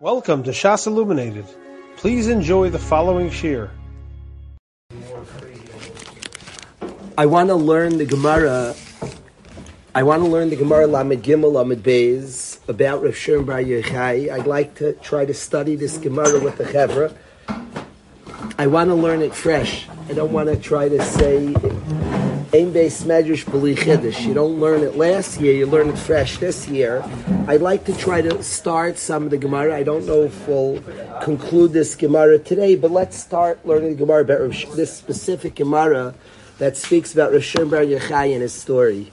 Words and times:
Welcome 0.00 0.44
to 0.44 0.52
Shas 0.52 0.86
Illuminated. 0.86 1.44
Please 1.96 2.28
enjoy 2.28 2.70
the 2.70 2.78
following 2.78 3.30
shir. 3.30 3.68
I 7.18 7.26
want 7.26 7.48
to 7.48 7.56
learn 7.56 7.98
the 7.98 8.06
Gemara. 8.06 8.76
I 9.96 10.04
want 10.04 10.22
to 10.22 10.28
learn 10.28 10.50
the 10.50 10.54
Gemara 10.54 10.86
Lamed 10.86 11.24
Gimel 11.24 11.52
Lamed 11.52 11.82
Beis 11.82 12.60
about 12.68 13.02
Rav 13.02 13.16
Shimon 13.16 13.44
Bar 13.44 13.60
Yochai. 13.60 14.30
I'd 14.30 14.46
like 14.46 14.76
to 14.76 14.92
try 14.92 15.24
to 15.24 15.34
study 15.34 15.74
this 15.74 15.98
Gemara 15.98 16.38
with 16.38 16.58
the 16.58 16.64
Chevra. 16.64 17.12
I 18.56 18.68
want 18.68 18.90
to 18.90 18.94
learn 18.94 19.20
it 19.20 19.34
fresh. 19.34 19.88
I 20.08 20.12
don't 20.12 20.30
want 20.30 20.48
to 20.48 20.56
try 20.56 20.88
to 20.88 21.02
say 21.02 21.52
Ein 22.50 22.72
Beis 22.72 23.04
Medrash 23.04 23.44
B'li. 23.44 24.26
You 24.26 24.32
don't 24.32 24.58
learn 24.58 24.82
it 24.82 24.96
last 24.96 25.38
year, 25.38 25.52
you 25.52 25.66
learn 25.66 25.90
it 25.90 25.98
fresh 25.98 26.38
this 26.38 26.66
year. 26.66 27.04
I'd 27.46 27.60
like 27.60 27.84
to 27.84 27.94
try 27.94 28.22
to 28.22 28.42
start 28.42 28.96
some 28.96 29.24
of 29.24 29.30
the 29.30 29.36
Gemara. 29.36 29.76
I 29.76 29.82
don't 29.82 30.06
know 30.06 30.22
if 30.22 30.48
we'll 30.48 30.82
conclude 31.20 31.74
this 31.74 31.94
Gemara 31.94 32.38
today, 32.38 32.74
but 32.74 32.90
let's 32.90 33.18
start 33.18 33.66
learning 33.66 33.90
the 33.90 33.96
Gemara 33.96 34.22
about 34.22 34.50
this 34.74 34.96
specific 34.96 35.56
Gemara 35.56 36.14
that 36.56 36.78
speaks 36.78 37.12
about 37.12 37.38
Shimon 37.42 37.68
Bar 37.68 37.82
and 37.82 38.40
his 38.40 38.54
story. 38.54 39.12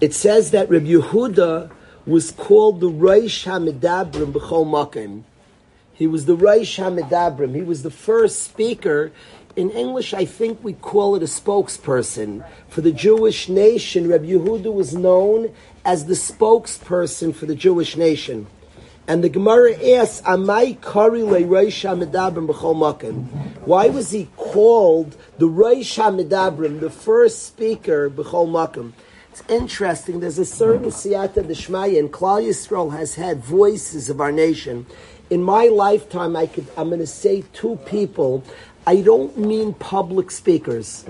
It 0.00 0.14
says 0.14 0.52
that 0.52 0.70
Rabbi 0.70 0.86
Yehuda 0.86 1.72
was 2.06 2.30
called 2.30 2.78
the 2.78 2.88
Reish 2.88 3.46
HaMedabrim 3.46 4.32
B'chol 4.32 4.64
Makim. 4.64 5.24
He 6.04 6.08
was 6.08 6.26
the 6.26 6.36
Reish 6.36 6.76
HaMedabrim. 6.76 7.54
He 7.54 7.62
was 7.62 7.82
the 7.82 7.90
first 7.90 8.42
speaker. 8.42 9.10
In 9.56 9.70
English, 9.70 10.12
I 10.12 10.26
think 10.26 10.62
we 10.62 10.74
call 10.74 11.16
it 11.16 11.22
a 11.22 11.24
spokesperson. 11.24 12.46
For 12.68 12.82
the 12.82 12.92
Jewish 12.92 13.48
nation, 13.48 14.10
Rabbi 14.10 14.26
Yehuda 14.26 14.70
was 14.70 14.94
known 14.94 15.54
as 15.82 16.04
the 16.04 16.12
spokesperson 16.12 17.34
for 17.34 17.46
the 17.46 17.54
Jewish 17.54 17.96
nation. 17.96 18.48
And 19.08 19.24
the 19.24 19.30
Gemara 19.30 19.82
asks, 19.96 20.20
Amai 20.26 20.78
Kari 20.82 21.20
Reish 21.20 21.88
HaMedabrim 21.88 22.48
B'chol 22.48 22.76
Makim. 22.76 23.24
Why 23.66 23.88
was 23.88 24.10
he 24.10 24.28
called 24.36 25.16
the 25.38 25.48
Reish 25.48 25.96
HaMedabrim, 25.96 26.80
the 26.80 26.90
first 26.90 27.46
speaker 27.46 28.10
B'chol 28.10 28.46
Makim? 28.46 28.92
It's 29.30 29.42
interesting. 29.48 30.20
There's 30.20 30.38
a 30.38 30.44
certain 30.44 30.90
siyata 30.90 31.44
d'shmaya, 31.48 31.98
and 31.98 32.12
Klal 32.12 32.46
Yisrael 32.46 32.92
has 32.92 33.16
had 33.16 33.42
voices 33.42 34.08
of 34.08 34.20
our 34.20 34.30
nation 34.30 34.86
in 35.30 35.42
my 35.42 35.66
lifetime, 35.66 36.36
I 36.36 36.46
could, 36.46 36.66
I'm 36.76 36.88
going 36.88 37.00
to 37.00 37.06
say 37.06 37.44
two 37.52 37.76
people. 37.86 38.44
I 38.86 39.00
don't 39.00 39.36
mean 39.38 39.74
public 39.74 40.30
speakers. 40.30 41.04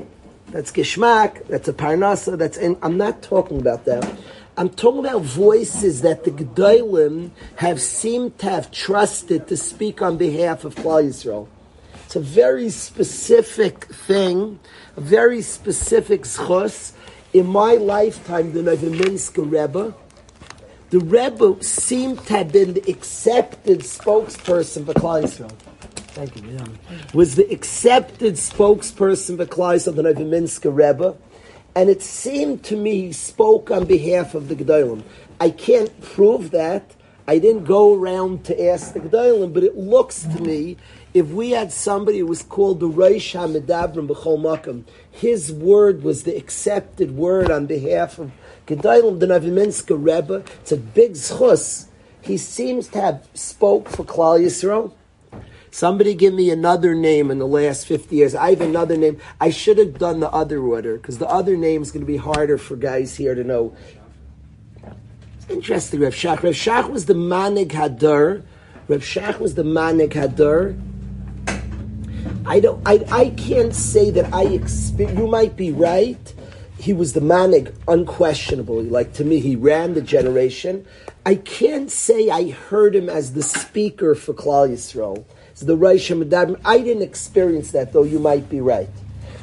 That's 0.49 0.71
geshmak, 0.71 1.49
that's 1.49 1.67
a 1.67 1.73
parnasa, 1.73 2.39
that's, 2.39 2.57
and 2.57 2.77
I'm 2.83 2.97
not 2.97 3.23
talking 3.23 3.61
about 3.61 3.85
that. 3.87 4.09
I'm 4.57 4.69
talking 4.69 5.01
about 5.01 5.23
voices 5.23 6.03
that 6.03 6.23
the 6.23 6.31
Gedolim 6.31 7.31
have 7.57 7.81
seemed 7.81 8.39
to 8.39 8.51
have 8.51 8.71
trusted 8.71 9.49
to 9.49 9.57
speak 9.57 10.01
on 10.01 10.17
behalf 10.17 10.65
of 10.65 10.77
Klal 10.77 11.05
Yisrael. 11.05 11.49
It's 12.05 12.15
a 12.15 12.21
very 12.21 12.71
specific 12.71 13.87
thing, 13.87 14.61
a 14.97 15.01
very 15.01 15.43
specific 15.43 16.23
schos. 16.23 16.93
In 17.33 17.47
my 17.47 17.75
lifetime, 17.75 18.53
the 18.53 18.61
Novominsk 18.61 19.37
Rebbe, 19.39 19.93
the 20.91 21.01
Rebbe 21.01 21.63
seemed 21.63 22.25
to 22.27 22.35
have 22.35 22.53
been 22.53 22.75
the 22.75 22.91
accepted 22.91 23.81
spokesperson 23.81 24.85
for 24.85 24.95
Yisrael. 24.95 25.53
Thank 26.15 26.37
you. 26.37 26.51
Yeah. 26.51 26.67
Was 27.13 27.35
the 27.35 27.51
accepted 27.53 28.35
spokesperson 28.35 29.37
for 29.37 29.47
Yisrael, 29.47 29.97
the 29.97 30.03
Novominsk 30.03 30.65
Rebbe, 30.65 31.17
and 31.75 31.91
it 31.91 32.03
seemed 32.03 32.63
to 32.65 32.77
me 32.77 33.07
he 33.07 33.13
spoke 33.13 33.71
on 33.71 33.87
behalf 33.87 34.35
of 34.35 34.49
the 34.49 34.55
Gedolim. 34.55 35.03
I 35.41 35.51
can't 35.51 36.01
prove 36.01 36.53
that. 36.53 36.95
I 37.27 37.39
didn't 37.39 37.65
go 37.65 37.95
around 37.95 38.45
to 38.45 38.65
ask 38.69 38.93
the 38.93 39.01
Gedolim, 39.01 39.53
but 39.53 39.65
it 39.65 39.77
looks 39.77 40.23
to 40.23 40.41
me 40.41 40.77
if 41.15 41.29
we 41.29 41.51
had 41.51 41.73
somebody 41.73 42.19
who 42.19 42.27
was 42.27 42.43
called 42.43 42.81
the 42.81 42.89
Reish 42.89 43.35
HaMedabrim 43.35 44.09
B'chol 44.09 44.39
Makam, 44.39 44.85
his 45.11 45.53
word 45.53 46.03
was 46.03 46.25
the 46.25 46.37
accepted 46.37 47.17
word 47.17 47.51
on 47.51 47.67
behalf 47.67 48.19
of 48.19 48.33
Gedolim 48.67 49.21
the 49.21 49.27
Novominsker 49.27 49.97
Rebbe. 49.97 50.45
It's 50.61 50.73
a 50.73 50.77
big 50.77 51.13
schus. 51.13 51.89
He 52.23 52.39
seems 52.39 52.89
to 52.89 53.01
have 53.01 53.29
spoke 53.35 53.89
for 53.89 54.05
Klal 54.05 54.41
Yisrael. 54.41 54.93
Somebody 55.71 56.15
give 56.15 56.33
me 56.33 56.51
another 56.51 56.95
name 56.95 57.31
in 57.31 57.39
the 57.39 57.47
last 57.47 57.87
50 57.87 58.17
years. 58.17 58.35
I 58.35 58.51
have 58.51 58.61
another 58.61 58.97
name. 58.97 59.21
I 59.41 59.51
should 59.51 59.77
have 59.79 59.99
done 59.99 60.21
the 60.21 60.31
other 60.31 60.63
order 60.63 60.97
because 60.97 61.19
the 61.19 61.29
other 61.29 61.57
name 61.57 61.83
is 61.83 61.91
going 61.91 62.03
to 62.03 62.07
be 62.07 62.17
harder 62.17 62.59
for 62.59 62.77
guys 62.77 63.17
here 63.17 63.35
to 63.35 63.43
know. 63.43 63.77
It's 65.37 65.51
interesting, 65.51 66.01
Rev 66.01 66.15
Shach. 66.15 66.43
Rev 66.43 66.55
Shach 66.55 66.89
was 66.89 67.07
the 67.07 67.15
Manig 67.15 67.73
Hadar. 67.73 68.45
Rev 68.89 69.03
Shach 69.03 69.41
was 69.41 69.57
the 69.57 69.65
Manig 69.65 70.13
Hadar. 70.13 70.81
I 72.47 72.61
don't. 72.61 72.81
I, 72.87 73.05
I 73.11 73.31
can't 73.31 73.75
say 73.75 74.11
that 74.13 74.33
I 74.33 74.45
experience. 74.45 75.19
You 75.19 75.27
might 75.27 75.57
be 75.57 75.73
right 75.73 76.35
he 76.85 76.93
was 76.93 77.15
the 77.15 77.21
manig, 77.21 77.75
unquestionably. 77.89 78.91
Like 78.91 79.15
to 79.15 79.25
me, 79.25 79.41
he 79.41 79.57
ran 79.57 79.95
the 79.95 80.03
generation. 80.03 80.85
I 81.25 81.37
can't 81.37 81.91
say 81.91 82.29
I 82.29 82.51
heard 82.51 82.95
him 82.95 83.09
as 83.09 83.33
the 83.33 83.43
speaker 83.43 84.15
for 84.15 84.35
Klal 84.35 84.69
Yisrael. 84.69 85.25
So 85.55 85.65
the 85.65 85.79
Reish 85.79 86.15
Hamadim, 86.15 86.61
I 86.63 86.81
didn't 86.81 87.03
experience 87.03 87.71
that, 87.71 87.95
though 87.95 88.03
you 88.03 88.19
might 88.19 88.51
be 88.51 88.61
right. 88.61 88.91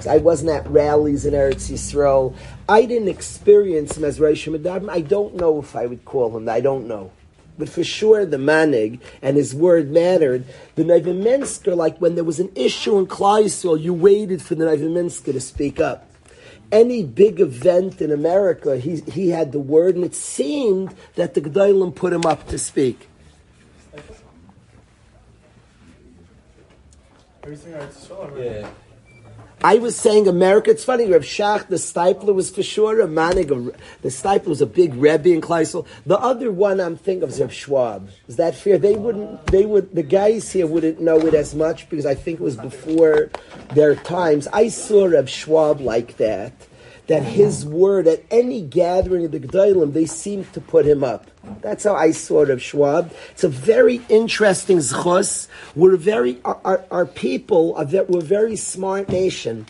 I 0.08 0.20
wasn't 0.20 0.52
at 0.52 0.70
rallies 0.70 1.26
in 1.26 1.34
Eretz 1.34 1.72
Yisrael. 1.72 2.36
I 2.70 2.86
didn't 2.86 3.08
experience 3.08 3.98
him 3.98 4.04
as 4.04 4.20
Reish 4.20 4.48
Hamadim. 4.48 4.88
I 4.88 5.02
don't 5.02 5.34
know 5.34 5.58
if 5.58 5.76
I 5.76 5.88
would 5.88 6.06
call 6.06 6.38
him. 6.38 6.48
I 6.48 6.62
don't 6.62 6.88
know. 6.88 7.12
But 7.58 7.70
for 7.70 7.84
sure, 7.84 8.24
the 8.24 8.38
manig 8.38 9.00
and 9.20 9.36
his 9.36 9.56
word 9.56 9.90
mattered. 9.90 10.46
The 10.76 10.84
Novominsker, 10.84 11.76
like 11.76 11.98
when 11.98 12.14
there 12.14 12.24
was 12.24 12.40
an 12.40 12.52
issue 12.54 13.00
in 13.00 13.08
Klal 13.08 13.46
Yisrael, 13.46 13.82
you 13.82 13.96
waited 13.96 14.44
for 14.44 14.54
the 14.54 14.66
Novominsker 14.66 15.34
to 15.34 15.42
speak 15.42 15.80
up 15.80 16.06
any 16.72 17.04
big 17.04 17.40
event 17.40 18.02
in 18.02 18.12
America, 18.12 18.78
he, 18.78 19.02
he 19.02 19.30
had 19.30 19.52
the 19.52 19.60
word, 19.60 19.96
and 19.96 20.04
it 20.06 20.16
seemed 20.16 20.96
that 21.16 21.34
the 21.34 21.42
Gedolim 21.42 21.94
put 21.94 22.14
him 22.14 22.26
up 22.26 22.48
to 22.48 22.58
speak. 22.58 23.08
Yeah. 28.38 28.70
I 29.64 29.76
was 29.76 29.96
saying 29.96 30.28
America. 30.28 30.72
It's 30.72 30.84
funny. 30.84 31.06
Reb 31.06 31.22
Shach, 31.22 31.68
the 31.68 31.76
Steipler 31.76 32.34
was 32.34 32.50
for 32.50 32.64
sure 32.64 33.00
a 33.00 33.08
manig. 33.08 33.50
The 34.02 34.10
Steipler 34.10 34.48
was 34.48 34.62
a 34.62 34.66
big 34.66 34.96
Rebbe 34.96 35.30
in 35.30 35.40
Kleisel. 35.40 35.86
The 36.08 36.18
other 36.18 36.52
one 36.52 36.82
I'm 36.82 36.98
thinking 36.98 37.22
of 37.24 37.30
is 37.30 37.40
Reb 37.40 37.52
Schwab. 37.52 38.10
Is 38.28 38.38
that 38.38 38.56
fair? 38.56 38.80
They 38.80 38.96
wouldn't. 38.96 39.46
They 39.48 39.68
would. 39.68 39.94
The 39.94 40.02
guys 40.02 40.52
here 40.52 40.66
wouldn't 40.66 41.00
know 41.00 41.20
it 41.20 41.36
as 41.36 41.54
much 41.54 41.88
because 41.90 42.08
I 42.08 42.16
think 42.16 42.40
it 42.40 42.44
was 42.44 42.58
before 42.58 43.30
their 43.76 43.96
times. 43.96 44.48
I 44.52 44.70
saw 44.70 45.06
Reb 45.06 45.30
Schwab 45.30 45.80
like 45.80 46.18
that. 46.18 46.54
That 47.12 47.24
his 47.24 47.66
word 47.66 48.08
at 48.08 48.24
any 48.32 48.62
gathering 48.62 49.26
of 49.26 49.32
the 49.32 49.40
Gedolim, 49.42 49.92
they 49.92 50.06
seemed 50.06 50.54
to 50.54 50.62
put 50.62 50.86
him 50.86 51.04
up. 51.04 51.30
That's 51.60 51.84
how 51.84 51.94
I 51.94 52.12
saw 52.12 52.44
Reb 52.44 52.62
Schwab. 52.62 53.12
It's 53.32 53.44
a 53.44 53.50
very 53.50 54.00
interesting 54.08 54.78
zchus. 54.78 55.50
We're 55.76 55.98
very, 55.98 56.40
our, 56.46 56.86
our 56.90 57.06
people, 57.06 57.76
are, 57.76 57.84
we're 58.06 58.20
a 58.20 58.22
very 58.22 58.56
smart 58.56 59.10
nation. 59.10 59.66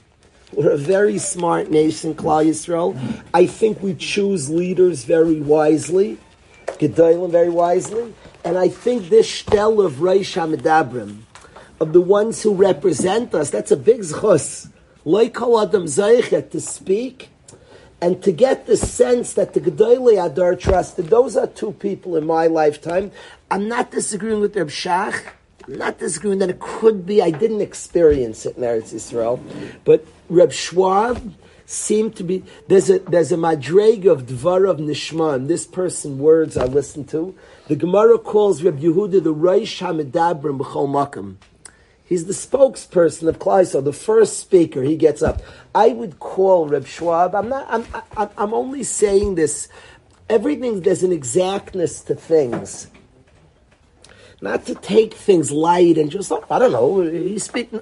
We're 0.53 0.73
a 0.73 0.77
very 0.77 1.17
smart 1.17 1.71
nation, 1.71 2.13
Klal 2.13 2.45
Yisrael. 2.45 2.95
I 3.33 3.47
think 3.47 3.81
we 3.81 3.95
choose 3.95 4.51
leaders 4.51 5.03
very 5.05 5.41
wisely, 5.41 6.19
Gedolim 6.67 7.31
very 7.31 7.49
wisely, 7.49 8.13
and 8.45 8.55
I 8.55 8.67
think 8.67 9.09
this 9.09 9.27
shtel 9.27 9.83
of 9.83 9.93
Reish 9.93 10.37
HaMedabrim, 10.37 11.21
of 11.79 11.91
the 11.91 12.01
ones 12.01 12.43
who 12.43 12.53
represent 12.53 13.33
us, 13.33 13.49
that's 13.49 13.71
a 13.71 13.77
big 13.77 14.01
zchus. 14.01 14.69
Like 15.03 15.37
Adam 15.37 15.85
Zeichet 15.85 16.51
to 16.51 16.61
speak 16.61 17.30
and 18.01 18.21
to 18.23 18.31
get 18.31 18.65
the 18.65 18.75
sense 18.75 19.33
that 19.33 19.53
the 19.53 19.61
Gedolei 19.61 20.23
Adar 20.23 20.55
trusted, 20.55 21.07
those 21.07 21.37
are 21.37 21.45
two 21.45 21.73
people 21.73 22.15
in 22.15 22.25
my 22.25 22.47
lifetime. 22.47 23.11
I'm 23.51 23.67
not 23.67 23.91
disagreeing 23.91 24.41
with 24.41 24.55
Reb 24.55 24.69
Shach. 24.69 25.21
I'm 25.67 25.77
not 25.77 25.99
disagreeing 25.99 26.39
that 26.39 26.49
it 26.49 26.59
could 26.59 27.05
be. 27.05 27.21
I 27.21 27.29
didn't 27.29 27.61
experience 27.61 28.47
it 28.47 28.57
in 28.57 28.63
Eretz 28.63 28.93
Yisrael, 28.93 29.39
but 29.85 30.05
Reb 30.27 30.51
Schwab 30.51 31.35
seemed 31.67 32.15
to 32.15 32.23
be. 32.23 32.43
There's 32.67 32.89
a 32.89 32.99
there's 32.99 33.31
a 33.31 33.37
madreg 33.37 34.09
of 34.11 34.25
Dvar 34.25 34.67
of 34.67 34.77
Nishman. 34.77 35.47
This 35.47 35.67
person 35.67 36.17
words 36.17 36.57
I 36.57 36.65
listen 36.65 37.05
to. 37.05 37.35
The 37.67 37.75
Gemara 37.75 38.17
calls 38.17 38.63
Reb 38.63 38.79
Yehuda 38.79 39.23
the 39.23 39.33
Reish 39.33 39.79
Hamedabrim 39.85 40.57
b'chol 40.57 40.89
Makam. 40.89 41.35
He's 42.11 42.25
the 42.25 42.33
spokesperson 42.33 43.29
of 43.29 43.39
Kleisel, 43.39 43.85
the 43.85 43.93
first 43.93 44.37
speaker. 44.37 44.83
He 44.83 44.97
gets 44.97 45.23
up. 45.23 45.41
I 45.73 45.93
would 45.93 46.19
call 46.19 46.67
Reb 46.67 46.85
Schwab. 46.85 47.33
I'm 47.33 47.47
not. 47.47 47.65
I'm. 47.69 47.85
I'm, 48.17 48.29
I'm 48.37 48.53
only 48.53 48.83
saying 48.83 49.35
this. 49.35 49.69
Everything 50.29 50.81
there's 50.81 51.03
an 51.03 51.13
exactness 51.13 52.01
to 52.01 52.15
things. 52.15 52.87
Not 54.41 54.65
to 54.65 54.75
take 54.75 55.13
things 55.13 55.53
light 55.53 55.97
and 55.97 56.11
just 56.11 56.29
like 56.31 56.43
I 56.51 56.59
don't 56.59 56.73
know. 56.73 56.99
He's 57.01 57.45
speaking. 57.45 57.79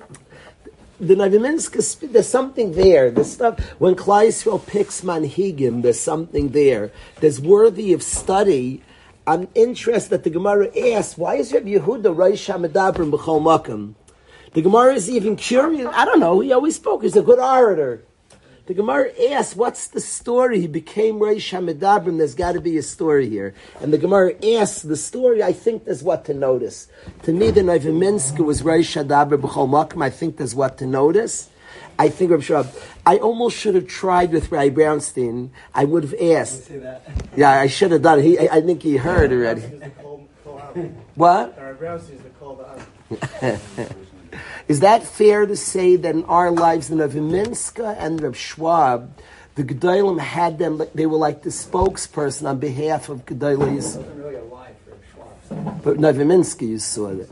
the 1.00 1.16
Novominsker, 1.16 2.12
there's 2.12 2.28
something 2.28 2.74
there. 2.74 3.10
There's 3.10 3.32
stuff, 3.32 3.60
when 3.80 3.96
Kleisrael 3.96 4.64
picks 4.64 5.02
Manhigim, 5.02 5.82
there's 5.82 6.00
something 6.00 6.50
there. 6.50 6.92
There's 7.20 7.42
worthy 7.42 7.94
of 7.94 8.04
study. 8.04 8.84
I'm 9.26 9.48
interested 9.56 10.12
that 10.12 10.24
the 10.24 10.30
Gemara 10.30 10.70
asks, 10.94 11.18
why 11.18 11.38
is 11.38 11.52
Rabbi 11.52 11.70
Yehuda 11.70 12.14
Reish 12.16 12.46
HaMedabrim 12.46 13.10
B'chol 13.12 13.42
Makam? 13.42 13.96
The 14.54 14.62
Gemara 14.62 14.94
is 14.94 15.10
even 15.10 15.36
curious. 15.36 15.88
I 15.94 16.06
don't 16.06 16.20
know. 16.20 16.40
He 16.40 16.52
always 16.52 16.76
spoke. 16.76 17.04
He's 17.04 17.16
a 17.16 17.22
good 17.22 17.40
orator. 17.40 18.04
The 18.66 18.76
Gemara 18.76 19.10
asks, 19.32 19.56
what's 19.56 19.88
the 19.88 20.00
story? 20.00 20.62
He 20.62 20.68
became 20.68 21.16
Reish 21.16 21.58
HaMedabrim. 21.58 22.20
There's 22.20 22.36
got 22.36 22.52
to 22.52 22.62
be 22.62 22.78
a 22.78 22.84
story 22.84 23.28
here. 23.28 23.56
And 23.82 23.92
the 23.92 23.98
Gemara 23.98 24.34
asks 24.58 24.84
the 24.84 24.96
story. 24.96 25.42
I 25.42 25.54
think 25.54 25.86
there's 25.86 26.04
what 26.04 26.26
to 26.26 26.36
notice. 26.36 26.88
To 27.24 27.34
me, 27.34 27.50
the 27.50 27.62
Novominsker 27.62 28.46
was 28.46 28.62
Reish 28.62 28.96
HaMedabrim 28.96 29.42
B'chol 29.42 29.68
Makom. 29.68 30.04
I 30.04 30.12
think 30.12 30.38
there's 30.38 30.54
what 30.54 30.78
to 30.78 30.86
notice. 30.86 31.50
I 31.98 32.10
think 32.10 32.30
Rabbi 32.32 32.44
Schwab, 32.44 32.72
I 33.06 33.18
almost 33.18 33.58
should 33.58 33.74
have 33.76 33.88
tried 33.88 34.32
with 34.32 34.52
Ray 34.52 34.70
Brownstein. 34.70 35.50
I 35.74 35.86
would 35.86 36.04
have 36.04 36.16
asked. 36.22 36.72
Yeah, 37.36 37.50
I 37.52 37.66
should 37.68 37.92
have 37.92 38.04
done 38.04 38.20
it. 38.20 38.26
He, 38.26 38.40
I, 38.40 38.58
I 38.58 38.62
think 38.62 38.84
he 38.84 38.98
heard 38.98 39.32
already. 39.32 39.64
What? 41.16 41.58
Is 44.68 44.82
that 44.82 45.04
fair 45.04 45.46
to 45.46 45.56
say 45.56 45.96
that 45.96 46.16
in 46.16 46.24
our 46.26 46.52
lives, 46.52 46.90
in 46.90 47.00
Rav 47.00 47.16
and 47.16 48.22
Rav 48.22 48.38
Schwab, 48.38 49.18
the 49.56 49.64
Gedolim 49.64 50.20
had 50.20 50.58
them, 50.58 50.82
they 50.96 51.06
were 51.06 51.18
like 51.18 51.44
the 51.44 51.50
spokesperson 51.50 52.48
on 52.48 52.60
behalf 52.60 53.10
of 53.10 53.26
Gedolis. 53.26 53.98
But 55.84 55.98
Novominsker, 55.98 56.68
you 56.68 56.80
saw 56.80 57.14
that. 57.14 57.30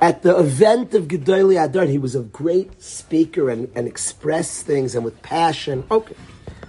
At 0.00 0.22
the 0.22 0.36
event 0.36 0.94
of 0.94 1.06
Gedoli 1.06 1.62
Adar, 1.62 1.86
he 1.86 1.98
was 1.98 2.16
a 2.16 2.22
great 2.22 2.82
speaker 2.82 3.50
and, 3.50 3.70
and 3.76 3.86
expressed 3.86 4.66
things 4.66 4.96
and 4.96 5.04
with 5.04 5.22
passion. 5.22 5.84
Okay. 5.90 6.16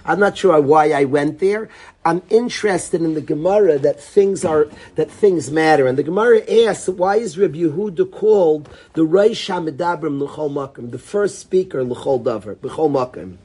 I'm 0.04 0.20
not 0.20 0.36
sure 0.36 0.60
why 0.60 0.90
I 0.90 1.04
went 1.04 1.38
there. 1.38 1.68
I'm 2.04 2.22
interested 2.28 3.00
in 3.00 3.14
the 3.14 3.22
Gemara 3.22 3.78
that 3.78 4.00
things 4.00 4.44
are 4.44 4.68
that 4.96 5.10
things 5.10 5.50
matter. 5.50 5.86
And 5.86 5.96
the 5.96 6.02
Gemara 6.02 6.42
asks, 6.66 6.88
why 6.88 7.16
is 7.16 7.38
Rabbi 7.38 7.58
Yehuda 7.58 8.10
called 8.12 8.68
the 8.92 9.06
Reish 9.06 9.48
Hamidabrim 9.48 10.20
L'chol 10.20 10.50
Makim, 10.50 10.90
the 10.90 10.98
first 10.98 11.38
speaker 11.38 11.82
L'chol 11.82 12.22
Davar, 12.22 12.62
L'chol 12.62 12.90
Makim? 12.90 13.38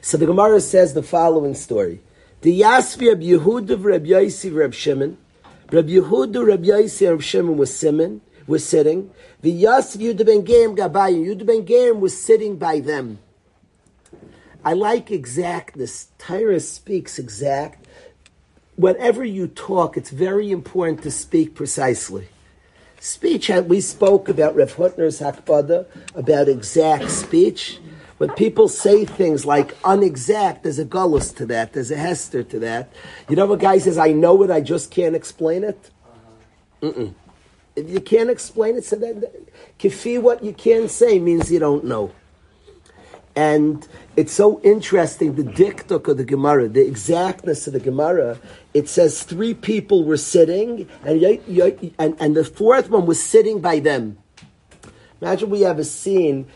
So 0.00 0.16
the 0.16 0.26
Gemara 0.26 0.60
says 0.60 0.94
the 0.94 1.02
following 1.02 1.54
story: 1.54 2.00
The 2.42 2.60
Yasvi 2.60 3.08
Rabbi 3.08 3.24
Yehuda 3.24 3.84
Rabbi 3.84 4.06
Yossi 4.06 4.54
Rabbi 4.54 4.74
Shimon, 4.74 5.18
Rabbi 5.72 5.88
Yehuda 5.88 6.46
Rabbi 6.46 6.66
Yossi 6.68 7.10
Rabbi 7.10 7.22
Shimon 7.22 7.56
was 7.56 7.76
Simon 7.76 8.20
was 8.46 8.64
sitting. 8.64 9.10
The 9.42 9.64
Yasvi 9.64 10.14
Yudah 10.14 10.24
ben 10.24 10.44
Gerim 10.44 10.76
Gabayim, 10.76 11.26
Yudah 11.26 11.46
ben 11.46 11.66
Gerim 11.66 12.00
was 12.00 12.20
sitting 12.20 12.56
by 12.56 12.80
them. 12.80 13.18
I 14.66 14.72
like 14.72 15.12
exactness. 15.12 16.08
Tyra 16.18 16.60
speaks 16.60 17.20
exact. 17.20 17.86
Whatever 18.74 19.24
you 19.24 19.46
talk, 19.46 19.96
it's 19.96 20.10
very 20.10 20.50
important 20.50 21.04
to 21.04 21.10
speak 21.12 21.54
precisely. 21.54 22.26
Speech, 22.98 23.48
we 23.48 23.80
spoke 23.80 24.28
about 24.28 24.56
Rev 24.56 24.74
Hutner's 24.74 25.20
Hakbada, 25.20 25.86
about 26.16 26.48
exact 26.48 27.12
speech. 27.12 27.78
When 28.18 28.30
people 28.30 28.66
say 28.68 29.04
things 29.04 29.46
like 29.46 29.80
unexact, 29.82 30.64
there's 30.64 30.80
a 30.80 30.84
gullus 30.84 31.32
to 31.36 31.46
that, 31.46 31.72
there's 31.72 31.92
a 31.92 31.96
hester 31.96 32.42
to 32.42 32.58
that. 32.58 32.92
You 33.28 33.36
know, 33.36 33.52
a 33.52 33.56
guy 33.56 33.78
says, 33.78 33.98
I 33.98 34.10
know 34.10 34.42
it, 34.42 34.50
I 34.50 34.62
just 34.62 34.90
can't 34.90 35.14
explain 35.14 35.62
it? 35.62 35.90
Uh-huh. 36.04 36.90
Mm-mm. 36.90 37.14
If 37.76 37.88
you 37.88 38.00
can't 38.00 38.30
explain 38.30 38.74
it, 38.74 38.84
so 38.84 38.96
that, 38.96 39.32
kifi, 39.78 40.20
what 40.20 40.42
you 40.42 40.52
can't 40.52 40.90
say 40.90 41.20
means 41.20 41.52
you 41.52 41.60
don't 41.60 41.84
know. 41.84 42.10
And 43.36 43.86
it's 44.16 44.32
so 44.32 44.62
interesting, 44.62 45.34
the 45.34 45.42
diktuk 45.42 46.08
of 46.08 46.16
the 46.16 46.24
Gemara, 46.24 46.68
the 46.68 46.86
exactness 46.86 47.66
of 47.66 47.74
the 47.74 47.80
Gemara. 47.80 48.38
It 48.72 48.88
says 48.88 49.22
three 49.22 49.52
people 49.52 50.04
were 50.04 50.16
sitting, 50.16 50.88
and, 51.04 51.22
and, 51.98 52.16
and 52.18 52.34
the 52.34 52.44
fourth 52.44 52.88
one 52.88 53.04
was 53.04 53.22
sitting 53.22 53.60
by 53.60 53.80
them. 53.80 54.16
Imagine 55.20 55.50
we 55.50 55.60
have 55.60 55.78
a 55.78 55.84
scene, 55.84 56.46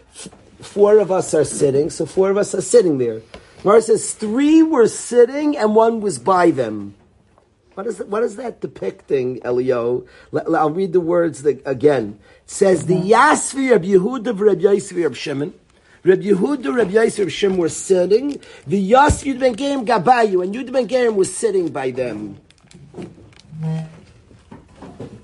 four 0.61 0.99
of 0.99 1.12
us 1.12 1.35
are 1.35 1.44
sitting, 1.44 1.91
so 1.91 2.06
four 2.06 2.31
of 2.31 2.38
us 2.38 2.55
are 2.55 2.62
sitting 2.62 2.97
there. 2.97 3.21
Gemara 3.62 3.82
says 3.82 4.15
three 4.15 4.62
were 4.62 4.88
sitting 4.88 5.59
and 5.59 5.75
one 5.75 6.00
was 6.00 6.19
by 6.19 6.50
them. 6.50 6.94
What 7.75 7.87
is, 7.87 7.99
that, 7.99 8.09
what 8.09 8.23
is 8.23 8.37
that 8.37 8.61
depicting, 8.61 9.41
Elio? 9.44 10.06
I'll 10.35 10.71
read 10.71 10.93
the 10.93 11.00
words 11.00 11.44
again. 11.44 12.19
It 12.44 12.50
says, 12.50 12.87
the 12.87 12.97
uh-huh. 12.97 13.35
Yasvi 13.35 13.75
of 13.75 13.82
Yehuda 13.82 14.29
of 14.29 14.41
Rabbi 14.41 14.62
Yosef 14.62 15.05
of 15.05 15.17
Shimon, 15.17 15.55
Rabbi 16.02 16.23
Yehuda, 16.23 16.75
Rabbi 16.75 16.93
Yosef, 16.93 17.31
Shem 17.31 17.58
were 17.58 17.69
sitting. 17.69 18.41
The 18.67 18.79
Yas 18.79 19.23
Yud 19.23 19.38
Ben 19.38 19.55
Gerim 19.55 19.87
Gabayu, 19.87 20.43
and 20.43 20.55
Yud 20.55 20.73
Ben 20.73 20.88
Gerim 20.88 21.14
was 21.14 21.35
sitting 21.35 21.69
by 21.69 21.91
them. 21.91 22.41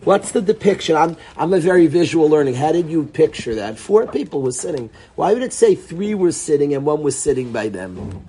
What's 0.05 0.33
the 0.33 0.43
depiction? 0.43 0.95
I'm, 0.95 1.17
I'm 1.37 1.53
a 1.53 1.59
very 1.59 1.87
visual 1.87 2.29
learning. 2.29 2.55
How 2.55 2.73
did 2.73 2.89
you 2.91 3.05
picture 3.07 3.55
that? 3.57 3.79
Four 3.79 4.07
people 4.07 4.43
were 4.43 4.53
sitting. 4.53 4.91
Why 5.15 5.33
would 5.33 5.43
it 5.43 5.53
say 5.53 5.75
three 5.75 6.15
were 6.15 6.31
sitting 6.31 6.75
and 6.75 6.85
one 6.85 7.03
was 7.03 7.19
sitting 7.19 7.53
by 7.53 7.71
them? 7.71 8.27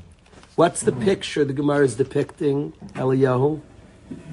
What's 0.56 0.82
the 0.82 0.92
picture 0.92 1.46
the 1.46 1.54
Gemara 1.54 1.86
is 1.86 1.96
depicting, 1.96 2.74
Eliyahu? 2.94 3.62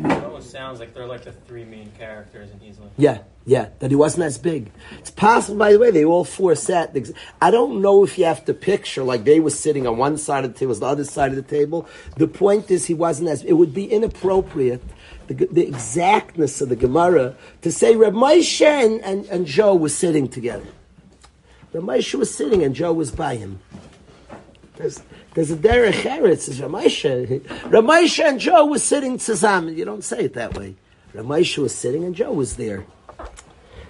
It 0.05 0.25
almost 0.25 0.51
sounds 0.51 0.81
like 0.81 0.95
they're 0.95 1.07
like 1.07 1.25
the 1.25 1.33
three 1.33 1.65
main 1.65 1.91
characters 1.99 2.49
in 2.51 2.67
Easily. 2.67 2.89
Yeah, 2.97 3.19
yeah, 3.47 3.69
that 3.81 3.91
he 3.91 3.97
wasn't 3.97 4.25
as 4.25 4.39
big. 4.39 4.73
It's 4.99 5.11
possible, 5.11 5.59
by 5.59 5.73
the 5.73 5.79
way, 5.79 5.91
they 5.91 6.05
all 6.05 6.25
four 6.25 6.55
sat. 6.55 6.97
I 7.43 7.51
don't 7.51 7.83
know 7.83 8.03
if 8.03 8.17
you 8.17 8.25
have 8.25 8.45
to 8.47 8.55
picture 8.55 9.03
like 9.03 9.25
they 9.25 9.39
were 9.39 9.51
sitting 9.51 9.87
on 9.87 9.99
one 9.99 10.17
side 10.17 10.47
of 10.47 10.55
the 10.55 10.59
table, 10.59 10.75
the 10.75 10.87
other 10.87 11.05
side 11.05 11.31
of 11.31 11.37
the 11.37 11.43
table. 11.43 11.87
The 12.17 12.27
point 12.27 12.71
is, 12.71 12.87
he 12.87 12.95
wasn't 12.95 13.29
as. 13.29 13.45
It 13.45 13.53
would 13.53 13.75
be 13.75 13.85
inappropriate, 13.85 14.83
the, 15.27 15.35
the 15.35 15.67
exactness 15.67 16.63
of 16.63 16.71
the 16.71 16.77
Gemara, 16.77 17.37
to 17.61 17.71
say 17.71 17.97
Reb 17.97 18.15
Moshe 18.15 18.65
and, 18.65 19.03
and, 19.03 19.27
and 19.27 19.45
Joe 19.45 19.75
were 19.75 19.91
sitting 19.91 20.27
together. 20.27 20.67
Reb 21.75 21.83
Moshe 21.85 22.15
was 22.15 22.35
sitting 22.35 22.63
and 22.63 22.75
Joe 22.75 22.95
was 22.95 23.11
by 23.11 23.37
him. 23.37 23.61
There's, 24.77 25.03
there's 25.35 25.51
a 25.51 25.57
derech. 25.57 26.05
It's 26.31 26.49
Ramesha. 26.49 27.41
Ramesha 27.43 28.25
and 28.25 28.41
Joe 28.41 28.65
was 28.65 28.83
sitting 28.83 29.19
tzazamen. 29.19 29.77
You 29.77 29.85
don't 29.85 30.03
say 30.03 30.25
it 30.25 30.33
that 30.33 30.57
way. 30.57 30.77
Ramesha 31.13 31.59
was 31.59 31.75
sitting 31.75 32.05
and 32.05 32.15
Joe 32.15 32.33
was 32.33 32.57
there. 32.57 32.87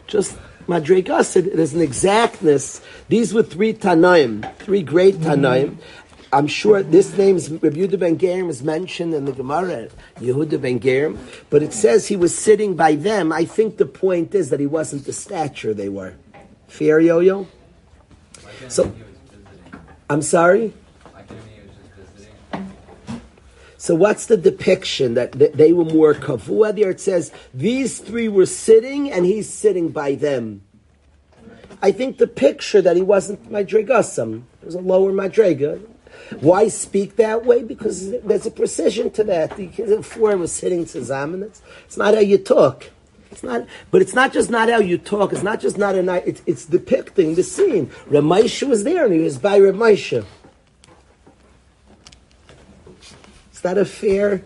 Just 0.06 0.36
Madrega 0.66 1.24
said 1.24 1.50
there's 1.52 1.74
an 1.74 1.80
exactness. 1.80 2.80
These 3.08 3.34
were 3.34 3.42
three 3.42 3.72
Tanaim, 3.72 4.56
three 4.58 4.82
great 4.82 5.16
Tanaim. 5.16 5.78
I'm 6.32 6.48
sure 6.48 6.82
this 6.82 7.16
name 7.16 7.36
is 7.36 7.48
Yehuda 7.48 7.96
ben 7.96 8.18
Gerim 8.18 8.48
is 8.48 8.60
mentioned 8.60 9.14
in 9.14 9.24
the 9.24 9.32
Gemara, 9.32 9.88
Yehuda 10.16 10.60
ben 10.60 10.80
Gerim, 10.80 11.16
but 11.48 11.62
it 11.62 11.72
says 11.72 12.08
he 12.08 12.16
was 12.16 12.36
sitting 12.36 12.74
by 12.74 12.96
them. 12.96 13.32
I 13.32 13.44
think 13.44 13.76
the 13.76 13.86
point 13.86 14.34
is 14.34 14.50
that 14.50 14.58
he 14.58 14.66
wasn't 14.66 15.04
the 15.04 15.12
stature 15.12 15.72
they 15.72 15.88
were. 15.88 16.14
Fair 16.66 16.98
yo-yo? 16.98 17.46
So, 18.68 18.92
I'm 20.10 20.22
sorry? 20.22 20.74
So 23.84 23.94
what's 23.94 24.24
the 24.24 24.38
depiction 24.38 25.12
that, 25.12 25.32
they 25.32 25.74
were 25.74 25.84
more 25.84 26.14
kavua? 26.14 26.74
There 26.74 26.88
it 26.88 27.02
says 27.02 27.30
these 27.52 27.98
three 27.98 28.28
were 28.28 28.46
sitting 28.46 29.12
and 29.12 29.26
he's 29.26 29.46
sitting 29.46 29.90
by 29.90 30.14
them. 30.14 30.62
I 31.82 31.92
think 31.92 32.16
the 32.16 32.26
picture 32.26 32.80
that 32.80 32.96
he 32.96 33.02
wasn't 33.02 33.52
madrigasam. 33.52 34.44
It 34.62 34.64
was 34.64 34.74
a 34.74 34.80
lower 34.80 35.12
madriga. 35.12 35.86
Why 36.40 36.68
speak 36.68 37.16
that 37.16 37.44
way? 37.44 37.62
Because 37.62 38.10
there's 38.22 38.46
a 38.46 38.50
precision 38.50 39.10
to 39.10 39.24
that. 39.24 39.54
The 39.58 40.02
four 40.02 40.34
was 40.38 40.50
sitting 40.50 40.86
to 40.86 41.00
It's, 41.42 41.60
it's 41.84 41.98
not 41.98 42.14
how 42.14 42.20
you 42.20 42.38
talk. 42.38 42.90
It's 43.30 43.42
not, 43.42 43.66
but 43.90 44.00
it's 44.00 44.14
not 44.14 44.32
just 44.32 44.48
not 44.48 44.70
how 44.70 44.78
you 44.78 44.96
talk. 44.96 45.34
It's 45.34 45.42
not 45.42 45.60
just 45.60 45.76
not 45.76 45.94
a 45.94 46.02
night. 46.02 46.22
It's, 46.24 46.42
it's 46.46 46.64
depicting 46.64 47.34
the 47.34 47.42
scene. 47.42 47.88
Ramesha 48.08 48.66
was 48.66 48.84
there, 48.84 49.04
and 49.04 49.12
he 49.12 49.20
was 49.20 49.36
by 49.36 49.60
Ramesha. 49.60 50.24
That 53.64 53.78
a 53.78 53.84
fair? 53.84 54.44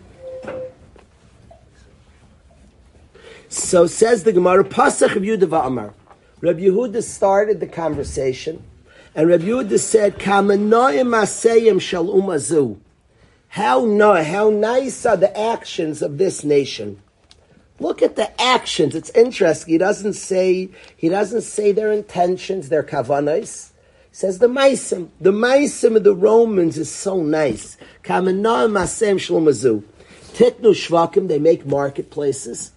So 3.49 3.85
says 3.85 4.23
the 4.23 4.31
Gemara, 4.31 4.63
Pasach 4.63 5.15
of 5.15 5.23
Yehuda 5.23 5.67
Amar. 5.67 5.93
Rabbi 6.39 6.61
Yehuda 6.61 7.03
started 7.03 7.59
the 7.59 7.67
conversation, 7.67 8.63
and 9.13 9.27
Rabbi 9.27 9.43
Yehuda 9.43 9.77
said, 9.77 10.19
"Kamanoim 10.19 11.11
asayim 11.13 11.81
shal 11.81 12.05
umazu." 12.05 12.77
How 13.49 13.83
no, 13.83 14.23
how 14.23 14.49
nice 14.49 15.05
are 15.05 15.17
the 15.17 15.37
actions 15.37 16.01
of 16.01 16.17
this 16.17 16.45
nation? 16.45 17.01
Look 17.77 18.01
at 18.01 18.15
the 18.15 18.29
actions. 18.41 18.95
It's 18.95 19.09
interesting. 19.09 19.73
He 19.73 19.77
doesn't 19.77 20.13
say 20.13 20.69
he 20.95 21.09
doesn't 21.09 21.41
say 21.41 21.73
their 21.73 21.91
intentions, 21.91 22.69
their 22.69 22.83
kavanas 22.83 23.68
says 24.11 24.39
the 24.39 24.47
Maisim. 24.47 25.09
The 25.19 25.31
Maisim 25.31 25.95
of 25.95 26.03
the 26.03 26.15
Romans 26.15 26.77
is 26.77 26.91
so 26.91 27.21
nice. 27.21 27.77
Kamenah 28.03 28.69
Masem 28.69 29.15
Shlomazu. 29.15 29.83
Tiknu 30.33 30.73
Shvakim, 30.73 31.27
they 31.27 31.39
make 31.39 31.65
marketplaces. 31.65 32.71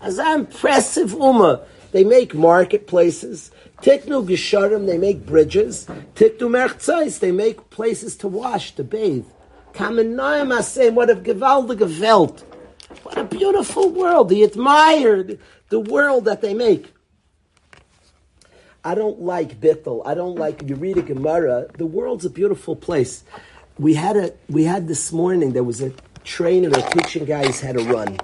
As 0.00 0.18
impressive 0.18 1.10
Ummah. 1.12 1.64
they 1.92 2.04
make 2.04 2.34
marketplaces. 2.34 3.50
Tiknu 3.82 4.26
Gesharim, 4.26 4.86
they 4.86 4.98
make 4.98 5.26
bridges. 5.26 5.86
Tiknu 6.14 6.48
Merchzais, 6.48 7.18
they 7.18 7.32
make 7.32 7.70
places 7.70 8.16
to 8.16 8.28
wash, 8.28 8.74
to 8.76 8.84
bathe. 8.84 9.26
Kamenayim 9.74 10.56
Asem, 10.56 10.94
what 10.94 11.10
a 11.10 11.14
gewaldige 11.14 12.00
Welt. 12.00 12.44
What 13.02 13.18
a 13.18 13.24
beautiful 13.24 13.90
world. 13.90 14.30
He 14.30 14.42
admired 14.42 15.38
the 15.70 15.80
world 15.80 16.26
that 16.26 16.42
they 16.42 16.54
make. 16.54 16.91
I 18.84 18.96
don't 18.96 19.20
like 19.22 19.60
Bittel. 19.60 20.02
I 20.04 20.14
don't 20.14 20.34
like 20.34 20.68
you 20.68 20.74
read 20.74 20.96
a 20.98 21.02
Gemara. 21.02 21.66
The 21.78 21.86
world's 21.86 22.24
a 22.24 22.30
beautiful 22.30 22.74
place. 22.74 23.22
We 23.78 23.94
had 23.94 24.16
a 24.16 24.34
we 24.48 24.64
had 24.64 24.88
this 24.88 25.12
morning. 25.12 25.52
There 25.52 25.62
was 25.62 25.80
a 25.80 25.92
trainer 26.24 26.68
or 26.68 26.82
teaching 26.90 27.24
guys 27.24 27.60
had 27.60 27.78
to 27.78 27.84
run. 27.84 28.18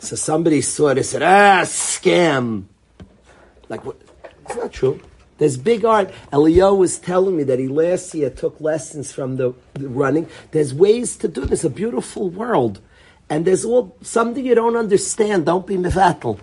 So 0.00 0.16
somebody 0.16 0.62
saw 0.62 0.88
it 0.88 0.98
and 0.98 1.06
said, 1.06 1.22
"Ah, 1.22 1.62
scam." 1.64 2.64
Like 3.68 3.84
what? 3.84 4.00
It's 4.46 4.56
not 4.56 4.72
true. 4.72 5.00
There's 5.36 5.58
big 5.58 5.84
art. 5.84 6.10
Elio 6.32 6.74
was 6.74 6.98
telling 6.98 7.36
me 7.36 7.42
that 7.44 7.58
he 7.58 7.68
last 7.68 8.14
year 8.14 8.30
took 8.30 8.60
lessons 8.60 9.12
from 9.12 9.36
the, 9.36 9.54
the 9.74 9.88
running. 9.88 10.26
There's 10.52 10.72
ways 10.72 11.16
to 11.18 11.28
do 11.28 11.44
this. 11.44 11.64
A 11.64 11.70
beautiful 11.70 12.30
world, 12.30 12.80
and 13.28 13.44
there's 13.44 13.66
all 13.66 13.94
something 14.00 14.44
you 14.44 14.54
don't 14.54 14.76
understand. 14.76 15.44
Don't 15.44 15.66
be 15.66 15.76
mevatel. 15.76 16.40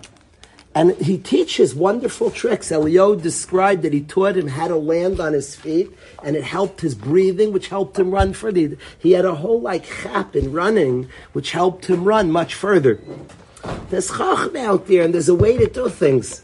And 0.76 0.94
he 0.96 1.16
teaches 1.16 1.74
wonderful 1.74 2.30
tricks. 2.30 2.70
Elio 2.70 3.14
described 3.14 3.80
that 3.80 3.94
he 3.94 4.02
taught 4.02 4.36
him 4.36 4.48
how 4.48 4.68
to 4.68 4.76
land 4.76 5.20
on 5.20 5.32
his 5.32 5.56
feet, 5.56 5.90
and 6.22 6.36
it 6.36 6.44
helped 6.44 6.82
his 6.82 6.94
breathing, 6.94 7.50
which 7.50 7.68
helped 7.68 7.98
him 7.98 8.10
run 8.10 8.34
further. 8.34 8.76
He 8.98 9.12
had 9.12 9.24
a 9.24 9.36
whole 9.36 9.58
like 9.58 9.86
chap 9.86 10.36
in 10.36 10.52
running, 10.52 11.08
which 11.32 11.52
helped 11.52 11.86
him 11.86 12.04
run 12.04 12.30
much 12.30 12.52
further. 12.52 13.00
There's 13.88 14.10
chachma 14.10 14.58
out 14.58 14.86
there, 14.86 15.02
and 15.02 15.14
there's 15.14 15.30
a 15.30 15.34
way 15.34 15.56
to 15.56 15.66
do 15.66 15.88
things. 15.88 16.42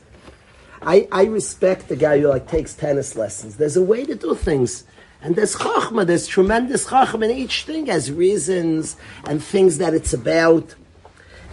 I, 0.81 1.09
I 1.13 1.25
respect 1.25 1.89
the 1.89 1.97
guy 1.97 2.19
who 2.19 2.29
like 2.29 2.49
takes 2.49 2.73
tennis 2.73 3.15
lessons. 3.15 3.59
There's 3.59 3.77
a 3.77 3.83
way 3.83 4.07
to 4.07 4.15
do 4.15 4.35
things. 4.35 4.85
And 5.21 5.37
there's 5.37 5.57
chachma, 5.57 6.07
there's 6.07 6.27
tremendous 6.27 6.87
chachma, 6.87 7.29
and 7.29 7.39
each 7.39 7.65
thing 7.65 7.85
has 7.85 8.11
reasons 8.11 8.97
and 9.25 9.45
things 9.45 9.77
that 9.77 9.93
it's 9.93 10.15
about. 10.15 10.75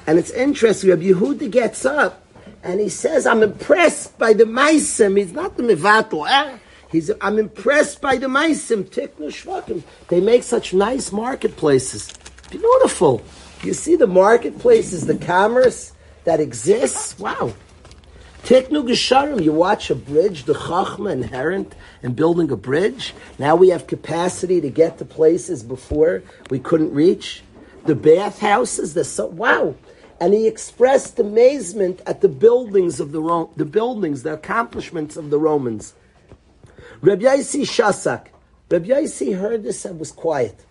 And 0.07 0.17
it's 0.17 0.31
interesting, 0.31 0.91
Rabbi 0.91 1.09
Yehuda 1.09 1.51
gets 1.51 1.85
up 1.85 2.23
and 2.63 2.79
he 2.79 2.89
says, 2.89 3.25
I'm 3.25 3.43
impressed 3.43 4.17
by 4.17 4.33
the 4.33 4.43
Maisim. 4.43 5.17
He's 5.17 5.31
not 5.31 5.57
the 5.57 5.63
Mivato. 5.63 6.29
Eh? 6.29 6.57
He's, 6.91 7.11
I'm 7.21 7.39
impressed 7.39 8.01
by 8.01 8.17
the 8.17 8.27
Maisim. 8.27 8.83
Tiknu 8.83 9.27
Shvakim. 9.27 9.83
They 10.07 10.19
make 10.19 10.43
such 10.43 10.73
nice 10.73 11.11
marketplaces. 11.11 12.11
Beautiful. 12.49 13.21
You 13.63 13.73
see 13.73 13.95
the 13.95 14.07
marketplaces, 14.07 15.05
the 15.05 15.17
commerce 15.17 15.93
that 16.23 16.39
exists? 16.39 17.17
Wow. 17.19 17.53
Tiknu 18.43 18.87
Gesharim, 18.87 19.43
you 19.43 19.51
watch 19.51 19.89
a 19.89 19.95
bridge, 19.95 20.45
the 20.45 20.53
Chachma 20.53 21.11
inherent 21.11 21.75
in 22.01 22.13
building 22.13 22.49
a 22.51 22.55
bridge. 22.55 23.13
Now 23.37 23.55
we 23.55 23.69
have 23.69 23.85
capacity 23.85 24.61
to 24.61 24.69
get 24.69 24.97
to 24.97 25.05
places 25.05 25.61
before 25.61 26.23
we 26.49 26.59
couldn't 26.59 26.93
reach. 26.93 27.43
The 27.85 27.95
bathhouses, 27.95 28.93
the 28.93 29.03
so 29.03 29.27
wow. 29.27 29.75
And 30.19 30.33
he 30.33 30.47
expressed 30.47 31.17
amazement 31.19 32.01
at 32.05 32.21
the 32.21 32.27
buildings 32.27 32.99
of 32.99 33.11
the 33.11 33.21
Ro- 33.21 33.51
the 33.55 33.65
buildings, 33.65 34.23
the 34.23 34.33
accomplishments 34.33 35.15
of 35.15 35.29
the 35.29 35.39
Romans. 35.39 35.93
Rabbi 37.01 37.23
Yaisi 37.23 37.61
Shasak. 37.61 38.27
Rabbi 38.69 38.87
Yaisi 38.87 39.37
heard 39.37 39.63
this 39.63 39.85
and 39.85 39.97
was 39.99 40.11
quiet. 40.11 40.65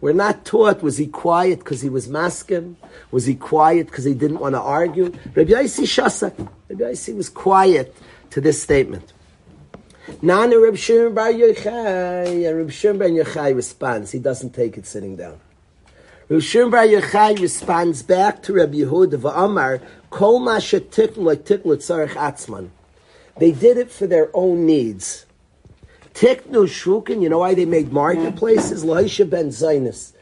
We're 0.00 0.12
not 0.12 0.44
taught, 0.44 0.82
was 0.82 0.98
he 0.98 1.06
quiet 1.06 1.60
because 1.60 1.80
he 1.80 1.88
was 1.88 2.08
maskim? 2.08 2.76
Was 3.10 3.26
he 3.26 3.34
quiet 3.34 3.86
because 3.86 4.04
he 4.04 4.14
didn't 4.14 4.38
want 4.38 4.54
to 4.54 4.60
argue? 4.60 5.12
Rabbi 5.34 5.50
Yaisi 5.50 5.84
Shasak. 5.84 6.36
Rabbi 6.68 6.84
Yaisi 6.84 7.16
was 7.16 7.28
quiet 7.28 7.96
to 8.30 8.40
this 8.40 8.62
statement. 8.62 9.12
Nana 10.20 10.58
Reb 10.58 10.76
Shimon 10.76 11.14
Bar 11.14 11.32
Yochai, 11.32 12.48
and 12.48 12.58
Reb 12.58 12.70
Shimon 12.70 12.98
Bar 12.98 13.08
Yochai 13.08 13.56
responds. 13.56 14.12
He 14.12 14.18
doesn't 14.18 14.54
take 14.54 14.76
it 14.76 14.86
sitting 14.86 15.16
down. 15.16 15.40
Reb 16.30 16.40
Shimon 16.40 16.70
Bar 16.70 16.86
Yochai 16.86 17.38
responds 17.38 18.02
back 18.02 18.42
to 18.44 18.54
Reb 18.54 18.72
Yehuda 18.72 19.18
v'Amar, 19.18 19.82
Kol 20.08 20.38
ma 20.38 20.56
shetiknu 20.56 21.16
letiklu 21.18 21.76
tzarech 21.76 22.12
atzman. 22.12 22.70
They 23.38 23.52
did 23.52 23.76
it 23.76 23.90
for 23.90 24.06
their 24.06 24.30
own 24.32 24.64
needs. 24.64 25.26
Tiknu 26.14 26.64
shrukin, 26.66 27.20
you 27.20 27.28
know 27.28 27.40
why 27.40 27.52
they 27.52 27.66
made 27.66 27.92
marketplaces? 27.92 28.84
Lahisha 28.84 29.28
ben 29.28 29.48
Zainis. 29.48 30.12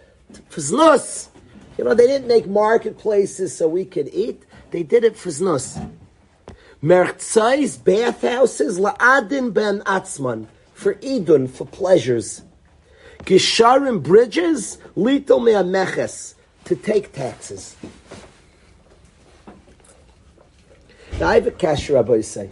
For. 0.48 1.30
You 1.78 1.84
know, 1.84 1.94
they 1.94 2.08
didn't 2.08 2.26
make 2.26 2.48
marketplaces 2.48 3.56
so 3.56 3.68
we 3.68 3.84
could 3.84 4.08
eat. 4.12 4.42
They 4.72 4.82
did 4.82 5.04
it 5.04 5.16
for 5.16 5.28
znus. 5.28 5.88
Merchzais, 6.82 7.78
bathhouses, 7.78 8.80
la'adin 8.80 9.54
ben 9.54 9.80
atzman. 9.80 10.48
For 10.74 10.98
idun, 11.00 11.46
for 11.46 11.64
pleasures. 11.64 12.42
Gisharim 13.24 14.02
bridges, 14.02 14.78
little 14.96 15.40
me'ameches. 15.40 16.34
To 16.66 16.76
take 16.76 17.12
taxes. 17.12 17.74
Now 21.18 21.28
I 21.28 21.34
have 21.34 21.46
a 21.48 21.50
kasher 21.50 21.94
Rabbi 21.94 22.20
say. 22.20 22.50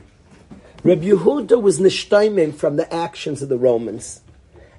Rabbi 0.83 1.05
Yehuda 1.05 1.62
was 1.62 1.79
nishtaimim 1.79 2.55
from 2.55 2.75
the 2.75 2.93
actions 2.93 3.41
of 3.41 3.49
the 3.49 3.57
Romans. 3.57 4.21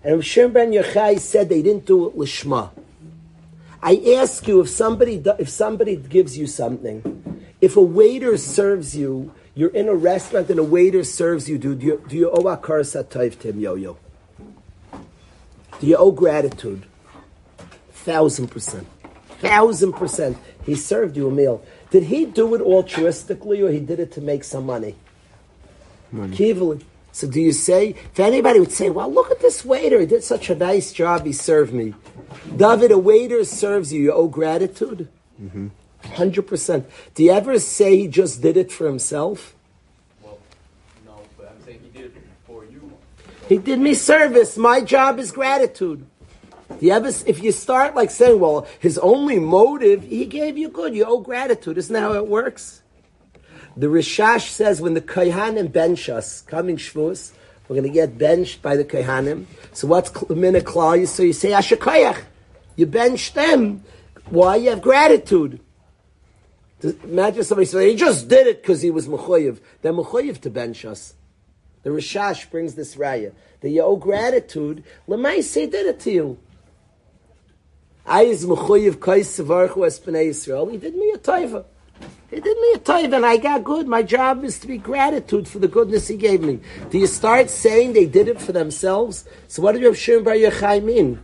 And 0.04 0.16
Rabbi 0.16 0.24
Shimon 0.24 0.54
ben 0.54 0.72
Yochai 0.74 1.20
said 1.20 1.48
they 1.48 1.62
didn't 1.62 1.86
do 1.86 2.08
it 2.08 2.18
lishma. 2.18 2.72
I 3.82 4.16
ask 4.18 4.48
you 4.48 4.60
if 4.60 4.70
somebody 4.70 5.24
if 5.40 5.50
somebody 5.50 5.96
gives 5.96 6.38
you 6.38 6.46
something, 6.46 7.46
if 7.62 7.78
a 7.78 7.82
waiter 7.82 8.38
serves 8.38 8.96
you, 8.96 9.32
you're 9.56 9.70
in 9.70 9.88
a 9.88 9.96
restaurant 9.96 10.50
and 10.50 10.60
a 10.60 10.64
waiter 10.64 11.04
serves 11.04 11.50
you, 11.50 11.58
do, 11.58 11.76
do 11.76 11.86
you, 11.86 12.04
do 12.08 12.18
you 12.18 12.30
owe 12.30 12.44
akar 12.44 12.82
satayv 12.82 13.40
to 13.40 13.50
him, 13.50 13.60
yo-yo? 13.60 13.98
Do 15.82 15.88
you 15.88 15.98
owe 15.98 16.12
gratitude? 16.12 16.86
Thousand 17.92 18.48
percent. 18.48 18.88
Thousand 19.40 19.94
percent. 19.94 20.38
He 20.64 20.76
served 20.76 21.18
you 21.18 21.28
a 21.28 21.32
meal. 21.32 21.66
Did 21.90 22.04
he 22.04 22.26
do 22.26 22.54
it 22.56 22.62
altruistically 22.62 23.68
or 23.68 23.72
he 23.72 23.80
did 23.80 24.00
it 24.00 24.12
to 24.14 24.22
make 24.22 24.44
some 24.44 24.66
money? 24.66 24.96
Kivuli. 26.14 26.84
So 27.12 27.28
do 27.28 27.42
you 27.42 27.52
say, 27.52 27.90
if 27.90 28.20
anybody 28.20 28.60
would 28.60 28.72
say, 28.72 28.90
well, 28.90 29.12
look 29.12 29.32
at 29.32 29.42
this 29.42 29.66
waiter, 29.66 30.00
he 30.00 30.06
did 30.06 30.24
such 30.24 30.50
a 30.50 30.56
nice 30.56 30.94
job, 30.94 31.26
he 31.26 31.34
served 31.34 31.74
me. 31.74 31.94
David, 32.56 32.92
a 32.92 32.98
waiter 32.98 33.44
serves 33.44 33.92
you, 33.92 34.04
you 34.04 34.12
owe 34.14 34.28
gratitude? 34.28 35.10
Mm-hmm. 35.42 35.68
100%. 36.04 36.86
Do 37.16 37.24
you 37.24 37.32
ever 37.32 37.60
say 37.60 37.98
he 37.98 38.08
just 38.08 38.42
did 38.42 38.56
it 38.56 38.72
for 38.72 38.88
himself? 38.88 39.56
Well, 40.22 40.40
no, 41.06 41.20
but 41.38 41.50
I'm 41.50 41.66
saying 41.66 41.82
he 41.84 42.00
did 42.00 42.16
it 42.16 42.24
for 42.46 42.64
you. 42.66 42.98
He 43.52 43.58
did 43.58 43.80
me 43.80 43.96
service, 43.96 44.56
my 44.56 44.80
job 44.80 45.20
is 45.20 45.34
gratitude. 45.34 46.06
You 46.80 46.94
ever, 46.94 47.10
if 47.26 47.44
you 47.44 47.52
start 47.52 47.96
like 47.96 48.10
saying, 48.10 48.40
well, 48.40 48.66
his 48.80 48.98
only 48.98 49.40
motive, 49.40 50.04
he 50.04 50.26
gave 50.26 50.58
you 50.58 50.70
good, 50.70 50.96
you 50.96 51.04
owe 51.04 51.20
gratitude. 51.20 51.78
Isn't 51.78 51.92
that 51.92 52.00
how 52.00 52.14
it 52.14 52.28
works? 52.28 52.82
The 53.76 53.88
Rishash 53.88 54.48
says 54.48 54.80
when 54.80 54.94
the 54.94 55.02
Kohanim 55.02 55.70
bench 55.70 56.08
us, 56.08 56.40
coming 56.44 56.78
Shavuos, 56.78 57.34
we're 57.68 57.76
going 57.76 57.90
to 57.90 57.94
get 57.94 58.18
benched 58.18 58.62
by 58.62 58.78
the 58.78 58.86
Kohanim. 58.86 59.48
So 59.74 59.86
what's 59.86 60.12
the 60.12 60.64
klal? 60.66 61.06
So 61.06 61.22
you 61.22 61.34
say 61.34 61.50
Ashakayach. 61.50 62.24
You 62.78 62.86
bench 62.86 63.34
them. 63.34 63.84
Why? 64.30 64.56
You 64.56 64.70
have 64.70 64.82
gratitude. 64.82 65.60
Imagine 67.04 67.44
somebody 67.44 67.66
saying 67.66 67.90
he 67.90 67.96
just 67.98 68.30
did 68.30 68.48
it 68.48 68.62
because 68.62 68.82
he 68.82 68.92
was 68.92 69.10
mechoyev. 69.10 69.60
They're 69.82 69.92
mechoyev 69.92 70.40
to 70.40 70.50
bench 70.50 70.86
us. 70.86 71.16
The 71.84 71.90
Rishash 71.90 72.50
brings 72.50 72.76
this 72.76 72.96
raya. 72.96 73.34
That 73.62 73.70
you 73.70 73.82
owe 73.82 73.96
gratitude. 73.96 74.84
Lemaise 75.08 75.54
did 75.54 75.86
it 75.86 76.00
to 76.02 76.12
you. 76.12 76.38
I 78.06 78.24
is 78.24 78.46
kais 78.46 79.38
sevarchu 79.38 79.86
es 79.86 80.00
b'nei 80.00 80.30
Yisrael. 80.30 80.72
He 80.72 80.78
did 80.78 80.96
me 80.96 81.12
a 81.12 81.18
taiva. 81.18 81.66
He 82.30 82.40
did 82.40 82.58
me 82.58 82.74
a 82.76 82.80
taiva 82.80 83.16
and 83.16 83.26
I 83.26 83.38
got 83.38 83.64
good. 83.64 83.88
My 83.88 84.02
job 84.04 84.44
is 84.44 84.58
to 84.60 84.68
be 84.68 84.78
gratitude 84.78 85.48
for 85.48 85.60
the 85.60 85.68
goodness 85.68 86.08
he 86.08 86.18
gave 86.18 86.42
me. 86.42 86.60
Do 86.90 86.98
you 86.98 87.08
start 87.08 87.50
saying 87.50 87.94
they 87.94 88.06
did 88.06 88.28
it 88.28 88.42
for 88.42 88.52
themselves? 88.52 89.26
So 89.48 89.62
what 89.62 89.74
did 89.74 89.84
Reb 89.84 89.96
Shimon 89.96 90.24
Bar 90.24 90.34
Yochai 90.34 90.84
mean? 90.84 91.20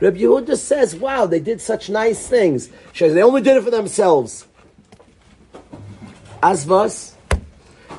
Reb 0.00 0.16
Yehuda 0.16 0.56
says, 0.56 0.96
wow, 0.96 1.26
they 1.26 1.40
did 1.40 1.60
such 1.60 1.90
nice 1.90 2.26
things. 2.26 2.70
Says, 2.94 3.14
they 3.14 3.22
only 3.22 3.42
did 3.42 3.58
it 3.58 3.64
for 3.64 3.70
themselves. 3.70 4.46
Asvas, 6.42 6.66
was 6.68 7.09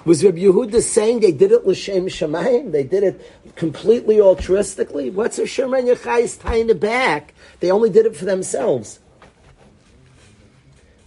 Reb 0.05 0.35
Yehuda 0.35 0.81
saying 0.81 1.19
they 1.19 1.31
did 1.31 1.51
it 1.51 1.65
l'shem 1.65 2.07
shemayim? 2.07 2.71
They 2.71 2.83
did 2.83 3.03
it 3.03 3.55
completely 3.55 4.17
altruistically? 4.17 5.13
What's 5.13 5.37
Reb 5.37 5.47
Shimon 5.47 5.85
Bar 5.85 5.95
Yochai's 5.95 6.37
tying 6.37 6.69
it 6.69 6.79
back? 6.79 7.33
They 7.59 7.69
only 7.69 7.89
did 7.89 8.07
it 8.07 8.15
for 8.15 8.25
themselves. 8.25 8.99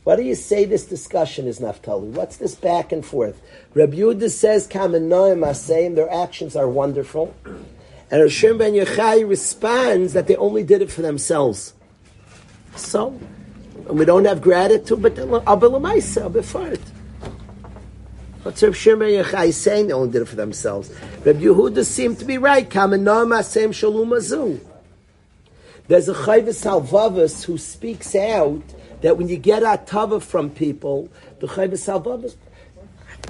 Why 0.05 0.17
do 0.17 0.23
you 0.23 0.35
say 0.35 0.65
this 0.65 0.85
discussion 0.85 1.47
is 1.49 1.59
Naftali? 1.61 2.09
What's 2.11 2.37
this 2.37 2.55
back 2.55 2.93
and 2.93 3.05
forth? 3.05 3.41
Reb 3.75 3.95
Yehuda 3.95 4.31
says, 4.31 4.69
Kamenoim 4.69 5.45
Asayim, 5.45 5.97
their 5.97 6.13
actions 6.13 6.55
are 6.55 6.69
wonderful. 6.69 7.35
And 8.11 8.21
Hashem 8.21 8.59
ben 8.59 8.75
Yochai 8.75 9.29
responds 9.29 10.13
that 10.13 10.29
they 10.29 10.37
only 10.37 10.63
did 10.63 10.83
it 10.83 10.93
for 10.93 11.03
themselves. 11.03 11.73
So, 12.77 13.19
we 13.89 14.05
don't 14.05 14.27
have 14.27 14.41
gratitude, 14.43 15.03
but 15.03 15.15
Abelamaisa, 15.15 16.31
Abefart. 16.31 16.94
What's 18.45 18.63
Reb 18.63 18.75
Shimon 18.75 19.53
saying? 19.53 19.87
They 19.87 19.93
only 19.95 20.11
did 20.11 20.21
it 20.21 20.29
for 20.29 20.37
themselves. 20.37 20.91
Reb 21.25 21.41
Yehuda 21.41 21.83
seemed 21.83 22.19
to 22.19 22.27
be 22.27 22.37
right. 22.37 22.69
Kamenam 22.69 23.35
asem 23.35 23.73
shalom 23.73 24.11
azu. 24.11 24.61
There's 25.89 26.11
a 26.11 26.15
Chayvus 26.15 26.63
Halvavas 26.63 27.45
who 27.45 27.57
speaks 27.57 28.15
out 28.15 28.63
that 29.01 29.17
when 29.17 29.29
you 29.29 29.39
get 29.39 29.63
a 29.63 29.83
tava 29.87 30.21
from 30.21 30.51
people, 30.51 31.09
the 31.41 31.47
Chayvus 31.47 31.89
Halvavas, 31.89 32.37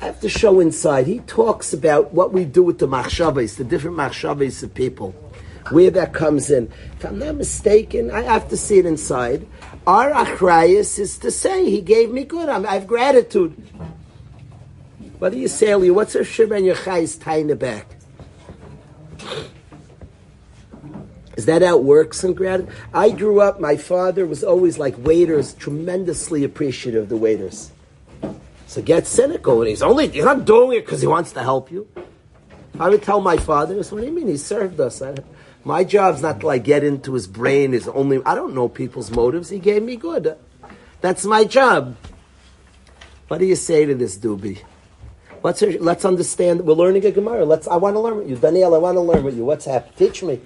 I 0.03 0.07
have 0.07 0.21
to 0.21 0.29
show 0.29 0.59
inside. 0.59 1.07
He 1.07 1.21
talks 1.21 1.73
about 1.73 2.13
what 2.13 2.33
we 2.33 2.45
do 2.45 2.65
with 2.65 2.81
the 2.81 2.89
machshavas, 2.89 3.57
the 3.57 3.63
different 3.63 3.97
machshavas 3.97 4.65
of 4.65 4.75
people, 4.75 5.13
where 5.71 5.93
that 5.93 6.13
comes 6.13 6.51
in. 6.51 6.73
If 6.97 7.05
I'm 7.05 7.21
not 7.21 7.37
mistaken, 7.37 8.11
I 8.11 8.23
have 8.23 8.49
to 8.49 8.57
see 8.57 8.81
it 8.81 8.87
inside. 8.87 9.47
Our 9.87 10.11
achrayas 10.11 10.99
is 10.99 11.19
to 11.19 11.31
say 11.31 11.71
he 11.71 11.81
gave 11.81 12.11
me 12.11 12.25
good. 12.25 12.49
I 12.49 12.75
have 12.75 12.89
gratitude. 12.89 13.55
What 15.25 15.33
do 15.33 15.39
you 15.39 15.49
say, 15.49 15.71
Eli? 15.71 15.89
What's 15.89 16.15
a 16.17 16.23
Shimon 16.23 16.65
Yochai's 16.65 17.17
in 17.41 17.47
the 17.47 17.57
back? 17.57 17.87
Is 21.39 21.47
that 21.47 21.63
how 21.63 21.79
it 21.79 21.83
works 21.83 22.23
in 22.25 22.35
gratitude? 22.35 22.71
I 22.93 23.09
grew 23.09 23.41
up, 23.41 23.59
my 23.59 23.79
father 23.79 24.27
was 24.27 24.45
always 24.45 24.77
like 24.77 24.95
waiters, 24.99 25.55
tremendously 25.55 26.45
appreciative 26.45 27.05
of 27.05 27.09
the 27.09 27.17
waiters. 27.17 27.73
So 28.67 28.83
get 28.83 29.07
cynical, 29.07 29.63
and 29.63 29.71
he's 29.71 29.81
only, 29.81 30.09
he's 30.09 30.27
not 30.27 30.45
doing 30.45 30.77
it 30.77 30.85
because 30.85 31.01
he 31.01 31.07
wants 31.07 31.33
to 31.33 31.43
help 31.43 31.73
you. 31.73 31.89
I 32.79 32.91
would 32.91 33.03
tell 33.03 33.23
my 33.23 33.39
father, 33.39 33.77
what 33.77 33.89
do 33.89 34.05
you 34.05 34.13
mean? 34.13 34.29
He 34.29 34.37
served 34.37 34.79
us. 34.79 35.01
I, 35.01 35.15
my 35.65 35.85
job's 35.85 36.21
not 36.21 36.41
to 36.41 36.47
like 36.49 36.65
get 36.65 36.85
into 36.85 37.15
his 37.15 37.27
brain, 37.27 37.73
his 37.73 37.89
only, 37.89 38.21
I 38.27 38.35
don't 38.35 38.55
know 38.55 38.69
people's 38.69 39.11
motives. 39.11 39.49
He 39.49 39.59
gave 39.59 39.83
me 39.85 39.97
good. 39.97 40.37
That's 41.01 41.25
my 41.25 41.45
job. 41.45 41.97
What 43.29 43.39
do 43.39 43.47
you 43.47 43.57
say 43.57 43.87
to 43.87 43.95
this 43.95 44.19
doobie? 44.19 44.61
Let's, 45.45 45.61
let's 45.61 46.07
understand. 46.07 46.63
We're 46.63 46.73
learning 46.73 47.05
a 47.05 47.11
Gemara. 47.11 47.45
Let's, 47.45 47.69
I 47.69 47.77
want 47.77 47.97
to 47.97 48.01
learn 48.01 48.17
with 48.17 48.31
you. 48.31 48.37
Daniel, 48.37 48.75
I 48.75 48.79
want 48.79 48.97
to 48.97 49.03
learn 49.03 49.23
with 49.23 49.37
you. 49.37 49.45
What's 49.45 49.67
happening? 49.67 49.93
Teach 49.99 50.23
me. 50.23 50.41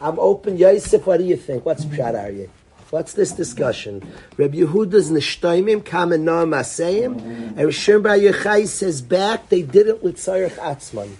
I'm 0.00 0.18
open. 0.18 0.56
Yosef, 0.56 1.06
what 1.06 1.18
do 1.18 1.24
you 1.24 1.36
think? 1.36 1.66
What's 1.66 1.84
Pshat 1.84 2.14
Aryeh? 2.14 2.48
What's 2.88 3.12
this 3.12 3.32
discussion? 3.32 4.02
Reb 4.38 4.54
Yehuda's 4.54 5.10
Nishtoimim, 5.10 5.82
Kamen 5.82 6.22
Noam 6.22 6.58
Asayim, 6.58 7.20
and 7.20 7.58
Rishon 7.58 8.02
Bar 8.02 8.16
Yochai 8.16 8.66
says 8.66 9.02
back, 9.02 9.50
they 9.50 9.60
did 9.60 9.88
it 9.88 10.02
with 10.02 10.16
Tzarech 10.16 10.56
Atzman. 10.56 11.10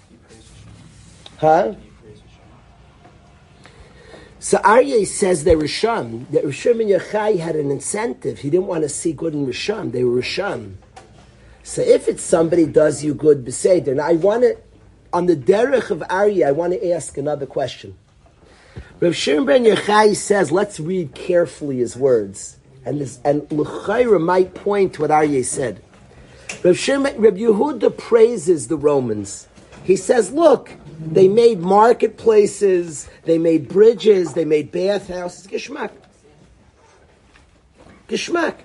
Huh? 1.36 1.74
So 4.38 4.56
Aryeh 4.58 5.06
says 5.06 5.44
that 5.44 5.58
Rishon, 5.58 6.28
that 6.30 6.44
Rishon 6.44 6.80
and 6.80 6.90
Yochai 6.90 7.38
had 7.38 7.54
an 7.54 7.70
incentive. 7.70 8.38
He 8.38 8.48
didn't 8.48 8.66
want 8.66 8.82
to 8.84 8.88
see 8.88 9.12
good 9.12 9.34
in 9.34 9.46
Rishon. 9.46 9.92
They 9.92 10.04
were 10.04 10.22
Rishon. 10.22 10.76
So 11.70 11.82
if 11.82 12.08
it's 12.08 12.24
somebody 12.24 12.66
does 12.66 13.04
you 13.04 13.14
good, 13.14 13.44
Beseder, 13.44 13.92
and 13.92 14.00
I 14.00 14.14
want 14.14 14.42
to, 14.42 14.58
on 15.12 15.26
the 15.26 15.36
derech 15.36 15.92
of 15.92 16.00
Aryeh, 16.00 16.44
I 16.44 16.50
want 16.50 16.72
to 16.72 16.90
ask 16.90 17.16
another 17.16 17.46
question. 17.46 17.96
Rav 18.98 19.14
Shimon 19.14 19.46
ben 19.46 19.62
Yochai 19.62 20.16
says, 20.16 20.50
let's 20.50 20.80
read 20.80 21.14
carefully 21.14 21.76
his 21.76 21.96
words. 21.96 22.58
And 22.84 23.00
this, 23.00 23.20
and 23.24 23.46
L'chaira 23.52 24.20
might 24.20 24.52
point 24.52 24.94
to 24.94 25.02
what 25.02 25.12
Aryeh 25.12 25.44
said. 25.44 25.80
Rav, 26.64 26.76
Shimon, 26.76 27.16
Rav 27.20 27.34
Yehuda 27.34 27.96
praises 27.96 28.66
the 28.66 28.76
Romans. 28.76 29.46
He 29.84 29.94
says, 29.94 30.32
look, 30.32 30.72
they 30.98 31.28
made 31.28 31.60
marketplaces, 31.60 33.08
they 33.22 33.38
made 33.38 33.68
bridges, 33.68 34.32
they 34.32 34.44
made 34.44 34.72
bathhouses. 34.72 35.46
Geschmack. 35.46 35.92
Geschmack. 38.08 38.56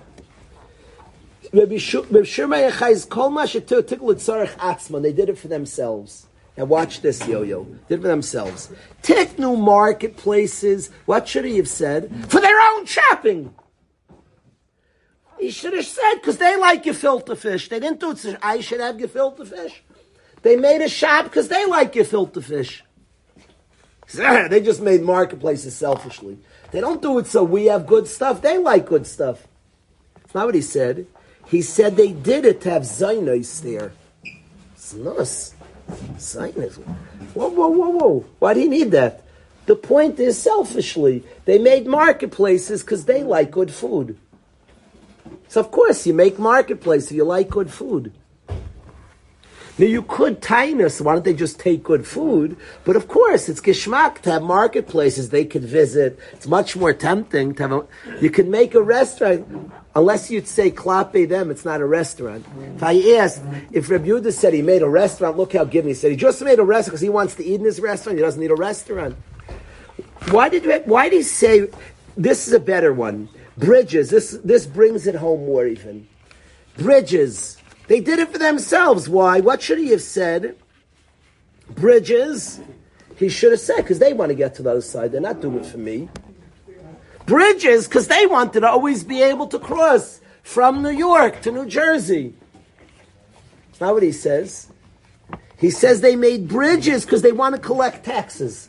They 1.56 1.66
did 5.12 5.28
it 5.28 5.38
for 5.38 5.48
themselves. 5.48 6.26
And 6.58 6.68
watch 6.68 7.00
this, 7.00 7.26
yo-yo. 7.26 7.64
Did 7.64 7.98
it 7.98 8.02
for 8.02 8.08
themselves. 8.08 8.70
Take 9.02 9.38
new 9.38 9.56
marketplaces. 9.56 10.90
What 11.04 11.28
should 11.28 11.44
he 11.44 11.58
have 11.58 11.68
said? 11.68 12.10
For 12.28 12.40
their 12.40 12.58
own 12.60 12.86
shopping. 12.86 13.54
He 15.38 15.50
should 15.50 15.74
have 15.74 15.84
said, 15.84 16.14
because 16.14 16.38
they 16.38 16.56
like 16.56 16.84
gefilte 16.84 17.36
fish. 17.36 17.68
They 17.68 17.80
didn't 17.80 18.00
do 18.00 18.12
it 18.12 18.38
I 18.42 18.60
should 18.60 18.80
have 18.80 18.96
gefilte 18.96 19.46
fish. 19.46 19.82
They 20.42 20.56
made 20.56 20.80
a 20.80 20.88
shop 20.88 21.24
because 21.24 21.48
they 21.48 21.66
like 21.66 21.92
gefilte 21.92 22.42
fish. 22.42 22.82
They 24.14 24.60
just 24.60 24.80
made 24.80 25.02
marketplaces 25.02 25.74
selfishly. 25.74 26.38
They 26.70 26.80
don't 26.80 27.02
do 27.02 27.18
it 27.18 27.26
so 27.26 27.42
we 27.42 27.66
have 27.66 27.86
good 27.86 28.06
stuff. 28.06 28.40
They 28.40 28.56
like 28.56 28.86
good 28.86 29.06
stuff. 29.06 29.48
It's 30.24 30.34
not 30.34 30.46
what 30.46 30.54
he 30.54 30.62
said. 30.62 31.06
He 31.46 31.62
said 31.62 31.96
they 31.96 32.12
did 32.12 32.44
it 32.44 32.60
to 32.62 32.70
have 32.70 32.82
Zainis 32.82 33.62
there. 33.62 33.92
It's 34.74 34.94
nice. 34.94 35.54
Whoa, 37.34 37.48
whoa, 37.48 37.68
whoa, 37.68 37.88
whoa. 37.90 38.24
Why 38.38 38.54
do 38.54 38.60
you 38.60 38.68
need 38.68 38.90
that? 38.90 39.22
The 39.66 39.76
point 39.76 40.18
is 40.18 40.40
selfishly. 40.40 41.24
They 41.44 41.58
made 41.58 41.86
marketplaces 41.86 42.82
because 42.82 43.04
they 43.04 43.22
like 43.22 43.50
good 43.50 43.72
food. 43.72 44.18
So 45.48 45.60
of 45.60 45.70
course 45.70 46.06
you 46.06 46.14
make 46.14 46.38
marketplaces 46.38 47.10
if 47.10 47.16
you 47.16 47.24
like 47.24 47.48
good 47.50 47.70
food. 47.70 48.12
Now 49.78 49.84
you 49.86 50.02
could 50.02 50.42
us. 50.50 51.00
Why 51.00 51.12
don't 51.12 51.24
they 51.24 51.34
just 51.34 51.60
take 51.60 51.82
good 51.82 52.06
food? 52.06 52.56
But 52.84 52.96
of 52.96 53.08
course, 53.08 53.48
it's 53.48 53.60
geschmack 53.60 54.22
to 54.22 54.32
have 54.32 54.42
marketplaces 54.42 55.28
they 55.28 55.44
could 55.44 55.64
visit. 55.64 56.18
It's 56.32 56.46
much 56.46 56.76
more 56.76 56.94
tempting 56.94 57.54
to 57.56 57.62
have. 57.62 57.72
A, 57.72 57.86
you 58.22 58.30
could 58.30 58.48
make 58.48 58.74
a 58.74 58.80
restaurant, 58.80 59.70
unless 59.94 60.30
you'd 60.30 60.48
say 60.48 60.70
klape 60.70 61.28
them. 61.28 61.50
It's 61.50 61.66
not 61.66 61.82
a 61.82 61.86
restaurant. 61.86 62.46
If 62.76 62.82
I 62.82 62.94
asked 63.16 63.42
if 63.70 63.90
Reb 63.90 64.06
said 64.32 64.54
he 64.54 64.62
made 64.62 64.80
a 64.80 64.88
restaurant, 64.88 65.36
look 65.36 65.52
how 65.52 65.64
given 65.64 65.88
he 65.88 65.94
said 65.94 66.10
he 66.10 66.16
just 66.16 66.40
made 66.40 66.58
a 66.58 66.64
restaurant 66.64 66.92
because 66.92 67.02
he 67.02 67.10
wants 67.10 67.34
to 67.34 67.44
eat 67.44 67.60
in 67.60 67.64
his 67.66 67.80
restaurant. 67.80 68.16
He 68.16 68.24
doesn't 68.24 68.40
need 68.40 68.50
a 68.50 68.56
restaurant. 68.56 69.16
Why 70.30 70.48
did 70.48 70.86
why 70.86 71.10
did 71.10 71.18
he 71.18 71.22
say 71.22 71.68
this 72.16 72.48
is 72.48 72.54
a 72.54 72.60
better 72.60 72.94
one? 72.94 73.28
Bridges. 73.58 74.08
This 74.08 74.38
this 74.42 74.66
brings 74.66 75.06
it 75.06 75.16
home 75.16 75.44
more 75.44 75.66
even. 75.66 76.08
Bridges. 76.78 77.58
They 77.88 78.00
did 78.00 78.18
it 78.18 78.30
for 78.30 78.38
themselves. 78.38 79.08
Why? 79.08 79.40
What 79.40 79.62
should 79.62 79.78
he 79.78 79.90
have 79.90 80.02
said? 80.02 80.56
Bridges. 81.70 82.60
He 83.16 83.28
should 83.28 83.52
have 83.52 83.60
said, 83.60 83.78
because 83.78 83.98
they 83.98 84.12
want 84.12 84.30
to 84.30 84.34
get 84.34 84.54
to 84.56 84.62
the 84.62 84.70
other 84.70 84.80
side. 84.80 85.12
They're 85.12 85.20
not 85.20 85.40
doing 85.40 85.58
it 85.58 85.66
for 85.66 85.78
me. 85.78 86.08
Bridges, 87.24 87.88
because 87.88 88.08
they 88.08 88.26
wanted 88.26 88.60
to 88.60 88.68
always 88.68 89.02
be 89.02 89.22
able 89.22 89.46
to 89.48 89.58
cross 89.58 90.20
from 90.42 90.82
New 90.82 90.90
York 90.90 91.42
to 91.42 91.50
New 91.50 91.66
Jersey. 91.66 92.34
That's 93.68 93.80
not 93.80 93.94
what 93.94 94.02
he 94.02 94.12
says. 94.12 94.70
He 95.58 95.70
says 95.70 96.00
they 96.00 96.16
made 96.16 96.48
bridges 96.48 97.04
because 97.04 97.22
they 97.22 97.32
want 97.32 97.54
to 97.54 97.60
collect 97.60 98.04
taxes. 98.04 98.68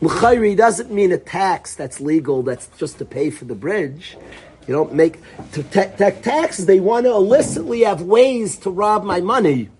L'chayri 0.00 0.56
doesn't 0.56 0.90
mean 0.90 1.12
a 1.12 1.18
tax 1.18 1.74
that's 1.76 2.00
legal, 2.00 2.42
that's 2.42 2.68
just 2.76 2.98
to 2.98 3.04
pay 3.04 3.30
for 3.30 3.44
the 3.44 3.54
bridge. 3.54 4.16
You 4.66 4.74
don't 4.74 4.94
make 4.94 5.18
to 5.52 5.62
ta- 5.64 5.90
ta- 5.96 6.10
taxes. 6.10 6.66
They 6.66 6.80
want 6.80 7.06
to 7.06 7.12
illicitly 7.12 7.80
have 7.80 8.02
ways 8.02 8.56
to 8.58 8.70
rob 8.70 9.04
my 9.04 9.20
money. 9.20 9.70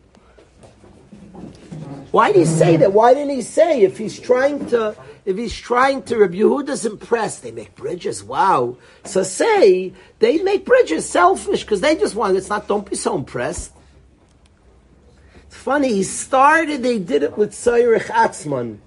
Why 2.11 2.33
did 2.33 2.40
he 2.40 2.45
say 2.45 2.77
that? 2.77 2.92
Why 2.92 3.14
didn't 3.14 3.35
he 3.35 3.42
say 3.42 3.83
if 3.83 3.97
he's 3.97 4.18
trying 4.18 4.66
to 4.66 4.97
if 5.25 5.37
he's 5.37 5.55
trying 5.55 6.03
to 6.05 6.18
Rabbi 6.18 6.35
Yehuda's 6.35 6.85
impressed, 6.85 7.42
they 7.42 7.53
make 7.53 7.75
bridges. 7.77 8.25
Wow. 8.25 8.77
So 9.05 9.23
say 9.23 9.92
they 10.18 10.38
make 10.42 10.64
bridges 10.64 11.09
selfish 11.09 11.62
because 11.62 11.81
they 11.81 11.97
just 11.97 12.14
want 12.14 12.37
it's 12.37 12.49
not 12.49 12.68
don't 12.68 12.88
be 12.88 12.97
so 12.97 13.16
impressed. 13.16 13.73
It's 15.47 15.57
funny, 15.57 15.92
he 15.92 16.03
started, 16.03 16.83
they 16.83 16.99
did 16.99 17.23
it 17.23 17.37
with 17.37 17.53
Sayrich 17.53 18.07
Atzman. 18.07 18.79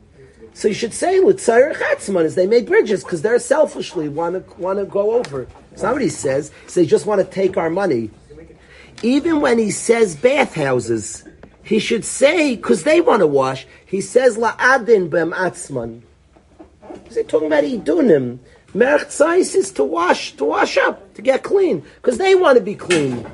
So 0.54 0.68
you 0.68 0.74
should 0.74 0.94
say 0.94 1.20
with 1.20 1.38
Sayrich 1.38 1.78
Atzman 1.78 2.26
is 2.26 2.36
they 2.36 2.48
made 2.48 2.66
bridges 2.66 3.04
because 3.04 3.22
they're 3.22 3.40
selfishly 3.40 4.10
want 4.10 4.36
to 4.36 4.62
want 4.62 4.80
to 4.80 4.86
go 4.86 5.14
over. 5.14 5.48
He 5.76 6.10
says. 6.10 6.50
He 6.52 6.68
says, 6.68 6.74
they 6.74 6.86
just 6.86 7.06
want 7.06 7.22
to 7.22 7.28
take 7.28 7.58
our 7.58 7.70
money. 7.70 8.10
Even 9.04 9.42
when 9.42 9.60
he 9.60 9.72
says 9.72 10.16
bathhouses, 10.16 11.28
he 11.64 11.80
should 11.80 12.06
say, 12.06 12.56
because 12.56 12.84
they 12.84 13.02
want 13.02 13.22
to 13.22 13.28
wash, 13.28 13.68
he 13.86 14.02
says, 14.02 14.38
la'adin 14.38 15.10
bem 15.10 15.32
atzman. 15.32 16.02
He's 17.08 17.18
talking 17.28 17.48
about 17.48 17.64
idunim. 17.64 18.40
Merch 18.74 19.22
is 19.56 19.72
to 19.72 19.84
wash, 19.84 20.34
to 20.34 20.46
wash 20.46 20.78
up, 20.78 21.14
to 21.16 21.22
get 21.22 21.44
clean, 21.44 21.84
because 21.96 22.18
they 22.18 22.36
want 22.36 22.58
to 22.58 22.64
be 22.64 22.76
clean. 22.76 23.26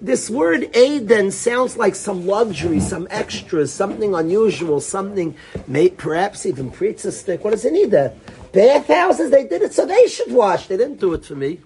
This 0.00 0.30
word 0.30 0.74
Aden 0.74 1.30
sounds 1.30 1.76
like 1.76 1.94
some 1.94 2.26
luxury, 2.26 2.80
some 2.80 3.06
extras, 3.10 3.72
something 3.72 4.14
unusual, 4.14 4.80
something, 4.80 5.36
may, 5.66 5.90
perhaps 5.90 6.46
even 6.46 6.70
pizza 6.70 7.12
stick. 7.12 7.44
What 7.44 7.50
does 7.50 7.64
it 7.64 7.72
need 7.72 7.90
that? 7.90 8.16
Bathhouses, 8.52 9.30
they 9.30 9.46
did 9.46 9.62
it 9.62 9.72
so 9.72 9.86
they 9.86 10.06
should 10.06 10.32
wash. 10.32 10.66
They 10.66 10.76
didn't 10.76 11.00
do 11.00 11.14
it 11.14 11.24
for 11.24 11.34
me. 11.34 11.60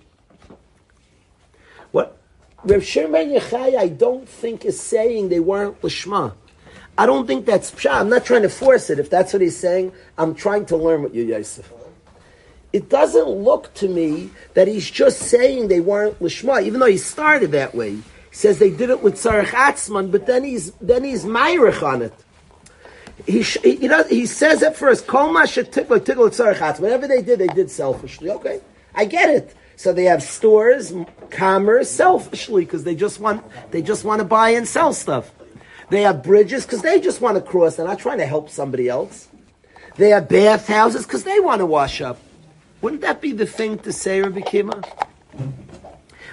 What? 1.92 2.18
Rav 2.64 2.84
Shimon 2.84 3.30
Yochai, 3.30 3.76
I 3.76 3.88
don't 3.88 4.28
think 4.28 4.64
is 4.64 4.80
saying 4.80 5.28
they 5.28 5.40
weren't 5.40 5.80
Lishma. 5.82 6.34
I 6.96 7.06
don't 7.06 7.26
think 7.26 7.44
that's 7.44 7.70
psha. 7.72 7.92
I'm 8.00 8.08
not 8.08 8.24
trying 8.24 8.42
to 8.42 8.48
force 8.48 8.88
it. 8.88 8.98
If 8.98 9.10
that's 9.10 9.32
what 9.32 9.42
he's 9.42 9.56
saying, 9.56 9.92
I'm 10.16 10.34
trying 10.34 10.66
to 10.66 10.76
learn 10.76 11.02
with 11.02 11.14
you, 11.14 11.24
Yosef. 11.24 11.72
it 12.72 12.88
doesn't 12.88 13.28
look 13.28 13.72
to 13.74 13.88
me 13.88 14.30
that 14.54 14.68
he's 14.68 14.90
just 14.90 15.20
saying 15.20 15.68
they 15.68 15.80
weren't 15.80 16.18
lishma, 16.20 16.62
even 16.62 16.80
though 16.80 16.86
he 16.86 16.96
started 16.96 17.52
that 17.52 17.74
way. 17.74 17.90
He 17.92 18.02
says 18.30 18.58
they 18.58 18.70
did 18.70 18.90
it 18.90 19.02
with 19.02 19.14
tzarech 19.14 19.46
atzman, 19.46 20.10
but 20.10 20.26
then 20.26 20.44
he's 20.44 20.72
then 20.80 21.04
he's 21.04 21.24
myrich 21.24 21.82
on 21.82 22.02
it. 22.02 22.12
He, 23.26 23.42
he, 23.42 23.76
he, 23.76 23.88
does, 23.88 24.08
he 24.08 24.26
says 24.26 24.62
at 24.62 24.76
first. 24.76 25.10
Whatever 25.10 25.46
they 27.08 27.22
did, 27.22 27.38
they 27.38 27.46
did 27.46 27.70
selfishly. 27.70 28.30
Okay, 28.30 28.60
I 28.94 29.04
get 29.06 29.30
it. 29.30 29.54
So 29.76 29.92
they 29.92 30.04
have 30.04 30.22
stores, 30.22 30.92
commerce, 31.30 31.90
selfishly 31.90 32.64
because 32.64 32.84
they 32.84 32.94
just 32.94 33.18
want 33.20 33.44
they 33.70 33.82
just 33.82 34.04
want 34.04 34.20
to 34.20 34.24
buy 34.24 34.50
and 34.50 34.68
sell 34.68 34.92
stuff. 34.92 35.32
They 35.90 36.02
have 36.02 36.22
bridges 36.22 36.64
because 36.64 36.82
they 36.82 37.00
just 37.00 37.20
want 37.20 37.36
to 37.36 37.42
cross. 37.42 37.76
They're 37.76 37.86
not 37.86 37.98
trying 37.98 38.18
to 38.18 38.26
help 38.26 38.50
somebody 38.50 38.88
else. 38.88 39.28
They 39.96 40.10
have 40.10 40.28
bathhouses 40.28 41.04
because 41.04 41.24
they 41.24 41.40
want 41.40 41.60
to 41.60 41.66
wash 41.66 42.00
up. 42.00 42.18
Wouldn't 42.80 43.02
that 43.02 43.20
be 43.20 43.32
the 43.32 43.46
thing 43.46 43.78
to 43.78 43.92
say, 43.92 44.20
Rabbi 44.20 44.40
Kima? 44.40 44.82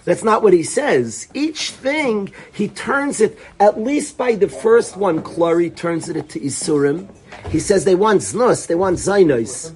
That's 0.03 0.23
not 0.23 0.41
what 0.41 0.53
he 0.53 0.63
says. 0.63 1.27
Each 1.33 1.71
thing, 1.71 2.33
he 2.51 2.67
turns 2.67 3.21
it, 3.21 3.37
at 3.59 3.79
least 3.79 4.17
by 4.17 4.35
the 4.35 4.49
first 4.49 4.97
one, 4.97 5.21
Klari 5.21 5.75
turns 5.75 6.09
it 6.09 6.17
into 6.17 6.39
Isurim. 6.39 7.07
He 7.49 7.59
says 7.59 7.85
they 7.85 7.95
want 7.95 8.21
Znus, 8.21 8.67
they 8.67 8.75
want 8.75 8.97
Zainos. 8.97 9.73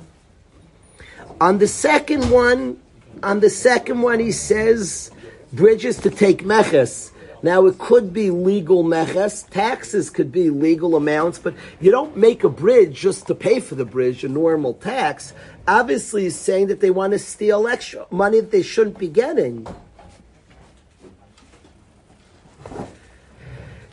On 1.40 1.58
the 1.60 1.68
second 1.68 2.30
one, 2.32 2.80
on 3.22 3.40
the 3.40 3.50
second 3.50 4.02
one, 4.02 4.20
he 4.20 4.32
says 4.32 5.12
bridges 5.54 5.98
to 5.98 6.10
take 6.10 6.44
meches. 6.44 7.12
Now 7.44 7.68
it 7.68 7.78
could 7.78 8.12
be 8.12 8.32
legal 8.32 8.84
meches, 8.84 9.48
taxes 9.52 10.10
could 10.10 10.32
be 10.32 10.50
legal 10.50 10.96
amounts, 10.96 11.38
but 11.38 11.54
you 11.80 11.92
don't 11.92 12.18
make 12.18 12.44
a 12.44 12.50
bridge 12.50 13.00
just 13.00 13.28
to 13.28 13.36
pay 13.36 13.60
for 13.60 13.76
the 13.76 13.86
bridge, 13.86 14.24
a 14.24 14.30
normal 14.30 14.74
tax. 14.74 15.34
Obviously, 15.68 16.24
he's 16.24 16.36
saying 16.36 16.68
that 16.68 16.80
they 16.80 16.90
want 16.90 17.14
to 17.14 17.20
steal 17.20 17.68
extra 17.68 18.08
money 18.10 18.40
that 18.40 18.50
they 18.50 18.64
shouldn't 18.64 18.98
be 18.98 19.08
getting. 19.08 19.68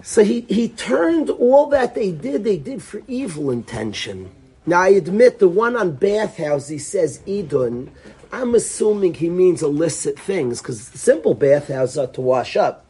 So 0.03 0.25
he, 0.25 0.41
he 0.43 0.69
turned 0.69 1.31
all 1.31 1.67
that 1.67 1.95
they 1.95 2.11
did, 2.11 2.45
they 2.45 2.57
did 2.57 2.83
for 2.83 3.03
evil 3.07 3.51
intention. 3.51 4.31
Now 4.67 4.83
I 4.83 4.89
admit 4.89 5.39
the 5.39 5.49
one 5.49 5.77
on 5.77 5.93
bathhouse, 5.93 6.69
he 6.69 6.79
says 6.79 7.21
Idun. 7.27 7.91
I'm 8.33 8.55
assuming 8.55 9.15
he 9.15 9.29
means 9.29 9.63
illicit 9.63 10.19
things 10.19 10.61
because 10.61 10.83
simple 10.83 11.35
bathhouses 11.35 11.99
are 11.99 12.07
to 12.09 12.21
wash 12.21 12.57
up. 12.57 12.87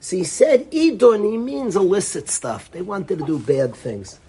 So 0.00 0.16
he 0.16 0.24
said 0.24 0.68
Idun, 0.72 1.24
he 1.24 1.36
means 1.36 1.76
illicit 1.76 2.28
stuff. 2.28 2.70
They 2.70 2.82
wanted 2.82 3.18
to 3.20 3.26
do 3.26 3.38
bad 3.38 3.74
things. 3.74 4.20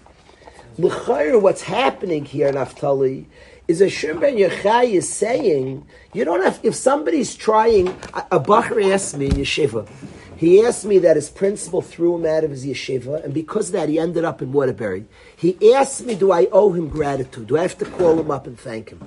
L'chayr, 0.78 1.40
what's 1.40 1.62
happening 1.62 2.24
here, 2.24 2.52
Naftali, 2.52 3.26
is 3.68 3.80
a 3.80 3.88
Shimon 3.88 4.20
Ben 4.20 4.36
Yochai 4.36 4.92
is 4.92 5.08
saying, 5.08 5.86
you 6.12 6.24
don't 6.24 6.44
have, 6.44 6.60
if 6.62 6.74
somebody's 6.74 7.34
trying, 7.34 7.88
a, 8.12 8.26
a 8.32 8.40
Bacher 8.40 8.92
asked 8.92 9.16
me 9.16 9.26
in 9.26 9.32
yeshiva, 9.32 9.88
he 10.36 10.64
asked 10.64 10.84
me 10.84 10.98
that 10.98 11.16
his 11.16 11.30
principal 11.30 11.80
threw 11.82 12.16
him 12.16 12.26
out 12.26 12.44
of 12.44 12.50
his 12.50 12.66
yeshiva, 12.66 13.24
and 13.24 13.32
because 13.32 13.68
of 13.68 13.72
that, 13.74 13.88
he 13.88 13.98
ended 13.98 14.24
up 14.24 14.42
in 14.42 14.52
Waterbury. 14.52 15.06
He 15.36 15.74
asked 15.74 16.04
me, 16.04 16.14
do 16.14 16.32
I 16.32 16.48
owe 16.50 16.72
him 16.72 16.88
gratitude? 16.88 17.46
Do 17.46 17.56
I 17.56 17.62
have 17.62 17.78
to 17.78 17.84
call 17.84 18.18
him 18.18 18.30
up 18.30 18.46
and 18.46 18.58
thank 18.58 18.90
him? 18.90 19.00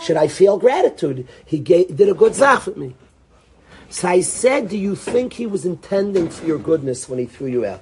Should 0.00 0.16
I 0.16 0.28
feel 0.28 0.58
gratitude? 0.58 1.28
He 1.44 1.58
gave, 1.58 1.96
did 1.96 2.08
a 2.08 2.14
good 2.14 2.34
zach 2.34 2.66
with 2.66 2.76
me. 2.76 2.94
So 3.90 4.08
I 4.08 4.20
said, 4.20 4.68
do 4.68 4.76
you 4.76 4.94
think 4.94 5.32
he 5.32 5.46
was 5.46 5.64
intending 5.64 6.28
for 6.28 6.46
your 6.46 6.58
goodness 6.58 7.08
when 7.08 7.18
he 7.18 7.26
threw 7.26 7.48
you 7.48 7.64
out? 7.64 7.80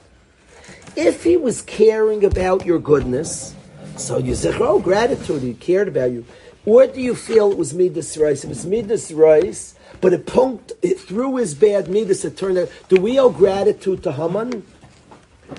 If 0.95 1.25
he 1.25 1.37
was 1.37 1.63
caring 1.63 2.25
about 2.25 2.65
your 2.65 2.79
goodness, 2.79 3.55
so 3.97 4.19
you 4.19 4.35
say, 4.35 4.57
oh, 4.59 4.81
gratitude, 4.81 5.43
he 5.43 5.55
cared 5.55 5.89
about 5.89 6.13
you. 6.13 6.25
Or 6.65 6.87
do 6.87 7.01
you 7.01 7.15
feel 7.15 7.53
it 7.53 7.59
was 7.59 7.75
midas 7.75 8.17
rice? 8.17 8.45
If 8.45 8.51
it's 8.51 8.65
midas 8.65 9.13
rice, 9.13 9.76
but 10.01 10.13
it 10.13 10.27
punked, 10.27 10.73
it 10.83 11.01
through 11.01 11.37
his 11.37 11.55
bad 11.55 11.89
midas, 11.89 12.25
it 12.25 12.37
turned 12.37 12.59
out. 12.59 12.71
Do 12.89 13.01
we 13.01 13.19
owe 13.19 13.31
gratitude 13.31 14.03
to 14.05 14.13
Haman? 14.13 14.65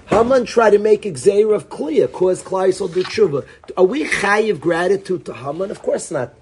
Haman 0.08 0.46
tried 0.46 0.72
to 0.72 0.80
make 0.80 1.04
Xer 1.04 1.56
of 1.56 1.70
Kliya, 1.70 2.12
cause 2.12 2.44
Klaisel 2.44 2.94
do 2.94 3.04
tshuva. 3.04 3.46
Are 3.78 3.86
we 3.86 4.06
chayiv 4.06 4.60
gratitude 4.60 5.26
to 5.26 5.34
Haman? 5.34 5.72
Of 5.72 5.82
course 5.82 6.12
not. 6.12 6.34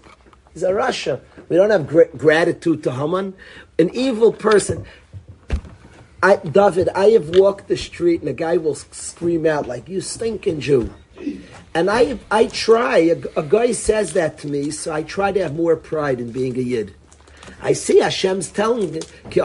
He's 0.53 0.63
a 0.63 0.73
Russia. 0.73 1.21
We 1.49 1.57
don't 1.57 1.69
have 1.69 1.87
gra- 1.87 2.07
gratitude 2.07 2.83
to 2.83 2.91
Haman. 2.91 3.33
An 3.77 3.89
evil 3.93 4.31
person. 4.31 4.85
I, 6.23 6.37
David, 6.37 6.89
I 6.89 7.09
have 7.09 7.35
walked 7.35 7.67
the 7.67 7.77
street 7.77 8.21
and 8.21 8.29
a 8.29 8.33
guy 8.33 8.57
will 8.57 8.73
scream 8.73 9.45
out 9.45 9.67
like, 9.67 9.87
"You 9.87 10.01
stinking 10.01 10.61
Jew!" 10.61 10.91
And 11.75 11.89
I, 11.89 12.19
I 12.31 12.47
try. 12.47 12.97
A, 12.97 13.21
a 13.37 13.43
guy 13.43 13.73
says 13.73 14.13
that 14.13 14.39
to 14.39 14.47
me, 14.47 14.71
so 14.71 14.91
I 14.93 15.03
try 15.03 15.31
to 15.31 15.43
have 15.43 15.55
more 15.55 15.75
pride 15.75 16.19
in 16.19 16.31
being 16.31 16.57
a 16.57 16.61
yid. 16.61 16.95
I 17.61 17.73
see 17.73 17.99
Hashem's 17.99 18.49
telling 18.49 18.91
me, 18.91 19.01
"Ki 19.29 19.41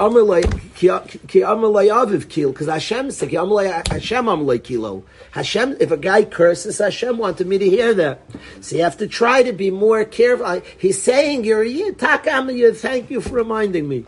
kil," 2.29 2.53
because 2.53 2.67
Hashem 2.67 3.11
said, 3.11 3.31
"Ki 3.31 3.37
amar 3.37 3.55
lay- 3.55 3.83
Hashem 3.91 4.29
amar 4.29 4.45
lay 4.45 4.59
kilo." 4.59 5.05
Hashem, 5.31 5.77
if 5.81 5.91
a 5.91 5.97
guy 5.97 6.25
curses, 6.25 6.79
Hashem 6.79 7.17
wanted 7.17 7.47
me 7.47 7.59
to 7.59 7.69
hear 7.69 7.95
that. 7.95 8.21
So 8.61 8.77
you 8.77 8.83
have 8.83 8.99
to 8.99 9.07
try 9.07 9.43
to 9.43 9.53
be 9.53 9.71
more 9.71 10.05
careful. 10.05 10.61
He's 10.77 11.01
saying, 11.01 11.45
"You're 11.45 11.65
a. 11.65 12.73
Thank 12.73 13.11
you 13.11 13.21
for 13.21 13.35
reminding 13.35 13.89
me. 13.89 14.05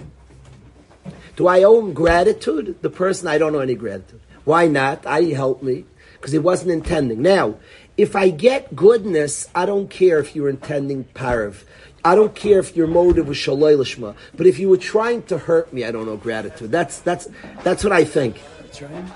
Do 1.36 1.46
I 1.46 1.62
owe 1.62 1.80
him 1.80 1.92
gratitude? 1.92 2.76
The 2.82 2.90
person, 2.90 3.28
I 3.28 3.38
don't 3.38 3.54
owe 3.54 3.60
any 3.60 3.74
gratitude. 3.74 4.20
Why 4.44 4.66
not? 4.66 5.06
I 5.06 5.22
helped 5.24 5.62
me 5.62 5.84
because 6.14 6.32
he 6.32 6.38
wasn't 6.38 6.72
intending. 6.72 7.22
Now, 7.22 7.56
if 7.96 8.14
I 8.16 8.30
get 8.30 8.74
goodness, 8.76 9.48
I 9.54 9.66
don't 9.66 9.88
care 9.88 10.18
if 10.18 10.36
you're 10.36 10.48
intending 10.48 11.04
parav. 11.14 11.64
I 12.04 12.14
don't 12.14 12.34
care 12.34 12.58
if 12.58 12.76
your 12.76 12.86
motive 12.88 13.28
was 13.28 13.36
shaloi 13.36 13.76
lishma. 13.76 14.16
But 14.36 14.46
if 14.46 14.58
you 14.58 14.68
were 14.68 14.76
trying 14.76 15.22
to 15.24 15.38
hurt 15.38 15.72
me, 15.72 15.84
I 15.84 15.92
don't 15.92 16.06
know 16.06 16.16
gratitude. 16.16 16.72
That's 16.72 16.98
that's 17.00 17.28
that's 17.62 17.84
what 17.84 17.92
I 17.92 18.04
think. 18.04 18.36
Mitzrayim? 18.62 19.08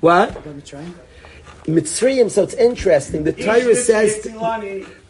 What? 0.00 0.30
About 0.30 0.56
Mitzrayim? 0.56 2.30
So 2.30 2.42
it's 2.42 2.54
interesting. 2.54 3.24
The 3.24 3.32
Torah 3.32 3.76
says. 3.76 4.22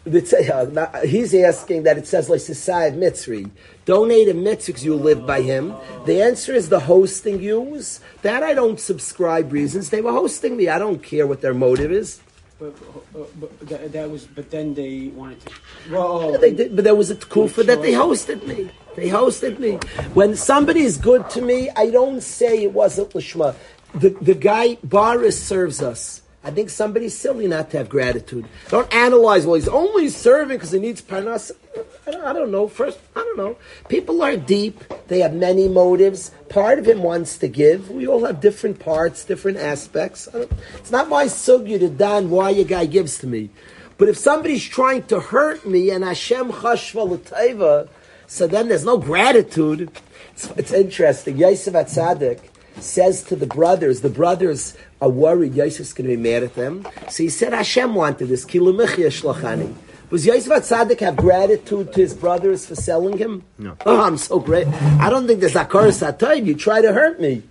The 0.05 0.91
uh, 0.93 1.07
he's 1.07 1.33
asking 1.33 1.83
that 1.83 1.97
it 1.97 2.05
says 2.05 2.29
like 2.29 2.41
Sisayv 2.41 2.97
Mitzri. 2.97 3.49
Donate 3.85 4.27
a 4.27 4.33
mitzvah 4.33 4.73
because 4.73 4.83
you 4.83 4.95
live 4.95 5.25
by 5.25 5.41
him. 5.41 5.73
The 6.05 6.21
answer 6.21 6.53
is 6.53 6.67
the 6.67 6.81
hosting 6.81 7.41
yous. 7.41 8.01
That 8.21 8.43
I 8.43 8.53
don't 8.53 8.79
subscribe 8.79 9.53
reasons. 9.53 9.89
They 9.89 10.01
were 10.01 10.11
hosting 10.11 10.57
me. 10.57 10.67
I 10.67 10.77
don't 10.77 11.01
care 11.01 11.25
what 11.25 11.39
their 11.39 11.53
motive 11.53 11.91
is. 11.91 12.19
But, 12.63 12.75
uh, 13.19 13.25
but 13.41 13.59
that, 13.67 13.91
that 13.91 14.09
was, 14.09 14.25
but 14.25 14.49
then 14.49 14.73
they 14.73 15.11
wanted 15.13 15.41
to. 15.41 15.51
Well, 15.91 16.37
They 16.39 16.53
did, 16.53 16.73
but 16.77 16.85
there 16.85 16.95
was 16.95 17.11
a 17.11 17.15
kufa 17.17 17.63
that 17.63 17.81
they 17.81 17.91
hosted 17.91 18.47
me. 18.47 18.71
They 18.95 19.09
hosted 19.09 19.59
me. 19.59 19.73
When 20.13 20.37
somebody 20.37 20.83
is 20.83 20.95
good 20.95 21.29
to 21.31 21.41
me, 21.41 21.69
I 21.75 21.89
don't 21.89 22.21
say 22.21 22.63
it 22.63 22.71
wasn't 22.71 23.09
lishma. 23.09 23.55
The 23.95 24.11
the 24.21 24.33
guy 24.33 24.77
Boris 24.81 25.35
serves 25.43 25.81
us. 25.81 26.21
I 26.45 26.51
think 26.51 26.69
somebody's 26.69 27.17
silly 27.17 27.47
not 27.47 27.71
to 27.71 27.77
have 27.77 27.87
gratitude. 27.87 28.45
Don't 28.67 28.93
analyze. 28.93 29.45
Well, 29.45 29.55
he's 29.55 29.69
only 29.69 30.09
serving 30.09 30.57
because 30.57 30.71
he 30.71 30.79
needs 30.79 31.01
parnas. 31.01 31.51
I 32.05 32.33
don't, 32.33 32.51
know. 32.51 32.67
First, 32.67 32.99
I 33.15 33.19
don't 33.19 33.37
know. 33.37 33.57
People 33.87 34.21
are 34.21 34.35
deep. 34.35 34.83
They 35.07 35.19
have 35.19 35.33
many 35.33 35.69
motives. 35.69 36.31
Part 36.49 36.79
of 36.79 36.85
him 36.85 37.01
wants 37.01 37.37
to 37.37 37.47
give. 37.47 37.89
We 37.89 38.07
all 38.07 38.25
have 38.25 38.41
different 38.41 38.79
parts, 38.79 39.23
different 39.23 39.57
aspects. 39.57 40.27
It's 40.33 40.91
not 40.91 41.07
my 41.07 41.25
sugya 41.25 41.79
to 41.79 41.89
dan 41.89 42.29
why 42.29 42.51
a 42.51 42.65
guy 42.65 42.87
gives 42.87 43.17
to 43.19 43.27
me. 43.27 43.49
But 43.97 44.09
if 44.09 44.17
somebody's 44.17 44.67
trying 44.67 45.03
to 45.03 45.21
hurt 45.21 45.65
me 45.65 45.91
and 45.91 46.03
Hashem 46.03 46.51
chashva 46.51 47.09
l'taiva, 47.09 47.87
so 48.27 48.47
then 48.47 48.67
there's 48.67 48.85
no 48.85 48.97
gratitude. 48.97 49.91
It's, 50.33 50.47
it's 50.57 50.73
interesting. 50.73 51.37
Yosef 51.37 51.73
Atzadik 51.73 52.39
says 52.79 53.23
to 53.23 53.35
the 53.35 53.45
brothers, 53.45 54.01
the 54.01 54.09
brothers 54.09 54.75
are 55.03 55.09
worried 55.09 55.53
Yosef's 55.53 55.91
going 55.91 56.09
to 56.09 56.15
be 56.15 56.21
mad 56.21 56.43
at 56.43 56.55
them. 56.55 56.87
So 57.09 57.23
he 57.23 57.29
said 57.29 57.51
Hashem 57.51 57.93
wanted 57.93 58.29
this. 58.29 58.45
Kilumechia 58.45 59.11
shlachani. 59.11 59.75
Was 60.09 60.25
Yosef 60.25 60.53
Atzadik 60.53 61.01
have 61.01 61.17
gratitude 61.17 61.91
to 61.91 61.99
his 61.99 62.13
brothers 62.13 62.65
for 62.65 62.75
selling 62.75 63.17
him? 63.17 63.43
No. 63.57 63.75
Oh, 63.85 64.01
I'm 64.01 64.17
so 64.17 64.39
great. 64.39 64.67
I 64.67 65.09
don't 65.09 65.27
think 65.27 65.41
there's 65.41 65.55
akar 65.55 65.89
satayv. 65.91 66.45
You 66.45 66.55
try 66.55 66.81
to 66.81 66.93
hurt 66.93 67.19
me. 67.19 67.43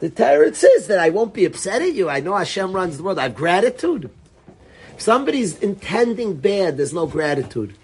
The 0.00 0.10
Torah 0.10 0.54
says 0.54 0.88
that 0.88 0.98
I 0.98 1.08
won't 1.08 1.32
be 1.32 1.46
upset 1.46 1.80
at 1.80 1.94
you. 1.94 2.10
I 2.10 2.20
know 2.20 2.36
Hashem 2.36 2.72
runs 2.72 2.98
the 2.98 3.02
world. 3.02 3.18
I 3.18 3.24
have 3.24 3.34
gratitude. 3.34 4.10
If 4.94 5.00
somebody's 5.00 5.58
intending 5.60 6.36
bad, 6.36 6.76
there's 6.76 6.92
no 6.92 7.06
gratitude. 7.06 7.74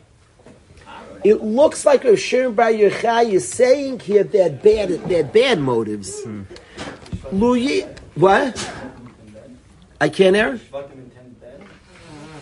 It 1.25 1.43
looks 1.43 1.87
like 1.87 2.05
a 2.05 2.17
Shem 2.17 2.55
Bar 2.55 2.71
Yochai 2.71 3.33
is 3.33 3.49
saying 3.49 4.01
here 4.01 4.25
they 4.25 4.43
had 4.43 4.63
bad, 4.63 4.91
had 4.91 5.33
bad 5.33 5.59
motives. 5.61 6.23
Hmm. 6.23 6.43
Louis, 7.33 7.87
what? 8.15 8.73
I 10.01 10.09
can't 10.09 10.37
hear. 10.37 10.61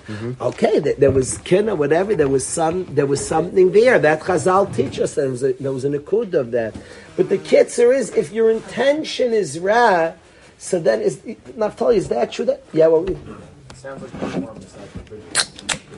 Mm-hmm. 0.07 0.43
Okay, 0.43 0.81
there, 0.81 0.95
there 0.95 1.11
was 1.11 1.39
kin 1.39 1.71
or 1.71 1.77
whatever. 1.77 2.15
There 2.15 2.29
was 2.29 2.45
some. 2.45 2.85
There 2.95 3.07
was 3.07 3.27
something 3.27 3.73
there 3.73 3.99
that 3.99 4.21
Chazal 4.21 4.75
teach 4.75 5.01
us. 5.01 5.15
There 5.15 5.31
was 5.31 5.43
a, 5.43 5.55
there 5.55 5.73
was 5.73 5.85
an 5.87 5.95
akud 5.95 6.35
of 6.35 6.51
that. 6.51 6.77
But 7.17 7.31
the 7.31 7.39
kitzer 7.39 7.97
is 7.97 8.11
if 8.11 8.31
your 8.31 8.51
intention 8.51 9.33
is 9.33 9.59
ra, 9.59 10.13
so 10.59 10.79
then 10.79 11.01
is 11.01 11.17
Naftali. 11.57 11.97
Is 11.97 12.09
that 12.09 12.33
true? 12.33 12.45
That 12.45 12.63
yeah. 12.75 12.89
Well, 12.89 13.05
we, 13.05 13.15
It 13.15 13.77
sounds 13.77 14.03
like 14.03 14.13
the 14.13 14.29
form 14.29 14.59
the 14.59 14.67
second 14.67 15.05
bridge. 15.07 15.23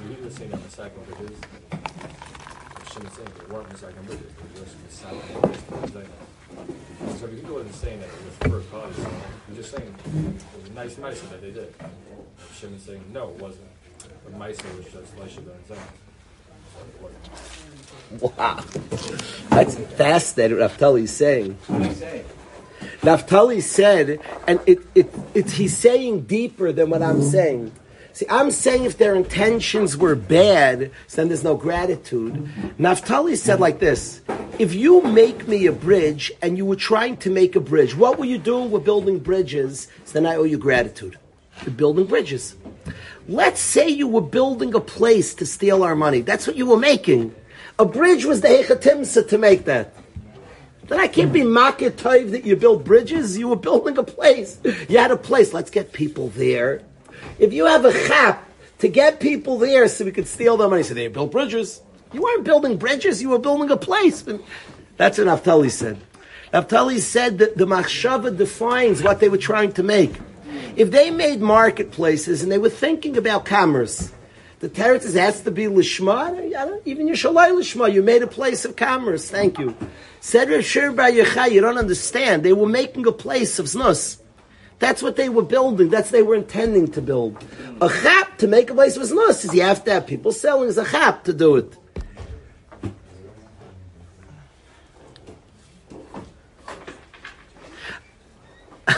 He 0.08 0.24
was 0.24 0.34
saying 0.34 0.52
on 0.52 0.62
the 0.62 0.70
second 0.70 1.06
bridge. 1.06 1.38
shouldn't 2.92 3.12
say 3.12 3.22
they 3.24 3.52
weren't 3.52 3.68
recycling 3.70 4.06
bridges, 4.06 4.32
they 4.36 4.60
were 4.60 4.64
just 4.64 4.76
selling 4.92 5.40
bridges 5.42 5.62
to 5.64 5.86
design. 5.86 6.08
So 7.14 7.26
go 7.46 7.58
and 7.58 7.74
saying 7.74 8.00
that 8.00 8.08
it 8.08 8.50
was 8.50 8.52
first 8.52 8.70
cause, 8.70 8.98
you're 9.48 9.56
just 9.56 9.70
saying 9.70 9.94
it 10.04 10.62
was 10.62 10.70
nice 10.74 10.94
Meiser 10.96 11.30
that 11.30 11.40
they 11.40 11.50
did. 11.50 11.72
You 11.80 12.54
shouldn't 12.54 13.12
no, 13.12 13.30
it 13.30 13.40
wasn't. 13.40 13.68
But 14.24 14.38
Meiser 14.38 14.76
was 14.76 14.86
just 14.86 15.16
Leisha 15.16 15.44
Ben 15.70 15.78
Wow. 18.20 18.64
That's 19.50 19.76
fascinating 19.76 20.58
what 20.58 20.70
Naftali's 20.70 21.10
saying. 21.10 21.58
Naftali 23.00 23.62
said, 23.62 24.20
and 24.46 24.60
it, 24.66 24.80
it, 24.94 25.14
it, 25.34 25.50
he's 25.50 25.76
saying 25.76 26.22
deeper 26.22 26.72
than 26.72 26.90
what 26.90 27.02
I'm 27.02 27.22
saying. 27.22 27.72
See, 28.16 28.24
I'm 28.30 28.50
saying 28.50 28.84
if 28.84 28.96
their 28.96 29.14
intentions 29.14 29.94
were 29.94 30.14
bad, 30.14 30.90
then 31.14 31.28
there's 31.28 31.44
no 31.44 31.54
gratitude. 31.54 32.48
Naftali 32.78 33.36
said 33.36 33.60
like 33.60 33.78
this 33.78 34.22
If 34.58 34.72
you 34.72 35.02
make 35.02 35.46
me 35.46 35.66
a 35.66 35.72
bridge 35.72 36.32
and 36.40 36.56
you 36.56 36.64
were 36.64 36.76
trying 36.76 37.18
to 37.18 37.30
make 37.30 37.56
a 37.56 37.60
bridge, 37.60 37.94
what 37.94 38.18
were 38.18 38.24
you 38.24 38.38
doing? 38.38 38.70
We're 38.70 38.80
building 38.80 39.18
bridges, 39.18 39.88
then 40.14 40.24
I 40.24 40.36
owe 40.36 40.44
you 40.44 40.56
gratitude. 40.56 41.18
You're 41.66 41.74
building 41.74 42.06
bridges. 42.06 42.56
Let's 43.28 43.60
say 43.60 43.90
you 43.90 44.08
were 44.08 44.22
building 44.22 44.74
a 44.74 44.80
place 44.80 45.34
to 45.34 45.44
steal 45.44 45.82
our 45.82 45.94
money. 45.94 46.22
That's 46.22 46.46
what 46.46 46.56
you 46.56 46.64
were 46.64 46.78
making. 46.78 47.34
A 47.78 47.84
bridge 47.84 48.24
was 48.24 48.40
the 48.40 48.48
Hechatimsa 48.48 49.28
to 49.28 49.36
make 49.36 49.66
that. 49.66 49.94
Then 50.88 51.00
I 51.00 51.08
can't 51.08 51.34
be 51.34 51.44
market 51.44 51.98
that 51.98 52.46
you 52.46 52.56
build 52.56 52.82
bridges. 52.82 53.36
You 53.36 53.48
were 53.48 53.56
building 53.56 53.98
a 53.98 54.02
place. 54.02 54.58
You 54.88 54.96
had 54.96 55.10
a 55.10 55.18
place. 55.18 55.52
Let's 55.52 55.70
get 55.70 55.92
people 55.92 56.30
there. 56.30 56.80
If 57.38 57.52
you 57.52 57.66
have 57.66 57.84
a 57.84 57.92
chap 57.92 58.48
to 58.78 58.88
get 58.88 59.20
people 59.20 59.58
there 59.58 59.88
so 59.88 60.04
we 60.04 60.12
could 60.12 60.26
steal 60.26 60.56
their 60.56 60.68
money, 60.68 60.82
so 60.82 60.94
they 60.94 61.08
built 61.08 61.32
bridges. 61.32 61.80
You 62.12 62.22
weren't 62.22 62.44
building 62.44 62.76
bridges. 62.76 63.20
You 63.20 63.30
were 63.30 63.38
building 63.38 63.70
a 63.70 63.76
place. 63.76 64.22
That's 64.96 65.18
what 65.18 65.26
Naftali 65.26 65.70
said. 65.70 65.98
Naftali 66.52 67.00
said 67.00 67.38
that 67.38 67.56
the 67.56 67.66
machshava 67.66 68.36
defines 68.36 69.02
what 69.02 69.20
they 69.20 69.28
were 69.28 69.38
trying 69.38 69.72
to 69.72 69.82
make. 69.82 70.14
If 70.76 70.90
they 70.90 71.10
made 71.10 71.40
marketplaces 71.40 72.42
and 72.42 72.52
they 72.52 72.58
were 72.58 72.70
thinking 72.70 73.16
about 73.16 73.44
commerce, 73.44 74.12
the 74.60 74.68
teretz 74.68 75.14
has 75.14 75.42
to 75.42 75.50
be 75.50 75.64
lishma. 75.64 76.82
Even 76.86 77.08
Yishalai 77.08 77.50
lishma. 77.50 77.92
You 77.92 78.02
made 78.02 78.22
a 78.22 78.26
place 78.26 78.64
of 78.64 78.76
commerce. 78.76 79.30
Thank 79.30 79.58
you. 79.58 79.76
Said 80.20 80.48
Rav 80.48 80.64
Shir 80.64 80.92
Bar 80.92 81.10
you 81.10 81.60
don't 81.60 81.78
understand. 81.78 82.42
They 82.42 82.52
were 82.52 82.68
making 82.68 83.06
a 83.06 83.12
place 83.12 83.58
of 83.58 83.66
znus. 83.66 84.18
That's 84.78 85.02
what 85.02 85.16
they 85.16 85.28
were 85.28 85.42
building. 85.42 85.88
That's 85.88 86.10
they 86.10 86.22
were 86.22 86.34
intending 86.34 86.90
to 86.92 87.00
build. 87.00 87.42
A 87.80 87.88
chap 87.88 88.36
to 88.38 88.46
make 88.46 88.70
a 88.70 88.74
place 88.74 88.96
of 88.96 89.04
znus 89.04 89.44
is 89.44 89.54
you 89.54 89.62
have 89.62 89.84
to 89.84 89.92
have 89.92 90.06
people 90.06 90.32
selling 90.32 90.68
as 90.68 90.76
a 90.76 90.84
chap 90.84 91.24
to 91.24 91.32
do 91.32 91.56
it. 91.56 91.76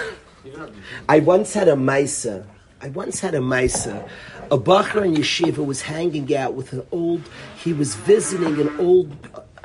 I 1.09 1.21
once 1.21 1.55
had 1.55 1.69
a 1.69 1.75
Maisa. 1.75 2.45
I 2.81 2.89
once 2.89 3.21
had 3.21 3.35
a 3.35 3.41
Maisa. 3.41 4.09
A 4.51 4.59
Bachar 4.59 5.05
in 5.05 5.15
Yeshiva 5.15 5.65
was 5.65 5.83
hanging 5.83 6.35
out 6.35 6.55
with 6.55 6.73
an 6.73 6.85
old, 6.91 7.23
he 7.63 7.73
was 7.73 7.95
visiting 7.95 8.59
an 8.61 8.81
old, 8.81 9.13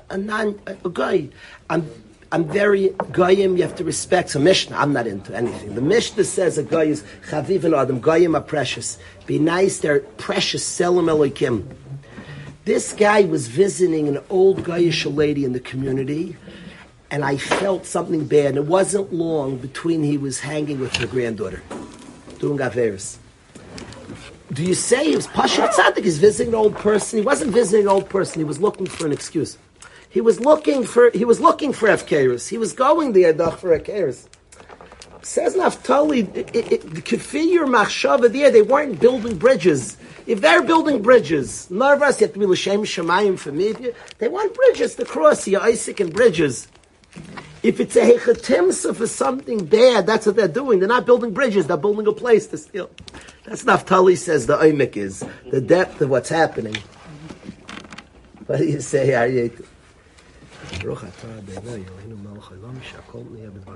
a, 0.10 0.17
non, 0.17 0.60
a 0.67 0.89
guy. 0.89 1.30
I'm, 1.69 1.89
I'm 2.34 2.46
very 2.46 2.89
goyim. 3.12 3.58
You 3.58 3.62
have 3.62 3.76
to 3.76 3.84
respect. 3.84 4.32
So 4.32 4.39
Mishnah, 4.39 4.76
I'm 4.76 4.91
not 4.91 5.06
into 5.06 5.38
anything. 5.38 5.76
The 5.76 5.82
Mishnah 5.82 6.24
says 6.24 6.58
a 6.58 6.63
guy 6.63 6.86
is 6.86 7.04
chaviv 7.30 7.63
and 7.63 7.76
adam. 7.76 8.00
Goyim 8.00 8.36
are 8.36 8.41
precious. 8.41 8.98
Be 9.28 9.38
nice. 9.38 9.78
They're 9.78 10.00
precious. 10.00 10.65
Selim 10.65 11.06
elokim. 11.06 11.63
This 12.65 12.91
guy 12.93 13.22
was 13.26 13.48
visiting 13.48 14.08
an 14.08 14.17
old 14.32 14.63
Goyish 14.63 15.06
lady 15.15 15.46
in 15.46 15.54
the 15.54 15.60
community, 15.60 16.36
and 17.12 17.24
I 17.24 17.38
felt 17.38 17.86
something 17.86 18.26
bad. 18.26 18.48
And 18.48 18.58
It 18.58 18.65
wasn't 18.65 19.13
long 19.13 19.58
between 19.58 20.02
he 20.02 20.17
was 20.17 20.39
hanging 20.39 20.80
with 20.80 20.96
her 20.96 21.06
granddaughter, 21.06 21.62
doing 22.39 22.58
averis. 22.58 23.17
Do 24.52 24.63
you 24.63 24.74
say 24.74 25.10
he 25.10 25.15
was 25.15 25.28
Pasha 25.28 25.67
Tzaddik? 25.67 26.04
He's 26.04 26.17
visiting 26.17 26.54
an 26.54 26.56
old 26.56 26.76
person. 26.78 27.19
He 27.19 27.26
wasn't 27.26 27.52
visiting 27.52 27.82
an 27.82 27.89
old 27.89 28.10
person. 28.10 28.39
He 28.39 28.43
was 28.43 28.60
looking 28.60 28.88
for 28.88 29.06
an 29.06 29.12
excuse. 29.12 29.60
He 30.13 30.21
was 30.21 30.39
looking 30.39 30.86
for 30.86 31.10
he 31.10 31.26
was 31.26 31.41
looking 31.41 31.73
for 31.73 31.89
Efkerus. 31.89 32.47
He 32.47 32.60
was 32.60 32.73
going 32.73 33.13
there 33.13 33.34
doch 33.34 33.58
for 33.58 33.78
Efkerus. 33.78 34.28
Says 35.23 35.56
Naftali, 35.56 36.32
the 36.32 37.02
Kefir 37.02 37.65
Machshava 37.65 38.32
there, 38.32 38.52
they 38.52 38.62
weren't 38.62 38.99
building 38.99 39.38
bridges. 39.38 39.97
If 40.28 40.39
they're 40.41 40.62
building 40.62 41.02
bridges, 41.02 41.67
Narvas, 41.71 42.19
you 42.19 42.28
have 42.28 42.34
to 42.34 42.39
be 42.39 42.45
L'Shem 42.45 42.84
Shemayim 42.84 43.39
for 43.39 43.52
me. 43.52 43.73
They 44.19 44.28
want 44.28 44.54
bridges 44.54 44.93
to 44.95 45.06
cross 45.06 45.45
here, 45.45 45.60
Isaac 45.60 45.99
and 45.99 46.13
bridges. 46.13 46.67
If 47.63 47.80
it's 47.80 47.95
a 47.95 48.02
hechatimsa 48.02 48.95
for 48.95 49.08
something 49.08 49.65
bad, 49.65 50.06
that's 50.06 50.28
what 50.28 50.36
they're 50.36 50.47
doing. 50.47 50.80
They're 50.80 50.89
not 50.89 51.08
building 51.08 51.34
bridges, 51.34 51.65
they're 51.65 51.78
building 51.78 52.06
a 52.06 52.13
place 52.13 52.45
to 52.47 52.58
steal. 52.58 52.91
That's 53.45 53.63
Naftali 53.63 54.17
says 54.17 54.45
the 54.45 54.58
oimik 54.58 54.95
is, 54.95 55.26
the 55.49 55.62
depth 55.62 56.02
of 56.02 56.10
what's 56.10 56.30
happening. 56.30 56.78
What 58.45 58.60
do 58.60 58.65
you 58.65 58.82
say, 58.82 59.10
Aryeh? 59.10 59.65
ברוך 60.85 61.05
אתה 61.05 61.29
אדוני 61.38 61.85
אלוהינו 61.88 62.16
מלך 62.16 62.53
העולם 62.53 62.74
שהכל 62.83 63.18
נהיה 63.33 63.51
בדברו. 63.51 63.74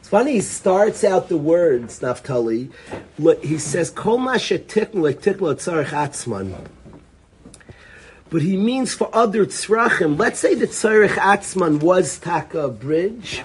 It's 0.00 0.08
funny, 0.08 0.32
he 0.34 0.40
starts 0.40 1.02
out 1.02 1.28
the 1.28 1.36
words, 1.36 2.00
Naftali. 2.00 2.70
Look, 3.18 3.42
He 3.44 3.58
says, 3.58 3.90
Kol 3.90 4.18
masha 4.18 4.58
tiknu 4.58 5.02
like 5.02 5.20
tiknu 5.20 5.54
tzarech 5.54 5.92
atzman. 6.04 6.54
But 8.30 8.42
he 8.42 8.56
means 8.56 8.94
for 8.94 9.08
other 9.12 9.46
tzrachim. 9.46 10.18
Let's 10.18 10.40
say 10.40 10.54
the 10.54 10.66
tzarech 10.66 11.16
atzman 11.32 11.80
was 11.80 12.18
taka 12.18 12.68
bridge. 12.68 13.42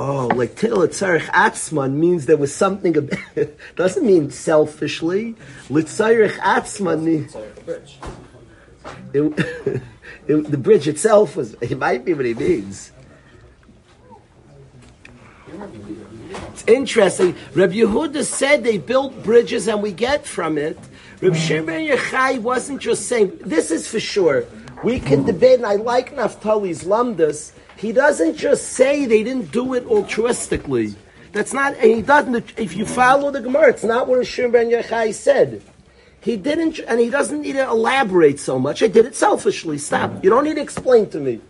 Oh, 0.00 0.28
like 0.28 0.54
Til 0.54 0.76
Tzarech 0.76 1.26
Atzman 1.30 1.94
means 1.94 2.26
there 2.26 2.36
was 2.36 2.54
something 2.54 2.96
about 2.96 3.18
Doesn't 3.76 4.06
mean 4.06 4.30
selfishly. 4.30 5.34
Litzarech 5.68 6.38
Atzman 6.38 7.02
means 7.02 7.32
the 7.56 7.60
bridge. 7.64 7.98
it, 9.12 9.82
it, 10.28 10.44
the 10.52 10.56
bridge 10.56 10.86
itself 10.86 11.34
was. 11.34 11.54
It 11.54 11.76
might 11.76 12.04
be 12.04 12.14
what 12.14 12.26
he 12.26 12.34
means. 12.34 12.92
It's 16.52 16.64
interesting. 16.68 17.34
Reb 17.54 17.72
Yehuda 17.72 18.22
said 18.22 18.62
they 18.62 18.78
built 18.78 19.24
bridges, 19.24 19.66
and 19.66 19.82
we 19.82 19.90
get 19.90 20.24
from 20.24 20.58
it. 20.58 20.78
Reb 21.20 21.34
Shimon 21.34 21.80
Yochai 21.80 22.40
wasn't 22.40 22.80
just 22.80 23.08
saying 23.08 23.36
this 23.40 23.72
is 23.72 23.88
for 23.88 23.98
sure. 23.98 24.44
We 24.84 25.00
can 25.00 25.24
debate, 25.24 25.56
and 25.56 25.66
I 25.66 25.74
like 25.74 26.14
Naftali's 26.14 26.84
lamdas. 26.84 27.50
He 27.78 27.92
doesn't 27.92 28.36
just 28.36 28.72
say 28.72 29.06
they 29.06 29.22
didn't 29.22 29.52
do 29.52 29.74
it 29.74 29.86
altruistically. 29.86 30.96
That's 31.30 31.52
not, 31.52 31.74
and 31.74 31.90
he 31.94 32.02
doesn't. 32.02 32.58
If 32.58 32.76
you 32.76 32.84
follow 32.84 33.30
the 33.30 33.40
Gemara, 33.40 33.70
it's 33.70 33.84
not 33.84 34.08
what 34.08 34.26
Shimon 34.26 34.50
Ben 34.50 34.68
Yochai 34.68 35.14
said. 35.14 35.62
He 36.20 36.36
didn't, 36.36 36.80
and 36.80 36.98
he 36.98 37.08
doesn't 37.08 37.40
need 37.40 37.52
to 37.52 37.62
elaborate 37.62 38.40
so 38.40 38.58
much. 38.58 38.82
I 38.82 38.88
did 38.88 39.06
it 39.06 39.14
selfishly. 39.14 39.78
Stop. 39.78 40.24
You 40.24 40.30
don't 40.30 40.42
need 40.42 40.56
to 40.56 40.60
explain 40.60 41.08
to 41.10 41.20
me. 41.20 41.40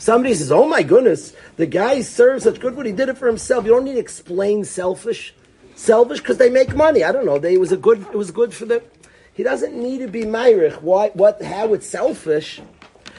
Somebody 0.00 0.34
says, 0.34 0.50
"Oh 0.50 0.66
my 0.66 0.82
goodness, 0.82 1.32
the 1.54 1.66
guy 1.66 2.00
serves 2.00 2.42
such 2.42 2.58
good 2.58 2.74
food. 2.74 2.86
He 2.86 2.92
did 2.92 3.08
it 3.08 3.16
for 3.16 3.28
himself." 3.28 3.64
You 3.64 3.70
don't 3.70 3.84
need 3.84 3.94
to 3.94 4.00
explain 4.00 4.64
selfish, 4.64 5.34
selfish 5.76 6.18
because 6.18 6.38
they 6.38 6.50
make 6.50 6.74
money. 6.74 7.04
I 7.04 7.12
don't 7.12 7.26
know. 7.26 7.38
They 7.38 7.54
it 7.54 7.60
was 7.60 7.70
a 7.70 7.76
good. 7.76 8.00
It 8.00 8.16
was 8.16 8.32
good 8.32 8.52
for 8.52 8.64
them. 8.64 8.80
He 9.32 9.44
doesn't 9.44 9.74
need 9.74 9.98
to 9.98 10.08
be 10.08 10.22
myrich. 10.22 10.82
Why? 10.82 11.10
What? 11.14 11.40
How 11.42 11.74
it's 11.74 11.86
selfish? 11.86 12.60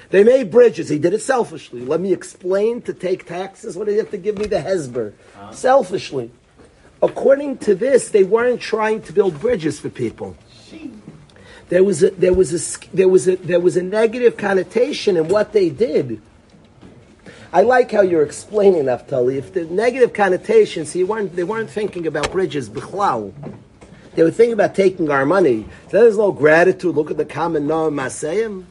They 0.09 0.23
made 0.23 0.51
bridges. 0.51 0.89
He 0.89 0.99
did 0.99 1.13
it 1.13 1.21
selfishly. 1.21 1.81
Let 1.81 1.99
me 1.99 2.13
explain 2.13 2.81
to 2.83 2.93
take 2.93 3.25
taxes. 3.25 3.75
What 3.75 3.87
do 3.87 3.91
you 3.93 3.99
have 3.99 4.11
to 4.11 4.17
give 4.17 4.37
me 4.37 4.45
the 4.45 4.57
hesber? 4.57 5.13
Selfishly. 5.51 6.31
According 7.01 7.57
to 7.59 7.75
this, 7.75 8.09
they 8.09 8.23
weren't 8.23 8.61
trying 8.61 9.01
to 9.03 9.13
build 9.13 9.39
bridges 9.39 9.79
for 9.79 9.89
people. 9.89 10.35
There 11.69 11.83
was 11.83 12.01
a 12.01 12.11
there 12.11 12.33
was 12.33 12.53
a 12.53 12.87
there 12.95 13.09
was 13.09 13.27
a 13.27 13.35
there 13.35 13.59
was 13.59 13.75
a 13.75 13.83
negative 13.83 14.37
connotation 14.37 15.17
in 15.17 15.27
what 15.27 15.51
they 15.51 15.69
did. 15.69 16.21
I 17.51 17.61
like 17.61 17.91
how 17.91 18.01
you're 18.01 18.23
explaining 18.23 18.83
Naftali. 18.85 19.35
If 19.35 19.53
the 19.53 19.65
negative 19.65 20.13
connotations, 20.13 20.93
he 20.93 21.03
weren't 21.03 21.35
they 21.35 21.43
weren't 21.43 21.69
thinking 21.69 22.07
about 22.07 22.31
bridges, 22.31 22.69
b'chlau. 22.69 23.33
They 24.15 24.23
were 24.23 24.31
thinking 24.31 24.53
about 24.53 24.73
taking 24.73 25.11
our 25.11 25.25
money. 25.25 25.65
So 25.91 26.01
there's 26.01 26.17
no 26.17 26.31
gratitude. 26.31 26.95
Look 26.95 27.11
at 27.11 27.17
the 27.17 27.25
common 27.25 27.67
Noam 27.67 27.93
Masayim. 27.93 28.65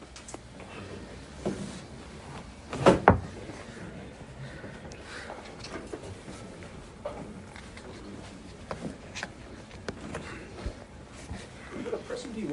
Would 11.77 11.93
a 11.93 11.97
person 11.97 12.31
be 12.33 12.43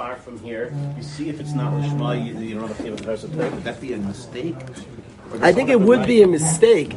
spar 0.00 0.16
from 0.16 0.38
here? 0.38 0.72
You 0.96 1.02
see 1.02 1.28
if 1.28 1.40
it's 1.40 1.52
not 1.52 1.74
Lishma, 1.74 2.24
you, 2.24 2.32
you 2.40 2.54
don't 2.58 2.68
have 2.68 2.76
to 2.78 2.82
give 2.82 2.98
a 2.98 3.04
person 3.04 3.36
Would 3.36 3.64
that 3.64 3.80
be 3.82 3.92
a 3.92 3.98
mistake? 3.98 4.56
I 5.42 5.52
think 5.52 5.68
it 5.68 5.78
would 5.78 6.06
be 6.06 6.22
a 6.22 6.26
mistake 6.26 6.96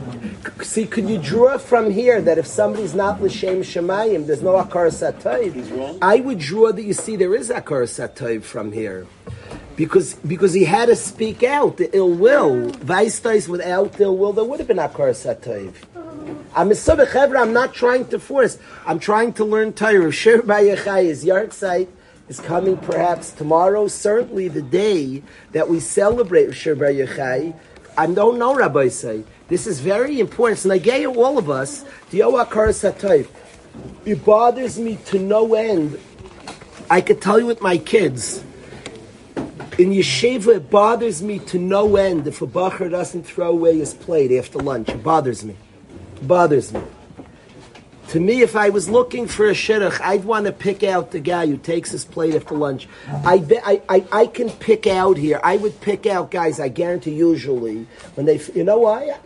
See, 0.62 0.86
could 0.86 1.10
you 1.10 1.18
draw 1.18 1.58
from 1.58 1.92
here 1.92 2.22
that 2.22 2.38
if 2.38 2.48
somebody's 2.48 2.96
not 2.96 3.22
l'shem 3.22 3.62
shemayim, 3.62 4.26
there's 4.26 4.42
no 4.42 4.54
akar 4.54 4.88
satayv? 4.88 5.98
I 6.02 6.16
would 6.18 6.40
draw 6.40 6.72
that 6.72 6.84
you 6.84 6.94
see 6.94 7.18
there 7.18 7.36
is 7.36 7.50
akar 7.50 7.84
satayv 7.84 8.44
from 8.44 8.72
here, 8.72 9.06
because 9.78 10.16
because 10.16 10.54
he 10.54 10.66
had 10.66 10.88
to 10.88 10.96
speak 10.96 11.44
out 11.44 11.78
the 11.78 11.90
ill 11.96 12.12
will. 12.12 12.72
Vaistais 12.92 13.48
without 13.48 14.00
ill 14.02 14.18
will, 14.18 14.34
there 14.34 14.44
would 14.44 14.60
have 14.60 14.68
been 14.68 14.84
akar 14.90 15.12
satayv. 15.24 15.74
I'm 16.56 16.72
a 16.72 16.76
Chevra, 16.76 17.42
I'm 17.42 17.54
not 17.54 17.74
trying 17.74 18.08
to 18.08 18.20
force. 18.20 18.58
I'm 18.86 19.00
trying 19.00 19.34
to 19.34 19.46
learn 19.46 19.72
Torah. 19.74 20.12
Shir 20.12 20.42
Bayachai 20.42 21.06
Yartzeit 21.24 21.88
is 22.30 22.40
coming 22.40 22.78
perhaps 22.78 23.32
tomorrow, 23.32 23.88
certainly 23.88 24.48
the 24.48 24.62
day 24.62 25.24
that 25.52 25.70
we 25.70 25.80
celebrate 25.80 26.54
Shir 26.54 26.76
Bayachai. 26.76 27.54
I 27.98 28.08
don't 28.08 28.40
know, 28.40 28.56
Rabbi 28.56 28.88
say. 28.88 29.24
This 29.50 29.68
is 29.68 29.80
very 29.80 30.20
important. 30.20 30.66
It's 30.66 30.66
Nagaya 30.66 31.16
all 31.16 31.38
of 31.38 31.50
us. 31.50 31.86
It 34.06 34.26
bothers 34.26 34.80
me 34.80 34.98
to 35.06 35.20
no 35.20 35.54
end. 35.54 36.00
I 36.90 37.02
could 37.02 37.22
tell 37.22 37.40
you 37.40 37.46
with 37.46 37.62
my 37.62 37.78
kids. 37.78 38.44
In 39.78 39.90
yeshiva, 39.90 40.58
it 40.58 40.70
bothers 40.70 41.24
me 41.24 41.40
to 41.40 41.58
no 41.58 41.96
end 41.96 42.28
if 42.28 42.42
a 42.42 42.48
bacher 42.48 42.90
doesn't 42.90 43.24
throw 43.24 43.50
away 43.50 43.80
his 43.80 43.94
plate 43.94 44.32
after 44.32 44.60
lunch. 44.60 44.90
It 44.90 45.04
bothers 45.04 45.44
me. 45.44 45.56
It 46.16 46.28
bothers 46.28 46.72
me. 46.72 46.82
To 48.14 48.20
me, 48.20 48.44
if 48.44 48.56
I 48.56 48.70
was 48.70 48.88
looking 48.88 49.26
for 49.26 49.48
a 49.48 49.54
shidduch, 49.54 50.00
I'd 50.00 50.24
want 50.24 50.46
to 50.46 50.52
pick 50.52 50.84
out 50.84 51.10
the 51.10 51.20
guy 51.20 51.48
who 51.48 51.58
takes 51.58 51.90
his 51.90 52.06
plate 52.06 52.36
after 52.36 52.54
lunch. 52.54 52.88
I, 53.26 53.40
be, 53.40 53.58
I, 53.58 53.82
I, 53.90 54.06
I 54.12 54.26
can 54.28 54.52
pick 54.52 54.86
out 54.86 55.18
here. 55.18 55.42
I 55.44 55.58
would 55.58 55.82
pick 55.82 56.06
out 56.06 56.30
guys. 56.30 56.60
I 56.60 56.68
guarantee 56.68 57.16
usually 57.16 57.88
when 58.14 58.28
they, 58.28 58.40
you 58.54 58.64
know 58.64 58.78
why? 58.78 59.18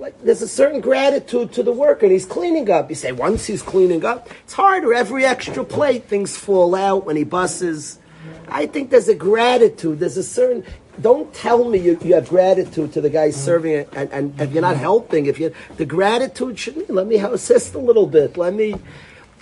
Like, 0.00 0.20
there's 0.24 0.42
a 0.42 0.48
certain 0.48 0.80
gratitude 0.80 1.52
to 1.52 1.62
the 1.62 1.70
worker. 1.70 2.08
He's 2.08 2.26
cleaning 2.26 2.68
up. 2.68 2.90
You 2.90 2.96
say 2.96 3.12
once 3.12 3.46
he's 3.46 3.62
cleaning 3.62 4.04
up, 4.04 4.28
it's 4.42 4.54
harder. 4.54 4.92
Every 4.92 5.24
extra 5.24 5.62
plate, 5.62 6.06
things 6.06 6.36
fall 6.36 6.74
out 6.74 7.06
when 7.06 7.14
he 7.14 7.22
busses. 7.22 8.00
I 8.48 8.66
think 8.66 8.90
there's 8.90 9.06
a 9.06 9.14
gratitude. 9.14 10.00
There's 10.00 10.16
a 10.16 10.24
certain 10.24 10.64
don't 11.00 11.32
tell 11.34 11.64
me 11.68 11.78
you, 11.78 11.98
you 12.02 12.14
have 12.14 12.28
gratitude 12.28 12.92
to 12.92 13.00
the 13.00 13.10
guy 13.10 13.28
mm. 13.28 13.34
serving 13.34 13.72
it 13.72 13.88
and, 13.92 14.10
and 14.12 14.40
if 14.40 14.52
you're 14.52 14.62
not 14.62 14.76
helping 14.76 15.26
if 15.26 15.38
you 15.38 15.52
the 15.76 15.86
gratitude 15.86 16.58
should 16.58 16.74
be 16.74 16.92
let 16.92 17.06
me 17.06 17.16
assist 17.16 17.74
a 17.74 17.78
little 17.78 18.06
bit 18.06 18.36
let 18.36 18.54
me 18.54 18.74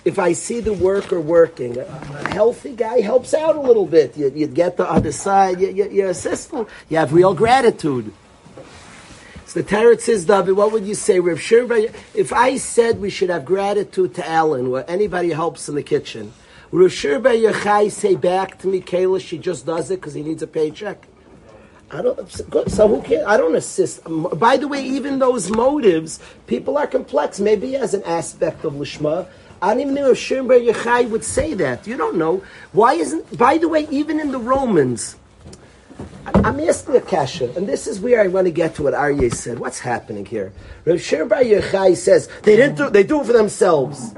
if 0.05 0.19
I 0.19 0.33
see 0.33 0.59
the 0.59 0.71
worker 0.71 1.19
working, 1.19 1.79
a 1.79 2.29
healthy 2.29 2.75
guy 2.75 3.01
helps 3.01 3.33
out 3.33 3.55
a 3.55 3.59
little 3.59 3.87
bit. 3.87 4.15
You, 4.15 4.31
you 4.33 4.45
get 4.45 4.77
the 4.77 4.89
other 4.89 5.11
side, 5.11 5.59
you, 5.59 5.69
you, 5.71 5.89
you 5.89 6.07
assist 6.07 6.51
them. 6.51 6.67
You 6.89 6.97
have 6.97 7.11
real 7.11 7.33
gratitude. 7.33 8.13
So 9.47 9.61
the 9.61 9.63
Tarot 9.63 9.97
says, 9.97 10.25
David, 10.25 10.55
what 10.55 10.71
would 10.71 10.85
you 10.85 10.93
say, 10.93 11.19
Rav 11.19 11.39
Shirba? 11.39 11.93
If 12.13 12.31
I 12.31 12.57
said 12.57 13.01
we 13.01 13.09
should 13.09 13.31
have 13.31 13.45
gratitude 13.45 14.13
to 14.15 14.29
Alan, 14.29 14.67
or 14.67 14.85
anybody 14.87 15.31
helps 15.31 15.67
in 15.67 15.75
the 15.75 15.83
kitchen, 15.83 16.33
would 16.71 16.81
Rav 16.81 16.91
Shirba 16.91 17.51
Yechai 17.51 17.91
say 17.91 18.15
back 18.15 18.59
to 18.59 18.67
me, 18.67 18.81
Kayla, 18.81 19.19
she 19.19 19.39
just 19.39 19.65
does 19.65 19.89
it 19.89 19.95
because 19.95 20.13
he 20.13 20.21
needs 20.21 20.43
a 20.43 20.47
paycheck? 20.47 21.07
I 21.91 22.01
don't. 22.01 22.69
So 22.69 22.87
who 22.87 23.01
cares? 23.01 23.25
I 23.27 23.37
don't 23.37 23.55
assist. 23.55 24.01
By 24.05 24.57
the 24.57 24.67
way, 24.67 24.83
even 24.83 25.19
those 25.19 25.49
motives, 25.51 26.19
people 26.47 26.77
are 26.77 26.87
complex. 26.87 27.39
Maybe 27.39 27.75
as 27.75 27.93
an 27.93 28.03
aspect 28.03 28.65
of 28.65 28.73
lishma. 28.73 29.27
I 29.61 29.73
don't 29.73 29.81
even 29.81 29.93
know 29.93 30.11
if 30.11 30.17
Shimber 30.17 30.59
Yechai 30.59 31.09
would 31.09 31.23
say 31.23 31.53
that. 31.55 31.87
You 31.87 31.95
don't 31.95 32.17
know. 32.17 32.43
Why 32.71 32.93
isn't? 32.93 33.37
By 33.37 33.57
the 33.57 33.69
way, 33.69 33.87
even 33.89 34.19
in 34.19 34.31
the 34.31 34.39
Romans, 34.39 35.15
I'm 36.25 36.59
asking 36.59 36.95
a 36.95 37.01
kasha, 37.01 37.53
and 37.55 37.67
this 37.67 37.87
is 37.87 37.99
where 37.99 38.21
I 38.21 38.27
want 38.27 38.45
to 38.45 38.51
get 38.51 38.75
to 38.75 38.83
what 38.83 38.93
Aryeh 38.93 39.33
said. 39.33 39.59
What's 39.59 39.79
happening 39.79 40.25
here? 40.25 40.51
Rav 40.85 40.97
Shimber 40.97 41.41
Yechai 41.41 41.95
says 41.95 42.27
they 42.43 42.55
didn't 42.55 42.77
do. 42.77 42.89
They 42.89 43.03
do 43.03 43.21
it 43.21 43.27
for 43.27 43.33
themselves. 43.33 44.15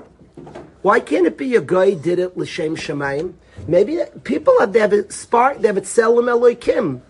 Why 0.82 1.01
can't 1.01 1.27
it 1.27 1.38
be 1.38 1.56
a 1.56 1.62
guy 1.62 1.95
did 1.95 2.19
it 2.19 2.38
l'shem 2.38 2.77
shemayim? 2.77 3.34
Maybe 3.67 3.99
people 4.23 4.58
have 4.60 4.71
they 4.71 4.80
have 4.80 4.93
a 4.93 5.12
spark. 5.12 5.60
They 5.60 5.67
have 5.67 5.77
it 5.77 5.86
selim 5.86 6.25
eloikim. 6.25 7.01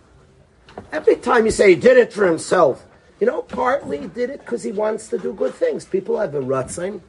Every 0.92 1.16
time 1.16 1.46
you 1.46 1.52
say 1.52 1.70
he 1.70 1.76
did 1.76 1.98
it 1.98 2.14
for 2.14 2.26
himself, 2.26 2.86
you 3.20 3.28
know, 3.28 3.42
partly 3.42 4.00
he 4.00 4.08
did 4.08 4.30
it 4.30 4.40
because 4.40 4.64
he 4.64 4.72
wants 4.72 5.08
to 5.10 5.18
do 5.18 5.34
good 5.34 5.54
things. 5.54 5.86
People 5.86 6.20
have 6.20 6.36
a 6.36 6.40
rutzin. 6.42 7.02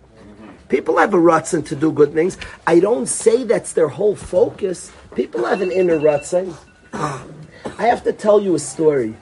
People 0.68 0.98
have 0.98 1.14
a 1.14 1.18
rutzin 1.18 1.64
to 1.66 1.76
do 1.76 1.92
good 1.92 2.12
things. 2.12 2.36
I 2.66 2.80
don't 2.80 3.06
say 3.06 3.44
that's 3.44 3.72
their 3.72 3.88
whole 3.88 4.16
focus. 4.16 4.92
People 5.14 5.44
have 5.44 5.60
an 5.60 5.70
inner 5.70 5.98
rutzin. 5.98 6.54
I 6.92 7.86
have 7.86 8.04
to 8.04 8.12
tell 8.12 8.40
you 8.40 8.54
a 8.54 8.58
story. 8.58 9.14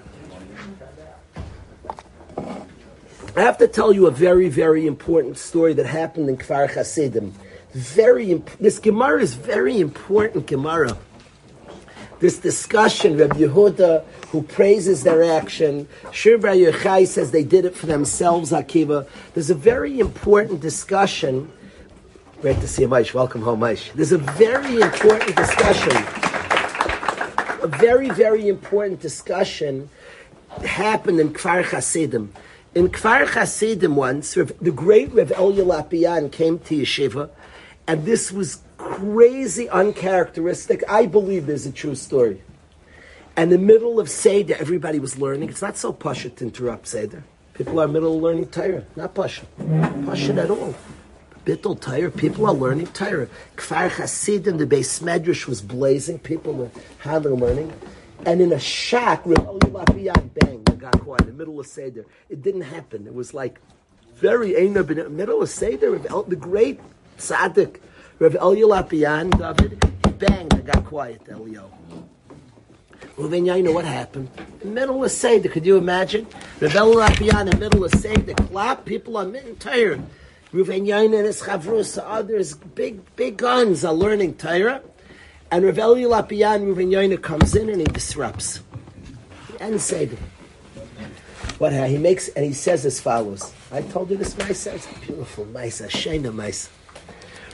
I 3.36 3.42
have 3.42 3.58
to 3.58 3.68
tell 3.68 3.92
you 3.92 4.06
a 4.06 4.10
very, 4.10 4.48
very 4.48 4.86
important 4.86 5.36
story 5.36 5.74
that 5.74 5.86
happened 5.86 6.28
in 6.28 6.38
Kfar 6.38 6.72
Hasidim. 6.72 7.34
Very, 7.72 8.30
imp- 8.30 8.58
this 8.58 8.78
Gemara 8.78 9.20
is 9.20 9.34
very 9.34 9.78
important 9.80 10.46
Gemara 10.46 10.96
this 12.18 12.38
discussion, 12.38 13.16
Rabbi 13.16 13.36
Yehuda, 13.36 14.04
who 14.36 14.42
praises 14.42 15.02
their 15.02 15.24
action, 15.24 15.88
Shir 16.12 16.36
Bar 16.36 16.52
Yochai 16.52 17.06
says 17.06 17.30
they 17.30 17.42
did 17.42 17.64
it 17.64 17.74
for 17.74 17.86
themselves, 17.86 18.52
Akiva. 18.52 19.08
There's 19.32 19.48
a 19.48 19.54
very 19.54 19.98
important 19.98 20.60
discussion. 20.60 21.50
Great 22.42 22.60
to 22.60 22.68
see 22.68 22.82
you, 22.82 22.88
Maish. 22.88 23.14
Welcome 23.14 23.40
home, 23.40 23.60
Maish. 23.60 23.90
There's 23.94 24.12
a 24.12 24.18
very 24.18 24.82
important 24.82 25.34
discussion, 25.36 25.96
a 27.62 27.66
very, 27.66 28.10
very 28.10 28.46
important 28.46 29.00
discussion 29.00 29.88
happened 30.66 31.18
in 31.18 31.32
Kfar 31.32 31.64
Chasidim. 31.70 32.34
In 32.74 32.90
Kfar 32.90 33.26
Chasidim 33.32 33.96
once, 33.96 34.34
the 34.34 34.70
great 34.70 35.14
Rev 35.14 35.30
Elya 35.30 35.64
Lopian 35.64 36.30
came 36.30 36.58
to 36.58 36.76
Yeshiva, 36.76 37.30
and 37.86 38.04
this 38.04 38.30
was 38.30 38.60
crazy, 38.76 39.66
uncharacteristic. 39.70 40.84
I 40.90 41.06
believe 41.06 41.46
there's 41.46 41.64
a 41.64 41.72
true 41.72 41.94
story. 41.94 42.42
And 43.38 43.52
the 43.52 43.58
middle 43.58 44.00
of 44.00 44.08
Seder, 44.08 44.56
everybody 44.58 44.98
was 44.98 45.18
learning. 45.18 45.50
It's 45.50 45.60
not 45.60 45.76
so 45.76 45.92
pasha 45.92 46.30
to 46.30 46.44
interrupt 46.44 46.88
Seder. 46.88 47.22
People 47.52 47.80
are 47.80 47.86
middle 47.86 48.16
of 48.16 48.22
learning 48.22 48.46
Torah. 48.48 48.84
Not 48.96 49.14
pasha. 49.14 49.44
Pasha 50.06 50.32
at 50.34 50.50
all. 50.50 50.74
Bittul 51.44 51.78
Torah. 51.78 52.10
People 52.10 52.46
are 52.46 52.54
learning 52.54 52.86
Torah. 52.88 53.28
Kfar 53.56 53.90
Hasidim, 53.90 54.56
the 54.56 54.66
base 54.66 55.00
medrash 55.00 55.46
was 55.46 55.60
blazing. 55.60 56.18
People 56.18 56.54
were 56.54 56.70
handling 56.98 57.40
learning. 57.40 57.72
And 58.24 58.40
in 58.40 58.52
a 58.52 58.58
shack, 58.58 59.24
bang, 59.24 59.34
the 59.34 60.76
got 60.78 60.98
quiet 61.00 61.20
in 61.22 61.26
the 61.26 61.32
middle 61.34 61.60
of 61.60 61.66
Seder. 61.66 62.06
It 62.30 62.40
didn't 62.42 62.62
happen. 62.62 63.06
It 63.06 63.14
was 63.14 63.34
like 63.34 63.60
very 64.14 64.56
in 64.56 64.72
the 64.72 64.82
middle 65.10 65.42
of 65.42 65.50
Seder. 65.50 65.98
The 65.98 66.36
great 66.36 66.80
tzaddik 67.18 67.80
Rav 68.18 68.32
Elya 68.32 68.64
Lopian, 68.64 69.30
David, 69.38 69.84
he 70.06 70.12
banged 70.12 70.64
got 70.64 70.86
quiet, 70.86 71.20
Elio. 71.28 71.70
Reuven 73.16 73.44
Yaina, 73.44 73.72
what 73.72 73.86
happened? 73.86 74.28
The 74.60 74.66
middle 74.66 75.02
of 75.02 75.10
Seder, 75.10 75.48
could 75.48 75.64
you 75.64 75.78
imagine? 75.78 76.26
Rav 76.60 76.72
Elya 76.72 77.08
Lopian 77.08 77.40
in 77.40 77.46
the 77.46 77.56
middle 77.56 77.82
of 77.82 77.90
Seder, 77.92 78.34
clap, 78.34 78.84
people 78.84 79.16
are 79.16 79.24
mitten 79.24 79.56
tired. 79.56 80.02
Reuven 80.52 80.86
Yaina 80.86 81.16
and 81.16 81.26
his 81.26 81.40
chavrus, 81.40 81.98
others, 82.02 82.54
big, 82.54 83.00
big 83.16 83.38
guns 83.38 83.86
are 83.86 83.94
learning 83.94 84.34
Torah. 84.34 84.82
And 85.50 85.64
Rav 85.64 85.76
Elya 85.76 86.08
Lopian, 86.10 86.74
Reuven 86.74 86.90
Yaina 86.90 87.22
comes 87.22 87.56
in 87.56 87.70
and 87.70 87.80
he 87.80 87.86
disrupts. 87.86 88.60
And 89.60 89.80
Seder. 89.80 90.18
What 91.56 91.72
he 91.72 91.96
makes, 91.96 92.28
and 92.28 92.44
he 92.44 92.52
says 92.52 92.84
as 92.84 93.00
follows. 93.00 93.54
I 93.72 93.80
told 93.80 94.10
you 94.10 94.18
this, 94.18 94.34
Maisa, 94.34 94.74
it's 94.74 94.86
beautiful, 95.06 95.46
Maisa, 95.46 95.88
Shena 95.88 96.30
Maisa. 96.30 96.68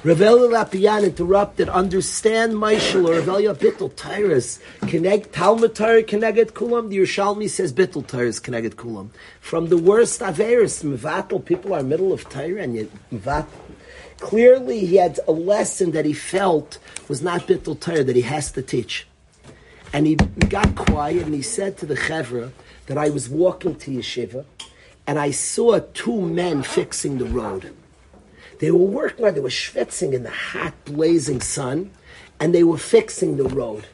Ravel 0.04 0.48
Lopian 0.48 1.04
interrupted, 1.04 1.68
understand 1.68 2.54
Maishal 2.54 3.08
or 3.08 3.20
Ravelia 3.20 3.54
Bittel 3.54 3.94
Tyrus. 3.94 4.58
Connect 4.88 5.32
Talmud 5.32 5.76
Torah 5.76 6.02
Connected 6.02 6.54
Kulam. 6.54 6.88
The 6.88 6.98
Yerushalmi 6.98 7.48
says 7.48 7.72
Bittel 7.72 8.04
Tyrus 8.04 8.40
Connected 8.40 8.74
Kulam. 8.74 9.10
From 9.40 9.68
the 9.68 9.78
worst 9.78 10.20
Averis, 10.20 10.82
Mvatel, 10.82 11.44
people 11.44 11.72
are 11.72 11.84
middle 11.84 12.12
of 12.12 12.28
Torah 12.28 12.60
and 12.60 12.74
yet 12.74 12.88
Mvatel. 13.12 13.46
Clearly, 14.18 14.86
he 14.86 14.96
had 14.96 15.20
a 15.28 15.32
lesson 15.32 15.92
that 15.92 16.04
he 16.04 16.14
felt 16.14 16.80
was 17.08 17.22
not 17.22 17.42
Bittel 17.42 17.78
Torah, 17.78 18.02
that 18.02 18.16
he 18.16 18.22
has 18.22 18.50
to 18.50 18.62
teach. 18.62 19.06
And 19.92 20.08
he 20.08 20.16
got 20.16 20.74
quiet 20.74 21.26
and 21.26 21.34
he 21.34 21.42
said 21.42 21.78
to 21.78 21.86
the 21.86 21.94
Chevra 21.94 22.50
that 22.86 22.98
I 22.98 23.08
was 23.08 23.28
walking 23.28 23.76
to 23.76 23.92
Yeshiva 23.92 24.46
and 25.06 25.20
I 25.20 25.30
saw 25.30 25.78
two 25.94 26.22
men 26.22 26.64
fixing 26.64 27.18
the 27.18 27.24
road. 27.24 27.72
They 28.62 28.70
were 28.70 28.78
working 28.78 29.24
hard. 29.24 29.34
They 29.34 29.40
were 29.40 29.48
schwitzing 29.48 30.12
in 30.12 30.22
the 30.22 30.30
hot, 30.30 30.72
blazing 30.84 31.40
sun, 31.40 31.90
and 32.38 32.54
they 32.54 32.62
were 32.62 32.78
fixing 32.78 33.36
the 33.36 33.48
road. 33.48 33.86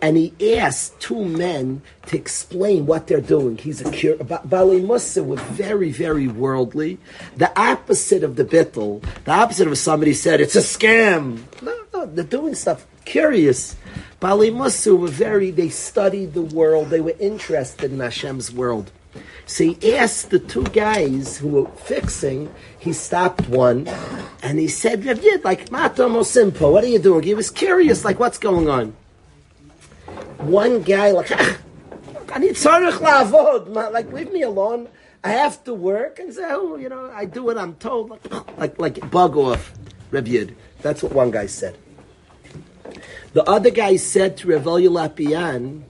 And 0.00 0.16
he 0.16 0.56
asked 0.56 0.98
two 0.98 1.22
men 1.26 1.82
to 2.06 2.16
explain 2.16 2.86
what 2.86 3.06
they're 3.06 3.20
doing. 3.20 3.58
He's 3.58 3.82
a 3.82 3.90
cure. 3.90 4.16
Bali 4.16 4.80
Musa 4.80 5.22
very, 5.22 5.92
very 5.92 6.26
worldly. 6.26 6.96
The 7.36 7.52
opposite 7.60 8.24
of 8.24 8.36
the 8.36 8.46
bittel, 8.46 9.04
the 9.24 9.32
opposite 9.32 9.68
of 9.68 9.76
somebody 9.76 10.14
said, 10.14 10.40
it's 10.40 10.56
a 10.56 10.60
scam. 10.60 11.42
No, 11.60 11.78
no, 11.92 12.06
they're 12.06 12.24
doing 12.24 12.54
stuff 12.54 12.86
curious. 13.04 13.76
Bali 14.20 14.50
Musa 14.50 14.96
were 14.96 15.08
very, 15.08 15.50
they 15.50 15.68
studied 15.68 16.32
the 16.32 16.40
world. 16.40 16.88
They 16.88 17.02
were 17.02 17.16
interested 17.20 17.92
in 17.92 18.00
Hashem's 18.00 18.50
world. 18.50 18.90
So 19.46 19.64
he 19.64 19.96
asked 19.96 20.30
the 20.30 20.38
two 20.38 20.64
guys 20.64 21.36
who 21.36 21.48
were 21.48 21.70
fixing, 21.76 22.52
he 22.78 22.92
stopped 22.92 23.48
one, 23.48 23.86
and 24.42 24.58
he 24.58 24.68
said, 24.68 25.04
Rav 25.04 25.22
Yid, 25.22 25.44
like, 25.44 25.68
Matom 25.68 26.16
Simpo, 26.24 26.72
what 26.72 26.82
are 26.82 26.88
you 26.88 26.98
doing? 26.98 27.22
He 27.24 27.34
was 27.34 27.50
curious, 27.50 28.04
like, 28.04 28.18
what's 28.18 28.38
going 28.38 28.68
on? 28.68 28.96
One 30.38 30.82
guy, 30.82 31.10
like, 31.10 31.30
"Ah, 31.30 31.58
I 32.32 32.38
need 32.38 32.52
tzarech 32.52 32.98
lavod, 32.98 33.68
ma- 33.68 33.88
like, 33.88 34.10
leave 34.12 34.32
me 34.32 34.42
alone. 34.42 34.88
I 35.22 35.30
have 35.30 35.64
to 35.64 35.74
work. 35.74 36.18
And 36.18 36.32
say, 36.34 36.44
oh, 36.46 36.76
you 36.76 36.88
know, 36.88 37.10
I 37.14 37.24
do 37.24 37.44
what 37.44 37.56
I'm 37.56 37.74
told. 37.76 38.10
Like, 38.10 38.30
like, 38.58 38.78
like 38.78 39.10
bug 39.10 39.36
off, 39.36 39.72
Rav 40.10 40.28
Yid. 40.28 40.56
That's 40.82 41.02
what 41.02 41.12
one 41.12 41.30
guy 41.30 41.46
said. 41.46 41.76
The 43.32 43.42
other 43.44 43.70
guy 43.70 43.96
said 43.96 44.36
to 44.38 44.48
Rav 44.48 44.64
Elya 44.64 44.90
Lopian 44.90 45.82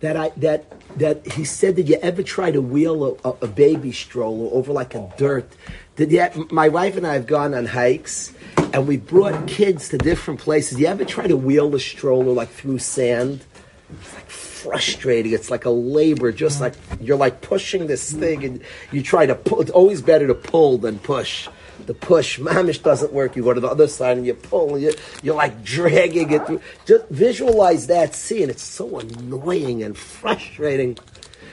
that 0.00 0.16
I 0.16 0.30
that 0.38 0.79
that 0.96 1.26
he 1.32 1.44
said, 1.44 1.76
did 1.76 1.88
you 1.88 1.96
ever 2.02 2.22
try 2.22 2.50
to 2.50 2.60
wheel 2.60 3.18
a, 3.24 3.28
a, 3.28 3.36
a 3.42 3.46
baby 3.46 3.92
stroller 3.92 4.52
over 4.52 4.72
like 4.72 4.94
a 4.94 5.12
dirt? 5.16 5.50
Did 5.96 6.12
you? 6.12 6.48
My 6.50 6.68
wife 6.68 6.96
and 6.96 7.06
I 7.06 7.14
have 7.14 7.26
gone 7.26 7.52
on 7.54 7.66
hikes, 7.66 8.32
and 8.72 8.88
we 8.88 8.96
brought 8.96 9.46
kids 9.46 9.90
to 9.90 9.98
different 9.98 10.40
places. 10.40 10.80
You 10.80 10.86
ever 10.86 11.04
try 11.04 11.26
to 11.26 11.36
wheel 11.36 11.70
the 11.70 11.80
stroller 11.80 12.32
like 12.32 12.48
through 12.48 12.78
sand? 12.78 13.44
It's 13.92 14.14
like 14.14 14.30
frustrating. 14.30 15.32
It's 15.32 15.50
like 15.50 15.64
a 15.64 15.70
labor, 15.70 16.32
just 16.32 16.60
like 16.60 16.74
you're 17.00 17.16
like 17.16 17.42
pushing 17.42 17.86
this 17.86 18.12
thing, 18.12 18.44
and 18.44 18.62
you 18.92 19.02
try 19.02 19.26
to 19.26 19.34
pull. 19.34 19.60
It's 19.60 19.70
always 19.70 20.00
better 20.00 20.26
to 20.26 20.34
pull 20.34 20.78
than 20.78 20.98
push. 20.98 21.48
The 21.86 21.94
push, 21.94 22.38
mamish 22.40 22.82
doesn't 22.82 23.12
work. 23.12 23.36
You 23.36 23.42
go 23.42 23.54
to 23.54 23.60
the 23.60 23.68
other 23.68 23.88
side 23.88 24.16
and 24.16 24.26
you 24.26 24.34
pull. 24.34 24.78
You, 24.78 24.92
you're 25.22 25.34
like 25.34 25.64
dragging 25.64 26.30
it 26.30 26.46
through. 26.46 26.60
Just 26.86 27.08
visualize 27.08 27.86
that 27.88 28.14
scene. 28.14 28.50
It's 28.50 28.62
so 28.62 28.98
annoying 28.98 29.82
and 29.82 29.96
frustrating. 29.96 30.98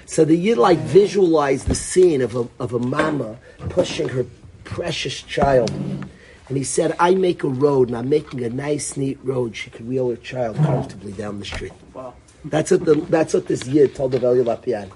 So 0.06 0.24
the 0.24 0.36
Yid 0.36 0.58
like 0.58 0.80
visualize 0.80 1.66
the 1.66 1.76
scene 1.76 2.22
of 2.22 2.36
a, 2.36 2.48
of 2.60 2.74
a 2.74 2.80
mama 2.80 3.38
pushing 3.70 4.10
her 4.10 4.26
precious 4.64 5.22
child. 5.22 5.70
And 5.70 6.58
he 6.58 6.64
said, 6.64 6.96
I 7.00 7.14
make 7.14 7.44
a 7.44 7.50
road 7.50 7.90
and 7.90 7.98
I'm 7.98 8.08
making 8.10 8.44
a 8.44 8.50
nice, 8.50 8.96
neat 8.96 9.20
road. 9.24 9.56
She 9.56 9.70
could 9.70 9.88
wheel 9.88 10.10
her 10.10 10.16
child 10.16 10.56
comfortably 10.58 11.12
down 11.12 11.40
the 11.40 11.46
street. 11.46 11.74
Wow. 11.94 12.14
That's 12.46 12.72
what 12.72 12.86
the, 12.86 12.96
that's 12.96 13.34
what 13.34 13.48
this 13.48 13.68
Yid 13.68 13.96
told 13.96 14.14
the 14.14 14.20
Veli 14.20 14.44
Lopian. 14.44 14.92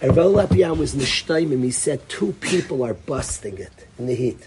And 0.00 0.12
Veli 0.12 0.44
Lopian 0.44 0.78
was 0.78 0.94
Nishtaimim. 0.94 1.64
He 1.64 1.72
said 1.72 2.08
two 2.08 2.32
people 2.34 2.84
are 2.84 2.94
busting 2.94 3.58
it 3.58 3.86
in 3.98 4.06
the 4.06 4.14
heat. 4.14 4.46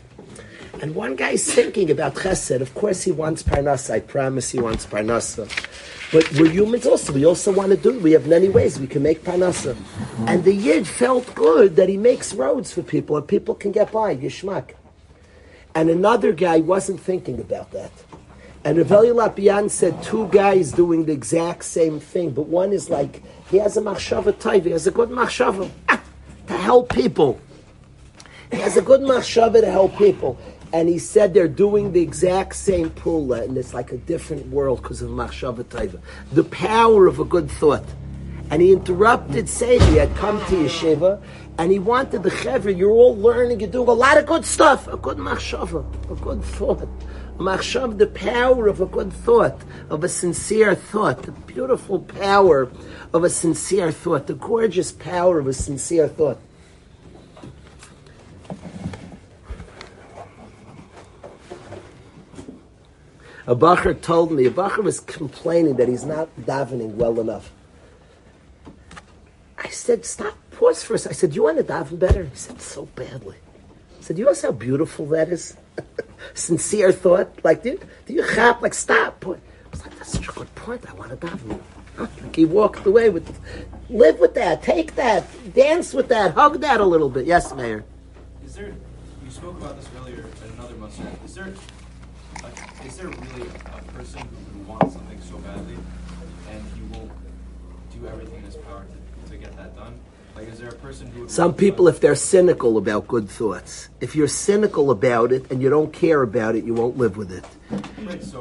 And 0.82 0.96
one 0.96 1.18
guy's 1.18 1.44
thinking 1.44 1.92
about 1.92 2.16
chesed. 2.16 2.62
Of 2.62 2.74
course, 2.74 3.04
he 3.04 3.12
wants 3.12 3.44
parnasa. 3.44 3.96
I 3.96 4.00
promise 4.00 4.50
he 4.52 4.60
wants 4.60 4.86
parnasa. 4.86 5.50
But 6.14 6.32
we're 6.40 6.50
humans 6.50 6.86
also. 6.86 7.12
We 7.12 7.26
also 7.26 7.52
want 7.52 7.72
to 7.72 7.78
do 7.78 7.98
it. 7.98 8.02
We 8.02 8.14
have 8.14 8.28
many 8.28 8.48
ways 8.48 8.80
we 8.80 8.88
can 8.88 9.04
make 9.04 9.24
parnasa. 9.24 9.76
And 10.28 10.44
the 10.46 10.54
Yid 10.54 10.88
felt 10.88 11.36
good 11.36 11.76
that 11.76 11.90
he 11.90 11.98
makes 11.98 12.34
roads 12.34 12.72
for 12.74 12.82
people 12.82 13.18
and 13.18 13.28
people 13.28 13.54
can 13.54 13.74
get 13.74 13.92
by. 13.92 14.16
Yishmak. 14.16 14.72
And 15.76 15.90
another 15.90 16.32
guy 16.32 16.62
wasn't 16.62 17.02
thinking 17.02 17.40
about 17.40 17.72
that. 17.72 17.92
And 18.64 18.78
Rebelli 18.78 19.12
Lopian 19.12 19.72
said 19.72 20.04
two 20.04 20.28
guys 20.28 20.72
doing 20.72 21.06
the 21.06 21.14
exact 21.14 21.66
same 21.66 22.00
thing, 22.00 22.30
but 22.30 22.44
one 22.44 22.74
is 22.74 22.92
like, 22.92 23.24
he 23.50 23.58
has 23.58 23.76
a 23.76 23.82
machshava 23.82 24.38
type, 24.38 24.66
he 24.66 24.72
has 24.72 24.86
a 24.86 24.92
good 24.92 25.10
machshava 25.10 25.70
ah, 25.90 26.02
to 26.46 26.58
help 26.58 26.94
people. 26.94 27.42
He 28.52 28.58
has 28.58 28.78
a 28.78 28.82
good 28.82 29.02
machshava 29.02 29.62
to 29.62 29.72
help 29.72 29.98
people. 29.98 30.38
And 30.74 30.88
he 30.88 31.00
said 31.00 31.34
they're 31.34 31.48
doing 31.48 31.92
the 31.92 32.02
exact 32.02 32.56
same 32.56 32.92
pula, 32.92 33.44
and 33.44 33.58
it's 33.58 33.74
like 33.74 33.92
a 33.92 33.98
different 33.98 34.48
world 34.48 34.84
because 34.84 35.02
of 35.02 35.10
machshava 35.10 35.68
type. 35.68 36.00
The 36.32 36.44
power 36.44 37.08
of 37.08 37.20
a 37.20 37.26
good 37.26 37.50
thought. 37.50 37.86
And 38.52 38.62
he 38.62 38.74
interrupted 38.74 39.50
Seder. 39.50 39.84
He 39.86 39.96
had 39.96 40.14
come 40.16 40.38
to 40.38 40.56
yeshiva, 40.56 41.22
and 41.58 41.72
he 41.72 41.80
wanted 41.80 42.24
the 42.24 42.30
chevra. 42.30 42.78
You're 42.78 42.92
all 42.92 43.18
learning. 43.18 43.60
You're 43.60 43.70
doing 43.70 43.88
a 43.88 43.94
lot 43.94 44.18
of 44.18 44.26
good 44.26 44.46
stuff. 44.46 44.88
A 44.88 44.98
good 44.98 45.18
machshava, 45.18 45.84
a 46.12 46.16
good 46.16 46.44
thought. 46.44 46.88
Machshav, 47.42 47.98
the 47.98 48.08
power 48.08 48.68
of 48.68 48.80
a 48.80 48.86
good 48.86 49.12
thought, 49.12 49.60
of 49.90 50.04
a 50.04 50.10
sincere 50.10 50.76
thought, 50.76 51.24
the 51.24 51.32
beautiful 51.32 52.00
power 52.00 52.72
of 53.14 53.24
a 53.24 53.30
sincere 53.30 53.92
thought, 53.92 54.28
the 54.28 54.36
gorgeous 54.36 54.92
power 54.92 55.40
of 55.40 55.48
a 55.48 55.54
sincere 55.54 56.08
thought. 56.08 56.40
A 63.48 63.56
bacher 63.56 64.00
told 64.00 64.32
me, 64.32 64.46
a 64.46 64.52
bacher 64.52 64.84
was 64.84 65.00
complaining 65.00 65.76
that 65.78 65.88
he's 65.88 66.06
not 66.06 66.30
davening 66.40 66.94
well 66.94 67.20
enough. 67.20 67.52
I 69.58 69.70
said, 69.70 70.06
stop, 70.06 70.38
pause 70.52 70.84
for 70.84 70.94
a 70.94 71.00
second. 71.00 71.16
I 71.16 71.20
said, 71.20 71.36
you 71.36 71.44
want 71.44 71.58
to 71.58 71.64
daven 71.64 71.98
better? 71.98 72.24
He 72.26 72.36
said, 72.36 72.62
so 72.62 72.86
badly. 72.96 73.38
I 74.00 74.04
said, 74.04 74.20
you 74.20 74.26
know 74.26 74.34
how 74.40 74.52
beautiful 74.52 75.08
that 75.08 75.30
is? 75.30 75.58
Sincere 76.34 76.92
thought. 76.92 77.40
Like, 77.44 77.64
do, 77.64 77.80
do 78.06 78.14
you 78.14 78.26
chap? 78.34 78.62
Like, 78.62 78.74
stop. 78.74 79.24
I 79.26 79.36
was 79.72 79.82
like, 79.86 79.98
that's 79.98 80.12
such 80.12 80.28
a 80.30 80.32
good 80.32 80.54
point. 80.56 80.90
I 80.90 80.94
want 80.94 81.12
to 81.12 81.18
daven. 81.18 81.60
Like 81.98 82.36
he 82.36 82.46
walked 82.46 82.86
away 82.86 83.10
with, 83.10 83.40
live 83.90 84.20
with 84.20 84.34
that, 84.36 84.64
take 84.64 84.96
that, 84.96 85.28
dance 85.54 85.94
with 85.94 86.08
that, 86.08 86.34
hug 86.34 86.62
that 86.62 86.80
a 86.80 86.86
little 86.86 87.10
bit. 87.10 87.26
Yes, 87.26 87.54
Mayor. 87.54 87.84
Is 88.46 88.56
there? 88.56 88.74
You 89.24 89.30
spoke 89.30 89.60
about 89.60 89.78
this 89.78 89.88
earlier 90.00 90.26
at 90.44 90.52
another 90.54 90.76
muscle. 90.76 91.06
Is 91.26 91.36
there? 91.36 91.54
Is 92.86 92.98
there 92.98 93.08
really 93.08 93.48
a 93.48 93.92
person 93.92 94.22
who 94.54 94.60
wants 94.64 94.94
something 94.94 95.22
so 95.22 95.38
badly, 95.40 95.78
and 96.50 96.64
he 96.76 96.98
won't 96.98 97.12
do 97.94 98.08
everything 98.08 98.38
in 98.38 98.44
his 98.44 98.56
power 98.56 98.86
to, 98.86 99.32
to 99.32 99.38
get 99.38 99.56
that 99.58 99.76
done? 99.76 100.00
Like, 100.36 100.48
is 100.48 100.60
there 100.60 100.70
a 100.70 100.74
person 100.74 101.08
who? 101.08 101.22
Would 101.22 101.32
Some 101.32 101.54
people, 101.54 101.88
if 101.88 102.00
they're 102.00 102.16
cynical 102.16 102.78
about 102.78 103.08
good 103.08 103.30
thoughts, 103.30 103.90
if 104.00 104.16
you're 104.16 104.28
cynical 104.28 104.92
about 104.92 105.32
it 105.32 105.50
and 105.52 105.62
you 105.62 105.70
don't 105.70 105.92
care 105.92 106.22
about 106.22 106.56
it, 106.56 106.64
you 106.64 106.74
won't 106.74 106.98
live 106.98 107.18
with 107.18 107.32
it. 107.32 107.46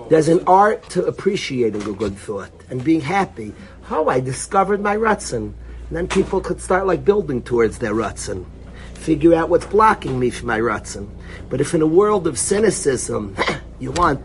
There's 0.08 0.28
an 0.28 0.42
art 0.46 0.88
to 0.90 1.04
appreciating 1.04 1.82
a 1.82 1.92
good 1.92 2.16
thought 2.16 2.52
and 2.70 2.82
being 2.82 3.00
happy. 3.00 3.54
Oh, 3.90 4.08
I 4.08 4.20
discovered 4.20 4.80
my 4.80 4.96
Ratzin. 4.96 5.52
And 5.88 5.96
then 5.96 6.06
people 6.06 6.40
could 6.40 6.60
start 6.60 6.86
like 6.86 7.04
building 7.04 7.42
towards 7.42 7.78
their 7.78 7.94
Ratzin. 7.94 8.46
Figure 8.94 9.34
out 9.34 9.48
what's 9.48 9.66
blocking 9.66 10.20
me 10.20 10.30
from 10.30 10.46
my 10.46 10.60
Ratzin. 10.60 11.08
But 11.48 11.60
if 11.60 11.74
in 11.74 11.82
a 11.82 11.86
world 11.86 12.26
of 12.28 12.38
cynicism, 12.38 13.34
you 13.80 13.90
want, 13.92 14.24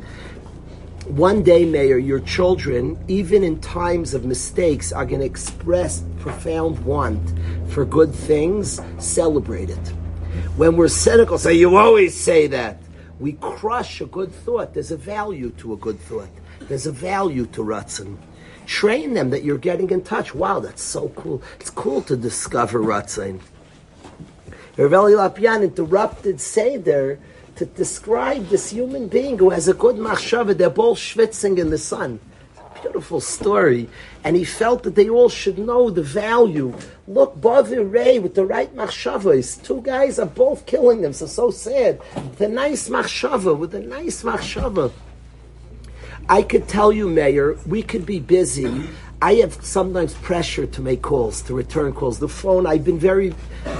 one 1.05 1.43
day, 1.43 1.65
Mayor, 1.65 1.97
your 1.97 2.19
children, 2.19 2.97
even 3.07 3.43
in 3.43 3.61
times 3.61 4.13
of 4.15 4.25
mistakes, 4.25 4.91
are 4.91 5.05
going 5.05 5.19
to 5.19 5.25
express 5.25 6.03
profound 6.19 6.83
want 6.83 7.21
for 7.69 7.85
good 7.85 8.13
things, 8.13 8.81
celebrate 8.97 9.69
it. 9.69 9.87
When 10.57 10.75
we're 10.77 10.87
cynical, 10.87 11.37
say, 11.37 11.53
you 11.53 11.77
always 11.77 12.19
say 12.19 12.47
that. 12.47 12.81
We 13.19 13.33
crush 13.33 14.01
a 14.01 14.05
good 14.07 14.31
thought. 14.31 14.73
There's 14.73 14.91
a 14.91 14.97
value 14.97 15.51
to 15.51 15.73
a 15.73 15.77
good 15.77 15.99
thought. 15.99 16.29
There's 16.61 16.87
a 16.87 16.91
value 16.91 17.45
to 17.47 17.61
Ratzin. 17.61 18.17
Train 18.65 19.13
them 19.13 19.29
that 19.29 19.43
you're 19.43 19.59
getting 19.59 19.91
in 19.91 20.01
touch. 20.01 20.33
Wow, 20.33 20.59
that's 20.59 20.81
so 20.81 21.09
cool. 21.09 21.43
It's 21.59 21.69
cool 21.69 22.01
to 22.03 22.17
discover 22.17 22.79
Ratzin. 22.79 23.39
Raveli 24.75 25.15
Lopian 25.15 25.63
interrupted 25.63 26.41
Seder 26.41 27.19
to 27.55 27.65
describe 27.65 28.47
this 28.47 28.69
human 28.69 29.07
being 29.07 29.37
who 29.37 29.49
has 29.49 29.67
a 29.67 29.73
good 29.73 29.95
machshava. 29.95 30.57
They're 30.57 30.69
both 30.69 30.97
schwitzing 30.97 31.57
in 31.57 31.69
the 31.69 31.77
sun. 31.77 32.19
Beautiful 32.81 33.21
story. 33.21 33.89
And 34.23 34.35
he 34.35 34.43
felt 34.43 34.83
that 34.83 34.95
they 34.95 35.09
all 35.09 35.29
should 35.29 35.57
know 35.57 35.89
the 35.89 36.03
value. 36.03 36.75
Look, 37.07 37.39
Bavir 37.39 37.91
Ray 37.91 38.19
with 38.19 38.35
the 38.35 38.45
right 38.45 38.73
machshavas. 38.75 39.63
Two 39.63 39.81
guys 39.81 40.19
are 40.19 40.25
both 40.25 40.65
killing 40.65 41.01
them, 41.01 41.13
so 41.13 41.25
so 41.25 41.51
sad. 41.51 42.01
The 42.37 42.47
nice 42.47 42.89
machshava, 42.89 43.57
with 43.57 43.73
a 43.73 43.79
nice 43.79 44.23
machshava. 44.23 44.91
I 46.27 46.41
could 46.41 46.67
tell 46.67 46.91
you, 46.91 47.07
Mayor, 47.07 47.57
we 47.65 47.83
could 47.83 48.05
be 48.05 48.19
busy. 48.19 48.89
I 49.21 49.35
have 49.35 49.63
sometimes 49.63 50.13
pressure 50.15 50.65
to 50.65 50.81
make 50.81 51.01
calls, 51.01 51.41
to 51.43 51.53
return 51.53 51.93
calls. 51.93 52.19
The 52.19 52.27
phone, 52.27 52.67
I've 52.67 52.83
been 52.83 52.99
very 52.99 53.33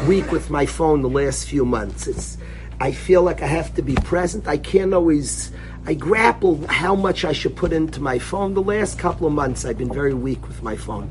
weak 0.08 0.32
with 0.32 0.50
my 0.50 0.66
phone 0.66 1.02
the 1.02 1.10
last 1.10 1.48
few 1.48 1.66
months. 1.66 2.08
It's, 2.08 2.38
I 2.80 2.92
feel 2.92 3.24
like 3.24 3.42
I 3.42 3.48
have 3.48 3.74
to 3.76 3.82
be 3.82 3.96
present. 3.96 4.48
I 4.48 4.58
can't 4.58 4.94
always, 4.94 5.52
I 5.86 5.94
grapple 5.94 6.66
how 6.68 6.96
much 6.96 7.24
I 7.24 7.32
should 7.32 7.56
put 7.56 7.72
into 7.72 8.02
my 8.02 8.20
phone. 8.20 8.54
The 8.54 8.62
last 8.62 9.00
couple 9.00 9.28
of 9.28 9.34
months, 9.34 9.64
I've 9.64 9.78
been 9.78 9.94
very 9.94 10.14
weak 10.14 10.46
with 10.48 10.62
my 10.62 10.76
phone. 10.76 11.10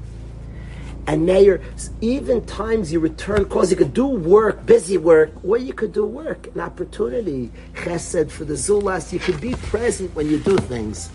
And 1.07 1.27
Mayor, 1.27 1.63
even 2.01 2.45
times 2.47 2.93
you 2.93 3.01
return 3.01 3.47
calls, 3.47 3.71
you 3.71 3.77
could 3.77 3.93
do 3.93 4.07
work, 4.07 4.65
busy 4.65 4.97
work, 4.97 5.33
or 5.45 5.59
you 5.59 5.75
could 5.75 5.93
do 5.93 6.07
work, 6.07 6.49
an 6.55 6.61
opportunity, 6.61 7.51
chesed 7.75 8.31
for 8.31 8.45
the 8.45 8.55
zulas. 8.55 9.13
You 9.13 9.19
could 9.19 9.41
be 9.41 9.55
present 9.55 10.15
when 10.15 10.31
you 10.31 10.39
do 10.39 10.57
things. 10.57 11.11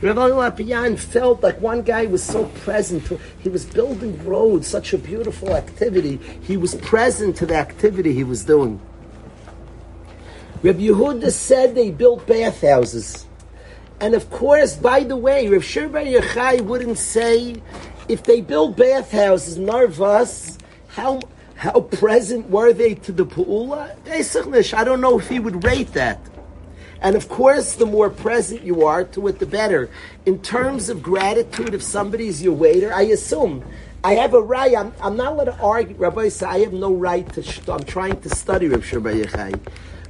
Rav 0.00 0.16
Lopian 0.16 0.98
felt 0.98 1.42
like 1.42 1.60
one 1.60 1.82
guy 1.82 2.06
was 2.06 2.22
so 2.22 2.46
present. 2.64 3.06
He 3.38 3.48
was 3.48 3.64
building 3.64 4.22
roads, 4.24 4.66
such 4.66 4.92
a 4.92 4.98
beautiful 4.98 5.54
activity. 5.54 6.18
He 6.42 6.56
was 6.56 6.74
present 6.74 7.36
to 7.36 7.46
the 7.46 7.54
activity 7.54 8.12
he 8.12 8.24
was 8.24 8.44
doing. 8.44 8.80
Rav 10.62 10.76
Yehuda 10.76 11.30
said 11.30 11.74
they 11.74 11.90
built 11.90 12.26
bathhouses. 12.26 13.26
And 14.00 14.14
of 14.14 14.30
course, 14.30 14.76
by 14.76 15.04
the 15.04 15.16
way, 15.16 15.48
Rav 15.48 15.62
Shirba 15.62 16.06
Yochai 16.06 16.60
wouldn't 16.60 16.98
say 16.98 17.60
if 18.08 18.22
they 18.24 18.40
built 18.40 18.76
bathhouses, 18.76 19.58
Narvas, 19.58 20.58
how 20.88 21.20
How 21.62 21.78
present 21.80 22.50
were 22.50 22.72
they 22.72 22.94
to 23.06 23.12
the 23.12 23.24
Pu'ula? 23.24 23.94
I 24.74 24.84
don't 24.84 25.00
know 25.00 25.16
if 25.20 25.28
he 25.28 25.38
would 25.38 25.62
rate 25.62 25.92
that. 25.92 26.18
And 27.00 27.14
of 27.14 27.28
course, 27.28 27.76
the 27.76 27.86
more 27.86 28.10
present 28.10 28.62
you 28.62 28.84
are 28.84 29.04
to 29.14 29.28
it, 29.28 29.38
the 29.38 29.46
better. 29.46 29.88
In 30.26 30.42
terms 30.42 30.88
of 30.88 31.04
gratitude, 31.04 31.72
if 31.72 31.82
somebody's 31.82 32.42
your 32.42 32.54
waiter, 32.54 32.92
I 32.92 33.02
assume 33.14 33.62
I 34.02 34.14
have 34.14 34.34
a 34.34 34.42
right. 34.42 34.74
I'm, 34.74 34.92
I'm 35.00 35.16
not 35.16 35.34
allowed 35.34 35.54
to 35.54 35.58
argue. 35.62 35.94
Rabbi 35.94 36.30
said 36.30 36.48
I 36.48 36.58
have 36.66 36.72
no 36.72 36.92
right 36.92 37.26
to. 37.34 37.42
I'm 37.72 37.84
trying 37.84 38.20
to 38.22 38.28
study 38.28 38.66
Rav 38.66 38.82
Shirba 38.82 39.14
Yechai. 39.14 39.54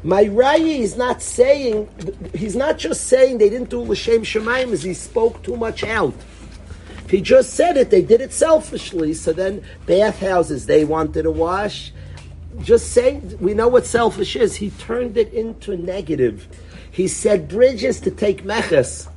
My 0.04 0.24
Raya 0.24 0.80
is 0.80 0.96
not 0.96 1.22
saying. 1.22 1.88
He's 2.34 2.56
not 2.56 2.78
just 2.78 3.06
saying 3.06 3.38
they 3.38 3.48
didn't 3.48 3.70
do 3.70 3.80
l'shem 3.80 4.22
shemayim 4.22 4.72
as 4.72 4.82
he 4.82 4.94
spoke 4.94 5.42
too 5.42 5.56
much 5.56 5.84
out. 5.84 6.14
If 7.04 7.10
he 7.10 7.20
just 7.20 7.54
said 7.54 7.76
it, 7.76 7.90
they 7.90 8.02
did 8.02 8.20
it 8.20 8.32
selfishly. 8.32 9.14
So 9.14 9.32
then 9.32 9.62
bathhouses 9.86 10.66
they 10.66 10.84
wanted 10.84 11.22
to 11.22 11.30
wash. 11.30 11.92
Just 12.60 12.92
saying, 12.92 13.38
we 13.40 13.54
know 13.54 13.68
what 13.68 13.86
selfish 13.86 14.34
is. 14.34 14.56
He 14.56 14.70
turned 14.70 15.16
it 15.16 15.32
into 15.32 15.76
negative. 15.76 16.48
He 16.90 17.08
said 17.08 17.48
bridges 17.48 18.00
to 18.00 18.10
take 18.10 18.44
meches. 18.44 19.08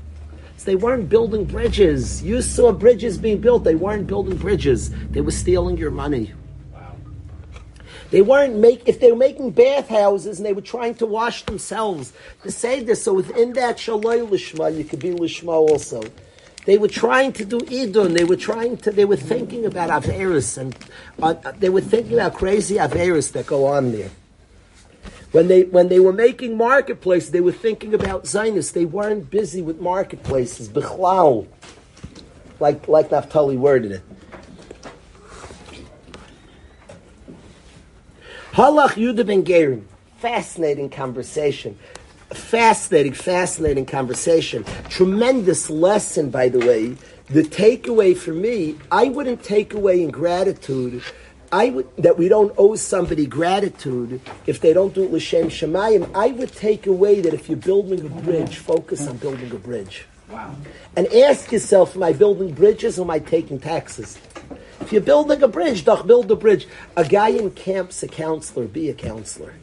So 0.57 0.65
they 0.65 0.75
weren't 0.75 1.09
building 1.09 1.45
bridges. 1.45 2.23
You 2.23 2.41
saw 2.41 2.71
bridges 2.71 3.17
being 3.17 3.41
built. 3.41 3.63
They 3.63 3.75
weren't 3.75 4.07
building 4.07 4.37
bridges. 4.37 4.91
They 5.09 5.21
were 5.21 5.31
stealing 5.31 5.77
your 5.77 5.91
money. 5.91 6.33
They 8.11 8.21
weren't 8.21 8.55
make 8.55 8.87
if 8.87 8.99
they 8.99 9.11
were 9.11 9.17
making 9.17 9.51
bathhouses 9.51 10.37
and 10.37 10.45
they 10.45 10.53
were 10.53 10.61
trying 10.61 10.95
to 10.95 11.05
wash 11.05 11.43
themselves. 11.43 12.13
To 12.43 12.51
say 12.51 12.81
this, 12.81 13.03
so 13.03 13.13
within 13.13 13.53
that 13.53 13.77
shaloi 13.77 14.27
lishma, 14.27 14.75
you 14.77 14.83
could 14.83 14.99
be 14.99 15.09
lishma 15.09 15.53
also. 15.53 16.03
They 16.65 16.77
were 16.77 16.87
trying 16.87 17.33
to 17.33 17.45
do 17.45 17.59
idun. 17.69 18.13
They 18.13 18.23
were 18.23 18.35
trying 18.35 18.77
to. 18.77 18.91
They 18.91 19.05
were 19.05 19.17
thinking 19.17 19.65
about 19.65 19.89
averis 19.89 20.57
and 20.57 20.75
uh, 21.21 21.51
they 21.59 21.69
were 21.69 21.81
thinking 21.81 22.13
about 22.13 22.33
crazy 22.33 22.75
averis 22.75 23.31
that 23.33 23.45
go 23.45 23.65
on 23.65 23.91
there. 23.91 24.09
When 25.31 25.47
they 25.47 25.63
when 25.63 25.89
they 25.89 25.99
were 25.99 26.13
making 26.13 26.57
marketplaces, 26.57 27.31
they 27.31 27.41
were 27.41 27.51
thinking 27.51 27.93
about 27.93 28.25
Zionists. 28.25 28.71
They 28.71 28.85
weren't 28.85 29.29
busy 29.29 29.61
with 29.61 29.79
marketplaces. 29.79 30.69
Bichlal, 30.69 31.47
like 32.59 32.87
like 32.87 33.09
Naftali 33.09 33.57
worded 33.57 33.91
it. 33.91 34.01
Halach 38.55 38.91
Yudah 38.91 39.27
ben 39.27 39.43
Gerim. 39.43 39.83
Fascinating 40.19 40.89
conversation. 40.89 41.77
Fascinating, 42.29 43.11
fascinating 43.11 43.85
conversation. 43.85 44.63
Tremendous 44.87 45.69
lesson, 45.69 46.29
by 46.29 46.47
the 46.47 46.59
way. 46.59 46.95
The 47.25 47.43
takeaway 47.43 48.15
for 48.15 48.31
me, 48.31 48.77
I 48.89 49.09
wouldn't 49.09 49.43
take 49.43 49.73
away 49.73 50.01
in 50.01 50.09
gratitude 50.09 51.03
I 51.51 51.69
would 51.69 51.87
that 51.97 52.17
we 52.17 52.27
don't 52.27 52.53
owe 52.57 52.75
somebody 52.75 53.25
gratitude 53.25 54.19
if 54.45 54.59
they 54.61 54.73
don't 54.73 54.93
do 54.93 55.03
it 55.03 55.11
l'shem 55.11 55.47
shemayim. 55.47 56.09
I 56.15 56.27
would 56.27 56.51
take 56.51 56.87
away 56.87 57.21
that 57.21 57.33
if 57.33 57.47
you're 57.47 57.57
building 57.57 58.05
a 58.05 58.09
bridge, 58.09 58.57
focus 58.57 59.07
on 59.07 59.17
building 59.17 59.51
a 59.51 59.55
bridge. 59.55 60.05
And 60.95 61.07
ask 61.13 61.51
yourself, 61.51 61.95
am 61.95 62.03
I 62.03 62.13
building 62.13 62.53
bridges 62.53 62.97
or 62.97 63.03
am 63.03 63.11
I 63.11 63.19
taking 63.19 63.59
taxes? 63.59 64.17
If 64.81 64.91
you're 64.91 65.01
building 65.01 65.41
a 65.41 65.47
bridge, 65.47 65.85
doch 65.85 66.05
build 66.05 66.31
a 66.31 66.35
bridge. 66.35 66.67
A 66.95 67.05
guy 67.05 67.29
in 67.29 67.51
camp's 67.51 68.03
a 68.03 68.07
counselor, 68.07 68.65
be 68.65 68.89
a 68.89 68.93
counselor. 68.93 69.53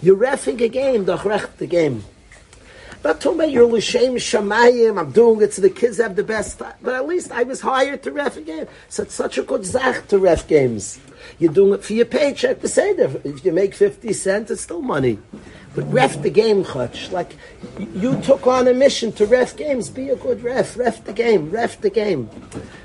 You're 0.00 0.16
refing 0.16 0.60
a 0.60 0.68
game, 0.68 1.04
doch 1.04 1.24
rech 1.24 1.56
the 1.56 1.66
game. 1.66 2.04
I'm 3.04 3.10
not 3.10 3.26
about 3.26 3.50
your 3.50 3.66
l'shem 3.66 4.14
shamayim. 4.14 4.98
I'm 4.98 5.10
doing 5.10 5.42
it 5.42 5.52
so 5.54 5.62
the 5.62 5.70
kids 5.70 5.98
have 5.98 6.14
the 6.14 6.22
best. 6.22 6.60
Time. 6.60 6.74
But 6.80 6.94
at 6.94 7.06
least 7.08 7.32
I 7.32 7.42
was 7.42 7.60
hired 7.60 8.04
to 8.04 8.12
ref 8.12 8.36
a 8.36 8.42
game. 8.42 8.68
So 8.88 9.02
it's 9.02 9.14
such 9.14 9.38
a 9.38 9.42
good 9.42 9.64
zach 9.64 10.06
to 10.08 10.18
ref 10.18 10.46
games. 10.46 11.00
You're 11.40 11.52
doing 11.52 11.74
it 11.74 11.84
for 11.84 11.94
your 11.94 12.06
paycheck. 12.06 12.60
The 12.60 12.68
same. 12.68 13.00
If 13.00 13.44
you 13.44 13.50
make 13.50 13.74
fifty 13.74 14.12
cents, 14.12 14.52
it's 14.52 14.62
still 14.62 14.82
money. 14.82 15.18
But 15.74 15.90
ref 15.90 16.20
the 16.20 16.30
game, 16.30 16.64
Chutch. 16.64 17.10
Like 17.10 17.34
you 17.78 18.20
took 18.20 18.46
on 18.46 18.68
a 18.68 18.74
mission 18.74 19.10
to 19.12 19.26
ref 19.26 19.56
games. 19.56 19.88
Be 19.88 20.10
a 20.10 20.16
good 20.16 20.42
ref. 20.42 20.76
Ref 20.76 21.04
the 21.04 21.14
game. 21.14 21.50
Ref 21.50 21.80
the 21.80 21.88
game. 21.88 22.28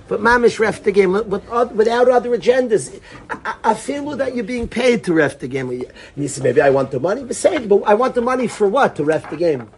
But 0.07 0.21
mamish 0.21 0.57
ref 0.57 0.83
the 0.83 0.93
game 0.93 1.11
without 1.11 2.09
other 2.09 2.29
agendas. 2.29 3.01
I, 3.29 3.55
I, 3.63 3.73
feel 3.73 4.15
that 4.15 4.35
you're 4.35 4.45
being 4.45 4.69
paid 4.69 5.03
to 5.03 5.13
ref 5.13 5.39
the 5.39 5.49
game. 5.49 5.83
You 6.15 6.27
say 6.29 6.41
maybe 6.41 6.61
I 6.61 6.69
want 6.69 6.91
the 6.91 6.99
money. 7.01 7.25
But 7.25 7.35
say, 7.35 7.57
but 7.65 7.83
I 7.83 7.93
want 7.93 8.15
the 8.15 8.21
money 8.21 8.47
for 8.47 8.69
what? 8.69 8.95
To 8.95 9.03
ref 9.03 9.29
the 9.29 9.37
game. 9.37 9.69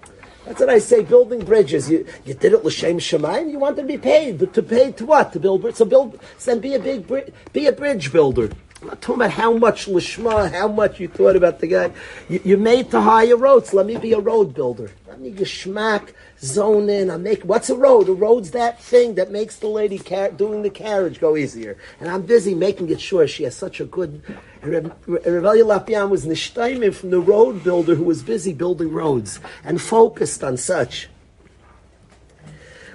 That's 0.45 0.59
what 0.59 0.69
I 0.69 0.77
say. 0.77 1.03
Building 1.03 1.43
bridges. 1.43 1.89
You 1.89 2.05
you 2.25 2.35
did 2.35 2.53
it 2.53 2.63
l'shem 2.63 2.99
shemayim. 2.99 3.49
You 3.49 3.57
want 3.57 3.77
to 3.77 3.83
be 3.83 3.97
paid, 3.97 4.37
but 4.37 4.53
to 4.53 4.61
pay 4.61 4.91
to 4.91 5.05
what? 5.07 5.33
To 5.33 5.39
build. 5.39 5.75
So 5.75 5.85
build. 5.85 6.19
So 6.37 6.51
then 6.51 6.59
be 6.59 6.75
a 6.75 6.79
big 6.79 7.07
be 7.53 7.65
a 7.65 7.71
bridge 7.71 8.11
builder. 8.11 8.51
I'm 8.81 8.87
not 8.87 9.01
talking 9.01 9.21
about 9.21 9.31
how 9.31 9.51
much 9.57 9.87
lishma, 9.87 10.51
how 10.53 10.69
much 10.69 11.01
you 11.01 11.09
thought 11.09 11.35
about 11.35 11.59
the 11.59 11.67
guy. 11.67 11.91
You, 12.29 12.39
you 12.45 12.57
made 12.57 12.89
to 12.91 13.01
hire 13.01 13.35
roads. 13.35 13.73
Let 13.73 13.85
me 13.85 13.97
be 13.97 14.13
a 14.13 14.19
road 14.19 14.53
builder. 14.53 14.91
Let 15.05 15.19
me 15.19 15.31
geschmack, 15.31 16.13
zone 16.39 16.89
in. 16.89 17.11
I 17.11 17.17
make 17.17 17.43
what's 17.43 17.69
a 17.69 17.75
road? 17.75 18.07
A 18.07 18.13
road's 18.13 18.51
that 18.51 18.81
thing 18.81 19.15
that 19.15 19.31
makes 19.31 19.57
the 19.57 19.67
lady 19.67 19.99
car- 19.99 20.31
doing 20.31 20.61
the 20.61 20.69
carriage 20.69 21.19
go 21.19 21.35
easier. 21.35 21.77
And 21.99 22.07
I'm 22.07 22.21
busy 22.21 22.55
making 22.55 22.89
it 22.89 23.01
sure 23.01 23.27
she 23.27 23.43
has 23.43 23.55
such 23.55 23.81
a 23.81 23.85
good. 23.85 24.23
Revelia 24.61 25.65
Lopian 25.65 26.09
was 26.09 26.25
nishtayim 26.25 26.93
from 26.95 27.09
the 27.09 27.19
road 27.19 27.65
builder 27.65 27.95
who 27.95 28.05
was 28.05 28.23
busy 28.23 28.53
building 28.53 28.93
roads 28.93 29.41
and 29.65 29.81
focused 29.81 30.41
on 30.41 30.55
such. 30.55 31.09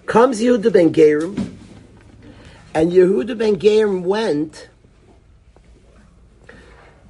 Comes 0.06 0.40
Yehuda 0.40 0.72
ben 0.72 0.94
Gerim, 0.94 1.56
and 2.72 2.90
Yehuda 2.90 3.36
ben 3.36 3.56
Gerim 3.56 4.02
went 4.02 4.68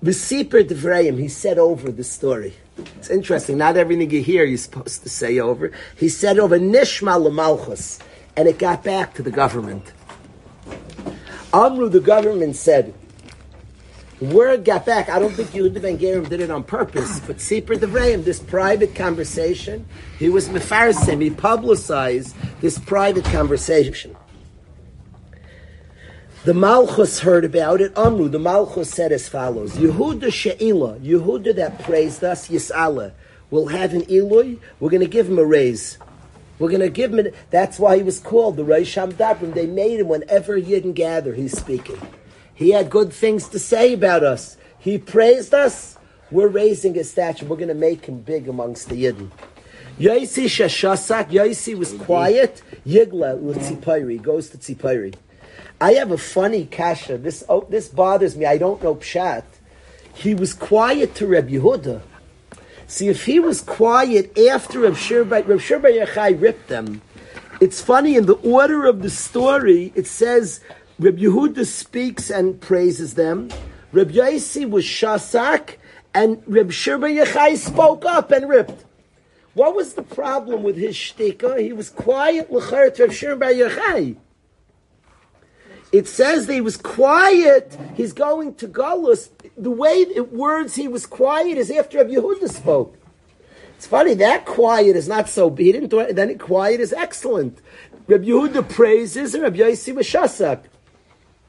V'siper 0.04 0.62
Devrayim, 0.62 1.18
he 1.18 1.28
said 1.28 1.58
over 1.58 1.90
the 1.90 2.04
story. 2.04 2.52
It's 2.98 3.08
interesting. 3.08 3.56
Not 3.56 3.78
everything 3.78 4.10
you 4.10 4.20
hear 4.20 4.44
you're 4.44 4.58
supposed 4.58 5.02
to 5.02 5.08
say 5.08 5.38
over. 5.38 5.72
He 5.96 6.10
said 6.10 6.38
over 6.38 6.58
Nishma 6.58 7.16
Lamalchus, 7.18 8.00
and 8.36 8.46
it 8.46 8.58
got 8.58 8.84
back 8.84 9.14
to 9.14 9.22
the 9.22 9.30
government. 9.30 9.94
Amru, 11.54 11.88
the 11.88 12.00
government 12.00 12.54
said, 12.54 12.92
word 14.20 14.66
got 14.66 14.84
back. 14.84 15.08
I 15.08 15.18
don't 15.18 15.32
think 15.32 15.48
Yehuda 15.50 15.80
Ben 15.80 15.96
Gerim 15.96 16.28
did 16.28 16.40
it 16.40 16.50
on 16.50 16.64
purpose, 16.64 17.20
but 17.20 17.38
Sipur 17.38 17.78
Devrayim, 17.78 18.24
this 18.24 18.40
private 18.40 18.94
conversation, 18.94 19.86
he 20.18 20.28
was 20.28 20.50
mefarsim. 20.50 21.22
He 21.22 21.30
publicized 21.30 22.36
this 22.60 22.78
private 22.78 23.24
conversation. 23.24 24.14
The 26.44 26.52
Malchus 26.52 27.20
heard 27.20 27.46
about 27.46 27.80
it. 27.80 27.96
Amru, 27.96 28.28
the 28.28 28.38
Malchus 28.38 28.90
said 28.90 29.12
as 29.12 29.30
follows: 29.30 29.72
Yehuda 29.76 30.30
She'ila, 30.30 30.98
Yehuda 30.98 31.56
that 31.56 31.82
praised 31.82 32.22
us, 32.22 32.48
Yisala, 32.48 33.12
will 33.50 33.68
have 33.68 33.94
an 33.94 34.04
Eloi. 34.10 34.56
We're 34.78 34.90
going 34.90 35.00
to 35.00 35.08
give 35.08 35.26
him 35.26 35.38
a 35.38 35.44
raise. 35.44 35.96
We're 36.58 36.68
going 36.68 36.82
to 36.82 36.90
give 36.90 37.14
him. 37.14 37.26
A, 37.26 37.30
that's 37.48 37.78
why 37.78 37.96
he 37.96 38.02
was 38.02 38.20
called 38.20 38.58
the 38.58 38.62
Reisham 38.62 39.14
Dabrim. 39.14 39.54
They 39.54 39.64
made 39.64 40.00
him 40.00 40.08
whenever 40.08 40.60
Yidden 40.60 40.92
gather. 40.92 41.32
He's 41.32 41.56
speaking. 41.56 41.98
He 42.54 42.72
had 42.72 42.90
good 42.90 43.10
things 43.10 43.48
to 43.48 43.58
say 43.58 43.94
about 43.94 44.22
us. 44.22 44.58
He 44.78 44.98
praised 44.98 45.54
us. 45.54 45.96
We're 46.30 46.48
raising 46.48 46.92
his 46.92 47.10
stature. 47.10 47.46
We're 47.46 47.56
going 47.56 47.68
to 47.68 47.74
make 47.74 48.04
him 48.04 48.20
big 48.20 48.50
amongst 48.50 48.90
the 48.90 49.02
Yidden. 49.02 49.30
Yaisi 49.98 50.44
Shashasak. 50.44 51.30
Yaisi 51.30 51.74
was 51.74 51.94
quiet. 51.94 52.60
Yigla 52.86 53.40
Tzipayri 53.40 54.20
goes 54.20 54.50
to 54.50 54.58
Tzipayri. 54.58 55.14
I 55.80 55.92
have 55.94 56.10
a 56.10 56.18
funny 56.18 56.66
kasha. 56.66 57.18
This 57.18 57.44
oh, 57.48 57.66
this 57.68 57.88
bothers 57.88 58.36
me. 58.36 58.46
I 58.46 58.58
don't 58.58 58.82
know 58.82 58.94
pshat. 58.94 59.44
He 60.14 60.34
was 60.34 60.54
quiet 60.54 61.14
to 61.16 61.26
Reb 61.26 61.48
Yehuda. 61.48 62.00
See, 62.86 63.08
if 63.08 63.24
he 63.24 63.40
was 63.40 63.60
quiet 63.60 64.38
after 64.38 64.80
Reb 64.80 64.94
Shirba, 64.94 65.46
Reb 65.46 65.58
Shirba 65.58 66.04
Yechai 66.04 66.40
ripped 66.40 66.68
them. 66.68 67.02
It's 67.60 67.80
funny 67.80 68.14
in 68.14 68.26
the 68.26 68.34
order 68.34 68.86
of 68.86 69.02
the 69.02 69.10
story. 69.10 69.92
It 69.94 70.06
says 70.06 70.60
Reb 70.98 71.18
Yehuda 71.18 71.66
speaks 71.66 72.30
and 72.30 72.60
praises 72.60 73.14
them. 73.14 73.50
Reb 73.90 74.12
Yaisi 74.12 74.68
was 74.68 74.84
shasak, 74.84 75.76
and 76.12 76.42
Reb 76.46 76.70
Shirba 76.70 77.24
Yechai 77.24 77.56
spoke 77.56 78.04
up 78.04 78.30
and 78.30 78.48
ripped. 78.48 78.84
What 79.54 79.74
was 79.74 79.94
the 79.94 80.02
problem 80.02 80.62
with 80.62 80.76
his 80.76 80.94
shtika? 80.94 81.60
He 81.60 81.72
was 81.72 81.90
quiet 81.90 82.52
l'cher 82.52 82.90
to 82.90 83.02
Reb 83.04 83.12
Shirba 83.12 83.52
Yechai. 83.52 84.16
It 85.94 86.08
says 86.08 86.48
that 86.48 86.52
he 86.52 86.60
was 86.60 86.76
quiet. 86.76 87.78
He's 87.94 88.12
going 88.12 88.56
to 88.56 88.66
Galus. 88.66 89.28
The 89.56 89.70
way 89.70 89.92
it 89.92 90.32
words 90.32 90.74
he 90.74 90.88
was 90.88 91.06
quiet 91.06 91.56
is 91.56 91.70
after 91.70 91.98
Rabbi 91.98 92.14
Yehuda 92.14 92.50
spoke. 92.50 92.98
It's 93.76 93.86
funny 93.86 94.14
that 94.14 94.44
quiet 94.44 94.96
is 94.96 95.06
not 95.06 95.28
so. 95.28 95.54
He 95.54 95.70
didn't 95.70 95.92
it. 95.92 96.16
Then 96.16 96.36
quiet 96.36 96.80
is 96.80 96.92
excellent. 96.92 97.58
Rabbi 98.08 98.24
Yehuda 98.24 98.68
praises 98.68 99.34
and 99.34 99.44
Rabbi 99.44 99.58
Yossi 99.58 99.94
was 99.94 100.04
shasak. 100.04 100.64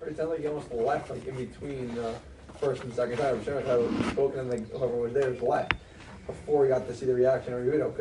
It 0.05 0.15
sounds 0.15 0.29
like 0.29 0.41
he 0.41 0.47
almost 0.47 0.71
left, 0.71 1.09
like 1.09 1.25
in 1.25 1.37
between 1.37 1.97
uh, 1.97 2.13
first 2.59 2.83
and 2.83 2.93
second 2.93 3.17
time. 3.17 3.43
Shem 3.43 3.55
had 3.55 4.11
spoken, 4.11 4.41
and 4.41 4.49
like 4.51 4.69
whoever 4.69 4.95
was 4.95 5.13
there 5.13 5.31
was 5.31 5.41
left 5.41 5.73
before 6.27 6.65
he 6.65 6.69
got 6.69 6.85
to 6.87 6.95
see 6.95 7.07
the 7.07 7.15
reaction 7.15 7.51
of 7.51 7.61
Yehuda. 7.61 7.97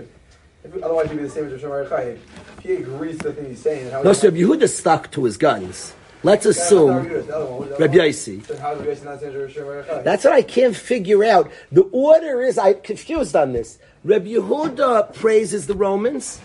Because 0.62 0.82
otherwise, 0.82 1.09
he'd 1.09 1.16
be 1.16 1.22
the 1.22 1.30
same 1.30 1.47
as 1.47 1.62
Rosh 1.62 1.90
If 1.90 2.18
he 2.62 2.74
agrees 2.74 3.16
to 3.20 3.28
the 3.28 3.32
thing 3.32 3.47
he's 3.47 3.62
saying, 3.62 3.90
how 3.90 4.03
no, 4.03 4.12
so 4.12 4.28
Rabbi 4.28 4.40
Yehuda 4.40 4.68
stuck 4.68 5.11
to 5.12 5.24
his 5.24 5.38
guns. 5.38 5.95
Let's 6.24 6.46
assume 6.46 7.06
Rabbi 7.06 7.76
Rabbi? 7.78 7.96
Yossi. 7.98 8.48
Rabbi 8.48 9.60
Rabbi 9.60 10.02
That's 10.02 10.24
what 10.24 10.32
I 10.32 10.40
can't 10.40 10.74
figure 10.74 11.22
out. 11.22 11.52
The 11.70 11.82
order 11.92 12.40
is 12.40 12.56
I'm 12.56 12.80
confused 12.80 13.36
on 13.36 13.52
this. 13.52 13.78
Rabbi 14.04 14.28
Yehuda 14.28 15.14
praises 15.14 15.66
the 15.66 15.74
Romans. 15.74 16.40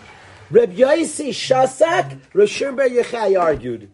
Rabbi 0.51 0.73
Yossi 0.73 1.30
Shasak, 1.30 2.19
Rav 2.34 2.49
Shimon 2.49 2.75
Bar 2.75 2.89
Yochai 2.89 3.39
argued. 3.39 3.89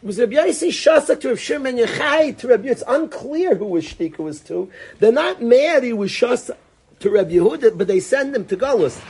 Was 0.00 0.20
Rabbi 0.20 0.34
Yossi 0.34 0.68
Shasak 0.68 1.22
to 1.22 1.30
Rav 1.30 1.40
Shimon 1.40 1.76
Bar 1.76 1.84
Yochai 1.84 2.38
to 2.38 2.46
Rabbi? 2.46 2.68
It's 2.68 2.84
unclear 2.86 3.56
who 3.56 3.66
was 3.66 3.84
Shtika 3.84 4.18
was 4.18 4.40
to. 4.42 4.70
They're 5.00 5.10
not 5.10 5.42
mad 5.42 5.82
he 5.82 5.92
was 5.92 6.12
Shasak 6.12 6.56
to 7.00 7.10
Rabbi 7.10 7.32
Yehuda, 7.32 7.76
but 7.76 7.88
they 7.88 7.98
send 7.98 8.36
him 8.36 8.44
to 8.44 8.56
Gullus. 8.56 9.00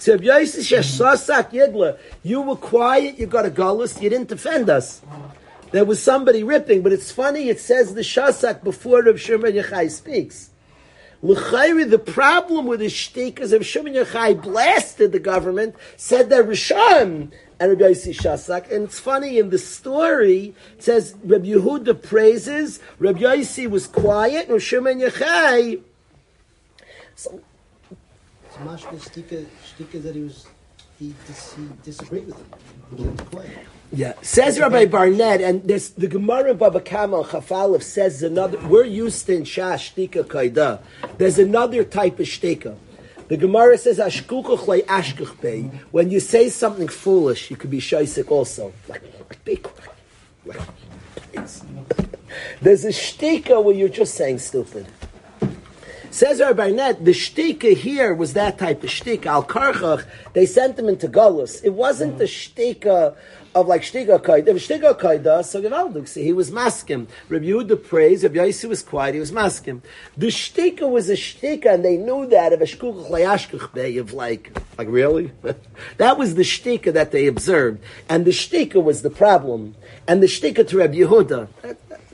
So 0.00 0.16
Shasak 0.16 1.50
Yidla, 1.50 1.98
you 2.22 2.40
were 2.40 2.56
quiet, 2.56 3.18
you 3.18 3.26
got 3.26 3.44
a 3.44 3.50
Gullus, 3.50 4.00
you 4.00 4.08
didn't 4.08 4.28
defend 4.28 4.70
us. 4.70 5.02
There 5.72 5.84
was 5.84 6.02
somebody 6.02 6.42
ripping, 6.42 6.80
but 6.82 6.92
it's 6.92 7.12
funny, 7.12 7.50
it 7.50 7.60
says 7.60 7.94
the 7.94 8.00
Shasak 8.00 8.64
before 8.64 9.02
Rav 9.02 9.20
Shimon 9.20 9.52
Yochai 9.52 9.90
speaks. 9.90 10.48
L'chayri, 11.22 11.88
the 11.88 11.98
problem 11.98 12.64
with 12.64 12.80
his 12.80 12.94
shtick 12.94 13.40
is 13.40 13.52
Rav 13.52 13.66
Shimon 13.66 13.92
Yochai 13.92 14.40
blasted 14.40 15.12
the 15.12 15.18
government, 15.18 15.74
said 15.98 16.30
they're 16.30 16.44
Rishon, 16.44 17.30
and 17.60 17.70
Rabbi 17.70 17.92
Yossi 17.92 18.14
Shasak. 18.18 18.72
And 18.72 18.84
it's 18.84 18.98
funny, 18.98 19.38
in 19.38 19.50
the 19.50 19.58
story, 19.58 20.54
it 20.78 20.82
says 20.82 21.14
Rabbi 21.22 21.48
Yehuda 21.48 22.02
praises, 22.02 22.80
Rabbi 22.98 23.20
Yossi 23.20 23.68
was 23.68 23.86
quiet, 23.86 24.48
and 24.48 24.62
Shimon 24.62 24.98
Yochai, 24.98 25.82
so 27.14 27.42
So 29.80 29.86
Mashka 29.86 29.92
Shtika, 29.92 29.98
Shtika 29.98 30.02
that 30.02 30.14
he 30.14 30.22
was, 30.22 30.46
he, 30.98 31.14
dis, 31.26 31.54
he 31.54 31.68
disagreed 31.82 32.26
with 32.26 32.36
him. 32.36 32.46
He 32.96 33.04
kept 33.04 33.30
quiet. 33.30 33.58
Yeah, 33.92 34.12
says 34.22 34.60
Rabbi 34.60 34.86
Barnett, 34.86 35.40
and 35.40 35.64
there's 35.64 35.90
the 35.90 36.06
Gemara 36.06 36.52
in 36.52 36.56
Baba 36.56 36.80
Kama 36.80 37.24
Chafalev 37.24 37.82
says 37.82 38.22
another. 38.22 38.58
We're 38.68 38.84
used 38.84 39.28
in 39.28 39.44
Shah 39.44 39.74
Shtika 39.74 40.24
Kaida. 40.24 40.80
There's 41.18 41.38
another 41.38 41.82
type 41.84 42.20
of 42.20 42.26
shtika. 42.26 42.76
The 43.26 43.36
Gemara 43.36 43.78
says 43.78 43.98
Ashkukuch 43.98 44.66
le 44.66 44.82
Ashkuch 44.82 45.40
Bey. 45.40 45.62
When 45.90 46.10
you 46.10 46.20
say 46.20 46.48
something 46.48 46.88
foolish, 46.88 47.50
you 47.50 47.56
could 47.56 47.70
be 47.70 47.80
shaisik 47.80 48.30
also. 48.30 48.72
Like, 48.88 49.02
be 49.44 49.56
quiet. 49.56 49.90
Like, 50.44 50.60
please. 51.16 51.64
There's 52.62 52.84
a 52.84 52.88
shtika 52.88 53.64
where 53.64 53.74
you're 53.74 53.88
just 53.88 54.14
saying 54.14 54.38
stupid. 54.38 54.86
Says 56.12 56.40
Rabbi 56.40 56.54
Barnett, 56.54 57.04
the 57.04 57.12
shtika 57.12 57.76
here 57.76 58.12
was 58.12 58.32
that 58.32 58.58
type 58.58 58.82
of 58.82 58.90
shtika. 58.90 59.26
Al 59.26 59.44
Karchach, 59.44 60.04
they 60.32 60.44
sent 60.44 60.76
him 60.76 60.88
into 60.88 61.06
Gullus. 61.06 61.62
It 61.62 61.72
wasn't 61.72 62.18
the 62.18 62.24
shtika 62.24 63.14
of 63.54 63.68
like 63.68 63.82
shtika 63.82 64.20
kaida. 64.20 64.48
If 64.48 64.56
shtika 64.56 64.98
kaida, 64.98 65.44
so 65.44 65.62
Gewaldig, 65.62 66.08
see, 66.08 66.24
he 66.24 66.32
was 66.32 66.50
maskim. 66.50 67.06
Rabbi 67.28 67.46
Yehuda 67.46 67.86
praised, 67.86 68.24
Rabbi 68.24 68.38
Yossi 68.38 68.68
was 68.68 68.82
quiet, 68.82 69.14
he 69.14 69.20
was 69.20 69.30
maskim. 69.30 69.82
The 70.16 70.26
shtika 70.26 70.90
was 70.90 71.08
a 71.10 71.14
shtika, 71.14 71.74
and 71.74 71.84
they 71.84 71.96
knew 71.96 72.26
that 72.26 72.52
of 72.52 72.60
a 72.60 72.64
shkuch 72.64 73.08
layashkuch 73.08 73.72
bay, 73.72 73.96
of 73.96 74.12
like, 74.12 74.58
like 74.78 74.88
really? 74.88 75.30
that 75.98 76.18
was 76.18 76.34
the 76.34 76.42
shtika 76.42 76.92
that 76.92 77.12
they 77.12 77.28
observed. 77.28 77.80
And 78.08 78.24
the 78.24 78.32
shtika 78.32 78.82
was 78.82 79.02
the 79.02 79.10
problem. 79.10 79.76
And 80.08 80.20
the 80.20 80.26
shtika 80.26 80.66
to 80.68 80.78
Rabbi 80.78 80.94
Yehuda, 80.94 81.48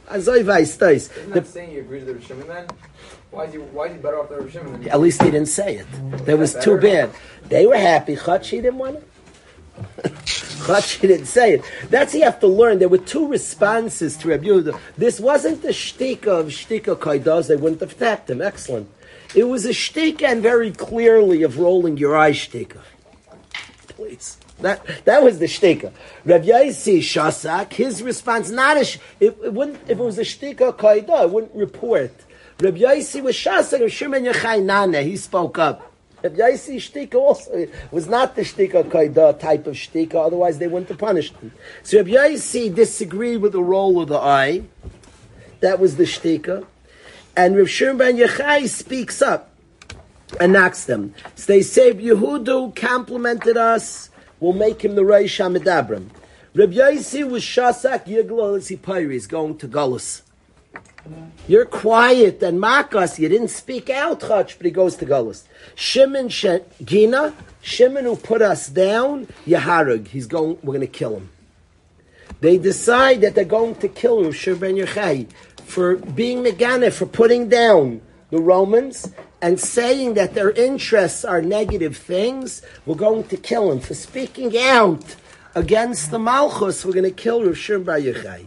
Azoy 0.08 0.44
Vaistais. 0.44 1.10
Isn't 1.16 1.30
that 1.30 1.46
saying 1.46 1.72
you 1.72 1.80
agree 1.80 2.00
to 2.00 2.12
the 2.12 2.20
Shimon 2.20 2.46
then? 2.46 2.66
Why 3.36 3.44
is 3.44 3.52
he, 3.52 3.58
why 3.58 3.86
is 3.88 3.92
he 3.92 3.98
better 3.98 4.18
off 4.18 4.30
than 4.30 4.38
Rabbi 4.38 4.50
Shimon? 4.50 4.88
At 4.88 4.98
least 4.98 5.22
he 5.22 5.30
didn't 5.30 5.48
say 5.48 5.76
it. 5.76 5.86
That 6.24 6.38
was 6.38 6.54
too 6.54 6.78
bad. 6.80 7.10
They 7.44 7.66
were 7.66 7.76
happy. 7.76 8.16
Chachi 8.16 8.62
didn't 8.62 8.78
want 8.78 8.96
it. 8.96 9.08
Chachi 10.64 11.02
didn't 11.02 11.26
say 11.26 11.52
it. 11.52 11.62
That's 11.90 12.14
you 12.14 12.22
have 12.22 12.40
to 12.40 12.46
learn. 12.46 12.78
There 12.78 12.88
were 12.88 12.96
two 12.96 13.28
responses 13.28 14.16
to 14.18 14.28
Rabbi 14.28 14.46
Yehuda. 14.46 14.80
This 14.96 15.20
wasn't 15.20 15.60
the 15.60 15.68
shtika 15.68 16.28
of 16.28 16.46
shtika 16.46 16.96
kaidas. 16.96 17.48
They 17.48 17.56
wouldn't 17.56 17.82
have 17.82 17.92
attacked 17.92 18.30
him. 18.30 18.40
Excellent. 18.40 18.88
It 19.34 19.44
was 19.44 19.66
a 19.66 19.70
shtika 19.70 20.22
and 20.22 20.42
very 20.42 20.70
clearly 20.70 21.42
of 21.42 21.58
rolling 21.58 21.98
your 21.98 22.16
eye 22.16 22.32
shtika. 22.32 22.80
Please. 23.88 24.38
That, 24.60 25.04
that 25.04 25.22
was 25.22 25.40
the 25.40 25.44
shtika. 25.44 25.92
Rav 26.24 26.40
Yaisi 26.40 27.00
Shasak, 27.00 27.74
his 27.74 28.02
response, 28.02 28.48
not 28.48 28.78
a, 28.78 28.84
sh- 28.86 28.98
it, 29.20 29.36
it 29.44 29.52
wouldn't, 29.52 29.78
if 29.82 29.98
it 29.98 30.02
was 30.02 30.18
a 30.18 30.22
shtika 30.22 30.74
kaidah, 30.74 31.24
it 31.24 31.30
wouldn't 31.30 31.54
report. 31.54 32.12
Rav 32.58 32.74
Yaisi 32.74 33.22
was 33.22 33.34
Shasak, 33.34 33.80
Rav 33.80 33.92
Shimon 33.92 34.24
Yochai 34.24 34.62
Nana, 34.62 35.02
he 35.02 35.18
spoke 35.18 35.58
up. 35.58 35.92
Rav 36.22 36.32
Yaisi 36.32 36.76
shtika 36.76 37.14
also 37.14 37.66
was 37.90 38.08
not 38.08 38.34
the 38.34 38.42
shtika 38.42 38.82
kaidah 38.84 39.38
type 39.38 39.66
of 39.66 39.74
shtika, 39.74 40.14
otherwise 40.14 40.58
they 40.58 40.66
wouldn't 40.66 40.88
have 40.88 40.96
punished 40.98 41.36
him. 41.36 41.52
So 41.82 41.98
Rav 41.98 42.06
Yaisi 42.06 42.74
disagreed 42.74 43.42
with 43.42 43.52
the 43.52 43.62
role 43.62 44.00
of 44.00 44.08
the 44.08 44.16
eye. 44.16 44.62
That 45.60 45.78
was 45.78 45.96
the 45.96 46.04
shtika. 46.04 46.64
And 47.36 47.58
Rav 47.58 47.68
Shimon 47.68 47.98
ben 47.98 48.16
Yochai 48.16 48.68
speaks 48.68 49.20
up 49.20 49.54
and 50.40 50.54
knocks 50.54 50.86
them. 50.86 51.14
So 51.34 51.52
they 51.52 51.60
say, 51.60 51.92
Yehudu 51.92 52.74
complimented 52.74 53.58
us, 53.58 54.08
we'll 54.40 54.54
make 54.54 54.82
him 54.82 54.94
the 54.94 55.02
Reish 55.02 55.38
HaMedabrim. 55.38 56.08
Reb 56.54 56.72
Yaisi 56.72 57.28
was 57.28 57.42
Shasak 57.42 58.06
Yigla 58.06 58.58
Sipayri, 58.60 59.28
going 59.28 59.58
to 59.58 59.68
Gullus. 59.68 60.22
You're 61.48 61.64
quiet 61.64 62.42
and 62.42 62.60
mock 62.60 62.94
us. 62.94 63.18
You 63.18 63.28
didn't 63.28 63.48
speak 63.48 63.88
out, 63.88 64.20
Chach, 64.20 64.56
but 64.56 64.64
he 64.66 64.70
goes 64.70 64.96
to 64.96 65.06
Gullus. 65.06 65.44
Shimon 65.74 66.28
Gina, 66.28 67.34
Shimon 67.62 68.04
who 68.04 68.16
put 68.16 68.42
us 68.42 68.68
down, 68.68 69.26
Yaharug. 69.46 70.08
He's 70.08 70.26
going, 70.26 70.58
we're 70.62 70.74
going 70.74 70.80
to 70.80 70.86
kill 70.86 71.16
him. 71.16 71.30
They 72.40 72.58
decide 72.58 73.20
that 73.22 73.34
they're 73.34 73.44
going 73.44 73.76
to 73.76 73.88
kill 73.88 74.30
Shir 74.32 74.56
ben 74.56 74.74
Yochai 74.74 75.30
for 75.64 75.96
being 75.96 76.44
Megane, 76.44 76.92
for 76.92 77.06
putting 77.06 77.48
down 77.48 78.02
the 78.30 78.40
Romans 78.40 79.12
and 79.40 79.58
saying 79.58 80.14
that 80.14 80.34
their 80.34 80.50
interests 80.50 81.24
are 81.24 81.40
negative 81.40 81.96
things. 81.96 82.62
We're 82.84 82.96
going 82.96 83.24
to 83.28 83.36
kill 83.36 83.72
him 83.72 83.80
for 83.80 83.94
speaking 83.94 84.56
out 84.58 85.16
against 85.54 86.10
the 86.10 86.18
Malchus. 86.18 86.84
We're 86.84 86.92
going 86.92 87.04
to 87.04 87.10
kill 87.10 87.52
Shir 87.54 87.78
ben 87.78 88.02
Yochai. 88.02 88.46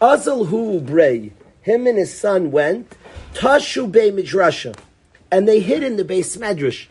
Azal 0.00 0.48
hu 0.48 0.80
brei, 0.80 1.30
him 1.62 1.86
and 1.86 1.98
his 1.98 2.16
son 2.16 2.50
went 2.50 2.94
tashu 3.34 3.90
be 3.90 4.10
midrasha, 4.10 4.76
and 5.30 5.48
they 5.48 5.60
hid 5.60 5.82
in 5.82 5.96
the 5.96 6.04
base 6.04 6.36
medrash. 6.36 6.86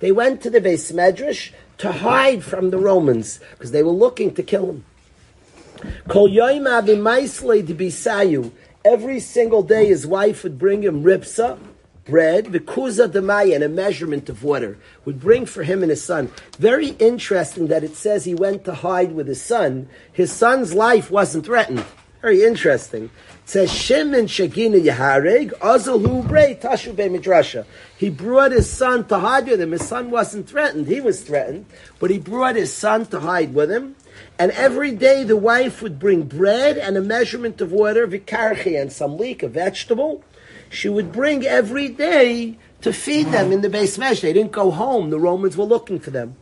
They 0.00 0.12
went 0.12 0.42
to 0.42 0.50
the 0.50 0.60
base 0.60 0.90
medrash 0.92 1.52
to 1.78 1.92
hide 1.92 2.42
from 2.42 2.70
the 2.70 2.78
Romans 2.78 3.40
because 3.52 3.70
they 3.70 3.82
were 3.82 3.90
looking 3.90 4.34
to 4.34 4.42
kill 4.42 4.66
him. 4.66 4.84
Kol 6.08 6.28
yoyim 6.28 6.66
avimaisle 6.66 7.66
bisayu. 7.66 8.50
Every 8.84 9.20
single 9.20 9.62
day, 9.62 9.86
his 9.86 10.06
wife 10.06 10.44
would 10.44 10.58
bring 10.58 10.82
him 10.82 11.02
ripsa, 11.02 11.58
bread, 12.04 12.46
vikuza 12.46 13.08
demaya, 13.08 13.56
and 13.56 13.64
a 13.64 13.68
measurement 13.68 14.28
of 14.28 14.44
water. 14.44 14.78
Would 15.04 15.20
bring 15.20 15.44
for 15.44 15.64
him 15.64 15.82
and 15.82 15.90
his 15.90 16.04
son. 16.04 16.30
Very 16.58 16.90
interesting 16.90 17.66
that 17.66 17.84
it 17.84 17.96
says 17.96 18.24
he 18.24 18.34
went 18.34 18.64
to 18.64 18.74
hide 18.74 19.12
with 19.12 19.26
his 19.26 19.42
son. 19.42 19.88
His 20.12 20.32
son's 20.32 20.72
life 20.72 21.10
wasn't 21.10 21.46
threatened. 21.46 21.84
Very 22.22 22.44
interesting. 22.44 23.10
Says 23.48 23.72
Shimon 23.72 24.26
Shagina 24.26 24.84
Yahareg 24.84 25.56
Azalhu 25.60 26.26
Brei 26.26 26.60
Tashu 26.60 26.96
Midrasha. 26.96 27.64
He 27.96 28.10
brought 28.10 28.50
his 28.50 28.68
son 28.68 29.06
to 29.06 29.20
hide 29.20 29.46
with 29.46 29.60
him. 29.60 29.70
His 29.70 29.86
son 29.86 30.10
wasn't 30.10 30.48
threatened. 30.48 30.88
He 30.88 31.00
was 31.00 31.22
threatened, 31.22 31.66
but 32.00 32.10
he 32.10 32.18
brought 32.18 32.56
his 32.56 32.72
son 32.72 33.06
to 33.06 33.20
hide 33.20 33.54
with 33.54 33.70
him. 33.70 33.94
And 34.36 34.50
every 34.50 34.90
day 34.90 35.22
the 35.22 35.36
wife 35.36 35.80
would 35.80 36.00
bring 36.00 36.24
bread 36.24 36.76
and 36.76 36.96
a 36.96 37.00
measurement 37.00 37.60
of 37.60 37.70
water, 37.70 38.08
vikarchi, 38.08 38.80
and 38.80 38.92
some 38.92 39.16
leek, 39.16 39.44
a 39.44 39.48
vegetable. 39.48 40.24
She 40.68 40.88
would 40.88 41.12
bring 41.12 41.46
every 41.46 41.88
day 41.88 42.58
to 42.80 42.92
feed 42.92 43.28
them 43.28 43.52
in 43.52 43.60
the 43.60 43.70
base 43.70 43.96
mesh. 43.96 44.22
They 44.22 44.32
didn't 44.32 44.50
go 44.50 44.72
home. 44.72 45.10
The 45.10 45.20
Romans 45.20 45.56
were 45.56 45.64
looking 45.64 46.00
for 46.00 46.10
them. 46.10 46.34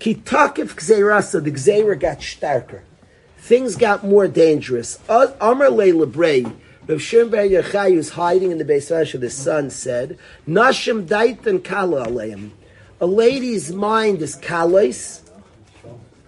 Kitakif 0.00 0.74
gzeirasa, 0.74 1.44
the 1.44 1.50
gzeira 1.50 2.00
got 2.00 2.20
starker. 2.20 2.80
Things 3.46 3.76
got 3.76 4.02
more 4.04 4.26
dangerous. 4.26 4.98
Amr 5.08 5.70
le 5.70 5.92
lebrei, 5.92 6.52
Rav 6.88 7.00
Shimon 7.00 7.30
ben 7.30 7.48
Yochai, 7.48 7.94
who's 7.94 8.08
hiding 8.08 8.50
in 8.50 8.58
the 8.58 8.64
mesh 8.64 9.14
of 9.14 9.22
his 9.22 9.34
son, 9.34 9.70
said, 9.70 10.18
Nashim 10.48 11.06
daitan 11.06 11.62
kala 11.62 12.08
aleim. 12.08 12.50
A 13.00 13.06
lady's 13.06 13.72
mind 13.72 14.20
is 14.20 14.34
kalos, 14.34 15.20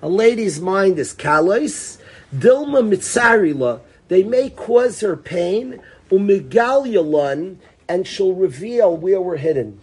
a 0.00 0.08
lady's 0.08 0.60
mind 0.60 1.00
is 1.00 1.12
kalos. 1.12 1.98
Dilma 2.32 2.88
mitzarila. 2.88 3.80
They 4.06 4.22
may 4.22 4.50
cause 4.50 5.00
her 5.00 5.16
pain. 5.16 5.80
Umigalyalan, 6.12 7.56
and 7.88 8.06
she'll 8.06 8.32
reveal 8.32 8.96
where 8.96 9.20
we're 9.20 9.38
hidden. 9.38 9.80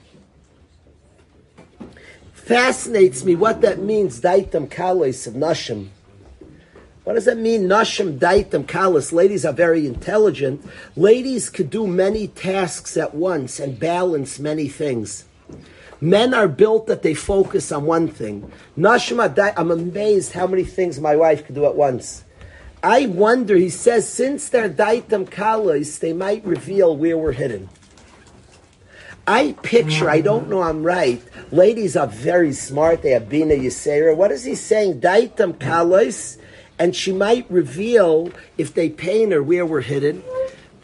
Fascinates 2.31 3.25
me 3.25 3.35
what 3.35 3.59
that 3.59 3.79
means. 3.79 4.21
Daitam 4.21 4.69
kalos 4.69 5.27
of 5.27 5.33
nashim. 5.33 5.89
What 7.05 7.13
does 7.13 7.25
that 7.25 7.37
mean? 7.37 7.67
Nashim 7.67 8.17
daitam 8.17 8.65
kalos. 8.65 9.13
Ladies 9.13 9.45
are 9.45 9.53
very 9.53 9.85
intelligent. 9.85 10.65
Ladies 10.95 11.51
could 11.51 11.69
do 11.69 11.85
many 11.85 12.27
tasks 12.27 12.97
at 12.97 13.13
once 13.13 13.59
and 13.59 13.79
balance 13.79 14.39
many 14.39 14.67
things. 14.67 15.23
Men 16.01 16.33
are 16.33 16.47
built 16.47 16.87
that 16.87 17.03
they 17.03 17.13
focus 17.13 17.71
on 17.71 17.85
one 17.85 18.07
thing. 18.07 18.51
Nashim, 18.77 19.53
I'm 19.55 19.71
amazed 19.71 20.33
how 20.33 20.47
many 20.47 20.63
things 20.63 20.99
my 20.99 21.15
wife 21.15 21.45
could 21.45 21.55
do 21.55 21.65
at 21.65 21.75
once. 21.75 22.23
I 22.81 23.05
wonder, 23.05 23.55
he 23.55 23.69
says, 23.69 24.09
since 24.09 24.49
they're 24.49 24.69
daitam 24.69 25.29
kalos, 25.29 25.99
they 25.99 26.11
might 26.11 26.43
reveal 26.43 26.97
where 26.97 27.17
we're 27.17 27.31
hidden. 27.31 27.69
I 29.27 29.53
picture, 29.63 30.07
I 30.07 30.21
don't 30.21 30.49
know 30.49 30.61
I'm 30.61 30.83
right, 30.83 31.19
ladies 31.51 31.95
are 31.95 32.05
very 32.05 32.53
smart, 32.53 33.01
they 33.01 33.09
have 33.11 33.27
Bina 33.27 33.55
Yisera. 33.55 34.15
What 34.15 34.31
is 34.31 34.43
he 34.43 34.53
saying? 34.53 35.01
Daitam 35.01 35.53
kalos, 35.53 36.37
and 36.77 36.95
she 36.95 37.13
might 37.13 37.49
reveal, 37.49 38.31
if 38.57 38.73
they 38.73 38.89
paint 38.89 39.31
her, 39.31 39.41
where 39.41 39.65
we're 39.65 39.81
hidden. 39.81 40.23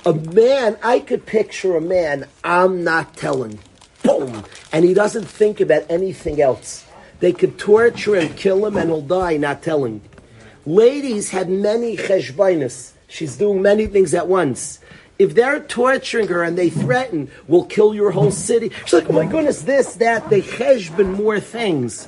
A 0.05 0.13
man, 0.13 0.77
I 0.81 0.99
could 0.99 1.25
picture 1.25 1.75
a 1.75 1.81
man, 1.81 2.27
I'm 2.43 2.83
not 2.83 3.15
telling. 3.15 3.59
Boom! 4.03 4.45
And 4.71 4.83
he 4.83 4.93
doesn't 4.93 5.25
think 5.25 5.59
about 5.59 5.83
anything 5.89 6.41
else. 6.41 6.85
They 7.19 7.33
could 7.33 7.59
torture 7.59 8.15
and 8.15 8.35
kill 8.35 8.65
him 8.65 8.77
and 8.77 8.89
he'll 8.89 9.01
die 9.01 9.37
not 9.37 9.61
telling. 9.61 10.01
Ladies 10.65 11.29
had 11.29 11.49
many 11.49 11.97
cheshbainis. 11.97 12.93
She's 13.07 13.37
doing 13.37 13.61
many 13.61 13.85
things 13.87 14.13
at 14.13 14.27
once. 14.27 14.79
If 15.19 15.35
they're 15.35 15.59
torturing 15.59 16.29
her 16.29 16.41
and 16.41 16.57
they 16.57 16.71
threaten, 16.71 17.29
we'll 17.47 17.65
kill 17.65 17.93
your 17.93 18.09
whole 18.09 18.31
city. 18.31 18.71
She's 18.85 18.93
like, 18.93 19.09
oh 19.09 19.13
my 19.13 19.27
goodness, 19.27 19.61
this, 19.61 19.93
that. 19.95 20.29
They 20.31 20.41
cheshbon 20.41 21.15
more 21.15 21.39
things. 21.39 22.07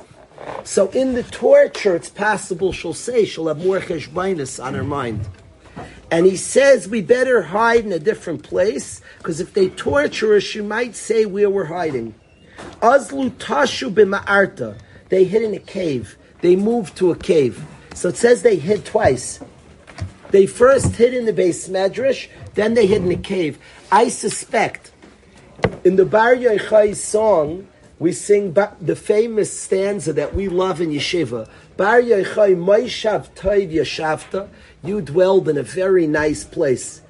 So 0.64 0.88
in 0.90 1.14
the 1.14 1.22
torture, 1.22 1.94
it's 1.94 2.10
possible 2.10 2.72
she'll 2.72 2.94
say 2.94 3.24
she'll 3.24 3.48
have 3.48 3.64
more 3.64 3.80
cheshbainis 3.80 4.62
on 4.62 4.74
her 4.74 4.84
mind. 4.84 5.26
And 6.10 6.26
he 6.26 6.36
says 6.36 6.88
we 6.88 7.02
better 7.02 7.42
hide 7.42 7.84
in 7.84 7.92
a 7.92 7.98
different 7.98 8.42
place 8.42 9.00
because 9.18 9.40
if 9.40 9.52
they 9.52 9.68
torture 9.68 10.36
us, 10.36 10.42
she 10.42 10.60
might 10.60 10.94
say 10.94 11.26
where 11.26 11.50
we're 11.50 11.66
hiding. 11.66 12.14
Azlu 12.80 13.30
tashu 13.30 13.92
b'ma'arta. 13.92 14.78
They 15.08 15.24
hid 15.24 15.42
in 15.42 15.54
a 15.54 15.58
cave. 15.58 16.16
They 16.40 16.56
moved 16.56 16.96
to 16.96 17.10
a 17.10 17.16
cave. 17.16 17.64
So 17.94 18.08
it 18.08 18.16
says 18.16 18.42
they 18.42 18.56
hid 18.56 18.84
twice. 18.84 19.40
They 20.30 20.46
first 20.46 20.96
hid 20.96 21.14
in 21.14 21.26
the 21.26 21.32
base 21.32 21.68
medrash, 21.68 22.28
then 22.54 22.74
they 22.74 22.86
hid 22.86 23.02
in 23.02 23.10
a 23.12 23.16
cave. 23.16 23.58
I 23.92 24.08
suspect 24.08 24.90
in 25.84 25.96
the 25.96 26.04
Bar 26.04 26.34
Yochai 26.34 26.96
song, 26.96 27.68
we 28.04 28.12
sing 28.12 28.52
the 28.52 28.94
famous 28.94 29.50
stanza 29.58 30.12
that 30.12 30.34
we 30.34 30.46
love 30.46 30.82
in 30.82 30.90
yeshiva. 30.90 31.48
Bar 31.78 32.02
Yochai 32.02 32.54
Moishav 32.54 33.30
Toiv 33.30 33.72
Yashavta. 33.72 34.46
You 34.82 35.00
dwelled 35.00 35.48
in 35.48 35.56
a 35.56 35.62
very 35.62 36.06
nice 36.06 36.44
place. 36.44 37.00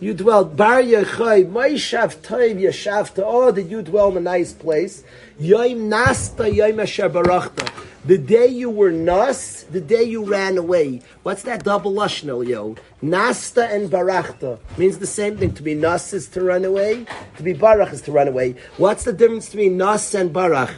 You 0.00 0.14
dwelled 0.14 0.56
Bar 0.56 0.80
Yochai 0.80 1.52
Moishav 1.52 2.16
Toiv 2.16 2.58
Yashavta. 2.62 3.22
Oh, 3.26 3.52
did 3.52 3.70
you 3.70 3.82
dwell 3.82 4.12
in 4.12 4.16
a 4.16 4.20
nice 4.20 4.54
place? 4.54 5.04
Yoim 5.38 5.80
Nasta 5.80 6.44
Yoim 6.44 6.80
Asher 6.82 7.10
Barachta. 7.10 7.70
The 8.06 8.18
day 8.18 8.48
you 8.48 8.68
were 8.68 8.90
nas, 8.90 9.64
the 9.70 9.80
day 9.80 10.02
you 10.02 10.24
ran 10.24 10.58
away. 10.58 11.00
What's 11.22 11.42
that 11.44 11.64
double 11.64 11.90
lashon, 11.90 12.46
yo? 12.46 12.76
Nasta 13.00 13.64
and 13.66 13.90
barachta 13.90 14.58
means 14.76 14.98
the 14.98 15.06
same 15.06 15.38
thing. 15.38 15.54
To 15.54 15.62
be 15.62 15.74
nas 15.74 16.12
is 16.12 16.28
to 16.28 16.42
run 16.42 16.66
away. 16.66 17.06
To 17.38 17.42
be 17.42 17.54
barach 17.54 17.94
is 17.94 18.02
to 18.02 18.12
run 18.12 18.28
away. 18.28 18.56
What's 18.76 19.04
the 19.04 19.12
difference 19.14 19.48
between 19.48 19.78
nas 19.78 20.14
and 20.14 20.34
barach? 20.34 20.74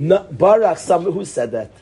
Barach, 0.00 0.78
some, 0.78 1.04
who 1.04 1.26
said 1.26 1.50
that? 1.52 1.72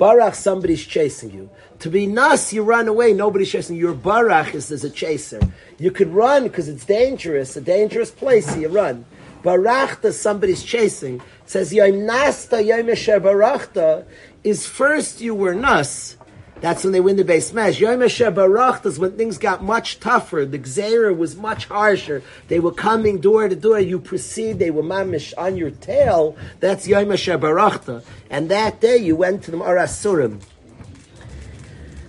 Barach, 0.00 0.34
somebody's 0.34 0.86
chasing 0.86 1.30
you. 1.30 1.50
To 1.80 1.90
be 1.90 2.06
nas, 2.06 2.54
you 2.54 2.62
run 2.62 2.88
away, 2.88 3.12
nobody's 3.12 3.50
chasing 3.50 3.76
you. 3.76 3.88
Your 3.88 3.94
barach 3.94 4.54
is 4.54 4.72
as 4.72 4.82
a 4.82 4.90
chaser. 4.90 5.40
You 5.78 5.90
could 5.90 6.08
run 6.08 6.44
because 6.44 6.68
it's 6.68 6.86
dangerous, 6.86 7.54
a 7.54 7.60
dangerous 7.60 8.10
place, 8.10 8.46
so 8.46 8.58
you 8.58 8.68
run. 8.68 9.04
Barachta, 9.48 10.12
somebody's 10.12 10.62
chasing. 10.62 11.22
Says 11.46 11.72
Yom 11.72 12.04
Nasta 12.04 12.62
Yom 12.62 12.90
Esher 12.90 13.18
Barachta 13.18 14.04
is 14.44 14.66
first 14.66 15.22
you 15.22 15.34
were 15.34 15.54
nas. 15.54 16.18
That's 16.60 16.84
when 16.84 16.92
they 16.92 17.00
win 17.00 17.16
the 17.16 17.24
base 17.24 17.54
match. 17.54 17.80
Yom 17.80 18.02
Esher 18.02 18.30
Barachta 18.30 18.86
is 18.86 18.98
when 18.98 19.16
things 19.16 19.38
got 19.38 19.64
much 19.64 20.00
tougher. 20.00 20.44
The 20.44 20.58
Gzera 20.58 21.16
was 21.16 21.34
much 21.34 21.64
harsher. 21.64 22.22
They 22.48 22.60
were 22.60 22.72
coming 22.72 23.22
door 23.22 23.48
to 23.48 23.56
door. 23.56 23.80
You 23.80 23.98
proceed. 23.98 24.58
They 24.58 24.70
were 24.70 24.82
mamish 24.82 25.32
on 25.38 25.56
your 25.56 25.70
tail. 25.70 26.36
That's 26.60 26.86
Yom 26.86 27.10
Esher 27.10 27.38
Barachta. 27.38 28.04
And 28.28 28.50
that 28.50 28.82
day 28.82 28.98
you 28.98 29.16
went 29.16 29.44
to 29.44 29.50
the 29.50 29.56
Arasurim. 29.56 30.42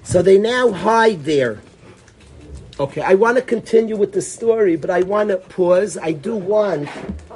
So 0.03 0.21
they 0.21 0.37
now 0.37 0.71
hide 0.71 1.23
there. 1.23 1.61
Okay, 2.79 3.01
I 3.01 3.15
want 3.15 3.35
to 3.35 3.41
continue 3.41 3.97
with 3.97 4.13
the 4.13 4.21
story, 4.21 4.77
but 4.77 4.89
I 4.89 5.01
want 5.01 5.29
to 5.29 5.37
pause. 5.37 5.97
I 5.97 6.13
do 6.13 6.37
want, 6.37 6.87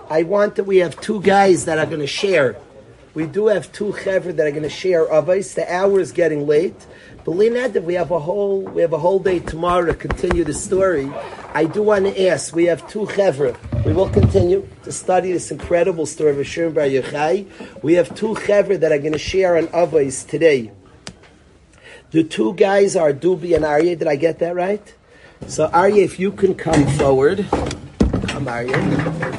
I 0.09 0.23
want 0.23 0.55
that 0.55 0.65
we 0.65 0.77
have 0.77 0.99
two 0.99 1.21
guys 1.21 1.65
that 1.65 1.77
are 1.79 1.85
going 1.85 1.99
to 1.99 2.07
share. 2.07 2.55
We 3.13 3.27
do 3.27 3.47
have 3.47 3.71
two 3.71 3.93
chevra 3.93 4.35
that 4.35 4.47
are 4.47 4.51
going 4.51 4.63
to 4.63 4.69
share 4.69 5.05
avos. 5.05 5.53
The 5.53 5.71
hour 5.71 5.99
is 5.99 6.11
getting 6.11 6.47
late. 6.47 6.75
Believe 7.23 7.53
that 7.53 7.83
we 7.83 7.93
have 7.93 8.11
a 8.11 8.19
whole, 8.19 8.61
we 8.61 8.81
have 8.81 8.91
a 8.91 8.97
whole 8.97 9.19
day 9.19 9.39
tomorrow 9.39 9.85
to 9.85 9.93
continue 9.93 10.43
the 10.43 10.53
story. 10.53 11.09
I 11.53 11.65
do 11.65 11.83
want 11.83 12.05
to 12.05 12.27
ask. 12.27 12.53
We 12.55 12.65
have 12.65 12.87
two 12.89 13.05
chevra. 13.05 13.55
We 13.85 13.93
will 13.93 14.09
continue 14.09 14.67
to 14.83 14.91
study 14.91 15.31
this 15.31 15.51
incredible 15.51 16.05
story 16.05 16.31
of 16.31 16.37
Hashem 16.37 16.73
Bar 16.73 16.85
Yochai. 16.85 17.83
We 17.83 17.93
have 17.93 18.13
two 18.15 18.33
chevra 18.33 18.79
that 18.79 18.91
are 18.91 18.99
going 18.99 19.13
to 19.13 19.19
share 19.19 19.57
on 19.57 19.67
avos 19.67 20.27
today. 20.27 20.71
The 22.11 22.23
two 22.23 22.53
guys 22.55 22.95
are 22.95 23.13
Dubi 23.13 23.55
and 23.55 23.63
Aryeh. 23.63 23.97
Did 23.97 24.07
I 24.07 24.15
get 24.17 24.39
that 24.39 24.55
right? 24.55 24.93
So 25.47 25.69
Aryeh, 25.69 26.03
if 26.03 26.19
you 26.19 26.31
can 26.31 26.55
come 26.55 26.87
forward. 26.97 27.45
Come 27.49 28.45
Aryeh. 28.47 29.32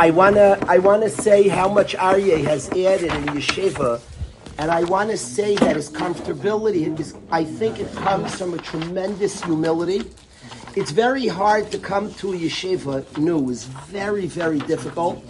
I 0.00 0.08
wanna 0.08 0.58
I 0.66 0.78
wanna 0.78 1.10
say 1.10 1.46
how 1.46 1.68
much 1.68 1.94
Aryeh 1.94 2.42
has 2.44 2.70
added 2.70 3.12
in 3.12 3.24
yeshiva, 3.36 4.00
and 4.56 4.70
I 4.70 4.82
wanna 4.84 5.18
say 5.18 5.56
that 5.56 5.76
his 5.76 5.90
comfortability 5.90 6.80
I 7.30 7.44
think 7.44 7.80
it 7.80 7.92
comes 7.96 8.34
from 8.34 8.54
a 8.54 8.56
tremendous 8.56 9.44
humility. 9.44 10.10
It's 10.74 10.90
very 10.90 11.26
hard 11.26 11.70
to 11.72 11.78
come 11.78 12.14
to 12.14 12.32
a 12.32 12.34
yeshiva 12.34 13.18
new. 13.18 13.50
It's 13.50 13.64
very 13.64 14.26
very 14.26 14.60
difficult, 14.60 15.22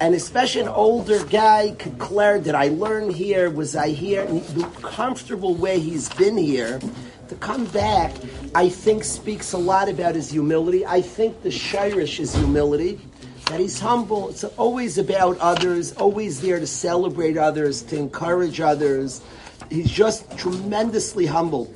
and 0.00 0.14
especially 0.14 0.60
an 0.60 0.68
older 0.68 1.24
guy 1.24 1.74
could 1.76 1.98
declare 1.98 2.38
did 2.38 2.54
I 2.54 2.68
learn 2.68 3.10
here? 3.10 3.50
Was 3.50 3.74
I 3.74 3.88
here? 3.88 4.22
And 4.22 4.40
the 4.54 4.68
comfortable 4.82 5.56
way 5.56 5.80
he's 5.80 6.08
been 6.10 6.36
here 6.36 6.78
to 7.28 7.34
come 7.34 7.64
back, 7.64 8.14
I 8.54 8.68
think 8.68 9.02
speaks 9.02 9.52
a 9.52 9.58
lot 9.58 9.88
about 9.88 10.14
his 10.14 10.30
humility. 10.30 10.86
I 10.86 11.00
think 11.02 11.42
the 11.42 11.48
shirish 11.48 12.20
is 12.20 12.36
humility 12.36 13.00
that 13.46 13.60
he's 13.60 13.78
humble. 13.80 14.30
It's 14.30 14.44
always 14.44 14.98
about 14.98 15.38
others, 15.38 15.92
always 15.92 16.40
there 16.40 16.60
to 16.60 16.66
celebrate 16.66 17.36
others, 17.36 17.82
to 17.84 17.98
encourage 17.98 18.60
others. 18.60 19.20
He's 19.70 19.90
just 19.90 20.36
tremendously 20.38 21.26
humble. 21.26 21.72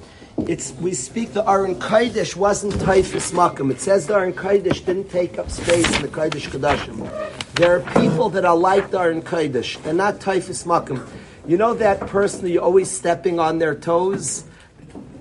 It's 0.46 0.72
we 0.74 0.92
speak 0.92 1.32
the 1.32 1.48
Aron 1.48 1.76
Kodesh 1.76 2.36
wasn't 2.36 2.74
Taifis 2.74 3.32
Makam. 3.32 3.70
It 3.70 3.80
says 3.80 4.06
the 4.06 4.14
Aron 4.14 4.34
Kodesh 4.34 4.84
didn't 4.84 5.08
take 5.10 5.38
up 5.38 5.50
space 5.50 5.96
in 5.96 6.02
the 6.02 6.08
Kodesh 6.08 6.48
Kodashim. 6.48 7.10
There 7.54 7.76
are 7.76 8.00
people 8.00 8.28
that 8.30 8.44
are 8.44 8.56
like 8.56 8.90
the 8.90 9.00
Aron 9.00 9.22
Kodesh. 9.22 9.82
They're 9.82 9.94
not 9.94 10.16
Taifis 10.16 10.66
Makam. 10.66 11.06
You 11.46 11.56
know 11.56 11.74
that 11.74 12.00
person 12.00 12.46
you're 12.48 12.62
always 12.62 12.90
stepping 12.90 13.40
on 13.40 13.58
their 13.58 13.74
toes? 13.74 14.44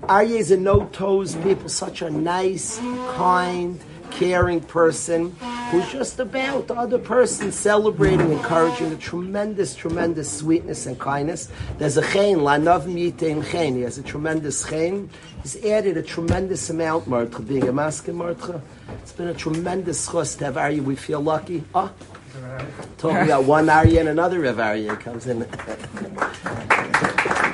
Aryeh's 0.02 0.50
a 0.50 0.56
no 0.56 0.86
toes 0.86 1.34
people, 1.36 1.68
such 1.68 2.02
a 2.02 2.10
nice, 2.10 2.78
kind, 2.78 3.80
caring 4.16 4.60
person 4.60 5.30
who's 5.70 5.86
just 5.92 6.18
about 6.20 6.66
the 6.68 6.74
other 6.74 6.98
person 6.98 7.52
celebrating, 7.52 8.32
encouraging 8.32 8.88
the 8.88 8.96
tremendous, 8.96 9.74
tremendous 9.74 10.32
sweetness 10.38 10.86
and 10.86 10.98
kindness. 10.98 11.50
There's 11.76 11.98
a 11.98 12.02
chen, 12.02 12.38
lanav 12.38 12.84
yitain 12.84 13.48
chen. 13.50 13.74
He 13.76 13.82
has 13.82 13.98
a 13.98 14.02
tremendous 14.02 14.66
chen. 14.66 15.10
He's 15.42 15.62
added 15.64 15.98
a 15.98 16.02
tremendous 16.02 16.70
amount, 16.70 17.06
Martha, 17.06 17.42
being 17.42 17.68
a 17.68 17.72
maskin, 17.72 18.14
Martha. 18.14 18.62
It's 19.02 19.12
been 19.12 19.28
a 19.28 19.34
tremendous 19.34 20.10
chus 20.10 20.34
to 20.36 20.50
have. 20.50 20.84
We 20.84 20.96
feel 20.96 21.20
lucky. 21.20 21.62
Ah, 21.74 21.92
talking 22.96 23.18
about 23.18 23.44
one 23.44 23.66
Aryeh 23.66 24.00
and 24.00 24.08
another 24.08 24.40
Aryeh 24.40 24.98
comes 24.98 25.26
in. 25.26 25.46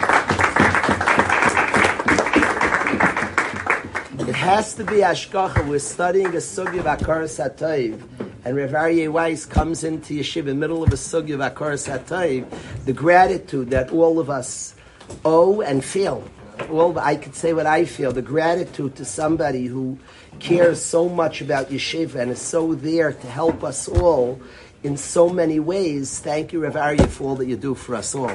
It 4.29 4.37
has 4.37 4.75
to 4.75 4.85
be 4.85 4.99
Ashkacha. 4.99 5.67
We're 5.67 5.81
studying 5.81 6.27
a 6.29 6.39
sugya 6.39 6.79
of 6.79 6.85
Akar 6.85 7.25
Satayv. 7.25 8.01
And 8.45 8.57
Rav 8.57 8.71
Aryeh 8.71 9.11
Weiss 9.11 9.45
comes 9.45 9.83
into 9.83 10.15
yeshiva 10.15 10.39
in 10.39 10.47
the 10.47 10.55
middle 10.55 10.85
of 10.85 10.93
a 10.93 10.97
sugya 10.97 11.35
of 11.35 11.41
Akar 11.41 11.75
Satayv. 11.75 12.47
The 12.85 12.93
gratitude 12.93 13.71
that 13.71 13.91
all 13.91 14.21
of 14.21 14.31
us 14.31 14.77
owe 15.25 15.61
and 15.61 15.85
feel. 15.85 16.23
Well, 16.69 16.97
I 17.01 17.17
could 17.17 17.35
say 17.35 17.53
what 17.53 17.67
I 17.67 17.85
feel. 17.85 18.13
The 18.13 18.23
gratitude 18.23 18.95
to 18.97 19.05
somebody 19.05 19.67
who 19.67 19.99
cares 20.39 20.81
so 20.81 21.09
much 21.09 21.41
about 21.41 21.71
yeshiva 21.71 22.15
and 22.15 22.31
is 22.31 22.41
so 22.41 22.75
there 22.75 23.13
to 23.13 23.27
help 23.27 23.65
us 23.65 23.89
all 23.89 24.41
in 24.85 24.97
so 24.97 25.31
many 25.31 25.59
ways. 25.59 26.21
Thank 26.21 26.53
you, 26.53 26.63
Rav 26.63 26.75
Aryeh, 26.75 27.09
for 27.09 27.25
all 27.25 27.35
that 27.35 27.47
you 27.47 27.57
do 27.57 27.75
for 27.75 27.97
us 27.97 28.15
all. 28.15 28.31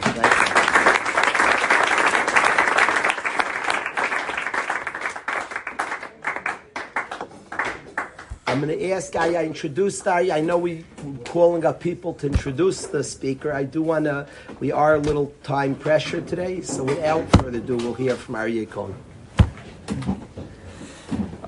I'm 8.48 8.62
going 8.62 8.80
to 8.80 8.92
ask 8.92 9.14
Aya, 9.14 9.44
introduce 9.44 10.08
Aya. 10.08 10.34
I 10.34 10.40
know 10.40 10.58
we 10.58 10.86
we're 11.04 11.18
calling 11.26 11.66
up 11.66 11.82
people 11.82 12.14
to 12.14 12.28
introduce 12.28 12.86
the 12.86 13.04
speaker. 13.04 13.52
I 13.52 13.66
do 13.66 13.82
want 13.82 14.06
to, 14.06 14.26
we 14.62 14.72
are 14.72 14.96
a 14.96 15.00
little 15.00 15.34
time 15.44 15.76
pressure 15.76 16.22
today, 16.22 16.62
so 16.62 16.86
without 16.86 17.30
further 17.34 17.58
ado, 17.58 17.76
we'll 17.76 17.94
hear 17.94 18.16
from 18.16 18.36
Aryeh 18.36 18.70
Cohen. 18.70 18.96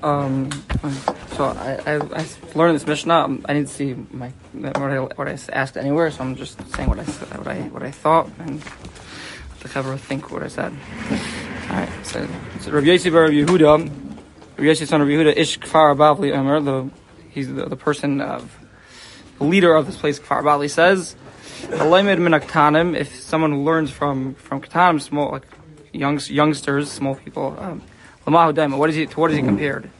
Um, 0.02 0.50
so 1.32 1.44
I, 1.44 1.80
I, 1.86 2.20
I 2.20 2.26
learned 2.54 2.74
this 2.74 2.86
Mishnah. 2.86 3.14
Um, 3.14 3.46
I 3.48 3.54
didn't 3.54 3.70
see 3.70 3.94
my 4.10 4.28
what 4.52 4.76
I, 4.76 5.00
what 5.00 5.26
I 5.26 5.38
asked 5.52 5.78
anywhere, 5.78 6.10
so 6.10 6.22
I'm 6.22 6.36
just 6.36 6.60
saying 6.74 6.88
what 6.88 6.98
I 6.98 7.04
what 7.04 7.48
I 7.48 7.60
what 7.68 7.82
I 7.82 7.90
thought 7.90 8.28
and 8.38 8.62
the 9.60 9.68
cover 9.68 9.96
think 9.96 10.30
what 10.30 10.42
I 10.42 10.48
said. 10.48 10.72
All 11.70 11.76
right. 11.76 11.90
So, 12.02 12.26
so 12.60 12.70
Rabbi 12.70 12.96
bar 13.10 13.22
Rabbi 13.22 13.34
Yehuda, 13.34 14.09
Yossi 14.60 14.86
son 14.86 15.00
of 15.00 15.08
Yehuda, 15.08 15.36
Ish 15.36 15.58
Kfar 15.58 15.96
Bavli 15.96 16.30
the 16.64 16.90
he's 17.30 17.52
the, 17.52 17.66
the 17.66 17.76
person 17.76 18.20
of 18.20 18.58
the 19.38 19.44
leader 19.44 19.74
of 19.74 19.86
this 19.86 19.96
place. 19.96 20.18
Kfar 20.18 20.42
Bavli 20.42 20.70
says. 20.70 21.16
If 21.62 23.20
someone 23.20 23.64
learns 23.64 23.90
from 23.90 24.34
from 24.34 24.62
katanim, 24.62 25.00
small 25.00 25.30
like 25.30 25.46
youngs, 25.92 26.30
youngsters, 26.30 26.90
small 26.90 27.14
people. 27.16 27.56
Um. 27.58 27.82
What 28.24 28.90
is 28.90 28.96
he? 28.96 29.06
To 29.06 29.20
what 29.20 29.30
is 29.30 29.36
he 29.38 29.42
compared? 29.42 29.86
It 29.86 29.90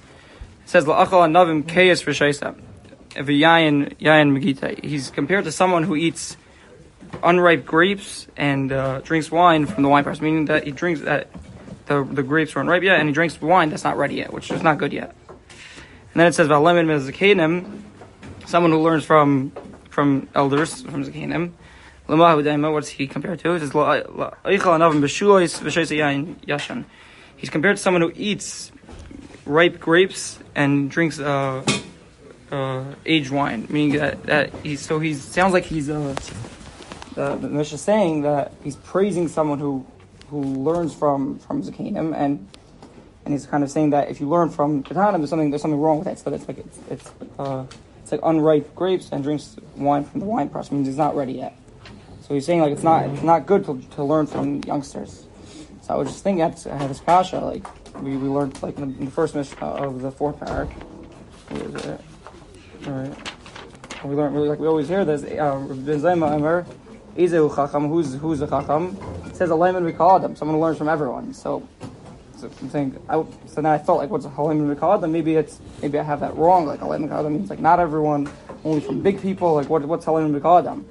says 0.67 0.85
la'achal 0.85 1.27
anavim 1.27 1.65
kayas 1.65 2.05
rishaysa. 2.05 2.55
If 3.17 3.27
a 3.27 3.33
yayin 3.33 3.97
yayin 3.97 4.39
megita, 4.39 4.85
he's 4.85 5.11
compared 5.11 5.45
to 5.45 5.53
someone 5.53 5.83
who 5.83 5.97
eats 5.97 6.37
unripe 7.25 7.65
grapes 7.65 8.29
and 8.37 8.71
uh, 8.71 9.01
drinks 9.01 9.31
wine 9.31 9.67
from 9.67 9.83
the 9.83 9.89
wine 9.89 10.05
press, 10.05 10.21
meaning 10.21 10.45
that 10.45 10.65
he 10.65 10.71
drinks 10.71 11.01
that 11.01 11.29
the 11.91 12.05
the 12.05 12.23
grapes 12.23 12.55
are 12.55 12.65
ripe 12.65 12.85
yet, 12.85 13.01
and 13.01 13.09
he 13.09 13.13
drinks 13.13 13.43
wine 13.43 13.69
that's 13.69 13.83
not 13.83 13.99
ready 13.99 14.15
yet, 14.15 14.33
which 14.33 14.51
is 14.53 14.63
not 14.63 14.79
good 14.79 14.93
yet. 14.93 15.15
And 15.29 16.21
then 16.21 16.29
it 16.29 16.35
says 16.35 16.47
v'alemin 16.47 16.87
mezakanim, 16.87 17.83
someone 18.47 18.71
who 18.71 18.81
learns 18.81 19.05
from 19.05 19.53
from 19.91 20.29
elders 20.35 20.83
from 20.83 21.05
zakanim. 21.05 21.53
What's 22.07 22.89
he 22.89 23.07
compared 23.07 23.39
to? 23.41 23.55
He's 23.55 23.71
compared 27.51 27.77
to 27.77 27.83
someone 27.83 28.03
who 28.03 28.13
eats 28.17 28.73
ripe 29.47 29.79
grapes 29.79 30.39
and 30.57 30.91
drinks 30.91 31.21
uh, 31.21 31.65
uh, 32.51 32.85
aged 33.07 33.31
wine, 33.31 33.69
meaning 33.71 33.99
that, 34.01 34.25
that 34.25 34.53
he's 34.65 34.81
so 34.81 34.99
he 34.99 35.15
sounds 35.15 35.53
like 35.53 35.65
he's 35.65 35.89
uh, 35.89 36.17
the, 37.15 37.37
the 37.37 37.49
Mishnah 37.49 37.79
saying 37.79 38.23
that 38.23 38.53
he's 38.65 38.77
praising 38.77 39.29
someone 39.29 39.61
who 39.61 39.87
who 40.31 40.41
learns 40.41 40.95
from 40.95 41.39
from 41.39 41.63
Zakanim 41.63 42.15
and 42.17 42.49
and 43.25 43.35
he's 43.35 43.47
kind 43.47 43.63
of 43.63 43.71
saying 43.71 43.91
that 43.91 44.09
if 44.09 44.21
you 44.21 44.29
learn 44.29 44.49
from 44.49 44.83
Katanim, 44.83 45.19
there's 45.19 45.31
something 45.31 45.51
there's 45.51 45.63
something 45.63 45.81
wrong 45.81 45.99
with 45.99 46.07
that. 46.07 46.19
So 46.19 46.33
it's 46.33 46.49
like 46.49 46.59
it's 46.59 46.79
it's 46.91 47.11
uh, 47.39 47.65
it's 48.03 48.13
like 48.13 48.21
unripe 48.23 48.75
grapes 48.75 49.11
and 49.13 49.23
drinks 49.23 49.57
wine 49.77 50.05
from 50.05 50.21
the 50.21 50.27
wine 50.27 50.49
press 50.49 50.71
means 50.73 50.89
it's 50.89 50.97
not 50.97 51.15
ready 51.15 51.35
yet. 51.35 51.57
So 52.23 52.35
he's 52.35 52.47
saying 52.47 52.61
like 52.61 52.73
it's 52.73 52.83
not 52.83 53.07
it's 53.07 53.23
not 53.23 53.47
good 53.47 53.65
to, 53.67 53.81
to 53.97 54.05
learn 54.05 54.27
from 54.27 54.63
youngsters. 54.65 55.27
So 55.83 55.95
I 55.95 55.97
was 55.97 56.09
just 56.09 56.23
thinking, 56.23 56.43
I 56.43 56.77
had 56.77 56.91
this 56.91 57.01
kasha, 57.01 57.41
like, 57.41 57.67
we, 58.01 58.17
we 58.17 58.29
learned, 58.29 58.63
like, 58.63 58.79
in 58.79 58.93
the, 58.93 58.99
in 58.99 59.05
the 59.07 59.11
first 59.11 59.35
mission 59.35 59.59
of 59.59 60.01
the 60.03 60.13
fourth 60.13 60.39
parak. 60.39 60.71
It? 61.51 62.01
Alright. 62.87 63.33
We 64.05 64.15
learned, 64.15 64.37
really, 64.37 64.49
like, 64.49 64.61
we 64.61 64.69
always 64.69 64.87
hear 64.87 65.05
this, 65.05 65.25
uh, 65.25 65.59
Emer, 67.19 67.55
Chacham, 67.55 67.89
who's, 67.89 68.15
who's 68.15 68.41
a 68.41 68.47
Chacham? 68.47 68.97
It 69.27 69.37
says 69.37 69.51
a 69.51 69.55
layman 69.55 69.85
we 69.85 69.93
call 69.93 70.21
them, 70.21 70.37
someone 70.37 70.57
who 70.57 70.63
learns 70.63 70.79
from 70.79 70.89
everyone. 70.89 71.35
So, 71.35 71.67
so 72.37 72.51
I'm 72.61 72.71
saying, 72.71 73.03
I, 73.09 73.15
so 73.15 73.55
then 73.57 73.67
I 73.67 73.79
felt 73.79 73.99
like, 73.99 74.11
what's 74.11 74.25
a 74.25 74.43
layman 74.43 74.69
we 74.69 74.77
call 74.77 74.99
them? 74.99 75.13
Maybe 75.13 75.35
it's, 75.37 75.61
maybe 75.83 75.99
I 75.99 76.03
have 76.03 76.21
that 76.21 76.37
wrong, 76.37 76.67
like, 76.67 76.81
a 76.81 76.87
layman 76.87 77.09
we 77.09 77.15
call 77.15 77.23
them 77.23 77.35
means, 77.35 77.51
like, 77.51 77.61
not 77.61 77.81
everyone, 77.81 78.31
only 78.65 78.81
from 78.81 79.03
big 79.03 79.21
people, 79.21 79.55
like, 79.55 79.69
what, 79.69 79.85
what's 79.85 80.07
a 80.07 80.13
layman 80.13 80.33
we 80.33 80.41
call 80.41 80.63
them? 80.63 80.87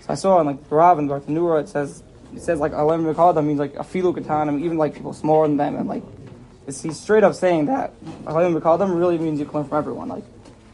So 0.00 0.06
I 0.08 0.14
saw 0.14 0.40
in, 0.40 0.46
like, 0.46 0.68
the 0.68 0.74
Rav 0.74 0.98
and 0.98 1.08
Bartanura, 1.08 1.62
it 1.62 1.68
says, 1.68 2.02
it 2.36 2.42
says 2.42 2.60
like 2.60 2.72
alam 2.72 3.04
mikada 3.04 3.44
means 3.44 3.58
like 3.58 3.74
afilu 3.74 4.14
katanim, 4.14 4.62
even 4.62 4.76
like 4.76 4.94
people 4.94 5.12
smaller 5.14 5.48
than 5.48 5.56
them, 5.56 5.76
and 5.76 5.88
like 5.88 6.02
he's 6.66 6.98
straight 7.00 7.24
up 7.24 7.34
saying 7.34 7.66
that 7.66 7.94
alam 8.26 8.54
mikadam 8.54 8.96
really 8.96 9.16
means 9.16 9.40
you 9.40 9.46
can 9.46 9.54
learn 9.54 9.68
from 9.68 9.78
everyone. 9.78 10.08
Like, 10.08 10.24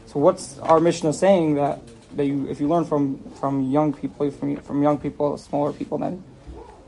so 0.05 0.19
what's 0.19 0.59
our 0.59 0.79
Mishnah 0.79 1.13
saying 1.13 1.55
that 1.55 1.79
that 2.15 2.25
you 2.25 2.47
if 2.49 2.59
you 2.59 2.67
learn 2.67 2.85
from 2.85 3.19
from 3.39 3.71
young 3.71 3.93
people 3.93 4.29
from 4.31 4.57
from 4.57 4.81
young 4.81 4.97
people, 4.97 5.37
smaller 5.37 5.73
people, 5.73 5.97
then 5.97 6.23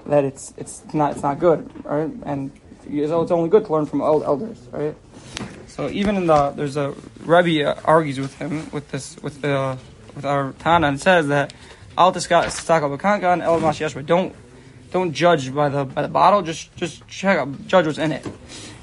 that 0.05 0.23
it's 0.23 0.53
it's 0.57 0.84
not 0.93 1.11
it's 1.13 1.23
not 1.23 1.39
good, 1.39 1.69
right? 1.86 2.11
And 2.23 2.51
it's 2.88 3.11
only 3.11 3.49
good 3.49 3.65
to 3.65 3.73
learn 3.73 3.86
from 3.86 4.01
old 4.01 4.23
elders, 4.23 4.59
right? 4.71 4.95
So 5.67 5.89
even 5.89 6.15
in 6.15 6.28
the 6.28 6.51
there's 6.51 6.78
a 6.78 6.93
Rebbe 7.26 7.82
argues 7.84 8.19
with 8.19 8.36
him 8.38 8.69
with 8.71 8.91
this 8.91 9.17
with 9.21 9.41
the 9.41 9.78
with 10.15 10.26
our 10.26 10.53
Tana 10.53 10.88
and 10.88 11.01
says 11.01 11.28
that 11.28 11.53
al 11.97 12.13
b'kankan 12.13 13.41
el 13.41 14.03
don't 14.03 14.36
don't 14.91 15.11
judge 15.11 15.53
by 15.53 15.67
the 15.69 15.84
by 15.84 16.01
the 16.01 16.07
bottle. 16.07 16.41
Just 16.41 16.76
just 16.76 17.07
check 17.07 17.38
out, 17.38 17.67
judge 17.67 17.86
what's 17.86 17.97
in 17.97 18.11
it. 18.11 18.26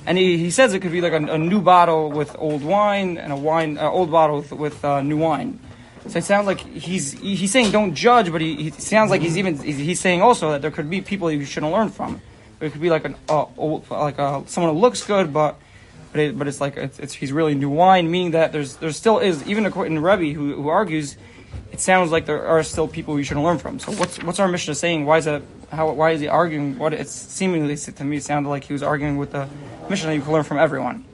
And 0.04 0.18
he, 0.18 0.36
he 0.36 0.50
says 0.50 0.74
it 0.74 0.80
could 0.80 0.92
be 0.92 1.00
like 1.00 1.12
a, 1.12 1.22
a 1.24 1.38
new 1.38 1.60
bottle 1.60 2.10
with 2.10 2.34
old 2.38 2.64
wine 2.64 3.18
and 3.18 3.32
a 3.32 3.36
wine 3.36 3.78
uh, 3.78 3.88
old 3.88 4.10
bottle 4.10 4.38
with, 4.38 4.52
with 4.52 4.84
uh, 4.84 5.00
new 5.00 5.16
wine. 5.16 5.60
So 6.08 6.18
it 6.18 6.24
sounds 6.24 6.46
like 6.46 6.60
he's 6.60 7.12
he's 7.12 7.52
saying 7.52 7.70
don't 7.70 7.94
judge, 7.94 8.32
but 8.32 8.40
he, 8.40 8.56
he 8.56 8.70
sounds 8.70 9.10
like 9.10 9.20
he's 9.20 9.38
even 9.38 9.56
he's, 9.58 10.00
saying 10.00 10.20
also 10.20 10.50
that 10.50 10.62
there 10.62 10.70
could 10.70 10.90
be 10.90 11.00
people 11.00 11.30
you 11.30 11.44
shouldn't 11.44 11.72
learn 11.72 11.90
from. 11.90 12.20
It 12.60 12.72
could 12.72 12.80
be 12.80 12.90
like 12.90 13.04
an 13.04 13.14
uh, 13.28 13.46
like 13.90 14.18
uh, 14.18 14.42
someone 14.46 14.74
who 14.74 14.80
looks 14.80 15.04
good, 15.04 15.32
but 15.32 15.56
but, 16.10 16.20
it, 16.20 16.38
but 16.38 16.48
it's 16.48 16.60
like 16.60 16.76
it's, 16.76 16.98
it's 16.98 17.14
he's 17.14 17.32
really 17.32 17.54
new 17.54 17.70
wine, 17.70 18.10
meaning 18.10 18.32
that 18.32 18.52
there's 18.52 18.76
there 18.76 18.90
still 18.92 19.20
is 19.20 19.46
even 19.46 19.64
according 19.64 19.94
to 19.94 20.00
Rebbe 20.00 20.32
who, 20.36 20.54
who 20.54 20.68
argues, 20.68 21.16
it 21.70 21.80
sounds 21.80 22.10
like 22.10 22.26
there 22.26 22.46
are 22.46 22.62
still 22.62 22.88
people 22.88 23.16
you 23.16 23.24
shouldn't 23.24 23.44
learn 23.44 23.58
from. 23.58 23.78
So 23.78 23.92
what's 23.92 24.22
what's 24.22 24.40
our 24.40 24.48
Mishnah 24.48 24.74
saying? 24.74 25.06
Why 25.06 25.18
is 25.18 25.26
that? 25.26 25.42
How 25.70 25.90
why 25.92 26.10
is 26.10 26.20
he 26.20 26.28
arguing? 26.28 26.78
What 26.78 26.92
it's 26.92 27.12
seemingly 27.12 27.76
to 27.76 28.04
me 28.04 28.18
sounded 28.18 28.48
like 28.48 28.64
he 28.64 28.72
was 28.72 28.82
arguing 28.82 29.18
with 29.18 29.32
the 29.32 29.48
Mishnah 29.88 30.08
that 30.08 30.16
you 30.16 30.22
can 30.22 30.32
learn 30.32 30.44
from 30.44 30.58
everyone. 30.58 31.04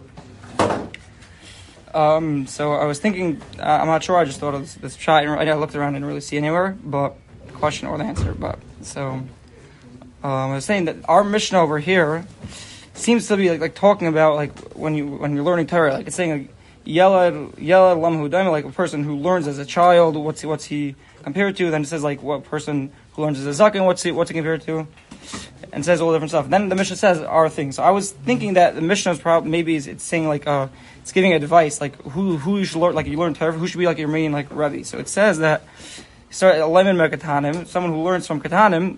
Um, 1.94 2.46
so 2.46 2.72
I 2.72 2.84
was 2.84 2.98
thinking, 2.98 3.40
uh, 3.58 3.62
I'm 3.62 3.86
not 3.86 4.02
sure. 4.02 4.16
I 4.16 4.24
just 4.24 4.40
thought 4.40 4.54
of 4.54 4.60
this, 4.60 4.74
this 4.74 4.96
shot. 4.96 5.26
I 5.26 5.54
looked 5.54 5.74
around 5.74 5.88
and 5.88 5.96
didn't 5.96 6.06
really 6.06 6.20
see 6.20 6.36
anywhere, 6.36 6.76
but 6.82 7.16
question 7.54 7.88
or 7.88 7.98
the 7.98 8.04
answer. 8.04 8.34
But 8.34 8.58
so 8.82 9.02
um, 9.10 9.28
I 10.22 10.54
was 10.54 10.64
saying 10.64 10.86
that 10.86 10.96
our 11.08 11.24
mission 11.24 11.56
over 11.56 11.78
here 11.78 12.26
seems 12.94 13.28
to 13.28 13.36
be 13.36 13.50
like, 13.50 13.60
like 13.60 13.74
talking 13.74 14.08
about 14.08 14.36
like 14.36 14.56
when 14.74 14.94
you 14.94 15.06
when 15.06 15.34
you're 15.34 15.44
learning 15.44 15.66
Torah, 15.66 15.94
like 15.94 16.06
it's 16.06 16.16
saying 16.16 16.30
like 16.30 16.54
yelad 16.84 18.00
lam 18.00 18.16
hudaim, 18.16 18.50
like 18.50 18.64
a 18.64 18.72
person 18.72 19.04
who 19.04 19.16
learns 19.16 19.46
as 19.46 19.58
a 19.58 19.64
child. 19.64 20.16
What's 20.16 20.40
he, 20.40 20.46
what's 20.46 20.64
he 20.64 20.96
compared 21.22 21.56
to? 21.56 21.70
Then 21.70 21.82
it 21.82 21.86
says 21.86 22.02
like 22.02 22.22
what 22.22 22.44
person 22.44 22.90
who 23.12 23.22
learns 23.22 23.38
as 23.38 23.60
a 23.60 23.62
zaken. 23.62 23.84
What's 23.84 24.02
he 24.02 24.12
what's 24.12 24.30
he 24.30 24.34
compared 24.34 24.62
to? 24.62 24.86
And 25.72 25.84
says 25.84 26.00
all 26.00 26.12
different 26.12 26.30
stuff. 26.30 26.48
then 26.48 26.68
the 26.68 26.74
Mishnah 26.74 26.96
says 26.96 27.20
our 27.20 27.48
thing. 27.48 27.72
So 27.72 27.82
I 27.82 27.90
was 27.90 28.12
thinking 28.12 28.54
that 28.54 28.74
the 28.74 28.80
Mishnah 28.80 29.12
is 29.12 29.18
probably 29.18 29.50
maybe 29.50 29.76
it's, 29.76 30.02
saying 30.02 30.26
like 30.26 30.46
uh 30.46 30.68
it's 31.02 31.12
giving 31.12 31.32
advice 31.32 31.80
like 31.80 32.00
who 32.02 32.36
who 32.38 32.58
you 32.58 32.64
should 32.64 32.80
learn 32.80 32.94
like 32.94 33.06
you 33.06 33.18
learn 33.18 33.34
Torah 33.34 33.52
who 33.52 33.66
should 33.66 33.78
be 33.78 33.86
like 33.86 33.98
your 33.98 34.08
main 34.08 34.32
like 34.32 34.50
Rebbe. 34.50 34.84
So 34.84 34.98
it 34.98 35.08
says 35.08 35.38
that 35.38 35.62
start 36.30 36.56
at 36.56 36.68
lemon 36.68 36.96
mekatanim 36.96 37.66
someone 37.66 37.92
who 37.92 38.02
learns 38.02 38.26
from 38.26 38.40
katanim. 38.40 38.96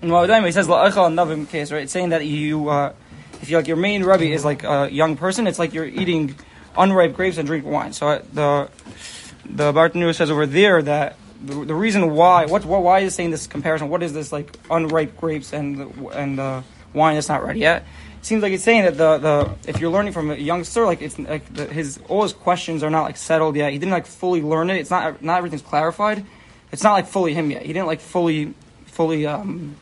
And 0.00 0.10
he 0.46 0.52
says 0.52 0.66
la'achal 0.66 1.12
navim 1.12 1.48
case 1.48 1.70
right. 1.70 1.82
It's 1.82 1.92
saying 1.92 2.10
that 2.10 2.26
you 2.26 2.68
uh, 2.68 2.92
if 3.40 3.50
you 3.50 3.56
like 3.56 3.68
your 3.68 3.76
main 3.76 4.04
Rebbe 4.04 4.24
is 4.24 4.44
like 4.44 4.64
a 4.64 4.88
young 4.90 5.16
person, 5.16 5.46
it's 5.46 5.58
like 5.58 5.74
you're 5.74 5.84
eating 5.84 6.36
unripe 6.76 7.14
grapes 7.14 7.38
and 7.38 7.46
drinking 7.46 7.70
wine. 7.70 7.92
So 7.92 8.22
the 8.32 8.68
the 9.44 9.72
Bartanura 9.72 10.14
says 10.14 10.30
over 10.30 10.46
there 10.46 10.82
that 10.82 11.16
the, 11.42 11.64
the 11.66 11.74
reason 11.74 12.14
why 12.14 12.46
what, 12.46 12.64
what 12.64 12.82
why 12.82 13.00
is 13.00 13.14
saying 13.14 13.30
this 13.30 13.46
comparison? 13.46 13.88
What 13.88 14.02
is 14.02 14.12
this 14.12 14.32
like 14.32 14.56
unripe 14.70 15.16
grapes 15.16 15.52
and 15.52 16.08
and 16.14 16.38
uh, 16.38 16.62
wine 16.92 17.14
that's 17.14 17.28
not 17.28 17.44
ready 17.44 17.60
yet? 17.60 17.84
It 18.18 18.26
seems 18.26 18.42
like 18.42 18.52
it's 18.52 18.62
saying 18.62 18.84
that 18.84 18.96
the, 18.96 19.18
the 19.18 19.54
if 19.68 19.80
you're 19.80 19.90
learning 19.90 20.12
from 20.12 20.30
a 20.30 20.36
youngster, 20.36 20.84
like 20.84 21.02
it's 21.02 21.18
like 21.18 21.52
the, 21.52 21.66
his 21.66 21.98
all 22.08 22.22
his 22.22 22.32
questions 22.32 22.82
are 22.82 22.90
not 22.90 23.02
like 23.02 23.16
settled 23.16 23.56
yet. 23.56 23.72
He 23.72 23.78
didn't 23.78 23.92
like 23.92 24.06
fully 24.06 24.42
learn 24.42 24.70
it. 24.70 24.76
It's 24.76 24.90
not 24.90 25.22
not 25.22 25.38
everything's 25.38 25.62
clarified. 25.62 26.24
It's 26.70 26.82
not 26.82 26.92
like 26.92 27.06
fully 27.08 27.34
him 27.34 27.50
yet. 27.50 27.62
He 27.62 27.72
didn't 27.72 27.86
like 27.86 28.00
fully 28.00 28.54
fully 28.86 29.26
um 29.26 29.76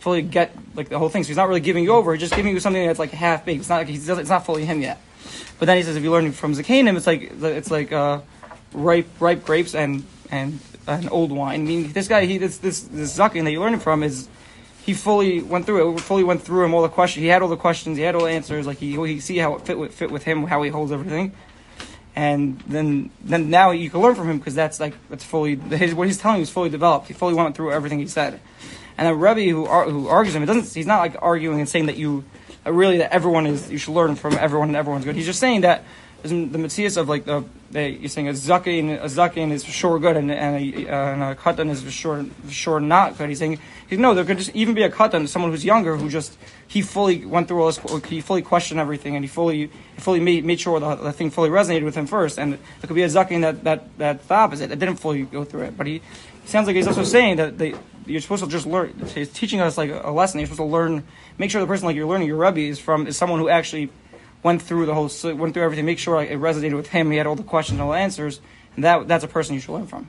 fully 0.00 0.22
get 0.22 0.56
like 0.74 0.88
the 0.88 0.98
whole 0.98 1.08
thing. 1.08 1.24
So 1.24 1.28
he's 1.28 1.36
not 1.36 1.48
really 1.48 1.60
giving 1.60 1.84
you 1.84 1.92
over. 1.92 2.12
He's 2.14 2.20
just 2.20 2.34
giving 2.34 2.54
you 2.54 2.60
something 2.60 2.86
that's 2.86 2.98
like 2.98 3.10
half 3.10 3.44
baked. 3.44 3.60
It's 3.60 3.68
not 3.68 3.78
like 3.78 3.88
he's 3.88 4.08
it's 4.08 4.30
not 4.30 4.46
fully 4.46 4.64
him 4.64 4.80
yet. 4.80 5.00
But 5.58 5.66
then 5.66 5.76
he 5.76 5.82
says 5.82 5.96
if 5.96 6.02
you're 6.02 6.12
learning 6.12 6.32
from 6.32 6.54
Zakanim, 6.54 6.96
it's 6.96 7.06
like 7.06 7.30
it's 7.42 7.70
like 7.70 7.92
uh, 7.92 8.20
ripe 8.72 9.08
ripe 9.20 9.44
grapes 9.44 9.74
and 9.74 10.04
and 10.30 10.60
an 10.86 11.08
old 11.08 11.32
wine. 11.32 11.62
I 11.62 11.64
mean, 11.64 11.92
this 11.92 12.08
guy, 12.08 12.26
he 12.26 12.38
this 12.38 12.58
this 12.58 12.82
this 12.82 13.16
Zakin 13.16 13.44
that 13.44 13.52
you're 13.52 13.62
learning 13.62 13.80
from 13.80 14.02
is 14.02 14.28
he 14.84 14.94
fully 14.94 15.42
went 15.42 15.66
through 15.66 15.96
it. 15.96 16.00
Fully 16.00 16.24
went 16.24 16.42
through 16.42 16.64
him 16.64 16.74
all 16.74 16.82
the 16.82 16.88
questions. 16.88 17.22
He 17.22 17.28
had 17.28 17.42
all 17.42 17.48
the 17.48 17.56
questions. 17.56 17.96
He 17.98 18.04
had 18.04 18.14
all 18.14 18.24
the 18.24 18.30
answers. 18.30 18.66
Like 18.66 18.78
he 18.78 18.92
he 19.06 19.20
see 19.20 19.38
how 19.38 19.54
it 19.56 19.62
fit 19.62 19.78
with 19.78 19.92
fit 19.92 20.10
with 20.10 20.22
him, 20.22 20.44
how 20.44 20.62
he 20.62 20.70
holds 20.70 20.92
everything. 20.92 21.32
And 22.14 22.60
then 22.66 23.10
then 23.22 23.50
now 23.50 23.72
you 23.72 23.90
can 23.90 24.00
learn 24.00 24.14
from 24.14 24.30
him 24.30 24.38
because 24.38 24.54
that's 24.54 24.80
like 24.80 24.94
that's 25.10 25.24
fully 25.24 25.56
his, 25.56 25.94
what 25.94 26.06
he's 26.06 26.18
telling 26.18 26.38
you 26.38 26.42
is 26.42 26.50
fully 26.50 26.70
developed. 26.70 27.08
He 27.08 27.14
fully 27.14 27.34
went 27.34 27.56
through 27.56 27.72
everything 27.72 27.98
he 27.98 28.06
said. 28.06 28.40
And 28.96 29.06
then 29.06 29.18
Rebbe 29.18 29.50
who 29.50 29.66
who 29.66 30.08
argues 30.08 30.34
him, 30.34 30.42
it 30.42 30.46
doesn't. 30.46 30.72
He's 30.72 30.86
not 30.86 31.00
like 31.00 31.16
arguing 31.20 31.58
and 31.58 31.68
saying 31.68 31.86
that 31.86 31.96
you 31.96 32.24
really 32.64 32.98
that 32.98 33.12
everyone 33.12 33.46
is 33.46 33.70
you 33.70 33.78
should 33.78 33.92
learn 33.92 34.14
from 34.14 34.34
everyone 34.34 34.68
and 34.68 34.76
everyone's 34.76 35.04
good. 35.04 35.16
He's 35.16 35.26
just 35.26 35.40
saying 35.40 35.62
that 35.62 35.84
there's 36.22 36.50
the 36.52 36.58
Matthias 36.58 36.96
of 36.96 37.08
like 37.08 37.24
the 37.24 37.44
they, 37.70 37.90
you're 37.90 38.08
saying 38.08 38.28
a 38.28 38.32
zakin 38.32 38.96
a 39.02 39.06
zakin 39.06 39.50
is 39.50 39.64
for 39.64 39.72
sure 39.72 39.98
good 39.98 40.16
and 40.16 40.30
and 40.30 40.56
a, 40.56 40.88
uh, 40.88 41.12
and 41.12 41.22
a 41.22 41.34
katan 41.34 41.70
is 41.70 41.82
for 41.82 41.90
sure 41.90 42.24
for 42.24 42.52
sure 42.52 42.80
not 42.80 43.18
good. 43.18 43.28
He's 43.28 43.38
saying 43.38 43.58
he's, 43.88 43.98
no, 43.98 44.14
there 44.14 44.24
could 44.24 44.38
just 44.38 44.54
even 44.54 44.74
be 44.74 44.82
a 44.82 44.90
katan, 44.90 45.28
someone 45.28 45.50
who's 45.50 45.64
younger 45.64 45.96
who 45.96 46.08
just 46.08 46.38
he 46.66 46.82
fully 46.82 47.24
went 47.24 47.48
through 47.48 47.62
all 47.62 47.66
this, 47.66 48.04
he 48.06 48.20
fully 48.20 48.42
questioned 48.42 48.80
everything 48.80 49.14
and 49.14 49.24
he 49.24 49.28
fully 49.28 49.66
he 49.66 50.00
fully 50.00 50.20
made, 50.20 50.44
made 50.44 50.60
sure 50.60 50.80
the, 50.80 50.94
the 50.96 51.12
thing 51.12 51.30
fully 51.30 51.50
resonated 51.50 51.84
with 51.84 51.94
him 51.94 52.06
first. 52.06 52.38
And 52.38 52.54
there 52.54 52.86
could 52.86 52.94
be 52.94 53.02
a 53.02 53.08
zakin 53.08 53.42
that 53.42 53.64
that 53.64 53.98
that 53.98 54.28
the 54.28 54.34
opposite 54.34 54.68
that 54.68 54.78
didn't 54.78 54.96
fully 54.96 55.22
go 55.22 55.44
through 55.44 55.62
it, 55.62 55.76
but 55.76 55.86
he. 55.86 55.96
It 55.96 56.50
sounds 56.50 56.68
like 56.68 56.76
he's 56.76 56.86
also 56.86 57.02
saying 57.02 57.38
that 57.38 57.58
they, 57.58 57.74
you're 58.06 58.20
supposed 58.20 58.44
to 58.44 58.48
just 58.48 58.66
learn. 58.66 58.94
He's 59.12 59.32
teaching 59.32 59.60
us 59.60 59.76
like 59.76 59.90
a 59.90 60.12
lesson. 60.12 60.38
You're 60.38 60.46
supposed 60.46 60.60
to 60.60 60.64
learn. 60.72 61.02
Make 61.38 61.50
sure 61.50 61.60
the 61.60 61.66
person 61.66 61.86
like 61.86 61.96
you're 61.96 62.06
learning 62.06 62.28
your 62.28 62.36
rebbe 62.36 62.60
is 62.60 62.78
from 62.78 63.08
is 63.08 63.16
someone 63.16 63.40
who 63.40 63.48
actually 63.48 63.90
went 64.46 64.62
through 64.62 64.86
the 64.86 64.94
whole 64.94 65.10
went 65.34 65.54
through 65.54 65.64
everything. 65.64 65.84
Make 65.84 65.98
sure 65.98 66.22
it 66.22 66.38
resonated 66.38 66.76
with 66.76 66.86
him. 66.86 67.10
He 67.10 67.16
had 67.16 67.26
all 67.26 67.34
the 67.34 67.42
questions, 67.42 67.80
and 67.80 67.82
all 67.82 67.90
the 67.90 67.98
answers, 67.98 68.40
and 68.76 68.84
that 68.84 69.08
that's 69.08 69.24
a 69.24 69.28
person 69.28 69.54
you 69.56 69.60
should 69.60 69.72
learn 69.72 69.88
from. 69.88 70.08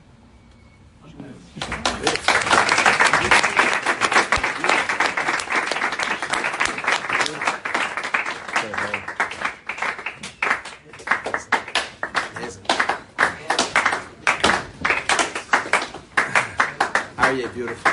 Aryeh, 17.18 17.52
beautiful. 17.52 17.87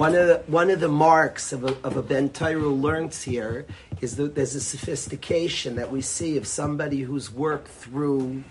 One 0.00 0.14
of 0.14 0.28
the, 0.28 0.42
one 0.46 0.70
of 0.70 0.80
the 0.80 0.88
marks 0.88 1.52
of 1.52 1.62
a, 1.62 1.76
of 1.84 1.98
a 1.98 2.02
Ben 2.02 2.30
Torah 2.30 2.56
learns 2.56 3.20
here 3.20 3.66
is 4.00 4.16
that 4.16 4.34
there's 4.34 4.54
a 4.54 4.60
sophistication 4.62 5.76
that 5.76 5.92
we 5.92 6.00
see 6.00 6.38
of 6.38 6.46
somebody 6.46 7.02
who's 7.02 7.30
worked 7.30 7.68
through. 7.68 8.42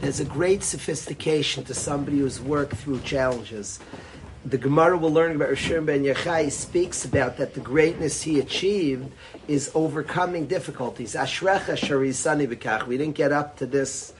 There's 0.00 0.20
a 0.20 0.24
great 0.24 0.62
sophistication 0.62 1.62
to 1.64 1.74
somebody 1.74 2.20
who's 2.20 2.40
worked 2.40 2.76
through 2.76 3.00
challenges. 3.00 3.80
The 4.46 4.56
Gemara 4.56 4.96
will 4.96 5.12
learn 5.12 5.36
about 5.36 5.50
Rishon 5.50 5.84
Ben 5.84 6.04
Yechai 6.04 6.50
speaks 6.50 7.04
about 7.04 7.36
that 7.36 7.52
the 7.52 7.60
greatness 7.60 8.22
he 8.22 8.40
achieved 8.40 9.12
is 9.46 9.70
overcoming 9.74 10.46
difficulties. 10.46 11.14
Ashrecha 11.14 11.76
sharisani 11.76 12.48
b'kach. 12.48 12.86
We 12.86 12.96
didn't 12.96 13.16
get 13.16 13.30
up 13.30 13.58
to 13.58 13.66
this 13.66 14.14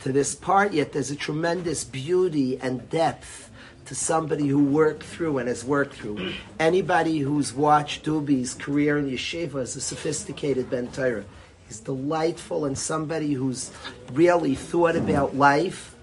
to 0.00 0.12
this 0.12 0.34
part 0.34 0.72
yet. 0.72 0.94
There's 0.94 1.10
a 1.10 1.16
tremendous 1.16 1.84
beauty 1.84 2.58
and 2.58 2.88
depth 2.88 3.50
to 3.92 3.96
somebody 3.98 4.48
who 4.48 4.64
worked 4.64 5.02
through 5.02 5.36
and 5.36 5.48
has 5.48 5.66
worked 5.66 5.96
through. 5.96 6.32
Anybody 6.58 7.18
who's 7.18 7.52
watched 7.52 8.06
Dubi's 8.06 8.54
career 8.54 8.96
in 8.96 9.10
yeshiva 9.10 9.56
is 9.56 9.76
a 9.76 9.82
sophisticated 9.82 10.70
Ben 10.70 10.88
Torah. 10.88 11.26
He's 11.68 11.80
delightful 11.80 12.64
and 12.64 12.78
somebody 12.78 13.34
who's 13.34 13.70
really 14.14 14.54
thought 14.54 14.96
about 14.96 15.36
life. 15.36 15.94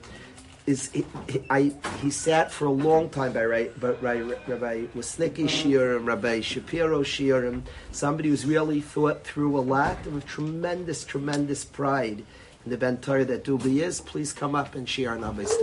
Is 0.67 0.91
he, 0.91 1.03
I, 1.49 1.73
he 1.99 2.11
sat 2.11 2.51
for 2.51 2.65
a 2.65 2.71
long 2.71 3.09
time 3.09 3.33
by, 3.33 3.69
by 3.81 4.19
Rabbi 4.19 4.85
Wasnicki 4.95 5.45
Shiurim, 5.49 6.05
Rabbi 6.05 6.41
Shapiro 6.41 7.01
Shiurim, 7.01 7.63
somebody 7.91 8.29
who's 8.29 8.45
really 8.45 8.81
thought 8.81 9.23
through 9.23 9.57
a 9.57 9.61
lot 9.61 10.05
of 10.05 10.27
tremendous, 10.27 11.03
tremendous 11.03 11.65
pride 11.65 12.23
in 12.65 12.69
the 12.69 12.77
Ben 12.77 12.97
Torah 12.97 13.25
that 13.25 13.43
Dubi 13.43 13.81
is. 13.81 13.99
Please 13.99 14.31
come 14.31 14.53
up 14.53 14.75
and 14.75 14.87
share 14.87 15.15
an 15.15 15.23
Abbas 15.23 15.57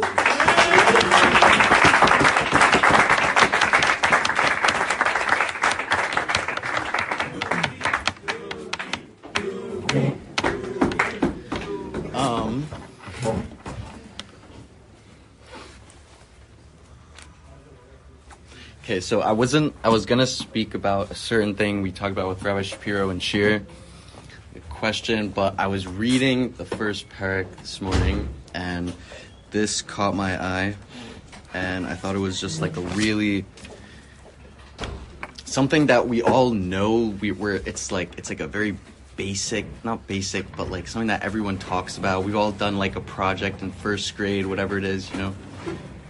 Okay, 18.96 19.02
so 19.02 19.20
I 19.20 19.32
wasn't. 19.32 19.74
I 19.84 19.90
was 19.90 20.06
gonna 20.06 20.26
speak 20.26 20.72
about 20.72 21.10
a 21.10 21.14
certain 21.14 21.54
thing 21.54 21.82
we 21.82 21.92
talked 21.92 22.12
about 22.12 22.28
with 22.28 22.42
Rabbi 22.42 22.62
Shapiro 22.62 23.10
and 23.10 23.22
Shir. 23.22 23.60
The 24.54 24.60
question, 24.70 25.28
but 25.28 25.54
I 25.58 25.66
was 25.66 25.86
reading 25.86 26.52
the 26.52 26.64
first 26.64 27.06
parak 27.10 27.54
this 27.56 27.82
morning, 27.82 28.26
and 28.54 28.94
this 29.50 29.82
caught 29.82 30.14
my 30.14 30.42
eye, 30.42 30.76
and 31.52 31.84
I 31.84 31.92
thought 31.94 32.16
it 32.16 32.20
was 32.20 32.40
just 32.40 32.62
like 32.62 32.78
a 32.78 32.80
really 32.80 33.44
something 35.44 35.88
that 35.88 36.08
we 36.08 36.22
all 36.22 36.52
know. 36.52 37.14
We 37.20 37.32
were. 37.32 37.56
It's 37.66 37.92
like 37.92 38.16
it's 38.16 38.30
like 38.30 38.40
a 38.40 38.48
very 38.48 38.78
basic, 39.16 39.66
not 39.84 40.06
basic, 40.06 40.56
but 40.56 40.70
like 40.70 40.88
something 40.88 41.08
that 41.08 41.22
everyone 41.22 41.58
talks 41.58 41.98
about. 41.98 42.24
We've 42.24 42.34
all 42.34 42.50
done 42.50 42.78
like 42.78 42.96
a 42.96 43.02
project 43.02 43.60
in 43.60 43.72
first 43.72 44.16
grade, 44.16 44.46
whatever 44.46 44.78
it 44.78 44.84
is, 44.84 45.10
you 45.10 45.18
know. 45.18 45.34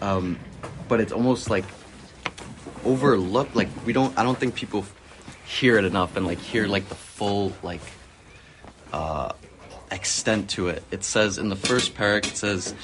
Um, 0.00 0.38
but 0.86 1.00
it's 1.00 1.10
almost 1.10 1.50
like 1.50 1.64
overlooked. 2.86 3.54
Like 3.54 3.68
we 3.84 3.92
don't. 3.92 4.16
I 4.18 4.22
don't 4.22 4.38
think 4.38 4.54
people 4.54 4.84
hear 5.44 5.78
it 5.78 5.84
enough 5.84 6.16
and 6.16 6.26
like 6.26 6.38
hear 6.38 6.66
like 6.66 6.88
the 6.88 6.94
full 6.94 7.52
like 7.62 7.80
uh, 8.92 9.32
extent 9.90 10.50
to 10.50 10.68
it. 10.68 10.82
It 10.90 11.04
says 11.04 11.38
in 11.38 11.48
the 11.48 11.56
first 11.56 11.94
parak, 11.94 12.26
it 12.26 12.36
says. 12.36 12.74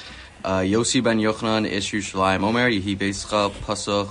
Uh, 0.45 0.59
Yossi 0.59 1.01
ben 1.01 1.21
Yochanan 1.21 1.71
ish 1.71 1.93
Yerushalayim 1.93 2.43
Omer 2.43 2.69
Yehi 2.69 2.99
Beischa 2.99 3.49
Pasach 3.63 4.09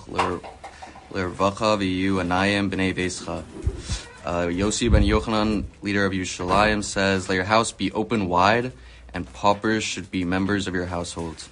Lervacha 1.12 1.78
V'yu 1.78 2.24
Anayim 2.24 2.72
B'nei 2.72 2.96
Beischa 2.96 3.44
uh, 4.26 4.48
Yossi 4.48 4.92
ben 4.92 5.04
Yochanan, 5.04 5.66
leader 5.82 6.06
of 6.06 6.14
Yerushalayim, 6.14 6.84
says, 6.84 7.28
Let 7.28 7.36
your 7.36 7.44
house 7.44 7.72
be 7.72 7.92
open 7.92 8.28
wide, 8.28 8.72
and 9.14 9.32
paupers 9.34 9.84
should 9.84 10.12
be 10.12 10.24
members 10.24 10.68
of 10.68 10.74
your 10.74 10.86
household. 10.86 11.48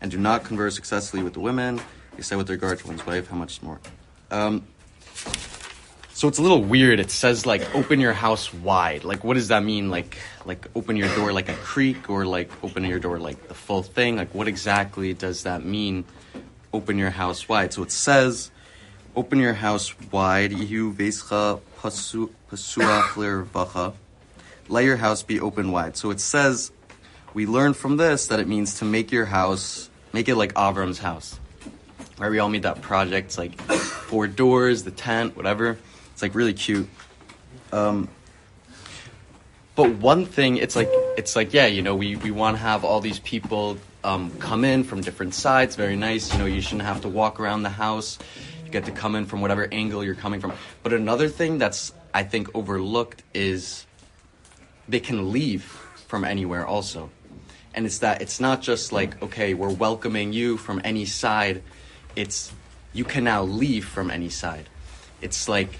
And 0.00 0.10
do 0.10 0.18
not 0.18 0.44
converse 0.44 0.78
excessively 0.78 1.22
with 1.22 1.34
the 1.34 1.40
women, 1.40 1.80
except 2.16 2.38
with 2.38 2.50
regard 2.50 2.78
to 2.80 2.86
one's 2.86 3.04
wife, 3.06 3.28
how 3.28 3.36
much 3.36 3.62
more. 3.62 3.80
Um, 4.30 4.64
so 6.14 6.28
it's 6.28 6.38
a 6.38 6.42
little 6.42 6.62
weird. 6.62 7.00
It 7.00 7.10
says 7.10 7.46
like 7.46 7.74
open 7.74 7.98
your 7.98 8.12
house 8.12 8.54
wide. 8.54 9.02
Like 9.02 9.24
what 9.24 9.34
does 9.34 9.48
that 9.48 9.64
mean? 9.64 9.90
Like 9.90 10.18
like 10.44 10.68
open 10.76 10.94
your 10.94 11.12
door 11.16 11.32
like 11.32 11.48
a 11.48 11.54
creek 11.54 12.08
or 12.08 12.24
like 12.24 12.48
open 12.62 12.84
your 12.84 13.00
door 13.00 13.18
like 13.18 13.48
the 13.48 13.54
full 13.54 13.82
thing? 13.82 14.14
Like 14.14 14.32
what 14.32 14.46
exactly 14.46 15.14
does 15.14 15.42
that 15.42 15.64
mean? 15.64 16.04
Open 16.72 16.96
your 16.96 17.10
house 17.10 17.48
wide. 17.48 17.72
So 17.72 17.82
it 17.82 17.90
says 17.90 18.51
open 19.14 19.38
your 19.38 19.54
house 19.54 19.94
wide. 20.10 20.52
Yehu 20.52 20.94
vescha 20.94 21.60
pasu 21.78 22.30
pasuach. 22.50 23.94
Let 24.68 24.84
your 24.84 24.96
house 24.96 25.22
be 25.22 25.40
open 25.40 25.72
wide. 25.72 25.96
So 25.96 26.10
it 26.10 26.20
says 26.20 26.72
we 27.34 27.46
learn 27.46 27.74
from 27.74 27.96
this 27.96 28.26
that 28.28 28.40
it 28.40 28.48
means 28.48 28.78
to 28.78 28.84
make 28.84 29.12
your 29.12 29.26
house 29.26 29.90
make 30.12 30.28
it 30.28 30.36
like 30.36 30.54
Avram's 30.54 30.98
house. 30.98 31.38
Right? 32.18 32.30
We 32.30 32.38
all 32.38 32.48
made 32.48 32.62
that 32.62 32.82
project. 32.82 33.28
It's 33.28 33.38
like 33.38 33.60
four 33.60 34.26
doors, 34.28 34.84
the 34.84 34.90
tent, 34.90 35.36
whatever. 35.36 35.78
It's 36.12 36.22
like 36.22 36.34
really 36.34 36.52
cute. 36.52 36.88
Um, 37.72 38.08
but 39.74 39.90
one 39.96 40.26
thing, 40.26 40.58
it's 40.58 40.76
like 40.76 40.90
it's 41.16 41.34
like 41.34 41.54
yeah, 41.54 41.66
you 41.66 41.82
know, 41.82 41.96
we 41.96 42.16
we 42.16 42.30
want 42.30 42.56
to 42.56 42.62
have 42.62 42.84
all 42.84 43.00
these 43.00 43.18
people 43.20 43.78
um, 44.04 44.30
come 44.38 44.64
in 44.64 44.84
from 44.84 45.00
different 45.00 45.34
sides. 45.34 45.76
Very 45.76 45.96
nice. 45.96 46.32
You 46.32 46.38
know, 46.38 46.46
you 46.46 46.60
shouldn't 46.60 46.82
have 46.82 47.00
to 47.02 47.08
walk 47.08 47.40
around 47.40 47.62
the 47.62 47.70
house. 47.70 48.18
Get 48.72 48.86
to 48.86 48.90
come 48.90 49.14
in 49.14 49.26
from 49.26 49.42
whatever 49.42 49.68
angle 49.70 50.02
you're 50.02 50.14
coming 50.14 50.40
from. 50.40 50.54
But 50.82 50.94
another 50.94 51.28
thing 51.28 51.58
that's 51.58 51.92
I 52.14 52.24
think 52.24 52.48
overlooked 52.54 53.22
is 53.34 53.86
they 54.88 55.00
can 55.00 55.30
leave 55.30 55.62
from 56.08 56.24
anywhere 56.24 56.66
also. 56.66 57.10
And 57.74 57.84
it's 57.86 57.98
that 57.98 58.22
it's 58.22 58.40
not 58.40 58.62
just 58.62 58.90
like 58.90 59.22
okay, 59.22 59.52
we're 59.52 59.72
welcoming 59.72 60.32
you 60.32 60.56
from 60.56 60.80
any 60.84 61.04
side. 61.04 61.62
It's 62.16 62.52
you 62.94 63.04
can 63.04 63.24
now 63.24 63.42
leave 63.42 63.84
from 63.84 64.10
any 64.10 64.30
side. 64.30 64.68
It's 65.20 65.48
like 65.48 65.78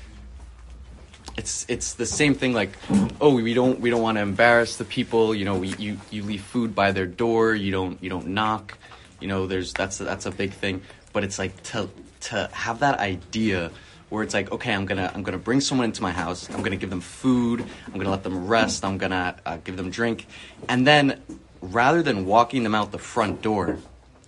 it's 1.37 1.65
it's 1.69 1.95
the 1.95 2.07
same 2.07 2.35
thing 2.35 2.53
like 2.53 2.77
oh 3.21 3.35
we 3.35 3.55
don't 3.55 3.81
we 3.81 3.89
don't 3.89 4.03
want 4.03 4.19
to 4.19 4.23
embarrass 4.23 4.77
the 4.77 4.85
people 4.85 5.35
you 5.35 5.47
know 5.47 5.57
we, 5.57 5.69
you 5.77 5.99
you 6.11 6.23
leave 6.23 6.43
food 6.43 6.75
by 6.75 6.93
their 6.93 7.07
door 7.07 7.55
you 7.55 7.73
don't 7.73 8.03
you 8.03 8.11
don't 8.11 8.27
knock 8.27 8.77
you 9.19 9.29
know 9.29 9.47
there's 9.47 9.73
that's 9.73 9.97
that's 9.97 10.27
a 10.27 10.31
big 10.31 10.53
thing 10.53 10.83
but 11.13 11.25
it's 11.25 11.39
like 11.39 11.63
to 11.63 11.89
to 12.23 12.49
have 12.53 12.81
that 12.81 12.99
idea 12.99 13.71
where 14.09 14.23
it's 14.23 14.35
like 14.35 14.51
okay 14.53 14.73
i'm 14.73 14.87
gonna 14.87 15.11
i'm 15.15 15.23
gonna 15.23 15.39
bring 15.39 15.61
someone 15.61 15.85
into 15.85 16.03
my 16.03 16.13
house 16.13 16.51
i'm 16.51 16.63
gonna 16.63 16.77
give 16.77 16.91
them 16.91 17.01
food 17.01 17.65
i'm 17.87 17.95
gonna 17.95 18.11
let 18.11 18.23
them 18.23 18.47
rest 18.47 18.85
i'm 18.85 18.99
gonna 18.99 19.37
uh, 19.47 19.57
give 19.65 19.77
them 19.77 19.91
drink 19.91 20.27
and 20.69 20.87
then 20.87 21.23
rather 21.63 22.03
than 22.03 22.27
walking 22.27 22.65
them 22.65 22.75
out 22.75 22.93
the 22.93 22.99
front 22.99 23.41
door, 23.41 23.79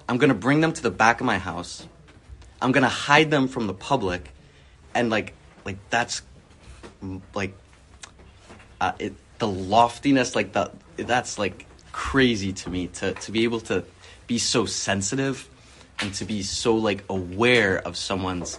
I'm 0.09 0.17
gonna 0.17 0.35
bring 0.35 0.61
them 0.61 0.73
to 0.73 0.83
the 0.83 0.91
back 0.91 1.21
of 1.21 1.27
my 1.27 1.39
house. 1.39 1.87
I'm 2.63 2.73
gonna 2.73 2.89
hide 2.89 3.31
them 3.31 3.49
from 3.49 3.67
the 3.67 3.75
public, 3.75 4.31
and 4.95 5.11
like, 5.11 5.35
like 5.65 5.77
that's, 5.91 6.23
like, 7.35 7.55
uh, 8.81 8.93
it, 8.99 9.15
the 9.39 9.49
loftiness, 9.49 10.35
like 10.35 10.53
the 10.53 10.71
that's 10.97 11.39
like 11.39 11.67
crazy 11.93 12.53
to 12.53 12.71
me 12.71 12.87
to 12.87 13.13
to 13.13 13.33
be 13.33 13.45
able 13.45 13.61
to 13.61 13.85
be 14.27 14.39
so 14.39 14.65
sensitive 14.65 15.49
and 16.01 16.13
to 16.15 16.25
be 16.25 16.43
so 16.43 16.77
like 16.77 17.05
aware 17.09 17.79
of 17.79 17.97
someone's 17.97 18.59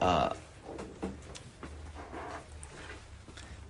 uh, 0.00 0.32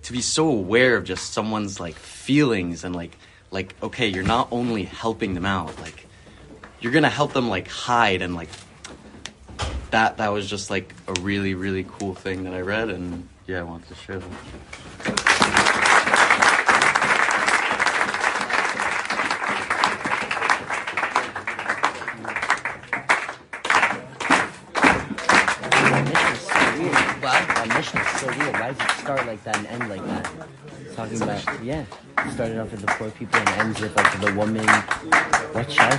to 0.03 0.11
be 0.11 0.21
so 0.21 0.49
aware 0.49 0.97
of 0.97 1.03
just 1.03 1.33
someone's 1.33 1.79
like 1.79 1.95
feelings 1.95 2.83
and 2.83 2.95
like 2.95 3.17
like 3.49 3.75
okay 3.83 4.07
you're 4.07 4.23
not 4.23 4.47
only 4.51 4.83
helping 4.83 5.33
them 5.33 5.45
out 5.45 5.79
like 5.79 6.07
you're 6.79 6.91
gonna 6.91 7.09
help 7.09 7.33
them 7.33 7.49
like 7.49 7.67
hide 7.67 8.21
and 8.21 8.35
like 8.35 8.49
that 9.91 10.17
that 10.17 10.29
was 10.29 10.49
just 10.49 10.69
like 10.69 10.93
a 11.07 11.13
really 11.21 11.53
really 11.53 11.85
cool 11.87 12.15
thing 12.15 12.43
that 12.43 12.53
i 12.53 12.61
read 12.61 12.89
and 12.89 13.27
yeah 13.47 13.59
i 13.59 13.63
wanted 13.63 13.87
to 13.87 13.95
share 13.95 14.19
that 14.19 15.67
like 29.31 29.43
that 29.45 29.55
and 29.59 29.67
end 29.67 29.89
like 29.89 30.05
that? 30.07 30.29
Talking 30.93 31.21
about, 31.21 31.63
yeah. 31.63 31.85
It 32.17 32.31
started 32.33 32.59
off 32.59 32.69
with 32.69 32.81
the 32.81 32.87
poor 32.87 33.09
people 33.11 33.39
and 33.39 33.49
ends 33.61 33.79
with 33.79 33.95
like 33.95 34.19
the 34.19 34.33
woman. 34.33 34.67
What? 35.55 35.73
Yeah, 35.73 35.89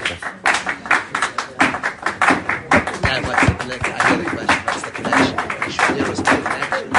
what's 3.25 3.47
the 3.49 3.55
connection? 3.59 3.95
I 3.95 4.05
get 4.11 4.21
a 4.21 4.31
question. 4.37 4.61
What's 4.67 4.83
the 4.83 4.91
connection? 4.91 5.37
There 5.97 6.09
was 6.11 6.21
connection. 6.21 6.93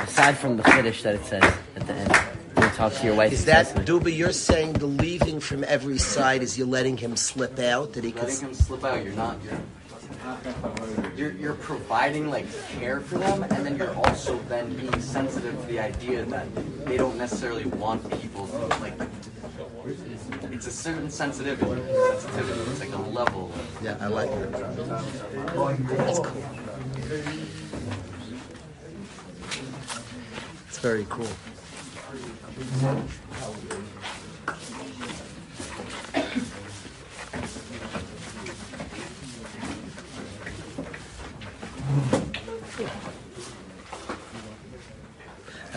Aside 0.00 0.36
from 0.36 0.56
the 0.56 0.64
finish 0.64 1.02
that 1.04 1.14
it 1.14 1.24
says 1.24 1.44
at 1.76 1.86
the 1.86 1.94
end. 1.94 2.12
You 2.56 2.68
talk 2.70 2.92
to 2.94 3.06
your 3.06 3.14
wife. 3.14 3.32
Is 3.32 3.44
that 3.44 3.66
Duba? 3.86 4.10
You're 4.16 4.32
saying 4.32 4.72
the 4.72 4.86
leaving 4.86 5.38
from 5.38 5.62
every 5.62 5.98
side 5.98 6.42
is 6.42 6.58
you're 6.58 6.66
letting 6.66 6.96
him 6.96 7.14
slip 7.14 7.60
out 7.60 7.92
that 7.92 8.02
he 8.02 8.10
could. 8.10 8.24
letting 8.24 8.48
him 8.48 8.54
slip 8.54 8.82
out 8.82 9.04
you're 9.04 9.14
not 9.14 9.38
you're 9.44 9.60
you're, 11.16 11.32
you're 11.32 11.54
providing 11.54 12.30
like 12.30 12.46
care 12.68 13.00
for 13.00 13.18
them 13.18 13.42
and 13.44 13.66
then 13.66 13.76
you're 13.76 13.94
also 13.96 14.38
then 14.48 14.72
being 14.76 15.00
sensitive 15.00 15.58
to 15.60 15.66
the 15.66 15.80
idea 15.80 16.24
that 16.24 16.46
they 16.84 16.96
don't 16.96 17.16
necessarily 17.16 17.64
want 17.64 18.02
people 18.20 18.46
to 18.46 18.58
like 18.80 18.94
it's 20.52 20.66
a 20.66 20.70
certain 20.70 21.10
sensitivity 21.10 21.70
sensitivity 22.20 22.60
it's 22.70 22.80
like 22.80 22.92
a 22.92 23.02
level 23.10 23.50
Yeah, 23.82 23.96
I 24.00 24.06
like 24.06 24.30
it. 24.30 24.52
That's 24.52 26.18
cool. 26.18 26.42
It's 30.68 30.78
very 30.78 31.06
cool. 31.08 31.26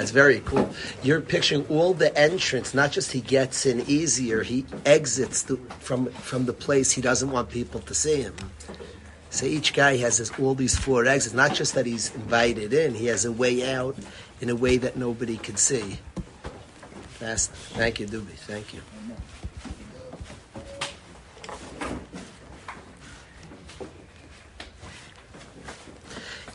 That's 0.06 0.14
very 0.14 0.42
cool. 0.42 0.70
You're 1.02 1.20
picturing 1.20 1.66
all 1.68 1.96
the 1.96 2.16
entrance, 2.16 2.76
not 2.76 2.92
just 2.92 3.12
he 3.12 3.22
gets 3.22 3.66
in 3.66 3.82
easier, 3.90 4.44
he 4.44 4.64
exits 4.86 5.42
the, 5.42 5.58
from 5.80 6.12
from 6.12 6.46
the 6.46 6.54
place 6.54 6.92
he 6.92 7.02
doesn't 7.02 7.32
want 7.32 7.50
people 7.50 7.80
to 7.80 7.96
see 7.96 8.22
him. 8.22 8.36
So 9.32 9.48
each 9.48 9.74
guy 9.74 9.98
has 9.98 10.18
his, 10.18 10.30
all 10.38 10.54
these 10.54 10.78
four 10.78 11.08
exits. 11.08 11.34
Not 11.34 11.56
just 11.56 11.74
that 11.74 11.88
he's 11.88 12.14
invited 12.14 12.72
in, 12.72 12.94
he 12.94 13.08
has 13.08 13.26
a 13.26 13.32
way 13.32 13.74
out 13.74 13.96
in 14.42 14.52
a 14.52 14.56
way 14.56 14.78
that 14.78 14.96
nobody 14.96 15.38
can 15.38 15.56
see. 15.56 15.98
Fast. 17.18 17.50
Thank 17.74 18.00
you, 18.00 18.06
Dubi. 18.06 18.38
Thank 18.46 18.76
you. 18.76 18.82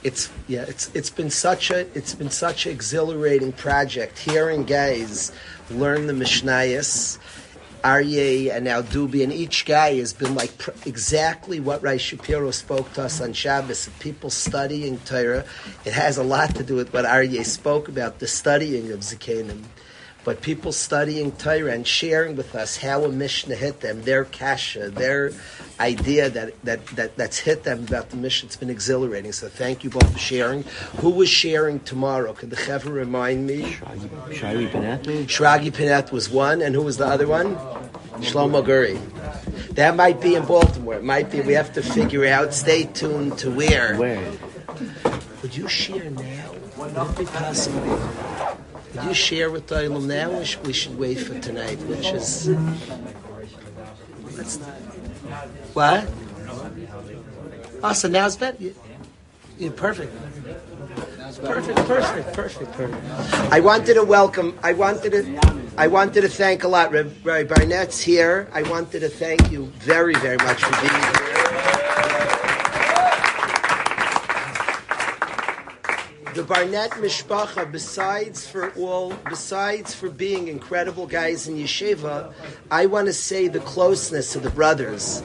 It's 0.03 0.31
yeah, 0.49 0.65
it's 0.67 0.91
it's 0.95 1.11
been 1.11 1.31
such 1.31 1.71
a 1.71 1.81
it's 1.97 2.15
been 2.15 2.31
such 2.31 2.67
an 2.67 2.73
exhilarating 2.73 3.53
project. 3.53 4.19
Hearing 4.19 4.65
guys 4.65 5.31
learn 5.71 6.07
the 6.07 6.15
Mishnayos, 6.15 7.19
Aryeh 7.85 8.55
and 8.55 8.65
now 8.65 8.81
Dubi, 8.81 9.23
and 9.23 9.33
each 9.33 9.67
guy 9.67 9.97
has 9.97 10.13
been 10.13 10.35
like 10.35 10.57
pr- 10.57 10.71
exactly 10.87 11.61
what 11.61 11.83
Rai 11.83 11.99
Shapiro 11.99 12.51
spoke 12.51 12.93
to 12.95 13.03
us 13.03 13.21
on 13.21 13.35
Shabbos. 13.35 13.91
People 14.01 14.31
studying 14.31 14.99
Torah, 15.01 15.45
it 15.85 15.93
has 15.93 16.17
a 16.17 16.23
lot 16.23 16.55
to 16.57 16.65
do 16.65 16.77
with 16.77 16.93
what 16.95 17.05
Aryeh 17.05 17.45
spoke 17.45 17.89
about 17.89 18.19
the 18.19 18.27
studying 18.27 18.93
of 18.93 19.01
Zakanim. 19.01 19.65
But 20.25 20.43
people 20.43 20.73
studying 20.73 21.33
Torah 21.33 21.73
and 21.73 21.87
sharing 21.87 22.37
with 22.37 22.55
us 22.55 22.77
how 22.77 23.05
a 23.05 23.09
Mishnah 23.09 23.55
hit 23.55 23.81
them, 23.81 24.03
their 24.03 24.25
kasha, 24.25 24.91
their 24.91 25.33
idea 25.79 26.29
that, 26.29 26.62
that, 26.64 26.87
that 26.89 27.16
that's 27.16 27.39
hit 27.39 27.64
them 27.64 27.85
about 27.85 28.11
the 28.11 28.16
Mishnah, 28.16 28.49
it's 28.49 28.57
been 28.57 28.71
exhilarating. 28.71 29.33
So 29.33 29.49
thank 29.49 29.83
you 29.83 29.91
both 29.91 30.12
for 30.12 30.18
sharing. 30.18 30.64
Who 30.99 31.11
was 31.11 31.29
sharing 31.29 31.81
tomorrow? 31.81 32.35
Could 32.35 32.51
the 32.51 32.57
Chevra 32.57 32.93
remind 32.93 33.47
me? 33.47 33.73
Shragi 33.73 34.71
Panet? 34.71 35.03
Shragi 35.27 35.73
Pinet 35.73 36.12
was 36.12 36.29
one, 36.29 36.61
and 36.61 36.75
who 36.75 36.83
was 36.83 36.99
the 36.99 37.07
other 37.07 37.27
one? 37.27 37.57
Shlomo 38.21 38.62
Guri. 38.62 39.01
That 39.75 39.97
might 39.97 40.21
be 40.21 40.35
in 40.35 40.45
Baltimore. 40.45 40.95
It 40.95 41.05
might 41.05 41.31
be. 41.31 41.41
We 41.41 41.55
have 41.55 41.73
to 41.75 41.83
figure 41.83 42.27
out. 42.27 42.53
Stay 42.53 42.85
tuned 42.85 43.39
to 43.39 43.51
where. 43.51 43.97
Where? 43.97 44.33
Would 45.43 45.57
you 45.57 45.68
share 45.68 46.11
now? 46.11 46.55
Would 46.77 46.95
it 46.95 47.18
be 47.18 47.25
possible? 47.25 48.11
Would 48.95 49.05
you 49.05 49.14
share 49.14 49.51
with 49.51 49.68
the 49.68 49.76
Olam 49.76 50.07
now, 50.07 50.30
or 50.30 50.45
we 50.66 50.72
should 50.72 50.99
wait 50.99 51.16
for 51.20 51.38
tonight, 51.38 51.78
which 51.86 52.07
is... 52.12 52.49
Let's, 54.36 54.57
what? 55.74 56.09
Oh, 57.82 58.09
now's 58.09 58.36
better. 58.36 58.57
You- 58.59 58.74
You're 59.59 59.72
perfect. 59.72 60.12
Perfect, 61.43 61.78
perfect, 61.86 62.32
perfect, 62.34 62.72
perfect. 62.72 63.05
I 63.53 63.61
wanted 63.61 63.95
to 63.95 64.03
welcome. 64.03 64.59
I 64.62 64.72
wanted 64.72 65.12
to. 65.12 65.61
I 65.78 65.86
wanted 65.86 66.22
to 66.22 66.28
thank 66.28 66.64
a 66.64 66.68
lot. 66.68 66.93
Rabbi 66.93 67.45
Barnett's 67.45 68.01
here. 68.01 68.49
I 68.53 68.62
wanted 68.62 69.00
to 69.00 69.08
thank 69.08 69.50
you 69.53 69.67
very, 69.79 70.14
very 70.17 70.37
much 70.38 70.62
for 70.64 70.72
being 70.80 71.03
here. 71.03 72.37
The 76.35 76.45
Barnett 76.45 76.93
Mishpacha, 76.93 77.73
besides 77.73 78.47
for 78.47 78.71
all, 78.75 79.13
besides 79.29 79.95
for 79.95 80.09
being 80.09 80.47
incredible 80.47 81.09
guys 81.09 81.49
in 81.49 81.57
yeshiva, 81.57 82.33
I 82.71 82.87
want 82.87 83.07
to 83.07 83.13
say 83.13 83.49
the 83.49 83.59
closeness 83.59 84.37
of 84.37 84.45
the 84.45 84.51
brothers. 84.51 85.25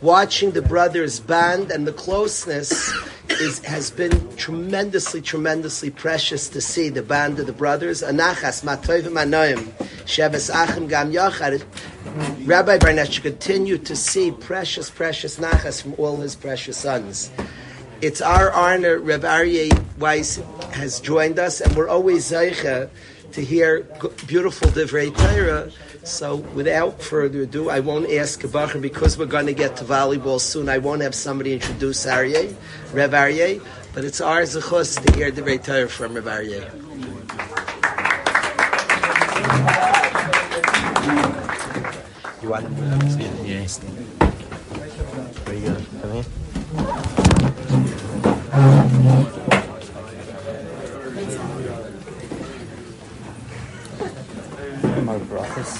Watching 0.00 0.52
the 0.52 0.62
brothers 0.62 1.18
band 1.18 1.72
and 1.72 1.86
the 1.86 1.92
closeness 1.92 2.92
is 3.30 3.64
has 3.64 3.90
been 3.90 4.36
tremendously, 4.36 5.20
tremendously 5.20 5.90
precious 5.90 6.48
to 6.50 6.60
see 6.60 6.88
the 6.88 7.02
band 7.02 7.40
of 7.40 7.46
the 7.46 7.52
brothers. 7.52 8.02
Anachas 8.02 8.62
sheves 10.06 10.50
achim 10.54 10.86
gam 10.86 11.12
yachad. 11.12 11.64
Rabbi 12.46 12.78
Barnett 12.78 13.12
should 13.12 13.24
continue 13.24 13.78
to 13.78 13.96
see 13.96 14.30
precious, 14.30 14.88
precious 14.88 15.38
nachas 15.38 15.82
from 15.82 15.94
all 15.98 16.18
his 16.18 16.36
precious 16.36 16.76
sons. 16.76 17.32
It's 18.04 18.20
our 18.20 18.52
honor, 18.52 18.98
Reb 18.98 19.22
Aryeh 19.22 19.72
Weiss 19.96 20.36
has 20.74 21.00
joined 21.00 21.38
us, 21.38 21.62
and 21.62 21.74
we're 21.74 21.88
always 21.88 22.30
zeicha 22.30 22.90
to 23.32 23.40
hear 23.42 23.84
beautiful 24.26 24.68
divrei 24.68 25.08
Torah. 25.16 25.70
So, 26.04 26.36
without 26.52 27.00
further 27.00 27.44
ado, 27.44 27.70
I 27.70 27.80
won't 27.80 28.10
ask 28.12 28.42
Kabacher 28.42 28.82
because 28.82 29.16
we're 29.16 29.24
going 29.24 29.46
to 29.46 29.54
get 29.54 29.78
to 29.78 29.84
volleyball 29.84 30.38
soon. 30.38 30.68
I 30.68 30.76
won't 30.76 31.00
have 31.00 31.14
somebody 31.14 31.54
introduce 31.54 32.04
Aryeh, 32.04 32.54
Reb 32.92 33.12
Aryeh, 33.12 33.64
but 33.94 34.04
it's 34.04 34.20
our 34.20 34.42
zechus 34.42 35.02
to 35.02 35.12
hear 35.16 35.32
divrei 35.32 35.64
Torah 35.64 35.88
from 35.88 36.12
Reb 36.12 36.26
Aryeh. 36.26 36.70
You 42.42 42.50
want? 42.50 42.66
Come 45.46 46.12
here. 46.12 46.43
More 48.54 48.62
brachas. 55.26 55.72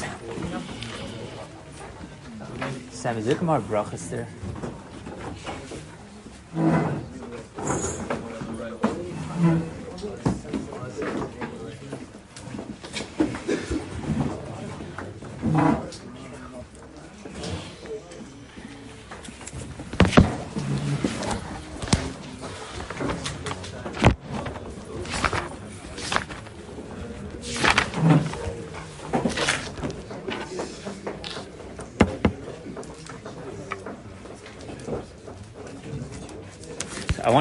Sam, 2.90 3.18
is 3.18 3.26
there 3.26 3.40
more 3.42 3.60
brachas 3.60 4.10
there? 4.10 4.26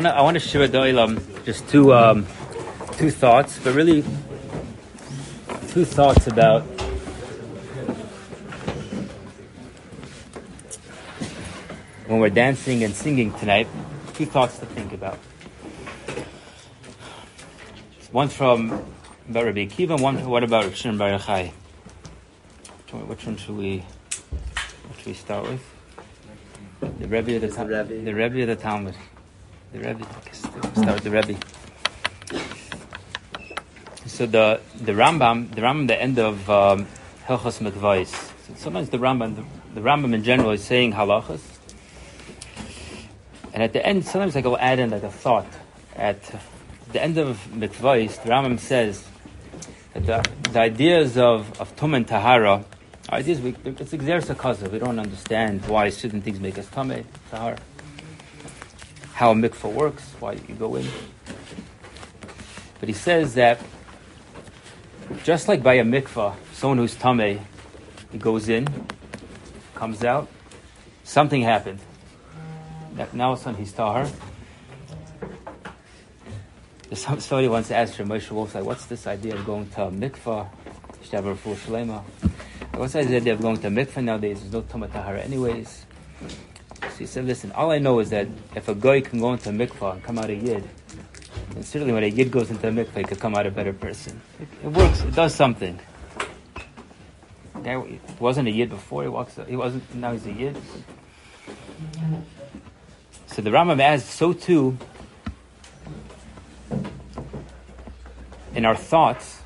Want 0.04 0.16
to 0.16 0.20
I 0.20 0.22
want 0.22 0.36
to 0.36 0.40
share 0.40 0.62
with 0.62 0.72
the 0.74 0.80
Olam 0.80 1.46
just 1.46 1.68
two 1.70 1.94
um, 1.94 2.26
two 2.94 3.10
thoughts, 3.10 3.60
but 3.64 3.74
really 3.74 4.04
two 5.70 5.86
thoughts 5.86 6.28
about 6.28 6.64
when 12.08 12.20
we're 12.20 12.30
dancing 12.30 12.84
and 12.84 12.94
singing 12.94 13.32
tonight. 13.34 13.68
Two 14.14 14.26
thoughts 14.26 14.60
to 14.60 14.66
think 14.66 14.92
about. 14.94 15.18
One 18.12 18.28
from 18.28 18.72
about 19.30 19.46
Rabbi 19.46 19.66
Akiva, 19.66 20.00
one 20.00 20.24
what 20.26 20.44
about 20.44 20.66
Rav 20.66 20.76
Shimon 20.76 20.98
Bar 20.98 21.12
Yochai? 21.12 21.52
Which 21.52 22.94
one, 22.94 23.08
which 23.08 23.26
one 23.26 23.38
should 23.38 23.56
we 23.58 23.80
what 23.80 24.98
should 24.98 25.08
we 25.08 25.14
start 25.14 25.48
with? 25.48 25.64
The 27.00 27.08
Rebbe 27.08 27.36
of 27.38 27.42
the, 27.42 27.48
Ta- 27.50 27.64
the 27.64 28.14
Rebbe 28.14 28.42
of 28.42 28.48
the 28.48 28.56
Talmud. 28.58 28.96
The 29.74 29.80
Rebbe. 29.80 30.06
Start 30.32 30.94
with 30.94 31.04
the 31.04 31.10
Rebbe. 31.10 31.36
So 34.06 34.28
the 34.28 34.62
the 34.80 34.92
Rambam, 34.92 35.50
the 35.56 35.62
Rambam, 35.62 35.88
the 35.88 36.00
end 36.00 36.20
of 36.20 36.48
um, 36.48 36.86
Hilchos. 37.26 38.06
So 38.06 38.54
sometimes 38.56 38.90
the 38.90 39.00
Rambam, 39.00 39.36
the, 39.36 39.44
the 39.74 39.82
Rambam 39.82 40.14
in 40.14 40.24
general 40.24 40.52
is 40.52 40.64
saying 40.64 40.94
halachas, 40.94 41.42
and 43.52 43.64
at 43.64 43.74
the 43.74 43.84
end, 43.84 44.06
sometimes 44.06 44.36
I 44.36 44.42
go 44.42 44.56
add 44.58 44.78
in 44.78 44.92
like 44.92 45.02
a 45.02 45.10
thought. 45.10 45.48
At 45.96 46.22
the 46.92 47.02
end 47.02 47.18
of 47.18 47.40
Mikvais, 47.52 48.22
the 48.22 48.30
Rambam 48.30 48.60
says 48.60 49.04
that 49.96 50.06
the, 50.06 50.50
the 50.52 50.60
ideas 50.60 51.18
of 51.18 51.60
of 51.60 51.76
Tum 51.76 51.96
and 51.96 52.08
Tahara, 52.08 52.64
ideas 53.10 53.42
we, 53.42 53.56
it's 53.66 53.92
kaza. 53.92 54.72
We 54.72 54.78
don't 54.78 55.00
understand 55.00 55.66
why 55.66 55.90
certain 55.90 56.22
things 56.22 56.40
make 56.40 56.60
us 56.60 56.68
Tameh, 56.68 57.06
Tahara 57.32 57.58
how 59.24 59.32
a 59.32 59.36
mikvah 59.36 59.72
works, 59.72 60.04
why 60.20 60.34
you 60.34 60.56
go 60.56 60.76
in. 60.76 60.86
But 62.82 62.90
he 62.90 62.94
says 62.94 63.36
that 63.36 63.58
just 65.24 65.48
like 65.48 65.64
by 65.64 65.76
a 65.76 65.86
mikvah, 65.86 66.36
someone 66.52 66.80
who's 66.80 66.94
tameh, 66.96 67.40
he 68.12 68.18
goes 68.18 68.50
in, 68.50 68.68
comes 69.76 70.04
out, 70.04 70.28
something 71.06 71.42
happened. 71.42 71.80
Now 73.14 73.28
all 73.28 73.34
of 73.36 73.40
a 73.40 73.44
sudden 73.44 73.60
he's 73.62 73.72
tahar. 73.72 74.10
Somebody 76.92 77.48
once 77.48 77.72
asked 77.72 77.96
her, 77.96 78.04
Moshe 78.04 78.30
Wolf, 78.30 78.54
like, 78.56 78.66
what's 78.66 78.88
this 78.88 79.08
idea 79.08 79.36
of 79.36 79.46
going 79.46 79.70
to 79.70 79.84
a 79.84 79.90
mikvah? 79.90 80.50
Shtaber 81.06 81.38
full 81.38 81.56
shlema. 81.56 82.04
What's 82.76 82.92
the 82.92 83.00
idea 83.00 83.32
of 83.32 83.42
going 83.42 83.56
to 83.62 83.68
a 83.68 83.72
mikvah 83.72 84.04
nowadays? 84.04 84.42
There's 84.42 84.52
no 84.52 84.64
tamah 84.64 84.92
tahara 84.92 85.22
anyways. 85.22 85.86
So 86.92 86.98
he 87.00 87.06
said, 87.06 87.26
listen, 87.26 87.52
all 87.54 87.72
I 87.72 87.80
know 87.80 88.00
is 88.00 88.10
that 88.12 88.28
if 88.56 88.68
a 88.68 88.76
guy 88.76 89.02
can 89.02 89.20
go 89.20 89.34
into 89.34 89.50
a 89.50 89.52
mikvah 89.54 89.94
and 89.94 90.04
come 90.04 90.20
out 90.20 90.30
a 90.30 90.36
yid, 90.36 90.64
and 91.56 91.66
certainly 91.66 91.94
when 91.94 92.04
a 92.04 92.08
yid 92.08 92.32
goes 92.32 92.52
into 92.52 92.68
a 92.68 92.72
mikvah, 92.72 92.98
he 92.98 93.04
could 93.04 93.20
come 93.20 93.36
out 93.36 93.46
a 93.46 93.52
better 93.52 93.74
person. 93.74 94.22
It, 94.40 94.48
it 94.64 94.72
works. 94.72 95.02
It 95.02 95.16
does 95.16 95.34
something. 95.34 95.80
Guy 97.64 98.00
wasn't 98.20 98.48
a 98.48 98.52
yid 98.52 98.70
before. 98.70 99.04
He 99.04 99.10
walks. 99.10 99.40
He 99.48 99.56
wasn't. 99.56 99.96
Now 99.96 100.12
he's 100.12 100.26
a 100.26 100.32
yid. 100.32 100.58
So 103.28 103.42
the 103.42 103.50
Rambam 103.50 103.80
adds, 103.80 104.04
so 104.04 104.34
too, 104.34 104.78
in 108.54 108.66
our 108.66 108.76
thoughts, 108.76 109.42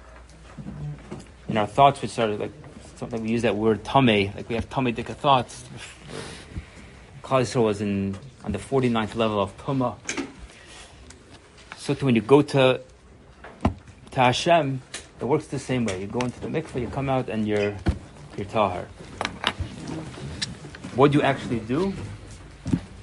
in 1.48 1.58
our 1.58 1.68
thoughts, 1.68 2.02
which 2.02 2.18
are 2.20 2.28
like 2.28 2.52
something 2.98 3.22
we 3.22 3.30
use 3.30 3.44
that 3.44 3.56
word 3.56 3.86
tame, 3.86 4.34
like 4.36 4.50
we 4.50 4.56
have 4.56 4.70
tame 4.70 4.94
dika 4.94 5.16
thoughts. 5.16 5.64
Klal 7.28 7.62
was 7.62 7.82
in 7.82 8.16
on 8.46 8.54
the 8.54 8.58
49th 8.58 9.16
level 9.16 9.42
of 9.42 9.52
Tuma. 9.58 9.98
So 11.76 11.94
when 11.96 12.16
you 12.16 12.22
go 12.22 12.42
to 12.42 12.80
to 14.12 14.20
Hashem, 14.20 14.82
it 15.20 15.26
works 15.26 15.48
the 15.48 15.60
same 15.60 15.84
way. 15.84 16.00
You 16.00 16.08
go 16.08 16.22
into 16.22 16.40
the 16.40 16.48
mikveh, 16.48 16.80
you 16.80 16.88
come 16.88 17.10
out, 17.10 17.28
and 17.28 17.46
you're 17.46 17.76
you're 18.38 18.46
tahar. 18.46 18.86
What 20.96 21.12
do 21.12 21.18
you 21.18 21.24
actually 21.24 21.60
do? 21.60 21.94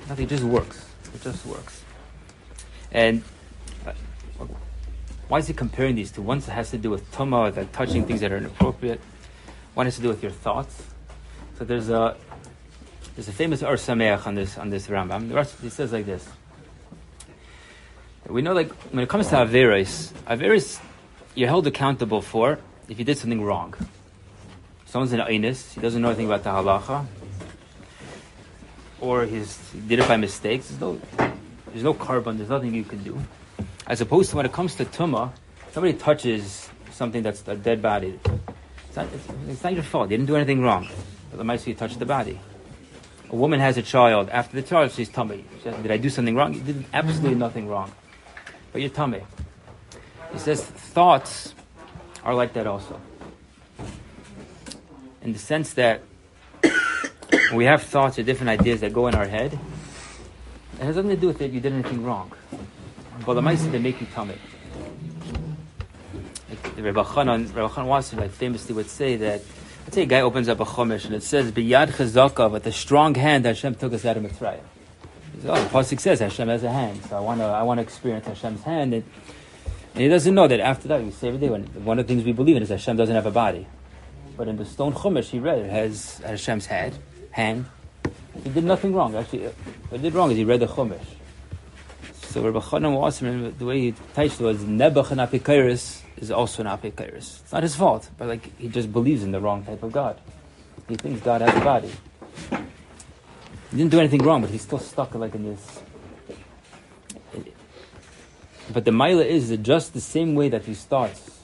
Nothing. 0.08 0.24
It 0.24 0.30
just 0.30 0.44
works. 0.44 0.88
It 1.14 1.20
just 1.22 1.44
works. 1.44 1.82
And 2.92 3.22
uh, 3.86 3.92
why 5.28 5.38
is 5.40 5.48
he 5.48 5.52
comparing 5.52 5.96
these 5.96 6.10
two? 6.10 6.22
One 6.22 6.40
has 6.40 6.70
to 6.70 6.78
do 6.78 6.88
with 6.88 7.12
tuma, 7.12 7.54
like 7.54 7.72
touching 7.72 8.06
things 8.06 8.22
that 8.22 8.32
are 8.32 8.38
inappropriate. 8.38 9.02
One 9.74 9.84
has 9.84 9.96
to 9.96 10.02
do 10.02 10.08
with 10.08 10.22
your 10.22 10.32
thoughts. 10.32 10.82
So 11.58 11.66
there's 11.66 11.90
a 11.90 12.16
there's 13.14 13.28
a 13.28 13.32
famous 13.32 13.62
Or 13.62 13.74
Sameach 13.74 14.26
on 14.26 14.34
this 14.34 14.58
on 14.58 14.70
this 14.70 14.88
Rambam. 14.88 15.28
The 15.28 15.70
says 15.70 15.92
like 15.92 16.06
this. 16.06 16.28
We 18.26 18.40
know, 18.42 18.54
like 18.54 18.72
when 18.92 19.04
it 19.04 19.08
comes 19.08 19.28
to 19.28 19.36
Averis, 19.36 20.12
Averis, 20.26 20.80
you're 21.34 21.48
held 21.48 21.66
accountable 21.66 22.22
for 22.22 22.58
if 22.88 22.98
you 22.98 23.04
did 23.04 23.18
something 23.18 23.42
wrong. 23.42 23.74
Someone's 24.86 25.12
an 25.12 25.20
Ainis, 25.20 25.74
he 25.74 25.80
doesn't 25.80 26.00
know 26.00 26.08
anything 26.08 26.26
about 26.26 26.42
the 26.42 26.50
halacha, 26.50 27.04
or 29.00 29.26
he's, 29.26 29.58
he 29.72 29.80
did 29.80 29.98
it 29.98 30.08
by 30.08 30.16
mistakes. 30.16 30.68
There's 30.68 30.80
no, 30.80 31.00
there's 31.66 31.82
no 31.84 31.92
korban. 31.92 32.38
There's 32.38 32.48
nothing 32.48 32.74
you 32.74 32.84
can 32.84 33.02
do. 33.02 33.20
As 33.86 34.00
opposed 34.00 34.30
to 34.30 34.36
when 34.36 34.46
it 34.46 34.52
comes 34.52 34.74
to 34.76 34.84
tuma, 34.84 35.32
somebody 35.72 35.92
touches 35.92 36.70
something 36.92 37.22
that's 37.22 37.46
a 37.46 37.56
dead 37.56 37.82
body. 37.82 38.18
It's 38.88 38.96
not, 38.96 39.06
it's, 39.12 39.28
it's 39.48 39.64
not 39.64 39.74
your 39.74 39.82
fault. 39.82 40.10
You 40.10 40.16
didn't 40.16 40.28
do 40.28 40.36
anything 40.36 40.62
wrong. 40.62 40.88
But 41.30 41.38
the 41.38 41.44
might 41.44 41.66
you 41.66 41.74
touched 41.74 41.98
the 41.98 42.06
body. 42.06 42.40
A 43.34 43.36
woman 43.36 43.58
has 43.58 43.76
a 43.76 43.82
child. 43.82 44.28
After 44.30 44.54
the 44.54 44.62
child, 44.62 44.92
she's 44.92 45.08
tummy. 45.08 45.44
She 45.56 45.64
says, 45.64 45.74
Did 45.82 45.90
I 45.90 45.96
do 45.96 46.08
something 46.08 46.36
wrong? 46.36 46.54
You 46.54 46.60
did 46.60 46.84
absolutely 46.94 47.34
nothing 47.34 47.66
wrong. 47.66 47.90
But 48.70 48.80
you're 48.80 48.90
tummy. 48.90 49.22
He 50.32 50.38
says 50.38 50.62
thoughts 50.62 51.52
are 52.22 52.32
like 52.32 52.52
that 52.52 52.68
also. 52.68 53.00
In 55.22 55.32
the 55.32 55.38
sense 55.40 55.74
that 55.74 56.02
we 57.52 57.64
have 57.64 57.82
thoughts 57.82 58.20
or 58.20 58.22
different 58.22 58.50
ideas 58.50 58.82
that 58.82 58.92
go 58.92 59.08
in 59.08 59.16
our 59.16 59.26
head. 59.26 59.58
It 60.78 60.84
has 60.84 60.94
nothing 60.94 61.10
to 61.10 61.16
do 61.16 61.26
with 61.26 61.42
it 61.42 61.50
you 61.50 61.58
did 61.58 61.72
anything 61.72 62.04
wrong. 62.04 62.30
But 63.26 63.34
the 63.34 63.42
mice 63.42 63.64
they 63.64 63.80
make 63.80 64.00
you 64.00 64.06
tummy. 64.14 64.38
Like 66.48 66.76
the 66.76 66.82
Rebbe 66.84 67.02
Chanan, 67.02 67.48
Rebbe 67.48 67.68
Chanan 67.68 67.86
Wasser, 67.86 68.16
like 68.16 68.30
famously 68.30 68.76
would 68.76 68.88
say 68.88 69.16
that 69.16 69.42
Let's 69.84 69.96
say 69.96 70.02
a 70.02 70.06
guy 70.06 70.22
opens 70.22 70.48
up 70.48 70.60
a 70.60 70.64
chumash 70.64 71.04
and 71.04 71.14
it 71.14 71.22
says 71.22 71.52
biyad 71.52 71.90
chazaka 71.90 72.50
with 72.50 72.66
a 72.66 72.72
strong 72.72 73.14
hand 73.14 73.44
that 73.44 73.50
Hashem 73.50 73.74
took 73.74 73.92
us 73.92 74.06
out 74.06 74.16
of 74.16 74.22
Mitzrayim. 74.22 74.60
Oh, 75.46 75.62
the 75.62 75.68
pasuk 75.68 76.00
says 76.00 76.20
Hashem 76.20 76.48
has 76.48 76.62
a 76.62 76.72
hand, 76.72 77.02
so 77.04 77.18
I 77.18 77.20
want 77.20 77.40
to 77.40 77.44
I 77.44 77.62
want 77.64 77.76
to 77.78 77.82
experience 77.82 78.26
Hashem's 78.26 78.62
hand, 78.62 78.94
and, 78.94 79.04
and 79.92 80.02
he 80.02 80.08
doesn't 80.08 80.34
know 80.34 80.48
that 80.48 80.58
after 80.58 80.88
that 80.88 81.04
we 81.04 81.10
say 81.10 81.28
every 81.28 81.40
day 81.40 81.50
when 81.50 81.64
one 81.84 81.98
of 81.98 82.06
the 82.06 82.14
things 82.14 82.24
we 82.24 82.32
believe 82.32 82.56
in 82.56 82.62
is 82.62 82.70
Hashem 82.70 82.96
doesn't 82.96 83.14
have 83.14 83.26
a 83.26 83.30
body, 83.30 83.66
but 84.38 84.48
in 84.48 84.56
the 84.56 84.64
stone 84.64 84.94
chumash 84.94 85.26
he 85.26 85.38
read 85.38 85.58
it 85.58 85.70
has 85.70 86.18
Hashem's 86.24 86.64
head, 86.64 86.94
hand. 87.32 87.66
He 88.42 88.48
did 88.48 88.64
nothing 88.64 88.94
wrong. 88.94 89.14
Actually, 89.14 89.48
uh, 89.48 89.50
what 89.90 90.00
he 90.00 90.02
did 90.02 90.14
wrong 90.14 90.30
is 90.30 90.38
he 90.38 90.44
read 90.44 90.60
the 90.60 90.66
chumash. 90.66 91.04
So 92.22 92.40
Rabbi 92.40 92.60
Chanan 92.60 92.98
Wasserman, 92.98 93.54
the 93.58 93.66
way 93.66 93.80
he 93.80 93.94
touched 94.14 94.40
was 94.40 94.58
Nebuch 94.60 95.10
and 95.10 95.20
Apikairis 95.20 96.03
is 96.24 96.30
also 96.30 96.62
an 96.62 96.68
Apikairis. 96.68 97.40
It's 97.42 97.52
not 97.52 97.62
his 97.62 97.76
fault, 97.76 98.08
but 98.18 98.28
like 98.28 98.58
he 98.58 98.68
just 98.68 98.92
believes 98.92 99.22
in 99.22 99.32
the 99.32 99.40
wrong 99.40 99.64
type 99.64 99.82
of 99.82 99.92
God. 99.92 100.20
He 100.88 100.96
thinks 100.96 101.20
God 101.20 101.40
has 101.40 101.54
a 101.54 101.64
body. 101.64 101.90
He 103.70 103.76
didn't 103.76 103.90
do 103.90 103.98
anything 103.98 104.22
wrong, 104.22 104.40
but 104.40 104.50
he's 104.50 104.62
still 104.62 104.78
stuck 104.78 105.14
like 105.14 105.34
in 105.34 105.44
this. 105.44 105.82
But 108.72 108.84
the 108.84 108.90
Maila 108.90 109.24
is 109.24 109.50
that 109.50 109.62
just 109.62 109.92
the 109.92 110.00
same 110.00 110.34
way 110.34 110.48
that 110.48 110.64
these 110.64 110.84
thoughts 110.84 111.40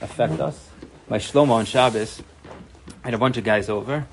affect 0.00 0.40
us. 0.40 0.68
My 1.08 1.18
Shlomo 1.18 1.50
on 1.50 1.64
Shabbos, 1.64 2.22
had 3.02 3.14
a 3.14 3.18
bunch 3.18 3.36
of 3.36 3.44
guys 3.44 3.68
over, 3.68 4.06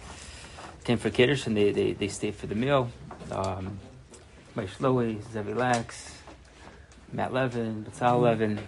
came 0.83 0.97
for 0.97 1.09
Kiddush, 1.09 1.47
and 1.47 1.55
they, 1.57 1.71
they, 1.71 1.93
they 1.93 2.07
stayed 2.07 2.35
for 2.35 2.47
the 2.47 2.55
meal. 2.55 2.89
Um, 3.31 3.79
my 4.55 4.65
Shloe, 4.65 5.21
Zevi 5.31 5.53
Lax, 5.53 6.12
Matt 7.13 7.31
Levin, 7.31 7.85
Batal 7.85 8.21
Levin. 8.21 8.59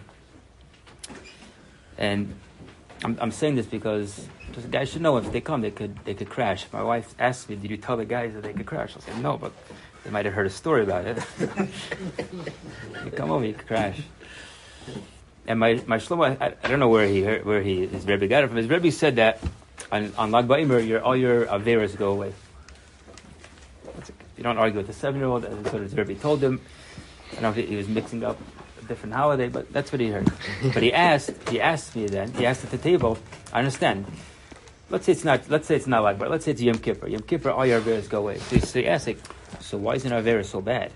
And 1.98 2.36
I'm, 3.04 3.18
I'm 3.20 3.32
saying 3.32 3.56
this 3.56 3.66
because 3.66 4.28
just 4.54 4.72
guys 4.72 4.90
should 4.90 5.02
know 5.02 5.18
if 5.18 5.32
they 5.32 5.42
come, 5.42 5.62
they 5.62 5.72
could 5.72 5.98
they 6.06 6.14
could 6.14 6.30
crash. 6.30 6.66
My 6.72 6.84
wife 6.84 7.14
asked 7.20 7.50
me, 7.50 7.56
"Did 7.56 7.72
you 7.72 7.78
tell 7.78 7.98
the 7.98 8.06
guys 8.06 8.34
that 8.34 8.44
they 8.44 8.54
could 8.54 8.66
crash?" 8.66 8.96
I 8.96 9.00
said, 9.00 9.22
"No, 9.22 9.38
but 9.38 9.52
they 10.04 10.12
might 10.12 10.26
have 10.26 10.34
heard 10.34 10.46
a 10.46 10.52
story 10.52 10.84
about 10.84 11.06
it. 11.06 11.18
you 13.06 13.12
come 13.12 13.32
over, 13.32 13.46
you 13.46 13.54
could 13.54 13.68
crash." 13.68 14.02
And 15.48 15.60
my 15.60 15.82
my 15.88 15.98
Shlomo, 15.98 16.38
I, 16.40 16.54
I 16.64 16.68
don't 16.68 16.80
know 16.80 16.90
where 16.90 17.08
he 17.08 17.24
heard, 17.24 17.46
where 17.46 17.62
he 17.62 17.88
his 17.88 18.06
Rebbe 18.06 18.28
got 18.28 18.44
it 18.44 18.48
from. 18.48 18.58
His 18.58 18.68
Rebbe 18.68 18.92
said 18.92 19.18
that 19.18 19.42
on, 19.92 20.14
on 20.18 20.32
Lag 20.32 20.48
BaOmer, 20.48 20.86
your 20.86 21.02
all 21.02 21.16
your 21.16 21.46
averas 21.48 21.98
go 21.98 22.12
away. 22.12 22.34
You 24.38 24.44
don't 24.44 24.58
argue 24.58 24.80
with 24.80 24.90
a 24.90 24.94
seven 24.94 25.20
year 25.20 25.30
old. 25.30 25.44
That's 25.44 25.74
what 25.74 25.82
his 25.82 25.96
Rebbe 25.96 26.16
told 26.16 26.44
him. 26.44 26.62
I 27.38 27.42
don't 27.42 27.56
know 27.56 27.62
if 27.62 27.68
he 27.68 27.76
was 27.76 27.88
mixing 27.88 28.24
up 28.24 28.40
a 28.82 28.86
different 28.86 29.14
holiday, 29.14 29.50
but 29.50 29.72
that's 29.74 29.92
what 29.92 30.00
he 30.00 30.08
heard. 30.08 30.32
but 30.74 30.82
he 30.82 30.94
asked, 30.94 31.50
he 31.50 31.60
asked 31.60 31.96
me 31.96 32.08
then, 32.08 32.32
he 32.34 32.46
asked 32.46 32.64
at 32.64 32.72
the 32.72 32.78
table, 32.78 33.18
I 33.52 33.60
understand. 33.60 34.06
Let's 34.90 35.06
say 35.06 35.12
it's 35.14 35.24
not, 35.26 35.50
let's 35.50 35.68
say 35.68 35.76
it's 35.76 35.88
not 35.88 36.04
like, 36.04 36.20
but 36.20 36.30
let's 36.30 36.46
say 36.46 36.52
it's 36.52 36.62
Yom 36.62 36.78
Kippur. 36.78 37.08
Yom 37.08 37.24
Kippur, 37.24 37.50
all 37.50 37.66
your 37.66 37.82
Averas 37.82 38.08
go 38.08 38.20
away. 38.20 38.38
So 38.38 38.56
he, 38.56 38.62
so 38.62 38.80
he 38.80 38.88
asked, 38.88 39.08
like, 39.08 39.20
so 39.60 39.78
why 39.78 39.96
isn't 39.96 40.12
Avera 40.12 40.46
so 40.46 40.62
bad? 40.62 40.92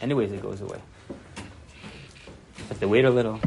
Anyways, 0.00 0.32
it 0.32 0.40
goes 0.40 0.60
away. 0.60 0.80
But 2.68 2.80
they 2.80 2.86
wait 2.86 3.04
a 3.04 3.10
little. 3.10 3.40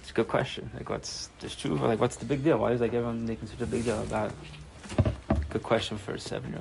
It's 0.00 0.10
a 0.10 0.14
good 0.14 0.28
question. 0.28 0.70
Like, 0.74 0.88
what's, 0.88 1.28
just 1.38 1.60
true, 1.60 1.76
like, 1.76 2.00
what's 2.00 2.16
the 2.16 2.24
big 2.24 2.42
deal? 2.42 2.58
Why 2.58 2.72
is 2.72 2.80
like 2.80 2.94
everyone 2.94 3.26
making 3.26 3.48
such 3.48 3.60
a 3.60 3.66
big 3.66 3.84
deal 3.84 4.00
about 4.02 4.32
Good 5.50 5.64
question 5.64 5.98
for 5.98 6.14
a 6.14 6.20
seven 6.20 6.54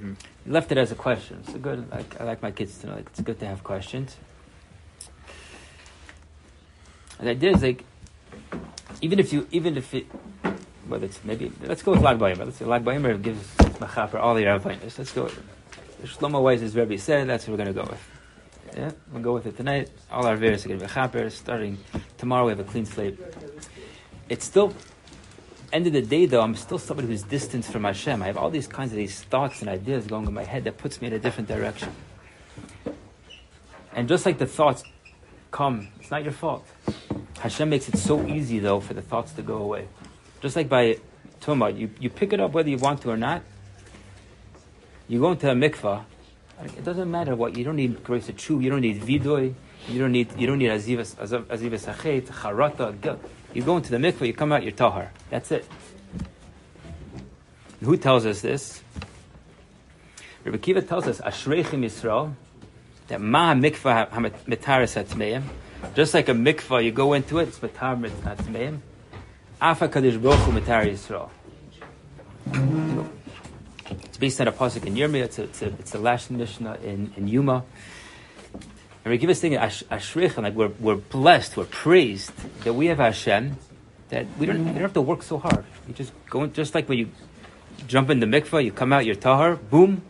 You 0.00 0.16
left 0.46 0.70
it 0.72 0.78
as 0.78 0.92
a 0.92 0.94
question. 0.94 1.42
A 1.54 1.58
good. 1.58 1.90
Like, 1.90 2.20
I 2.20 2.24
like 2.24 2.42
my 2.42 2.50
kids 2.50 2.78
to 2.78 2.86
know. 2.86 2.94
Like, 2.94 3.06
it's 3.06 3.20
good 3.20 3.38
to 3.40 3.46
have 3.46 3.64
questions. 3.64 4.16
And 7.18 7.26
the 7.26 7.32
idea 7.32 7.50
is 7.52 7.62
like, 7.62 7.84
even 9.00 9.18
if 9.18 9.32
you, 9.32 9.46
even 9.50 9.76
if 9.76 9.92
it, 9.92 10.06
whether 10.86 11.06
it's 11.06 11.22
maybe, 11.24 11.50
let's 11.62 11.82
go 11.82 11.92
with 11.92 12.02
Lag 12.02 12.18
BaOmer. 12.18 12.44
Let's 12.44 12.58
say 12.58 12.64
Lag 12.64 12.84
BaOmer 12.84 13.20
gives 13.20 13.40
Machaper 13.56 14.20
all 14.20 14.38
your 14.38 14.58
Avonis. 14.58 14.98
Let's 14.98 15.12
go. 15.12 15.30
Shlomo 16.04 16.42
Weiss, 16.42 16.74
Rebbe 16.74 16.96
said, 16.96 17.28
that's 17.28 17.48
what 17.48 17.58
we're 17.58 17.64
going 17.64 17.74
to 17.74 17.82
go 17.82 17.88
with. 17.90 18.10
Yeah, 18.76 18.92
we'll 19.12 19.22
go 19.22 19.32
with 19.32 19.46
it 19.46 19.56
tonight. 19.56 19.90
All 20.12 20.26
our 20.26 20.36
various 20.36 20.64
are 20.64 20.68
going 20.68 20.80
to 20.80 20.86
be 20.86 20.92
Chaper. 20.92 21.28
Starting 21.30 21.78
tomorrow, 22.18 22.44
we 22.44 22.50
have 22.50 22.60
a 22.60 22.64
clean 22.64 22.86
slate. 22.86 23.18
It's 24.28 24.44
still, 24.44 24.72
end 25.72 25.86
of 25.86 25.92
the 25.92 26.02
day 26.02 26.26
though, 26.26 26.40
I'm 26.40 26.54
still 26.54 26.78
somebody 26.78 27.08
who's 27.08 27.22
distant 27.22 27.64
from 27.64 27.84
Hashem. 27.84 28.22
I 28.22 28.26
have 28.26 28.36
all 28.36 28.50
these 28.50 28.66
kinds 28.66 28.92
of 28.92 28.96
these 28.96 29.22
thoughts 29.22 29.60
and 29.60 29.68
ideas 29.68 30.06
going 30.06 30.26
in 30.26 30.34
my 30.34 30.44
head 30.44 30.64
that 30.64 30.78
puts 30.78 31.00
me 31.00 31.08
in 31.08 31.12
a 31.12 31.18
different 31.18 31.48
direction. 31.48 31.92
And 33.92 34.08
just 34.08 34.26
like 34.26 34.38
the 34.38 34.46
thoughts 34.46 34.84
come, 35.50 35.88
it's 36.00 36.10
not 36.10 36.22
your 36.22 36.32
fault. 36.32 36.66
Hashem 37.40 37.68
makes 37.70 37.88
it 37.88 37.96
so 37.96 38.26
easy 38.26 38.58
though 38.58 38.80
for 38.80 38.94
the 38.94 39.02
thoughts 39.02 39.32
to 39.32 39.42
go 39.42 39.56
away. 39.56 39.88
Just 40.40 40.56
like 40.56 40.68
by 40.68 40.98
Tumah, 41.40 41.76
you, 41.76 41.90
you 42.00 42.10
pick 42.10 42.32
it 42.32 42.40
up 42.40 42.52
whether 42.52 42.68
you 42.68 42.78
want 42.78 43.02
to 43.02 43.10
or 43.10 43.16
not. 43.16 43.42
You 45.08 45.20
go 45.20 45.32
into 45.32 45.50
a 45.50 45.54
mikvah, 45.54 46.04
it 46.62 46.84
doesn't 46.84 47.10
matter 47.10 47.34
what, 47.34 47.56
you 47.56 47.64
don't 47.64 47.76
need 47.76 48.04
grace 48.04 48.28
of 48.28 48.36
true, 48.36 48.60
you 48.60 48.68
don't 48.68 48.82
need 48.82 49.00
vidoy, 49.00 49.54
you 49.88 49.98
don't 49.98 50.12
need, 50.12 50.28
you 50.38 50.46
don't 50.46 50.58
need 50.58 50.70
azivas, 50.70 51.14
azivas 51.16 51.92
achet, 51.92 52.26
charata, 52.26 53.00
guilt. 53.00 53.24
You 53.54 53.62
go 53.62 53.76
into 53.76 53.90
the 53.90 53.96
mikvah, 53.96 54.26
you 54.26 54.32
come 54.32 54.52
out, 54.52 54.62
you're 54.62 54.72
tahar. 54.72 55.10
That's 55.30 55.50
it. 55.50 55.66
And 57.80 57.88
who 57.88 57.96
tells 57.96 58.26
us 58.26 58.40
this? 58.40 58.82
Rabbi 60.44 60.58
Akiva 60.58 60.86
tells 60.86 61.06
us, 61.06 61.20
Ashreichem 61.20 61.84
Yisrael, 61.84 62.34
that 63.08 63.20
ma 63.20 63.54
mikvah 63.54 64.10
ha-mitaris 64.10 64.94
ha-tmeim, 64.94 65.42
just 65.94 66.14
like 66.14 66.28
a 66.28 66.32
mikvah, 66.32 66.84
you 66.84 66.92
go 66.92 67.12
into 67.12 67.38
it, 67.38 67.48
it's 67.48 67.58
mitar 67.58 67.98
ha-tmeim, 68.24 68.80
afa 69.60 69.88
kadosh 69.88 70.20
baruch 70.20 70.38
hu 70.40 70.52
mitar 70.52 70.86
Yisrael. 70.86 71.30
It's 74.04 74.18
based 74.18 74.40
on 74.40 74.48
a 74.48 74.52
pasuk 74.52 74.86
in 74.86 74.94
Yirmiyah, 74.94 75.24
it's, 75.24 75.38
a, 75.38 75.44
it's, 75.44 75.62
it's 75.62 75.90
the 75.92 75.98
last 75.98 76.30
Mishnah 76.30 76.78
in, 76.82 77.12
in 77.16 77.28
Yuma. 77.28 77.64
And 79.08 79.14
we 79.14 79.16
give 79.16 79.30
us 79.30 79.40
thing, 79.40 79.56
Ash- 79.56 79.84
Ashreichem, 79.84 80.42
like 80.42 80.52
we're, 80.52 80.68
we're 80.78 80.96
blessed, 80.96 81.56
we're 81.56 81.64
praised 81.64 82.30
that 82.64 82.74
we 82.74 82.88
have 82.88 82.98
Hashem, 82.98 83.56
that 84.10 84.26
we 84.38 84.44
don't, 84.44 84.58
we 84.58 84.72
don't 84.72 84.82
have 84.82 84.92
to 84.92 85.00
work 85.00 85.22
so 85.22 85.38
hard. 85.38 85.64
You 85.86 85.94
just 85.94 86.12
go, 86.28 86.46
just 86.46 86.74
like 86.74 86.90
when 86.90 86.98
you 86.98 87.08
jump 87.86 88.10
in 88.10 88.20
the 88.20 88.26
mikvah, 88.26 88.62
you 88.62 88.70
come 88.70 88.92
out, 88.92 89.06
you're 89.06 89.14
tahar, 89.14 89.56
boom. 89.56 90.02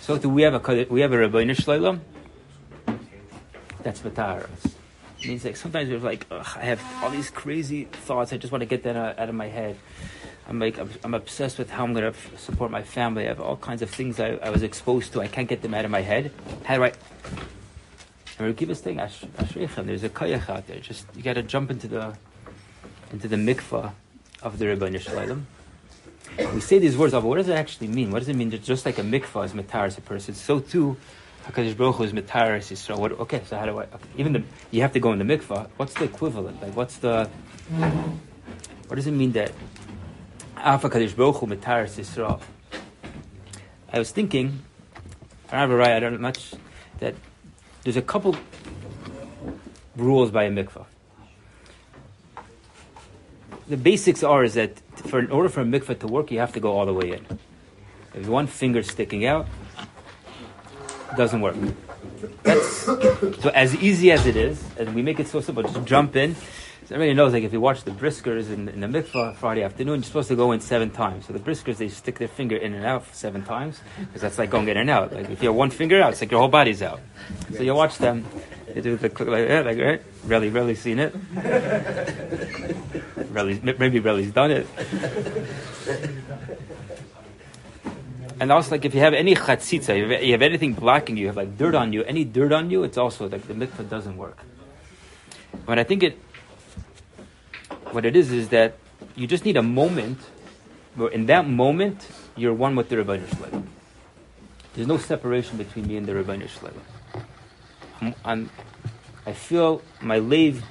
So 0.00 0.18
do 0.18 0.28
we 0.28 0.42
have 0.42 0.54
a 0.54 0.86
we 0.90 1.02
have 1.02 1.12
a 1.12 1.18
Rabbeinu 1.18 1.54
Shloim? 1.54 2.00
That's 3.84 4.00
Matar. 4.00 4.48
It 5.20 5.28
means 5.28 5.44
like 5.44 5.56
sometimes 5.56 5.88
we're 5.88 5.98
like, 5.98 6.26
I 6.32 6.64
have 6.64 6.82
all 7.04 7.10
these 7.10 7.30
crazy 7.30 7.84
thoughts. 7.84 8.32
I 8.32 8.38
just 8.38 8.50
want 8.50 8.62
to 8.62 8.66
get 8.66 8.82
that 8.82 8.96
out, 8.96 9.28
of 9.28 9.34
my 9.36 9.46
head. 9.46 9.76
I'm 10.48 10.58
like, 10.58 10.80
I'm, 10.80 10.90
I'm 11.04 11.14
obsessed 11.14 11.58
with 11.58 11.70
how 11.70 11.84
I'm 11.84 11.94
going 11.94 12.12
to 12.12 12.38
support 12.38 12.72
my 12.72 12.82
family. 12.82 13.26
I 13.26 13.28
have 13.28 13.40
all 13.40 13.56
kinds 13.56 13.82
of 13.82 13.90
things 13.90 14.18
I, 14.18 14.30
I 14.42 14.50
was 14.50 14.64
exposed 14.64 15.12
to. 15.12 15.20
I 15.20 15.28
can't 15.28 15.48
get 15.48 15.62
them 15.62 15.74
out 15.74 15.84
of 15.84 15.92
my 15.92 16.00
head. 16.00 16.32
How 16.64 16.74
do 16.74 16.82
I? 16.82 16.92
Keep 18.40 18.68
this 18.68 18.80
thing, 18.80 18.98
Ash- 18.98 19.24
Ashreichem. 19.38 19.86
There's 19.86 20.02
a 20.02 20.08
kayach 20.08 20.48
out 20.48 20.66
there. 20.66 20.80
Just 20.80 21.06
you 21.14 21.22
got 21.22 21.34
to 21.34 21.42
jump 21.42 21.70
into 21.70 21.88
the 21.88 22.16
into 23.12 23.28
the 23.28 23.36
mikvah 23.36 23.92
of 24.42 24.58
the 24.58 24.64
Rebbeinu 24.64 24.98
Shloim. 24.98 25.42
We 26.54 26.60
say 26.60 26.78
these 26.78 26.96
words, 26.96 27.12
but 27.12 27.22
what 27.22 27.36
does 27.36 27.48
it 27.48 27.54
actually 27.54 27.88
mean? 27.88 28.10
What 28.10 28.20
does 28.20 28.28
it 28.28 28.36
mean 28.36 28.50
that 28.50 28.62
just 28.62 28.86
like 28.86 28.98
a 28.98 29.02
mikvah 29.02 29.44
is 29.44 29.52
mataris 29.52 29.98
a 29.98 30.00
person, 30.00 30.34
so 30.34 30.60
too 30.60 30.96
Hakadosh 31.46 31.76
Baruch 31.76 31.96
Hu 31.96 32.04
is 32.04 32.12
mataris 32.12 32.70
Yisrael. 32.70 32.98
What? 32.98 33.12
Okay, 33.12 33.42
so 33.46 33.56
how 33.56 33.66
do 33.66 33.78
I? 33.78 33.84
Okay, 33.84 34.08
even 34.16 34.32
the 34.32 34.42
you 34.70 34.82
have 34.82 34.92
to 34.92 35.00
go 35.00 35.12
in 35.12 35.18
the 35.18 35.24
mikvah. 35.24 35.68
What's 35.76 35.94
the 35.94 36.04
equivalent? 36.04 36.62
Like, 36.62 36.76
what's 36.76 36.96
the? 36.98 37.28
What 38.86 38.96
does 38.96 39.06
it 39.06 39.12
mean 39.12 39.32
that 39.32 39.52
Af 40.56 40.82
Hakadosh 40.82 41.16
Baruch 41.16 41.36
Hu 41.36 41.46
mataris 41.46 41.98
Yisrael? 41.98 42.40
I 43.92 43.98
was 43.98 44.10
thinking, 44.10 44.62
I 45.50 45.60
don't 45.60 45.70
a 45.70 45.76
right. 45.76 45.92
I 45.92 46.00
don't 46.00 46.12
know 46.14 46.18
much 46.18 46.52
that 46.98 47.14
there's 47.82 47.96
a 47.96 48.02
couple 48.02 48.36
rules 49.96 50.30
by 50.30 50.44
a 50.44 50.50
mikvah. 50.50 50.86
The 53.68 53.76
basics 53.76 54.22
are 54.22 54.42
is 54.44 54.54
that 54.54 54.78
for 54.96 55.18
in 55.20 55.30
order 55.30 55.48
for 55.48 55.60
a 55.60 55.64
mikvah 55.64 55.98
to 56.00 56.06
work, 56.06 56.30
you 56.30 56.38
have 56.38 56.52
to 56.52 56.60
go 56.60 56.72
all 56.72 56.86
the 56.86 56.94
way 56.94 57.12
in. 57.12 57.26
If 58.14 58.26
one 58.26 58.46
finger 58.46 58.82
sticking 58.82 59.24
out, 59.24 59.46
doesn't 61.16 61.40
work. 61.40 61.56
That's 62.42 62.66
so 63.42 63.50
as 63.54 63.76
easy 63.76 64.10
as 64.10 64.26
it 64.26 64.36
is, 64.36 64.62
and 64.78 64.94
we 64.94 65.02
make 65.02 65.20
it 65.20 65.28
so 65.28 65.40
simple. 65.40 65.62
Just 65.62 65.84
jump 65.84 66.16
in. 66.16 66.36
So 66.90 66.96
everybody 66.96 67.14
knows, 67.14 67.32
like 67.32 67.44
if 67.44 67.52
you 67.52 67.60
watch 67.60 67.84
the 67.84 67.92
briskers 67.92 68.52
in, 68.52 68.68
in 68.68 68.80
the 68.80 68.88
mikvah 68.88 69.36
Friday 69.36 69.62
afternoon, 69.62 70.00
you're 70.00 70.02
supposed 70.02 70.26
to 70.26 70.34
go 70.34 70.50
in 70.50 70.58
seven 70.58 70.90
times. 70.90 71.24
So 71.24 71.32
the 71.32 71.38
briskers 71.38 71.76
they 71.76 71.88
stick 71.88 72.18
their 72.18 72.26
finger 72.26 72.56
in 72.56 72.74
and 72.74 72.84
out 72.84 73.04
seven 73.14 73.44
times 73.44 73.80
because 74.00 74.22
that's 74.22 74.38
like 74.38 74.50
going 74.50 74.66
in 74.66 74.76
and 74.76 74.90
out. 74.90 75.12
Like 75.12 75.30
if 75.30 75.40
you 75.40 75.50
have 75.50 75.54
one 75.54 75.70
finger 75.70 76.02
out, 76.02 76.10
it's 76.10 76.20
like 76.20 76.32
your 76.32 76.40
whole 76.40 76.48
body's 76.48 76.82
out. 76.82 76.98
So 77.54 77.62
you 77.62 77.76
watch 77.76 77.98
them. 77.98 78.26
They 78.74 78.80
do 78.80 78.96
the 78.96 79.08
click 79.08 79.28
like 79.28 79.46
that, 79.46 79.66
like 79.66 79.78
right. 79.78 80.02
Really, 80.24 80.48
really 80.48 80.74
seen 80.74 80.98
it. 80.98 81.14
Really, 83.30 83.60
maybe 83.60 84.00
really's 84.00 84.32
done 84.32 84.50
it. 84.50 84.66
And 88.40 88.50
also, 88.50 88.72
like 88.72 88.84
if 88.84 88.92
you 88.92 89.00
have 89.00 89.14
any 89.14 89.36
chatzitza, 89.36 89.96
you 89.96 90.08
have, 90.08 90.22
you 90.24 90.32
have 90.32 90.42
anything 90.42 90.72
blocking 90.72 91.16
you, 91.16 91.20
you 91.20 91.26
have 91.28 91.36
like 91.36 91.56
dirt 91.56 91.76
on 91.76 91.92
you, 91.92 92.02
any 92.02 92.24
dirt 92.24 92.52
on 92.52 92.68
you, 92.72 92.82
it's 92.82 92.98
also 92.98 93.28
like 93.28 93.46
the 93.46 93.54
mikvah 93.54 93.88
doesn't 93.88 94.16
work. 94.16 94.38
But 95.64 95.78
I 95.78 95.84
think 95.84 96.02
it, 96.02 96.18
what 97.92 98.04
it 98.04 98.16
is, 98.16 98.32
is 98.32 98.48
that 98.50 98.76
you 99.16 99.26
just 99.26 99.44
need 99.44 99.56
a 99.56 99.62
moment 99.62 100.18
where 100.94 101.08
in 101.08 101.26
that 101.26 101.48
moment 101.48 102.06
you're 102.36 102.54
one 102.54 102.76
with 102.76 102.88
the 102.88 102.96
Rebbeinu 102.96 103.26
Shloim. 103.26 103.66
There's 104.74 104.86
no 104.86 104.98
separation 104.98 105.56
between 105.58 105.86
me 105.86 105.96
and 105.96 106.06
the 106.06 106.12
Rebbeinu 106.12 106.48
Shloim. 106.48 106.74
I'm, 108.00 108.14
I'm, 108.24 108.50
I 109.26 109.32
feel 109.32 109.82
my 110.00 110.18
lave, 110.18 110.64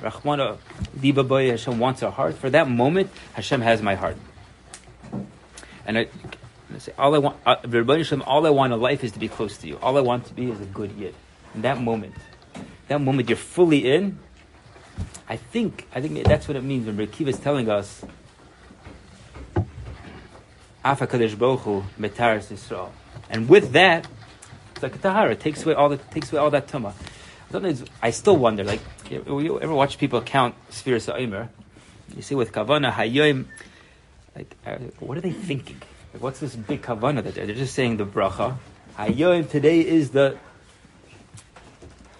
Rachmana, 0.00 0.58
Diba 0.96 1.26
Boy, 1.26 1.50
Hashem 1.50 1.78
wants 1.78 2.02
our 2.02 2.10
heart. 2.10 2.34
For 2.34 2.50
that 2.50 2.68
moment, 2.68 3.10
Hashem 3.34 3.60
has 3.60 3.82
my 3.82 3.94
heart. 3.94 4.16
And 5.86 5.98
I, 5.98 6.08
I 6.74 6.78
say, 6.78 6.92
all 6.98 7.14
I 7.14 7.18
want, 7.18 7.36
uh, 7.46 7.56
Rebbeinu 7.62 8.04
Shalom, 8.04 8.22
all 8.26 8.46
I 8.46 8.50
want 8.50 8.72
in 8.72 8.80
life 8.80 9.02
is 9.02 9.12
to 9.12 9.18
be 9.18 9.28
close 9.28 9.56
to 9.58 9.66
you. 9.66 9.78
All 9.82 9.96
I 9.96 10.00
want 10.00 10.26
to 10.26 10.34
be 10.34 10.50
is 10.50 10.60
a 10.60 10.66
good 10.66 10.92
yid. 10.92 11.14
In 11.54 11.62
that 11.62 11.80
moment, 11.80 12.14
that 12.88 13.00
moment 13.00 13.28
you're 13.28 13.36
fully 13.36 13.90
in. 13.90 14.18
I 15.28 15.36
think, 15.36 15.86
I 15.94 16.00
think 16.00 16.24
that's 16.24 16.48
what 16.48 16.56
it 16.56 16.62
means 16.64 16.86
when 16.86 16.96
Rekiva 16.96 17.28
is 17.28 17.38
telling 17.38 17.68
us, 17.68 18.04
Afa 20.84 21.06
Baruch 21.06 21.84
Metaris 21.98 22.48
Yisrael. 22.50 22.90
And 23.28 23.48
with 23.48 23.72
that, 23.72 24.06
it's 24.72 24.82
like 24.82 24.94
a 24.94 24.98
tahara. 24.98 25.32
It 25.32 25.40
takes 25.40 25.64
away 25.64 25.74
all 25.74 25.88
the 25.88 25.96
takes 25.96 26.32
away 26.32 26.40
all 26.40 26.50
that 26.50 26.68
tumah. 26.68 26.94
Sometimes 27.50 27.84
I 28.00 28.10
still 28.10 28.36
wonder, 28.36 28.64
like, 28.64 28.80
you, 29.10 29.40
you 29.40 29.60
ever 29.60 29.74
watch 29.74 29.98
people 29.98 30.22
count 30.22 30.54
Sefiras 30.70 31.12
Omer? 31.12 31.50
You 32.14 32.22
see 32.22 32.34
with 32.34 32.52
kavana 32.52 32.92
hayoim, 32.92 33.46
like, 34.36 34.54
uh, 34.64 34.76
what 35.00 35.18
are 35.18 35.20
they 35.20 35.32
thinking? 35.32 35.80
Like, 36.14 36.22
what's 36.22 36.40
this 36.40 36.54
big 36.54 36.82
kavana 36.82 37.22
that 37.24 37.34
they're, 37.34 37.46
they're 37.46 37.54
just 37.54 37.74
saying 37.74 37.96
the 37.96 38.06
bracha? 38.06 38.56
Hayoim 38.96 39.50
today 39.50 39.80
is 39.80 40.10
the. 40.10 40.38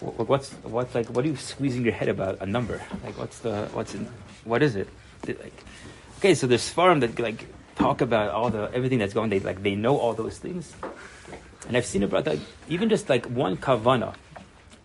What, 0.01 0.29
what's 0.29 0.53
what's 0.63 0.95
like? 0.95 1.09
What 1.09 1.25
are 1.25 1.29
you 1.29 1.37
squeezing 1.37 1.83
your 1.83 1.93
head 1.93 2.09
about 2.09 2.41
a 2.41 2.47
number? 2.47 2.81
Like, 3.05 3.19
what's 3.19 3.41
the 3.41 3.69
what's 3.73 3.95
in, 3.95 4.09
what 4.45 4.63
is 4.63 4.77
it? 4.77 4.89
Like, 5.27 5.53
okay, 6.19 6.35
so 6.35 6.47
there's 6.47 6.69
farm 6.69 7.01
that 7.01 7.19
like 7.19 7.47
talk 7.75 8.01
about 8.01 8.31
all 8.31 8.51
the 8.51 8.71
everything 8.73 8.99
that's 8.99 9.13
going. 9.13 9.31
They 9.31 9.41
like 9.41 9.63
they 9.63 9.75
know 9.75 9.97
all 9.97 10.15
those 10.15 10.39
things. 10.39 10.73
And 11.67 11.77
I've 11.77 11.85
seen 11.85 12.03
it, 12.03 12.13
like 12.13 12.41
even 12.69 12.89
just 12.89 13.09
like 13.09 13.27
one 13.27 13.57
kavana, 13.57 14.15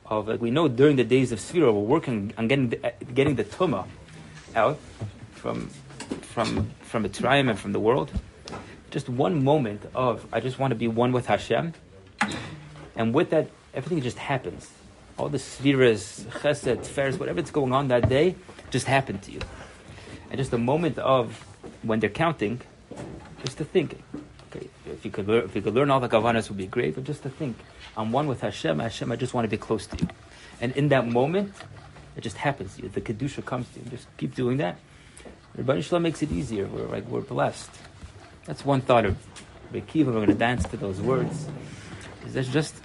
of 0.05 0.27
like 0.27 0.41
we 0.41 0.51
know 0.51 0.67
during 0.67 0.95
the 0.95 1.03
days 1.03 1.31
of 1.31 1.39
Sphira, 1.39 1.73
we're 1.73 1.79
working 1.79 2.33
on 2.37 2.47
getting 2.47 2.69
the, 2.69 2.93
getting 3.13 3.35
the 3.35 3.43
tuma 3.43 3.85
out 4.55 4.79
from 5.31 5.67
from 6.21 6.71
from 6.81 7.03
Mitzrayim 7.05 7.49
and 7.49 7.59
from 7.59 7.71
the 7.71 7.79
world. 7.79 8.11
Just 8.89 9.09
one 9.09 9.43
moment 9.43 9.81
of 9.93 10.25
I 10.33 10.39
just 10.39 10.57
want 10.59 10.71
to 10.71 10.75
be 10.75 10.87
one 10.87 11.11
with 11.11 11.27
Hashem, 11.27 11.73
and 12.95 13.13
with 13.13 13.29
that, 13.29 13.49
everything 13.73 14.01
just 14.01 14.17
happens. 14.17 14.69
All 15.17 15.29
the 15.29 15.37
Sfiras, 15.37 16.23
Chesed, 16.25 16.77
Tiferes, 16.77 17.19
whatever 17.19 17.39
it's 17.39 17.51
going 17.51 17.71
on 17.71 17.87
that 17.89 18.09
day, 18.09 18.35
just 18.71 18.87
happened 18.87 19.21
to 19.23 19.31
you. 19.31 19.39
And 20.29 20.39
just 20.39 20.53
a 20.53 20.57
moment 20.57 20.97
of 20.97 21.45
when 21.83 21.99
they're 21.99 22.09
counting, 22.09 22.61
just 23.45 23.57
to 23.59 23.65
think, 23.65 24.01
okay, 24.49 24.67
if 24.87 25.05
you 25.05 25.11
could 25.11 25.27
learn, 25.27 25.45
if 25.45 25.55
you 25.55 25.61
could 25.61 25.75
learn 25.75 25.91
all 25.91 25.99
the 25.99 26.09
kavanas 26.09 26.49
would 26.49 26.57
be 26.57 26.65
great, 26.65 26.95
but 26.95 27.03
just 27.03 27.23
to 27.23 27.29
think, 27.29 27.57
I'm 27.95 28.11
one 28.11 28.27
with 28.27 28.41
Hashem, 28.41 28.79
Hashem, 28.79 29.11
I 29.11 29.15
just 29.15 29.33
want 29.33 29.45
to 29.45 29.49
be 29.49 29.57
close 29.57 29.85
to 29.87 29.97
you. 29.97 30.07
And 30.59 30.75
in 30.75 30.89
that 30.89 31.07
moment, 31.07 31.53
it 32.15 32.21
just 32.21 32.37
happens 32.37 32.75
to 32.75 32.83
you. 32.83 32.89
The 32.89 33.01
Kedusha 33.01 33.45
comes 33.45 33.67
to 33.73 33.79
you. 33.79 33.85
Just 33.89 34.07
keep 34.17 34.33
doing 34.33 34.57
that. 34.57 34.79
Rabbi 35.55 35.81
Shalom 35.81 36.03
makes 36.03 36.23
it 36.23 36.31
easier. 36.31 36.65
We're 36.65 36.87
like, 36.87 37.05
we're 37.07 37.21
blessed. 37.21 37.69
That's 38.45 38.65
one 38.65 38.81
thought 38.81 39.05
of 39.05 39.17
Rekiva. 39.71 40.07
We're 40.07 40.13
going 40.13 40.27
to 40.27 40.33
dance 40.33 40.63
to 40.69 40.77
those 40.77 40.99
words. 40.99 41.47
Is 42.25 42.33
that 42.33 42.45
just 42.45 42.75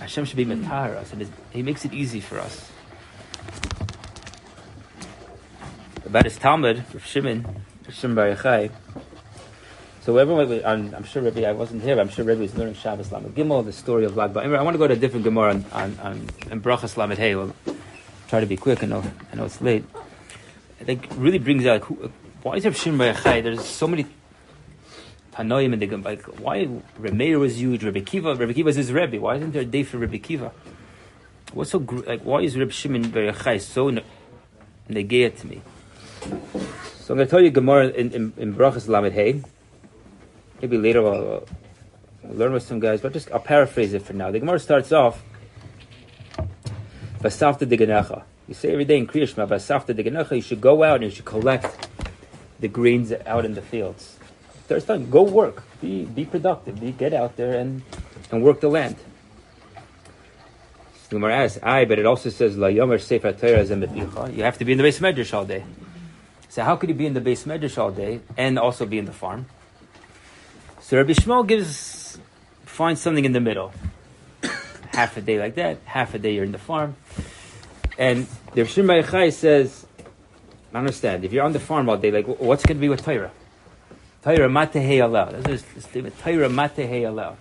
Hashem 0.00 0.24
should 0.24 0.36
be 0.36 0.44
matar 0.44 0.96
us, 0.96 1.12
and 1.12 1.30
He 1.52 1.62
makes 1.62 1.84
it 1.84 1.92
easy 1.92 2.20
for 2.20 2.38
us. 2.38 2.70
About 6.04 6.24
his 6.24 6.36
Talmud, 6.36 6.84
Rav 6.92 7.06
Shimon, 7.06 7.64
Rav 7.86 7.94
Shimon 7.94 8.16
Bar 8.16 8.34
Yochai. 8.34 8.70
So 10.02 10.16
everyone, 10.16 10.62
I'm, 10.64 10.94
I'm 10.94 11.04
sure 11.04 11.22
Rabbi, 11.22 11.44
I 11.44 11.52
wasn't 11.52 11.82
here, 11.82 11.94
but 11.94 12.02
I'm 12.02 12.08
sure 12.08 12.24
Rabbi 12.24 12.40
was 12.40 12.56
learning 12.56 12.74
Shabbos 12.74 13.12
Lamed 13.12 13.34
Gimel, 13.36 13.64
the 13.64 13.72
story 13.72 14.04
of 14.04 14.16
Lag 14.16 14.32
BaOmer. 14.34 14.58
I 14.58 14.62
want 14.62 14.74
to 14.74 14.78
go 14.78 14.88
to 14.88 14.94
a 14.94 14.96
different 14.96 15.24
Gemara 15.24 15.50
on, 15.50 15.64
on, 15.72 15.98
on, 16.00 16.28
on 16.50 16.60
Brachas 16.60 16.96
Lamed 16.96 17.16
Hey. 17.18 17.36
We'll 17.36 17.54
try 18.28 18.40
to 18.40 18.46
be 18.46 18.56
quick, 18.56 18.82
I 18.82 18.88
know, 18.88 19.04
I 19.32 19.36
know 19.36 19.44
it's 19.44 19.60
late. 19.60 19.84
I 20.80 20.84
think 20.84 21.06
really 21.16 21.38
brings 21.38 21.64
out, 21.66 21.84
who, 21.84 22.10
why 22.42 22.56
is 22.56 22.64
Rav 22.64 22.76
Shimon 22.76 22.98
Bar 22.98 23.14
Yochai, 23.14 23.42
there's 23.44 23.64
so 23.64 23.86
many 23.86 24.06
Tanoim 25.32 25.72
in 25.72 25.78
the 25.78 25.86
Gemara, 25.86 26.10
like, 26.10 26.22
why 26.40 26.68
Remeir 27.00 27.38
was 27.38 27.58
huge, 27.58 27.84
Rabbi 27.84 28.00
Akiva, 28.00 28.38
Rabbi 28.38 28.52
Akiva 28.52 28.68
is 28.68 28.76
his 28.76 28.92
Rebbe, 28.92 29.18
why 29.18 29.36
isn't 29.36 29.52
there 29.52 29.62
a 29.62 29.66
day 29.66 29.82
for 29.82 29.98
Rabbi 29.98 30.18
Akiva? 30.18 30.52
What's 31.54 31.70
so, 31.70 31.78
like, 31.78 32.22
why 32.22 32.40
is 32.40 32.56
Rabbi 32.56 32.70
Shimon 32.70 33.10
Bar 33.10 33.22
Yochai 33.22 33.60
so 33.60 33.90
ne- 33.90 34.04
to 34.88 35.46
me? 35.46 35.62
So 36.20 37.14
I'm 37.14 37.16
going 37.16 37.26
to 37.26 37.26
tell 37.26 37.40
you 37.40 37.50
Gemara 37.50 37.88
in, 37.88 38.12
in, 38.12 38.32
in 38.36 38.54
Brachas 38.54 38.88
Lamed 38.88 39.12
Hey. 39.12 39.42
Maybe 40.60 40.78
later 40.78 41.06
I'll, 41.06 41.44
I'll 42.24 42.34
learn 42.34 42.52
with 42.52 42.62
some 42.62 42.78
guys, 42.78 43.00
but 43.00 43.12
just 43.12 43.32
I'll 43.32 43.40
paraphrase 43.40 43.94
it 43.94 44.02
for 44.02 44.12
now. 44.12 44.30
The 44.30 44.38
Gemara 44.38 44.60
starts 44.60 44.92
off, 44.92 45.22
Basafta 47.20 47.66
Diganecha. 47.66 48.22
You 48.48 48.54
say 48.54 48.72
every 48.72 48.84
day 48.84 48.98
in 48.98 49.06
Kriya 49.06 49.28
Shema, 49.28 49.46
Basafta 49.46 49.94
Diganecha, 49.94 50.36
you 50.36 50.42
should 50.42 50.60
go 50.60 50.82
out 50.82 50.96
and 50.96 51.04
you 51.04 51.10
should 51.10 51.24
collect 51.24 51.88
the 52.60 52.68
grains 52.68 53.12
out 53.26 53.44
in 53.44 53.54
the 53.54 53.62
fields. 53.62 54.18
There's 54.68 54.84
time, 54.84 55.10
go 55.10 55.22
work, 55.22 55.62
be 55.80 56.04
be 56.04 56.24
productive, 56.24 56.80
be 56.80 56.92
get 56.92 57.12
out 57.12 57.36
there 57.36 57.58
and 57.58 57.82
and 58.30 58.42
work 58.42 58.60
the 58.60 58.68
land. 58.68 58.96
Gemara 61.10 61.34
asks, 61.44 61.58
"Aye," 61.62 61.84
but 61.84 61.98
it 61.98 62.06
also 62.06 62.30
says 62.30 62.56
La 62.56 62.68
Yomer 62.68 62.98
Sefer 62.98 63.32
Torah. 63.32 64.30
You 64.30 64.42
have 64.44 64.56
to 64.58 64.64
be 64.64 64.72
in 64.72 64.78
the 64.78 64.84
beis 64.84 65.00
medrash 65.00 65.34
all 65.34 65.44
day. 65.44 65.64
So 66.48 66.62
how 66.62 66.76
could 66.76 66.88
you 66.88 66.94
be 66.94 67.06
in 67.06 67.14
the 67.14 67.20
beis 67.20 67.44
medrash 67.44 67.76
all 67.76 67.90
day 67.90 68.20
and 68.36 68.58
also 68.58 68.86
be 68.86 68.98
in 68.98 69.04
the 69.04 69.12
farm? 69.12 69.46
So 70.80 70.96
Rabbi 70.96 71.12
Yishmael 71.12 71.46
gives 71.46 72.18
finds 72.64 73.00
something 73.00 73.24
in 73.24 73.32
the 73.32 73.40
middle. 73.40 73.72
half 74.94 75.16
a 75.16 75.20
day 75.20 75.38
like 75.38 75.54
that, 75.56 75.78
half 75.84 76.14
a 76.14 76.18
day 76.18 76.34
you're 76.34 76.44
in 76.44 76.52
the 76.52 76.58
farm. 76.58 76.96
And 77.98 78.26
the 78.54 78.62
Rishon 78.62 79.32
says, 79.32 79.86
I 80.72 80.78
understand, 80.78 81.24
if 81.24 81.32
you're 81.32 81.44
on 81.44 81.52
the 81.52 81.60
farm 81.60 81.88
all 81.88 81.98
day, 81.98 82.10
like 82.10 82.26
what's 82.26 82.64
going 82.64 82.78
to 82.78 82.80
be 82.80 82.88
with 82.88 83.04
Torah? 83.04 83.30
Torah 84.22 84.48
matehei 84.48 84.98
alel. 84.98 85.42
The 85.42 85.80
statement. 85.80 86.18
Torah 86.18 86.48
alel. 86.48 87.36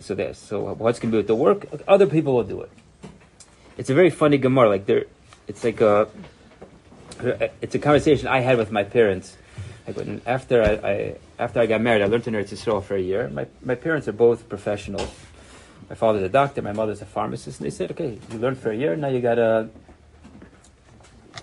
So 0.00 0.14
there's 0.14 0.38
so 0.38 0.72
what's 0.74 0.98
going 0.98 1.10
to 1.10 1.16
be 1.16 1.18
with 1.18 1.26
the 1.26 1.34
work? 1.34 1.66
Other 1.86 2.06
people 2.06 2.34
will 2.34 2.44
do 2.44 2.62
it. 2.62 2.70
It's 3.76 3.90
a 3.90 3.94
very 3.94 4.08
funny 4.10 4.38
Gemara. 4.38 4.70
Like 4.70 4.86
there, 4.86 5.04
it's 5.46 5.62
like 5.62 5.82
a, 5.82 6.08
it's 7.60 7.74
a 7.74 7.78
conversation 7.78 8.26
I 8.26 8.40
had 8.40 8.56
with 8.56 8.72
my 8.72 8.84
parents. 8.84 9.36
Like 9.86 9.96
when, 9.98 10.22
after 10.24 10.62
I, 10.62 10.90
I 10.90 11.16
after 11.38 11.60
I 11.60 11.66
got 11.66 11.82
married, 11.82 12.02
I 12.02 12.06
learned 12.06 12.24
to 12.24 12.30
nurse 12.30 12.50
Israel 12.52 12.80
for 12.80 12.96
a 12.96 13.00
year. 13.00 13.28
My 13.28 13.46
my 13.62 13.74
parents 13.74 14.08
are 14.08 14.12
both 14.12 14.48
professionals. 14.48 15.10
My 15.90 15.94
father's 15.94 16.22
a 16.22 16.28
doctor. 16.30 16.62
My 16.62 16.72
mother's 16.72 17.02
a 17.02 17.06
pharmacist. 17.06 17.60
And 17.60 17.66
they 17.66 17.70
said, 17.70 17.90
okay, 17.92 18.18
you 18.32 18.38
learned 18.38 18.58
for 18.58 18.70
a 18.70 18.76
year. 18.76 18.96
Now 18.96 19.08
you 19.08 19.20
gotta 19.20 19.68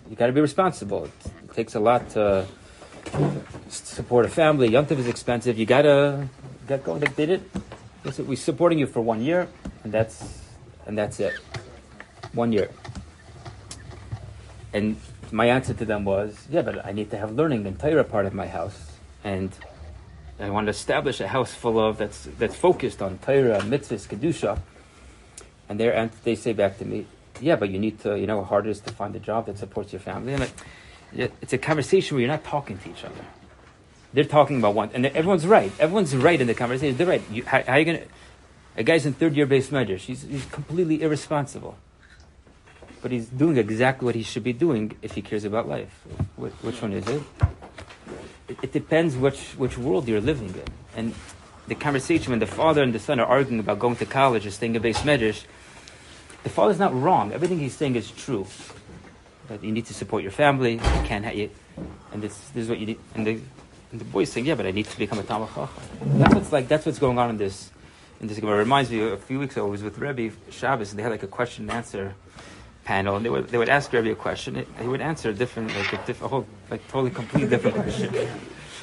you 0.10 0.16
gotta 0.16 0.34
be 0.34 0.42
responsible. 0.42 1.06
It, 1.06 1.12
it 1.54 1.56
takes 1.56 1.76
a 1.76 1.80
lot 1.80 2.10
to 2.10 2.48
support 3.70 4.26
a 4.26 4.30
family. 4.30 4.70
Yontiv 4.70 4.98
is 4.98 5.08
expensive. 5.08 5.60
You 5.60 5.68
gotta 5.68 6.28
get 6.68 6.84
going. 6.84 7.00
They 7.00 7.14
did 7.14 7.30
it. 7.30 7.42
Said, 8.10 8.28
we're 8.28 8.36
supporting 8.36 8.80
you 8.80 8.88
for 8.88 9.02
one 9.02 9.22
year, 9.22 9.48
and 9.84 9.94
that's 9.94 10.42
and 10.88 10.98
that's 10.98 11.20
it. 11.20 11.34
One 12.34 12.52
year. 12.52 12.70
And 14.74 14.98
my 15.32 15.46
answer 15.46 15.76
to 15.76 15.86
them 15.86 16.06
was, 16.06 16.48
yeah, 16.50 16.64
but 16.64 16.84
I 16.84 16.92
need 16.92 17.12
to 17.12 17.18
have 17.18 17.32
learning 17.32 17.64
the 17.64 17.72
Torah 17.72 18.04
part 18.04 18.26
of 18.26 18.34
my 18.34 18.48
house, 18.48 18.98
and 19.24 19.52
I 20.40 20.50
want 20.50 20.66
to 20.66 20.72
establish 20.72 21.22
a 21.22 21.28
house 21.28 21.54
full 21.54 21.80
of 21.80 22.00
that's 22.00 22.28
that's 22.40 22.56
focused 22.56 23.02
on 23.04 23.20
Torah, 23.20 23.60
mitzvahs, 23.62 24.08
kedusha. 24.08 24.60
And 25.70 25.80
they 25.80 25.94
and 25.94 26.10
they 26.24 26.34
say 26.34 26.54
back 26.54 26.80
to 26.80 26.86
me, 26.86 27.06
yeah, 27.40 27.56
but 27.56 27.70
you 27.70 27.78
need 27.78 28.00
to, 28.02 28.20
you 28.20 28.26
know, 28.26 28.42
how 28.42 28.46
hard 28.46 28.66
it 28.66 28.72
is 28.72 28.80
to 28.82 28.92
find 28.92 29.16
a 29.16 29.20
job 29.20 29.46
that 29.46 29.60
supports 29.60 29.94
your 29.94 30.00
family. 30.00 30.34
And 30.34 30.42
like, 30.42 30.54
it's 31.16 31.54
a 31.54 31.58
conversation 31.58 32.16
where 32.16 32.22
you're 32.22 32.32
not 32.32 32.44
talking 32.44 32.78
to 32.78 32.90
each 32.90 33.04
other. 33.04 33.26
They're 34.14 34.24
talking 34.24 34.60
about 34.60 34.76
one, 34.76 34.92
and 34.94 35.06
everyone's 35.08 35.48
right. 35.48 35.72
Everyone's 35.80 36.16
right 36.16 36.40
in 36.40 36.48
the 36.48 36.54
conversation. 36.54 36.98
They're 36.98 37.08
right. 37.08 37.24
You, 37.32 37.44
how, 37.46 37.64
how 37.64 37.74
are 37.74 37.80
you 37.80 37.86
gonna? 37.86 38.04
A 38.78 38.84
guy's 38.84 39.06
in 39.06 39.14
third 39.14 39.36
year 39.36 39.48
beis 39.48 39.70
medrash. 39.70 40.02
He's, 40.02 40.24
he's 40.24 40.46
completely 40.46 41.02
irresponsible 41.02 41.78
but 43.04 43.12
he's 43.12 43.28
doing 43.28 43.58
exactly 43.58 44.06
what 44.06 44.16
he 44.16 44.24
should 44.24 44.46
be 44.46 44.54
doing 44.54 44.98
if 45.02 45.12
he 45.12 45.22
cares 45.22 45.44
about 45.44 45.68
life. 45.68 45.92
Which, 46.38 46.54
which 46.62 46.82
one 46.82 46.94
is 46.94 47.06
it? 47.06 47.22
it? 48.48 48.58
It 48.64 48.72
depends 48.72 49.18
which, 49.18 49.52
which 49.58 49.78
world 49.78 50.08
you're 50.08 50.22
living 50.22 50.48
in. 50.48 50.64
And 50.96 51.14
the 51.68 51.76
conversation 51.76 52.32
when 52.32 52.40
the 52.40 52.48
father 52.48 52.82
and 52.82 52.96
the 52.96 53.00
son 53.00 53.20
are 53.20 53.26
arguing 53.26 53.60
about 53.60 53.78
going 53.78 53.98
to 53.98 54.06
college 54.06 54.48
or 54.48 54.52
staying 54.52 54.76
in 54.76 54.82
beis 54.82 55.02
medrash, 55.02 55.44
the 56.44 56.50
father's 56.50 56.80
not 56.80 56.96
wrong. 56.96 57.34
Everything 57.34 57.60
he's 57.60 57.76
saying 57.76 57.98
is 57.98 58.10
true. 58.10 58.48
But 59.54 59.64
you 59.64 59.72
need 59.72 59.86
to 59.86 59.94
support 59.94 60.24
your 60.24 60.32
family. 60.32 60.74
You 60.74 61.04
can't 61.06 61.24
have 61.26 61.36
you, 61.36 61.52
and 62.12 62.24
this, 62.24 62.36
this 62.56 62.64
is 62.64 62.70
what 62.70 62.80
you 62.80 62.88
need. 62.88 63.00
And 63.14 63.28
the, 63.28 63.40
and 63.92 64.02
the 64.02 64.26
saying, 64.26 64.48
yeah, 64.48 64.56
but 64.56 64.66
I 64.66 64.72
need 64.72 64.88
to 64.88 64.98
become 64.98 65.20
a 65.20 65.24
Talmud. 65.24 65.70
That's 66.02 66.34
what's 66.34 66.52
like. 66.52 66.68
That's 66.68 66.88
what's 66.88 66.98
going 66.98 67.20
on 67.20 67.30
in 67.30 67.38
this. 67.38 67.70
In 68.20 68.28
this, 68.28 68.40
it 68.40 68.44
reminds 68.44 68.90
me. 68.90 69.08
A 69.12 69.16
few 69.16 69.38
weeks 69.38 69.56
ago, 69.56 69.68
I 69.68 69.70
was 69.70 69.84
with 69.84 70.00
Rebbe 70.00 70.36
Shabbos, 70.50 70.90
and 70.90 70.98
they 70.98 71.04
had 71.04 71.12
like 71.12 71.22
a 71.22 71.28
question 71.28 71.70
and 71.70 71.78
answer 71.78 72.16
panel, 72.84 73.16
and 73.16 73.24
they 73.24 73.30
would 73.30 73.50
they 73.50 73.60
would 73.60 73.70
ask 73.70 73.94
Rebbe 73.94 74.10
a 74.10 74.16
question. 74.16 74.56
It, 74.56 74.68
he 74.82 74.88
would 74.88 75.02
answer 75.02 75.30
a 75.30 75.34
different, 75.34 75.76
like 75.76 75.94
a, 75.94 76.04
diff, 76.08 76.24
a 76.24 76.28
whole, 76.28 76.48
like 76.72 76.88
totally 76.88 77.12
completely 77.12 77.50
different 77.50 77.78
question. 77.78 78.12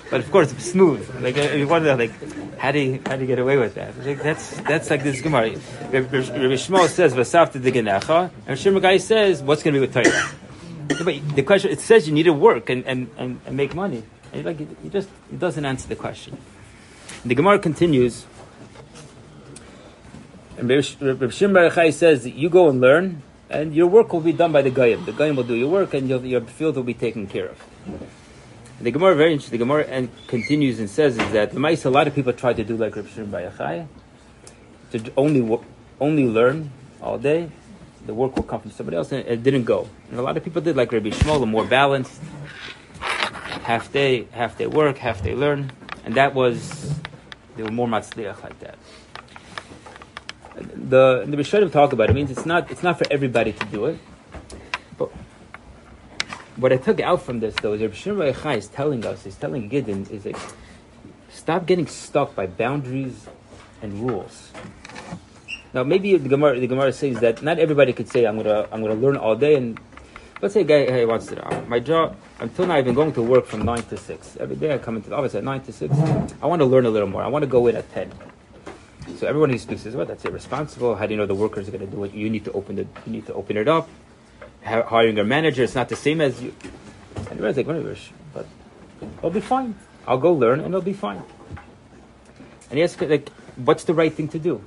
But 0.08 0.20
of 0.20 0.30
course, 0.30 0.50
smooth. 0.58 1.02
Like 1.20 1.36
you 1.36 1.66
wonder, 1.66 1.96
like 1.96 2.12
how 2.58 2.70
do 2.70 2.78
you 2.78 3.00
how 3.06 3.16
do 3.16 3.22
you 3.22 3.26
get 3.26 3.40
away 3.40 3.56
with 3.56 3.74
that? 3.74 3.98
Like, 4.06 4.22
that's 4.22 4.60
that's 4.60 4.88
like 4.88 5.02
this 5.02 5.20
Gemara. 5.20 5.50
Rabbi 5.90 6.22
Yishmael 6.22 6.86
says 6.86 7.12
"Vasafta 7.12 7.60
diganecha," 7.60 8.30
and 8.46 8.56
Shimon 8.56 8.82
Guy 8.82 8.98
says, 8.98 9.42
"What's 9.42 9.64
going 9.64 9.74
to 9.74 9.80
be 9.80 9.86
with 9.86 9.94
Torah?" 9.94 10.30
But 10.98 11.36
the 11.36 11.42
question 11.42 11.70
it 11.70 11.80
says 11.80 12.08
you 12.08 12.14
need 12.14 12.24
to 12.24 12.32
work 12.32 12.68
and, 12.70 12.84
and, 12.84 13.10
and, 13.16 13.40
and 13.46 13.56
make 13.56 13.74
money. 13.74 14.02
And 14.32 14.44
like 14.44 14.58
he 14.58 14.88
just 14.88 15.08
he 15.30 15.36
doesn't 15.36 15.64
answer 15.64 15.88
the 15.88 15.96
question. 15.96 16.38
And 17.22 17.30
the 17.30 17.34
Gemara 17.34 17.58
continues. 17.58 18.26
And 20.56 20.68
Rabbi 20.68 21.28
Shimon 21.30 21.70
Bar 21.72 21.92
says 21.92 22.24
that 22.24 22.34
you 22.34 22.50
go 22.50 22.68
and 22.68 22.80
learn, 22.80 23.22
and 23.48 23.74
your 23.74 23.86
work 23.86 24.12
will 24.12 24.20
be 24.20 24.32
done 24.32 24.52
by 24.52 24.62
the 24.62 24.70
Goyim. 24.70 25.04
The 25.06 25.12
Goyim 25.12 25.36
will 25.36 25.44
do 25.44 25.54
your 25.54 25.70
work, 25.70 25.94
and 25.94 26.08
your, 26.08 26.20
your 26.20 26.42
field 26.42 26.76
will 26.76 26.82
be 26.82 26.94
taken 26.94 27.26
care 27.26 27.48
of. 27.48 27.64
And 27.86 28.86
the 28.86 28.90
Gemara, 28.90 29.14
very 29.14 29.32
interesting. 29.32 29.58
The 29.58 29.64
Gemara 29.64 29.84
and 29.84 30.10
continues 30.26 30.78
and 30.78 30.88
says 30.88 31.18
is 31.18 31.32
that 31.32 31.52
the 31.52 31.60
mice, 31.60 31.84
a 31.84 31.90
lot 31.90 32.06
of 32.06 32.14
people 32.14 32.32
try 32.32 32.52
to 32.52 32.64
do 32.64 32.76
like 32.76 32.94
Rabbi 32.94 33.08
Shimon 33.08 33.30
Bar 33.30 33.40
Yochai, 33.42 33.86
to 34.92 35.12
only 35.16 35.58
only 36.00 36.26
learn 36.26 36.70
all 37.00 37.18
day. 37.18 37.50
The 38.10 38.14
work 38.14 38.34
will 38.34 38.42
come 38.42 38.60
from 38.60 38.72
somebody 38.72 38.96
else, 38.96 39.12
and 39.12 39.24
it 39.24 39.44
didn't 39.44 39.64
go. 39.64 39.88
And 40.10 40.18
a 40.18 40.22
lot 40.22 40.36
of 40.36 40.42
people 40.42 40.60
did 40.60 40.74
like 40.74 40.90
Rabbi 40.90 41.10
Yishmael, 41.10 41.46
more 41.46 41.64
balanced, 41.64 42.20
half 43.70 43.92
day, 43.92 44.26
half 44.32 44.58
day 44.58 44.66
work, 44.66 44.98
half 44.98 45.22
day 45.22 45.34
learn, 45.34 45.70
and 46.04 46.14
that 46.16 46.34
was 46.34 46.92
they 47.56 47.62
were 47.62 47.70
more 47.70 47.86
matzliach 47.86 48.42
like 48.42 48.58
that 48.58 48.78
the 50.60 51.24
the 51.26 51.36
Rishonim 51.36 51.70
talk 51.70 51.92
about 51.92 52.10
it 52.10 52.14
means 52.14 52.30
it's 52.30 52.46
not 52.46 52.70
it's 52.70 52.82
not 52.82 52.98
for 52.98 53.06
everybody 53.10 53.52
to 53.52 53.64
do 53.66 53.86
it. 53.86 53.98
But 54.98 55.10
what 56.56 56.72
I 56.72 56.76
took 56.76 57.00
out 57.00 57.22
from 57.22 57.40
this 57.40 57.54
though 57.56 57.74
is 57.74 57.82
Rabbi 57.82 57.94
Shimon 57.94 58.32
Yochai 58.32 58.56
is 58.58 58.68
telling 58.68 59.04
us, 59.06 59.24
he's 59.24 59.36
telling 59.36 59.68
Gideon, 59.68 60.06
is 60.10 60.24
like 60.24 60.36
stop 61.30 61.66
getting 61.66 61.86
stuck 61.86 62.34
by 62.34 62.46
boundaries 62.46 63.26
and 63.82 64.08
rules. 64.08 64.50
Now, 65.72 65.84
maybe 65.84 66.16
the 66.16 66.28
Gemara, 66.28 66.58
the 66.58 66.66
Gemara 66.66 66.92
says 66.92 67.20
that 67.20 67.42
not 67.42 67.58
everybody 67.58 67.92
could 67.92 68.08
say, 68.08 68.24
"I'm 68.24 68.36
gonna, 68.36 68.66
I'm 68.72 68.82
gonna 68.82 68.94
learn 68.94 69.16
all 69.16 69.36
day." 69.36 69.54
And 69.54 69.78
let's 70.42 70.54
say 70.54 70.62
a 70.62 70.64
guy 70.64 70.84
hey, 70.84 71.04
wants 71.04 71.26
to. 71.26 71.40
Uh, 71.46 71.62
my 71.68 71.78
job 71.78 72.16
until 72.40 72.66
now, 72.66 72.74
I've 72.74 72.84
been 72.84 72.94
going 72.94 73.12
to 73.12 73.22
work 73.22 73.46
from 73.46 73.62
nine 73.62 73.82
to 73.84 73.96
six 73.96 74.36
every 74.40 74.56
day. 74.56 74.74
I 74.74 74.78
come 74.78 74.96
into 74.96 75.10
the 75.10 75.16
office 75.16 75.34
at 75.36 75.44
nine 75.44 75.60
to 75.62 75.72
six. 75.72 75.94
I 76.42 76.46
want 76.46 76.60
to 76.60 76.66
learn 76.66 76.86
a 76.86 76.90
little 76.90 77.08
more. 77.08 77.22
I 77.22 77.28
want 77.28 77.44
to 77.44 77.46
go 77.46 77.68
in 77.68 77.76
at 77.76 77.88
ten. 77.92 78.10
So 79.16 79.28
everyone 79.28 79.50
who 79.50 79.58
speaks 79.58 79.82
says, 79.82 79.94
"Well, 79.94 80.06
that's 80.06 80.24
irresponsible. 80.24 80.96
How 80.96 81.06
do 81.06 81.14
you 81.14 81.18
know 81.18 81.26
the 81.26 81.34
workers 81.36 81.68
are 81.68 81.70
going 81.70 81.86
to 81.86 81.96
do 81.96 82.02
it? 82.02 82.14
You 82.14 82.28
need 82.28 82.44
to 82.46 82.52
open 82.52 82.76
the, 82.76 82.86
you 83.06 83.12
need 83.12 83.26
to 83.26 83.34
open 83.34 83.56
it 83.56 83.68
up. 83.68 83.88
Ha- 84.64 84.82
hiring 84.82 85.18
a 85.18 85.24
manager, 85.24 85.62
it's 85.62 85.76
not 85.76 85.88
the 85.88 85.96
same 85.96 86.20
as 86.20 86.42
you." 86.42 86.52
And 87.16 87.32
everyone's 87.32 87.56
like, 87.56 87.66
"Whatever, 87.66 87.94
but 88.34 88.46
I'll 89.22 89.30
be 89.30 89.40
fine. 89.40 89.76
I'll 90.06 90.18
go 90.18 90.32
learn, 90.32 90.58
and 90.58 90.68
it'll 90.68 90.80
be 90.80 90.94
fine." 90.94 91.22
And 92.70 92.78
he 92.78 92.82
asks, 92.82 93.00
like, 93.00 93.28
"What's 93.54 93.84
the 93.84 93.94
right 93.94 94.12
thing 94.12 94.26
to 94.28 94.38
do?" 94.40 94.64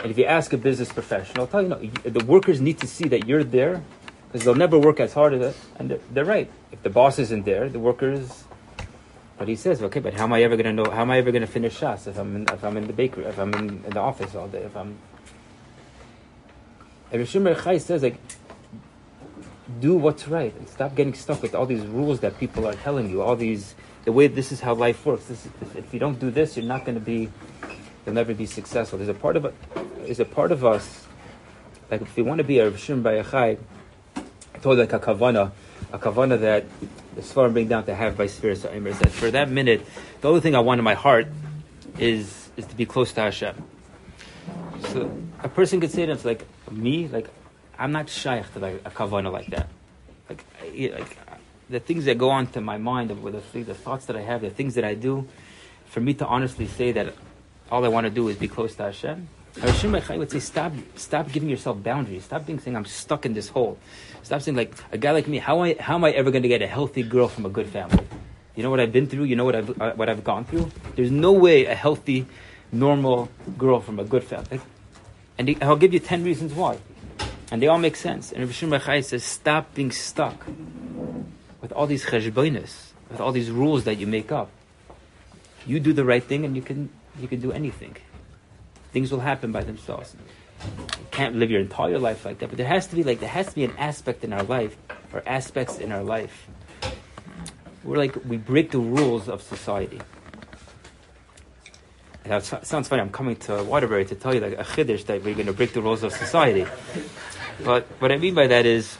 And 0.00 0.10
if 0.10 0.18
you 0.18 0.24
ask 0.24 0.52
a 0.52 0.58
business 0.58 0.92
professional, 0.92 1.42
I'll 1.42 1.46
tell 1.46 1.62
you, 1.62 1.68
no, 1.68 1.78
the 2.04 2.24
workers 2.24 2.60
need 2.60 2.78
to 2.80 2.86
see 2.86 3.08
that 3.08 3.26
you're 3.26 3.44
there 3.44 3.82
because 4.26 4.44
they'll 4.44 4.54
never 4.54 4.78
work 4.78 5.00
as 5.00 5.14
hard 5.14 5.34
as 5.34 5.54
it. 5.54 5.56
And 5.76 5.90
they're, 5.90 6.00
they're 6.10 6.24
right. 6.24 6.50
If 6.70 6.82
the 6.82 6.90
boss 6.90 7.18
isn't 7.18 7.44
there, 7.44 7.68
the 7.68 7.78
workers. 7.78 8.44
But 9.38 9.48
he 9.48 9.56
says, 9.56 9.82
okay, 9.82 10.00
but 10.00 10.14
how 10.14 10.24
am 10.24 10.32
I 10.32 10.42
ever 10.42 10.56
going 10.56 10.76
to 10.76 10.82
know? 10.84 10.90
How 10.90 11.02
am 11.02 11.10
I 11.10 11.18
ever 11.18 11.30
going 11.30 11.42
to 11.42 11.46
finish 11.46 11.78
Shas 11.78 12.06
if 12.06 12.18
I'm 12.18 12.36
in, 12.36 12.42
if 12.48 12.64
I'm 12.64 12.76
in 12.76 12.86
the 12.86 12.92
bakery, 12.92 13.24
if 13.24 13.38
I'm 13.38 13.52
in, 13.54 13.84
in 13.84 13.90
the 13.90 14.00
office 14.00 14.34
all 14.34 14.48
day, 14.48 14.62
if 14.62 14.76
I'm. 14.76 14.98
And 17.12 17.22
Rishon 17.22 17.62
Chai 17.62 17.78
says, 17.78 18.02
like, 18.02 18.18
do 19.80 19.94
what's 19.94 20.28
right 20.28 20.54
and 20.54 20.68
stop 20.68 20.94
getting 20.94 21.14
stuck 21.14 21.42
with 21.42 21.54
all 21.54 21.66
these 21.66 21.84
rules 21.86 22.20
that 22.20 22.38
people 22.38 22.66
are 22.66 22.74
telling 22.74 23.10
you. 23.10 23.22
All 23.22 23.36
these, 23.36 23.74
the 24.04 24.12
way 24.12 24.26
this 24.26 24.52
is 24.52 24.60
how 24.60 24.74
life 24.74 25.04
works. 25.04 25.26
This 25.26 25.46
is, 25.46 25.52
if 25.74 25.92
you 25.92 26.00
don't 26.00 26.18
do 26.18 26.30
this, 26.30 26.56
you're 26.56 26.66
not 26.66 26.84
going 26.84 26.94
to 26.94 27.04
be 27.04 27.30
you'll 28.06 28.14
never 28.14 28.32
be 28.32 28.46
successful. 28.46 28.98
There's 28.98 29.10
a 29.10 29.14
part 29.14 29.36
of 29.36 29.52
there's 30.04 30.20
a 30.20 30.24
part 30.24 30.52
of 30.52 30.64
us, 30.64 31.06
like 31.90 32.00
if 32.00 32.16
you 32.16 32.24
want 32.24 32.38
to 32.38 32.44
be 32.44 32.60
a 32.60 32.70
Rishon 32.70 33.02
Bayachai, 33.02 33.58
I 34.54 34.58
told 34.58 34.78
like 34.78 34.92
a 34.92 35.00
kavana, 35.00 35.50
a 35.92 35.98
kavana 35.98 36.40
that 36.40 36.64
the 37.16 37.22
Svarim 37.22 37.52
bring 37.52 37.68
down 37.68 37.84
to 37.86 37.94
have 37.94 38.16
by 38.16 38.26
Spirit 38.26 38.58
so 38.58 38.68
is 38.68 38.98
that 39.00 39.10
for 39.10 39.30
that 39.32 39.50
minute, 39.50 39.84
the 40.20 40.28
only 40.28 40.40
thing 40.40 40.54
I 40.54 40.60
want 40.60 40.78
in 40.78 40.84
my 40.84 40.94
heart 40.94 41.26
is 41.98 42.48
is 42.56 42.64
to 42.66 42.76
be 42.76 42.86
close 42.86 43.12
to 43.14 43.22
Hashem. 43.22 43.56
So 44.88 45.10
a 45.42 45.48
person 45.48 45.80
could 45.80 45.90
say 45.90 46.06
to 46.06 46.12
himself, 46.12 46.24
like 46.24 46.46
me, 46.70 47.08
like 47.08 47.28
I'm 47.78 47.92
not 47.92 48.08
shaykh 48.08 48.52
to 48.54 48.60
like 48.60 48.82
a 48.84 48.90
kavana 48.90 49.32
like 49.32 49.48
that. 49.48 49.68
Like, 50.28 50.44
like 50.92 51.18
the 51.68 51.80
things 51.80 52.04
that 52.04 52.18
go 52.18 52.30
on 52.30 52.46
to 52.48 52.60
my 52.60 52.78
mind, 52.78 53.10
the, 53.10 53.14
the, 53.14 53.62
the 53.62 53.74
thoughts 53.74 54.06
that 54.06 54.16
I 54.16 54.22
have, 54.22 54.40
the 54.42 54.50
things 54.50 54.76
that 54.76 54.84
I 54.84 54.94
do, 54.94 55.26
for 55.86 56.00
me 56.00 56.14
to 56.14 56.26
honestly 56.26 56.66
say 56.66 56.92
that 56.92 57.14
all 57.70 57.84
I 57.84 57.88
want 57.88 58.04
to 58.04 58.10
do 58.10 58.28
is 58.28 58.36
be 58.36 58.48
close 58.48 58.74
to 58.76 58.84
Hashem. 58.84 59.28
Hashem 59.60 59.92
would 59.92 60.30
say, 60.30 60.40
stop, 60.40 60.72
stop 60.96 61.32
giving 61.32 61.48
yourself 61.48 61.82
boundaries. 61.82 62.24
Stop 62.24 62.46
being 62.46 62.60
saying, 62.60 62.76
I'm 62.76 62.84
stuck 62.84 63.24
in 63.24 63.32
this 63.32 63.48
hole. 63.48 63.78
Stop 64.22 64.42
saying, 64.42 64.56
like, 64.56 64.74
a 64.92 64.98
guy 64.98 65.12
like 65.12 65.26
me, 65.28 65.38
how, 65.38 65.60
I, 65.60 65.74
how 65.80 65.94
am 65.94 66.04
I 66.04 66.10
ever 66.10 66.30
going 66.30 66.42
to 66.42 66.48
get 66.48 66.60
a 66.60 66.66
healthy 66.66 67.02
girl 67.02 67.28
from 67.28 67.46
a 67.46 67.48
good 67.48 67.66
family? 67.66 68.06
You 68.54 68.62
know 68.62 68.70
what 68.70 68.80
I've 68.80 68.92
been 68.92 69.06
through? 69.06 69.24
You 69.24 69.36
know 69.36 69.44
what 69.44 69.56
I've, 69.56 69.80
uh, 69.80 69.92
what 69.92 70.10
I've 70.10 70.24
gone 70.24 70.44
through? 70.44 70.70
There's 70.94 71.10
no 71.10 71.32
way 71.32 71.64
a 71.64 71.74
healthy, 71.74 72.26
normal 72.70 73.30
girl 73.56 73.80
from 73.80 73.98
a 73.98 74.04
good 74.04 74.24
family. 74.24 74.60
And 75.38 75.48
he, 75.48 75.58
I'll 75.62 75.76
give 75.76 75.94
you 75.94 76.00
10 76.00 76.24
reasons 76.24 76.52
why. 76.52 76.78
And 77.50 77.62
they 77.62 77.68
all 77.68 77.78
make 77.78 77.96
sense. 77.96 78.32
And 78.32 78.44
Hashem 78.44 78.70
Echai 78.70 79.04
says, 79.04 79.24
stop 79.24 79.74
being 79.74 79.90
stuck 79.90 80.46
with 81.60 81.72
all 81.72 81.86
these 81.86 82.04
cheshbonis, 82.04 82.92
with 83.10 83.20
all 83.20 83.32
these 83.32 83.50
rules 83.50 83.84
that 83.84 83.96
you 83.96 84.06
make 84.06 84.30
up. 84.30 84.50
You 85.66 85.80
do 85.80 85.92
the 85.92 86.04
right 86.04 86.22
thing 86.22 86.44
and 86.44 86.54
you 86.56 86.62
can 86.62 86.90
you 87.20 87.28
can 87.28 87.40
do 87.40 87.52
anything. 87.52 87.96
Things 88.92 89.10
will 89.12 89.20
happen 89.20 89.52
by 89.52 89.62
themselves. 89.62 90.14
You 90.64 91.06
can't 91.10 91.36
live 91.36 91.50
your 91.50 91.60
entire 91.60 91.98
life 91.98 92.24
like 92.24 92.38
that, 92.38 92.48
but 92.48 92.56
there 92.56 92.66
has 92.66 92.86
to 92.88 92.96
be 92.96 93.02
like 93.02 93.20
there 93.20 93.28
has 93.28 93.48
to 93.48 93.54
be 93.54 93.64
an 93.64 93.74
aspect 93.78 94.24
in 94.24 94.32
our 94.32 94.42
life, 94.42 94.76
or 95.12 95.22
aspects 95.26 95.78
in 95.78 95.92
our 95.92 96.02
life. 96.02 96.46
We're 97.84 97.98
like 97.98 98.16
we 98.26 98.36
break 98.36 98.70
the 98.70 98.78
rules 98.78 99.28
of 99.28 99.42
society. 99.42 100.00
And 102.24 102.32
that 102.32 102.66
sounds 102.66 102.88
funny. 102.88 103.02
I'm 103.02 103.10
coming 103.10 103.36
to 103.36 103.62
Waterbury 103.62 104.04
to 104.06 104.14
tell 104.14 104.34
you 104.34 104.40
like 104.40 104.54
a 104.54 104.64
chiddush 104.64 105.04
that 105.06 105.22
we're 105.22 105.34
going 105.34 105.46
to 105.46 105.52
break 105.52 105.72
the 105.72 105.82
rules 105.82 106.02
of 106.02 106.12
society. 106.12 106.66
But 107.62 107.84
what 108.00 108.10
I 108.10 108.16
mean 108.16 108.34
by 108.34 108.48
that 108.48 108.66
is, 108.66 108.98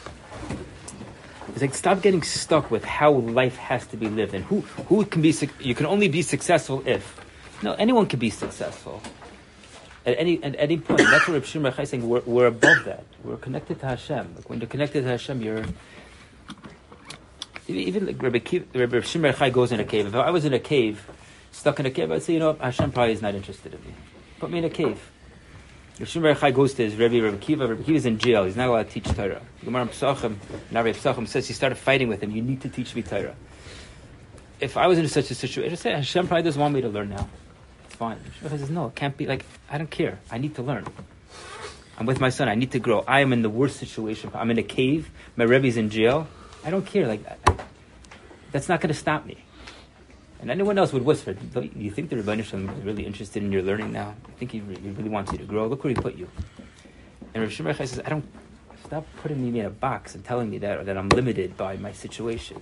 it's 1.48 1.60
like 1.60 1.74
stop 1.74 2.02
getting 2.02 2.22
stuck 2.22 2.70
with 2.70 2.84
how 2.84 3.12
life 3.12 3.56
has 3.56 3.86
to 3.88 3.96
be 3.96 4.08
lived 4.08 4.34
and 4.34 4.44
who 4.44 4.60
who 4.88 5.04
can 5.06 5.22
be. 5.22 5.34
You 5.58 5.74
can 5.74 5.86
only 5.86 6.08
be 6.08 6.22
successful 6.22 6.82
if. 6.86 7.25
No, 7.62 7.72
anyone 7.74 8.06
can 8.06 8.18
be 8.18 8.30
successful. 8.30 9.02
At 10.04 10.18
any 10.18 10.42
at 10.42 10.54
any 10.58 10.78
point, 10.78 11.00
that's 11.00 11.26
what 11.26 11.34
Reb 11.34 11.44
Shimon 11.44 11.72
is 11.72 11.90
saying. 11.90 12.08
We're, 12.08 12.20
we're 12.20 12.46
above 12.46 12.84
that. 12.84 13.04
We're 13.24 13.38
connected 13.38 13.80
to 13.80 13.86
Hashem. 13.86 14.34
Like 14.36 14.48
when 14.48 14.60
you're 14.60 14.68
connected 14.68 15.02
to 15.02 15.08
Hashem, 15.08 15.42
you're 15.42 15.64
even- 17.68 18.06
like 18.06 18.22
Rabbi, 18.22 18.38
Kiv, 18.38 18.64
Rabbi 18.74 19.00
Shimon 19.00 19.32
Yochai 19.32 19.52
goes 19.52 19.72
in 19.72 19.80
a 19.80 19.84
cave. 19.84 20.06
If 20.06 20.14
I 20.14 20.30
was 20.30 20.44
in 20.44 20.52
a 20.52 20.60
cave, 20.60 21.08
stuck 21.50 21.80
in 21.80 21.86
a 21.86 21.90
cave, 21.90 22.12
I'd 22.12 22.22
say, 22.22 22.34
you 22.34 22.38
know, 22.38 22.52
Hashem 22.52 22.92
probably 22.92 23.14
is 23.14 23.22
not 23.22 23.34
interested 23.34 23.74
in 23.74 23.80
me. 23.80 23.94
Put 24.38 24.50
me 24.50 24.58
in 24.58 24.64
a 24.64 24.70
cave. 24.70 25.00
Rabbi 25.94 26.04
Shimon 26.04 26.36
Yochai 26.36 26.54
goes 26.54 26.74
to 26.74 26.84
his 26.84 26.94
Rabbi 26.94 27.18
Rabbi 27.18 27.38
Akiva. 27.38 27.68
Rabbi 27.68 27.82
Akiva's 27.82 28.06
in 28.06 28.18
jail. 28.18 28.44
He's 28.44 28.54
not 28.54 28.68
allowed 28.68 28.88
to 28.88 29.00
teach 29.00 29.12
Torah. 29.12 29.42
Gemara 29.64 29.86
Pesachim, 29.86 30.36
Rabbi 30.70 30.92
Pesachim 30.92 31.26
says 31.26 31.48
he 31.48 31.54
started 31.54 31.76
fighting 31.76 32.06
with 32.08 32.22
him. 32.22 32.30
You 32.30 32.42
need 32.42 32.60
to 32.60 32.68
teach 32.68 32.94
me 32.94 33.02
Torah. 33.02 33.34
If 34.60 34.76
I 34.76 34.86
was 34.86 34.98
in 34.98 35.08
such 35.08 35.30
a 35.30 35.34
situation, 35.34 35.72
I'd 35.72 35.78
say 35.78 35.90
Hashem 35.92 36.28
probably 36.28 36.44
doesn't 36.44 36.60
want 36.60 36.74
me 36.74 36.82
to 36.82 36.88
learn 36.88 37.08
now. 37.08 37.28
Fine. 37.96 38.18
Yochai 38.42 38.58
says, 38.58 38.70
no, 38.70 38.88
it 38.88 38.94
can't 38.94 39.16
be 39.16 39.26
like 39.26 39.44
I 39.70 39.78
don't 39.78 39.90
care. 39.90 40.18
I 40.30 40.36
need 40.38 40.54
to 40.56 40.62
learn. 40.62 40.84
I'm 41.98 42.04
with 42.04 42.20
my 42.20 42.28
son. 42.28 42.48
I 42.48 42.54
need 42.54 42.72
to 42.72 42.78
grow. 42.78 43.00
I 43.08 43.20
am 43.20 43.32
in 43.32 43.40
the 43.40 43.48
worst 43.48 43.78
situation. 43.78 44.30
I'm 44.34 44.50
in 44.50 44.58
a 44.58 44.62
cave. 44.62 45.10
My 45.34 45.44
Rebbe's 45.44 45.78
in 45.78 45.88
jail. 45.88 46.28
I 46.62 46.68
don't 46.70 46.84
care. 46.84 47.06
Like 47.06 47.24
I- 47.26 47.56
that's 48.52 48.68
not 48.68 48.80
going 48.80 48.88
to 48.92 48.98
stop 48.98 49.24
me. 49.24 49.38
And 50.40 50.50
anyone 50.50 50.76
else 50.76 50.92
would 50.92 51.04
whisper, 51.04 51.32
"Do 51.32 51.68
you 51.74 51.90
think 51.90 52.10
the 52.10 52.16
Shalom 52.42 52.68
is 52.68 52.84
really 52.84 53.06
interested 53.06 53.42
in 53.42 53.50
your 53.50 53.62
learning 53.62 53.92
now? 53.92 54.14
I 54.28 54.32
think 54.38 54.52
he, 54.52 54.60
re- 54.60 54.78
he 54.78 54.90
really 54.90 55.08
wants 55.08 55.32
you 55.32 55.38
to 55.38 55.44
grow. 55.44 55.66
Look 55.66 55.82
where 55.84 55.94
he 55.94 55.98
put 55.98 56.16
you." 56.16 56.28
And 57.32 57.42
Rav 57.42 57.50
Yochai 57.50 57.88
says, 57.88 58.00
"I 58.04 58.10
don't 58.10 58.28
stop 58.84 59.06
putting 59.22 59.40
me 59.42 59.60
in 59.60 59.66
a 59.66 59.70
box 59.70 60.14
and 60.14 60.22
telling 60.22 60.50
me 60.50 60.58
that 60.58 60.78
or 60.78 60.84
that 60.84 60.96
I'm 60.98 61.08
limited 61.08 61.56
by 61.56 61.78
my 61.78 61.92
situation." 61.92 62.60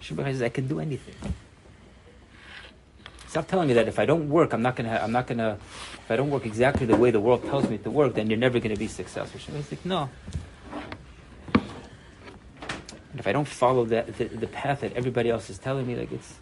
Yochai 0.00 0.24
says, 0.36 0.42
"I 0.42 0.50
can 0.50 0.68
do 0.68 0.80
anything." 0.80 1.14
Stop 3.36 3.48
telling 3.48 3.68
me 3.68 3.74
that 3.74 3.86
if 3.86 3.98
I 3.98 4.06
don't 4.06 4.30
work, 4.30 4.54
I'm 4.54 4.62
not 4.62 4.76
gonna. 4.76 4.88
Ha- 4.88 5.04
I'm 5.04 5.12
not 5.12 5.26
gonna. 5.26 5.58
If 5.92 6.10
I 6.10 6.16
don't 6.16 6.30
work 6.30 6.46
exactly 6.46 6.86
the 6.86 6.96
way 6.96 7.10
the 7.10 7.20
world 7.20 7.44
tells 7.44 7.68
me 7.68 7.76
to 7.76 7.90
work, 7.90 8.14
then 8.14 8.30
you're 8.30 8.38
never 8.38 8.58
gonna 8.60 8.76
be 8.76 8.88
successful. 8.88 9.38
She's 9.38 9.70
like, 9.70 9.84
no. 9.84 10.08
And 11.52 13.18
if 13.18 13.26
I 13.26 13.32
don't 13.32 13.46
follow 13.46 13.84
that 13.84 14.16
the, 14.16 14.24
the 14.24 14.46
path 14.46 14.80
that 14.80 14.94
everybody 14.94 15.28
else 15.28 15.50
is 15.50 15.58
telling 15.58 15.86
me, 15.86 15.96
like 15.96 16.12
it's. 16.12 16.32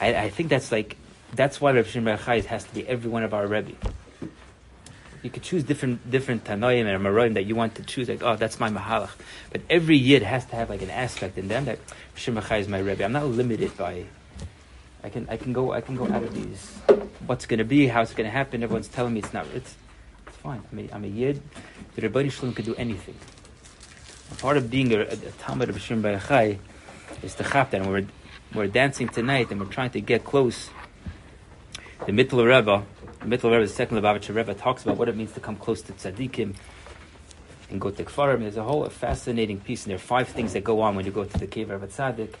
I, 0.00 0.14
I 0.14 0.30
think 0.30 0.48
that's 0.48 0.72
like 0.72 0.96
that's 1.34 1.60
why 1.60 1.72
Rav 1.72 1.88
Shimon 1.88 2.16
has 2.16 2.64
to 2.64 2.74
be 2.74 2.88
every 2.88 3.10
one 3.10 3.22
of 3.22 3.34
our 3.34 3.46
Rebbe. 3.46 3.72
You 5.22 5.28
could 5.28 5.42
choose 5.42 5.62
different 5.62 6.10
different 6.10 6.44
Tanoim 6.44 6.86
and 6.86 7.04
Maroim 7.04 7.34
that 7.34 7.44
you 7.44 7.54
want 7.54 7.74
to 7.74 7.82
choose. 7.82 8.08
Like, 8.08 8.22
oh, 8.22 8.36
that's 8.36 8.58
my 8.58 8.70
Mahalach. 8.70 9.10
But 9.50 9.60
every 9.68 9.98
Yid 9.98 10.22
has 10.22 10.46
to 10.46 10.56
have 10.56 10.70
like 10.70 10.80
an 10.80 10.88
aspect 10.88 11.36
in 11.36 11.48
them 11.48 11.66
that 11.66 11.80
Rav 11.80 12.18
Shimon 12.18 12.42
is 12.52 12.66
my 12.66 12.78
Rebbe. 12.78 13.04
I'm 13.04 13.12
not 13.12 13.26
limited 13.26 13.76
by 13.76 14.06
I 15.04 15.10
can 15.10 15.28
I 15.28 15.36
can 15.36 15.52
go 15.52 15.72
I 15.72 15.82
can 15.82 15.96
go 15.96 16.10
out 16.10 16.22
of 16.22 16.34
these. 16.34 16.72
What's 17.26 17.44
going 17.44 17.58
to 17.58 17.64
be? 17.64 17.86
How's 17.88 18.10
it 18.10 18.16
going 18.16 18.26
to 18.26 18.30
happen? 18.30 18.62
Everyone's 18.62 18.88
telling 18.88 19.12
me 19.12 19.20
it's 19.20 19.34
not. 19.34 19.46
It's 19.54 19.76
it's 20.26 20.36
fine. 20.38 20.62
I'm 20.72 20.78
a, 20.78 20.88
I'm 20.94 21.04
a 21.04 21.08
yid. 21.08 21.42
The 21.94 22.08
Rebbeinu 22.08 22.32
Shalom 22.32 22.54
could 22.54 22.64
do 22.64 22.74
anything. 22.76 23.14
A 24.32 24.34
part 24.36 24.56
of 24.56 24.70
being 24.70 24.94
a, 24.94 25.00
a, 25.00 25.12
a 25.12 25.32
Talmud 25.38 25.68
of 25.68 25.78
Shimon 25.78 26.00
Bar 26.00 26.14
Yochai 26.14 26.58
is 27.22 27.34
to 27.34 27.44
chap 27.44 27.70
that. 27.72 27.82
And 27.82 27.90
we're 27.90 28.06
we're 28.54 28.66
dancing 28.66 29.10
tonight 29.10 29.50
and 29.50 29.60
we're 29.60 29.66
trying 29.66 29.90
to 29.90 30.00
get 30.00 30.24
close. 30.24 30.70
The 32.06 32.12
Mittler 32.12 32.46
Rebbe, 32.46 32.82
the 33.20 33.26
Mittler 33.26 33.50
Rebbe, 33.52 33.66
the 33.66 33.68
second 33.68 33.98
Lubavitcher 33.98 34.34
Rebbe, 34.34 34.54
talks 34.54 34.84
about 34.84 34.96
what 34.96 35.10
it 35.10 35.16
means 35.16 35.32
to 35.32 35.40
come 35.40 35.56
close 35.56 35.82
to 35.82 35.92
tzaddikim 35.92 36.54
and 37.70 37.80
go 37.80 37.90
to 37.90 38.04
Kfarim. 38.04 38.40
There's 38.40 38.56
a 38.56 38.62
whole 38.62 38.88
fascinating 38.88 39.60
piece, 39.60 39.84
and 39.84 39.90
there 39.90 39.96
are 39.96 39.98
five 39.98 40.28
things 40.28 40.54
that 40.54 40.64
go 40.64 40.80
on 40.80 40.96
when 40.96 41.04
you 41.04 41.12
go 41.12 41.24
to 41.24 41.38
the 41.38 41.46
cave 41.46 41.70
of 41.70 41.82
a 41.82 41.88
tzaddik. 41.88 42.34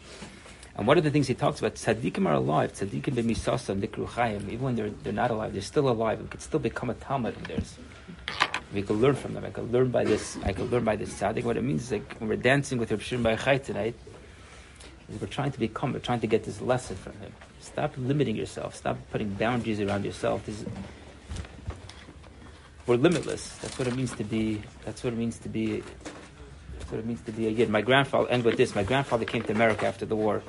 And 0.76 0.86
one 0.88 0.98
of 0.98 1.04
the 1.04 1.10
things 1.10 1.28
he 1.28 1.34
talks 1.34 1.60
about, 1.60 1.76
tzaddikim 1.76 2.26
are 2.26 2.34
alive. 2.34 2.72
Tzaddikim 2.72 3.14
b'misasa 3.14 3.78
nikru 3.80 4.06
chayim. 4.08 4.48
Even 4.48 4.60
when 4.60 4.74
they're, 4.74 4.90
they're 4.90 5.12
not 5.12 5.30
alive, 5.30 5.52
they're 5.52 5.62
still 5.62 5.88
alive. 5.88 6.20
We 6.20 6.26
could 6.26 6.42
still 6.42 6.60
become 6.60 6.90
a 6.90 6.94
talmud 6.94 7.36
of 7.36 7.46
theirs. 7.46 7.78
We 8.72 8.82
could 8.82 8.96
learn 8.96 9.14
from 9.14 9.34
them. 9.34 9.44
I 9.44 9.50
could 9.50 9.70
learn 9.72 9.90
by 9.90 10.04
this. 10.04 10.36
I 10.44 10.52
could 10.52 10.72
learn 10.72 10.84
by 10.84 10.96
this 10.96 11.14
tzaddik. 11.14 11.44
What 11.44 11.56
it 11.56 11.62
means 11.62 11.84
is 11.84 11.92
like 11.92 12.16
when 12.18 12.28
we're 12.28 12.36
dancing 12.36 12.78
with 12.78 12.90
Rav 12.90 13.02
Shimon 13.02 13.22
Bar 13.22 13.36
Yochai 13.36 13.64
tonight, 13.64 13.94
is 15.08 15.20
we're 15.20 15.28
trying 15.28 15.52
to 15.52 15.60
become. 15.60 15.92
We're 15.92 16.00
trying 16.00 16.20
to 16.20 16.26
get 16.26 16.42
this 16.42 16.60
lesson 16.60 16.96
from 16.96 17.12
him. 17.18 17.32
Stop 17.60 17.94
limiting 17.96 18.34
yourself. 18.34 18.74
Stop 18.74 18.98
putting 19.12 19.30
boundaries 19.30 19.80
around 19.80 20.04
yourself. 20.04 20.44
This 20.44 20.62
is, 20.62 20.66
we're 22.86 22.96
limitless. 22.96 23.56
That's 23.58 23.78
what 23.78 23.86
it 23.86 23.94
means 23.94 24.12
to 24.16 24.24
be. 24.24 24.60
That's 24.84 25.04
what 25.04 25.12
it 25.12 25.16
means 25.16 25.38
to 25.38 25.48
be. 25.48 25.82
What 26.94 27.00
it 27.00 27.06
means 27.06 27.22
to 27.22 27.32
be 27.32 27.48
a 27.48 27.50
yid. 27.50 27.70
My 27.70 27.82
grandfather. 27.82 28.28
End 28.30 28.44
with 28.44 28.56
this. 28.56 28.76
My 28.76 28.84
grandfather 28.84 29.24
came 29.24 29.42
to 29.42 29.52
America 29.52 29.84
after 29.84 30.06
the 30.06 30.14
war. 30.14 30.44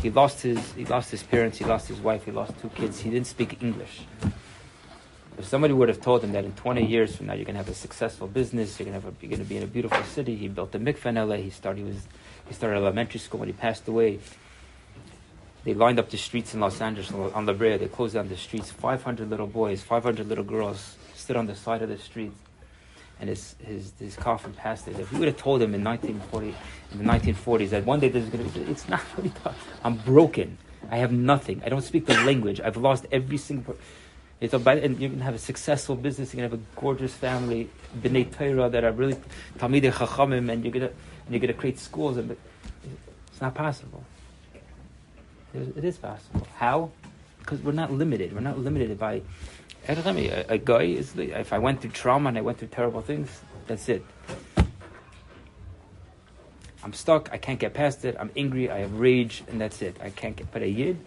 He 0.00 0.08
lost 0.08 0.40
his. 0.40 0.72
He 0.74 0.84
lost 0.84 1.10
his 1.10 1.24
parents. 1.24 1.58
He 1.58 1.64
lost 1.64 1.88
his 1.88 1.98
wife. 1.98 2.24
He 2.26 2.30
lost 2.30 2.52
two 2.60 2.68
kids. 2.68 3.00
He 3.00 3.10
didn't 3.10 3.26
speak 3.26 3.60
English. 3.60 4.02
If 5.36 5.46
somebody 5.46 5.74
would 5.74 5.88
have 5.88 6.00
told 6.00 6.22
him 6.22 6.30
that 6.30 6.44
in 6.44 6.52
20 6.52 6.86
years 6.86 7.16
from 7.16 7.26
now 7.26 7.32
you're 7.32 7.44
going 7.44 7.54
to 7.54 7.62
have 7.64 7.68
a 7.68 7.74
successful 7.74 8.28
business, 8.28 8.78
you're 8.78 8.84
going 8.84 9.00
to 9.00 9.04
have 9.04 9.12
a, 9.12 9.20
you're 9.20 9.30
going 9.30 9.42
to 9.42 9.48
be 9.48 9.56
in 9.56 9.64
a 9.64 9.66
beautiful 9.66 10.00
city. 10.04 10.36
He 10.36 10.46
built 10.46 10.72
a 10.76 10.78
mikveh 10.78 11.06
in 11.06 11.16
LA. 11.16 11.36
He 11.38 11.50
started 11.50 11.80
he 11.80 11.84
was 11.88 12.06
he 12.46 12.54
started 12.54 12.76
elementary 12.76 13.18
school 13.18 13.40
when 13.40 13.48
he 13.48 13.52
passed 13.52 13.88
away. 13.88 14.20
They 15.64 15.74
lined 15.74 15.98
up 15.98 16.08
the 16.08 16.18
streets 16.18 16.54
in 16.54 16.60
Los 16.60 16.80
Angeles 16.80 17.10
on 17.10 17.46
La 17.46 17.52
Brea. 17.52 17.78
They 17.78 17.88
closed 17.88 18.14
down 18.14 18.28
the 18.28 18.36
streets. 18.36 18.70
500 18.70 19.28
little 19.28 19.48
boys, 19.48 19.82
500 19.82 20.28
little 20.28 20.44
girls 20.44 20.94
stood 21.16 21.34
on 21.34 21.48
the 21.48 21.56
side 21.56 21.82
of 21.82 21.88
the 21.88 21.98
street, 21.98 22.30
and 23.20 23.28
his 23.28 23.54
his 23.62 23.92
his 23.98 24.16
coffin 24.16 24.52
passed 24.54 24.88
it. 24.88 24.98
If 24.98 25.10
he 25.10 25.16
would 25.18 25.28
have 25.28 25.36
told 25.36 25.60
him 25.62 25.74
in 25.74 25.84
1940, 25.84 26.54
in 26.92 26.98
the 26.98 27.04
1940s 27.04 27.70
that 27.70 27.84
one 27.84 28.00
day 28.00 28.08
this 28.08 28.24
is 28.24 28.30
going 28.30 28.50
to 28.50 28.58
be, 28.58 28.70
it's 28.70 28.88
not 28.88 29.00
what 29.14 29.24
he 29.24 29.30
thought. 29.30 29.54
I'm 29.84 29.96
broken. 29.96 30.58
I 30.90 30.96
have 30.96 31.12
nothing. 31.12 31.62
I 31.64 31.68
don't 31.68 31.82
speak 31.82 32.06
the 32.06 32.14
language. 32.24 32.60
I've 32.60 32.76
lost 32.76 33.06
every 33.12 33.36
single. 33.36 33.76
It's 34.40 34.54
about, 34.54 34.78
and 34.78 34.98
going 34.98 35.18
to 35.18 35.24
have 35.24 35.34
a 35.34 35.38
successful 35.38 35.96
business. 35.96 36.32
Going 36.32 36.48
to 36.48 36.56
have 36.56 36.58
a 36.58 36.80
gorgeous 36.80 37.12
family, 37.12 37.68
b'nei 38.00 38.34
Torah 38.34 38.70
that 38.70 38.84
are 38.84 38.92
really 38.92 39.16
talmidei 39.58 39.92
chachamim, 39.92 40.50
and 40.50 40.64
you're 40.64 40.72
to 40.72 40.92
and 41.26 41.30
you're 41.30 41.46
to 41.46 41.52
create 41.52 41.78
schools. 41.78 42.16
And 42.16 42.28
but 42.28 42.38
it's 43.30 43.40
not 43.40 43.54
possible. 43.54 44.02
It 45.52 45.84
is 45.84 45.98
possible. 45.98 46.46
How? 46.56 46.90
Because 47.40 47.60
we're 47.60 47.72
not 47.72 47.92
limited. 47.92 48.32
We're 48.32 48.40
not 48.40 48.58
limited 48.58 48.98
by. 48.98 49.20
A, 49.88 50.44
a 50.48 50.58
guy 50.58 50.82
is. 50.82 51.16
If 51.16 51.52
I 51.52 51.58
went 51.58 51.80
through 51.80 51.90
trauma 51.90 52.28
and 52.28 52.38
I 52.38 52.40
went 52.42 52.58
through 52.58 52.68
terrible 52.68 53.00
things, 53.00 53.40
that's 53.66 53.88
it. 53.88 54.04
I'm 56.82 56.92
stuck. 56.92 57.30
I 57.32 57.38
can't 57.38 57.58
get 57.58 57.74
past 57.74 58.04
it. 58.04 58.16
I'm 58.18 58.30
angry. 58.36 58.70
I 58.70 58.78
have 58.78 58.98
rage, 58.98 59.42
and 59.48 59.60
that's 59.60 59.82
it. 59.82 59.96
I 60.02 60.10
can't 60.10 60.36
get. 60.36 60.50
But 60.50 60.62
a 60.62 60.68
yid, 60.68 60.98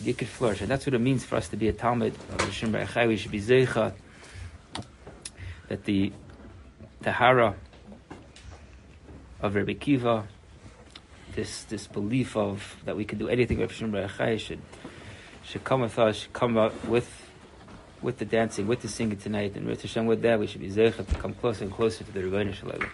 you 0.00 0.14
could 0.14 0.28
flourish, 0.28 0.60
and 0.60 0.70
that's 0.70 0.86
what 0.86 0.94
it 0.94 1.00
means 1.00 1.24
for 1.24 1.36
us 1.36 1.48
to 1.48 1.56
be 1.56 1.68
a 1.68 1.72
talmid 1.72 2.14
of 2.14 2.38
Rishon 2.38 2.72
Bar 2.72 3.06
We 3.06 3.16
should 3.16 3.30
be 3.30 3.40
zeicha 3.40 3.92
that 5.68 5.84
the 5.84 6.12
tahara 7.02 7.54
of 9.40 9.54
Rabbi 9.54 9.74
Akiva, 9.74 10.24
this 11.34 11.64
this 11.64 11.86
belief 11.86 12.36
of 12.36 12.76
that 12.84 12.96
we 12.96 13.04
can 13.04 13.18
do 13.18 13.28
anything 13.28 13.58
with 13.58 13.78
Bar 13.92 14.38
should 14.38 14.60
should 15.46 15.64
come 15.64 15.80
with 15.82 15.98
us. 15.98 16.16
Should 16.16 16.32
come 16.32 16.54
with 16.86 17.08
with 18.02 18.18
the 18.18 18.24
dancing, 18.24 18.66
with 18.66 18.82
the 18.82 18.88
singing 18.88 19.16
tonight, 19.16 19.56
and 19.56 19.66
with 19.66 19.82
Hashem 19.82 20.06
with 20.06 20.22
that, 20.22 20.38
we 20.38 20.46
should 20.46 20.60
be 20.60 20.68
zeicha 20.70 21.06
to 21.06 21.14
come 21.16 21.34
closer 21.34 21.64
and 21.64 21.72
closer 21.72 22.04
to 22.04 22.12
the 22.12 22.20
Ribbono 22.20 22.52
Shel 22.52 22.70
Olam. 22.70 22.88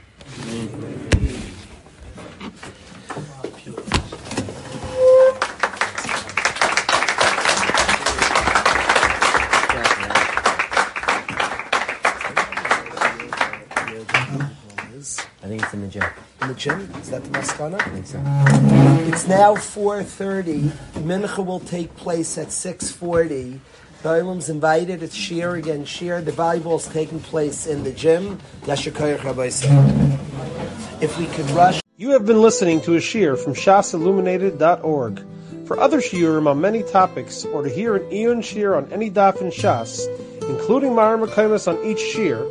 The? 16.55 16.99
Is 17.01 17.11
that 17.11 17.25
the 17.25 17.31
maskana? 17.31 17.79
So. 18.07 18.19
It's 19.09 19.27
now 19.27 19.55
4.30. 19.55 20.71
Mincha 21.05 21.45
will 21.45 21.61
take 21.61 21.95
place 21.97 22.39
at 22.39 22.49
6.40. 22.49 23.59
Bailam's 24.03 24.49
invited. 24.49 25.03
It's 25.03 25.17
shiur 25.17 25.59
again. 25.59 25.85
Shiur. 25.85 26.25
The 26.25 26.33
volleyball 26.33 26.79
is 26.79 26.87
taking 26.89 27.21
place 27.21 27.67
in 27.67 27.85
the 27.85 27.93
gym. 27.93 28.39
If 31.01 31.19
we 31.19 31.27
could 31.27 31.51
rush. 31.51 31.81
You 31.97 32.11
have 32.11 32.27
been 32.27 32.41
listening 32.43 32.81
to 32.83 32.95
a 32.95 32.99
shiur 32.99 33.39
from 33.39 33.55
shasilluminated.org. 33.55 35.25
For 35.67 35.79
other 35.79 36.01
shiurim 36.01 36.49
on 36.49 36.61
many 36.61 36.83
topics, 36.83 37.45
or 37.45 37.63
to 37.63 37.69
hear 37.69 37.95
an 37.95 38.03
iyun 38.11 38.39
shiur 38.39 38.77
on 38.77 38.93
any 38.93 39.11
daf 39.11 39.41
in 39.41 39.51
Shas, 39.51 40.07
including 40.49 40.91
mareh 40.91 41.25
mekomos 41.25 41.69
on 41.69 41.83
each 41.87 41.99
shiur, 41.99 42.51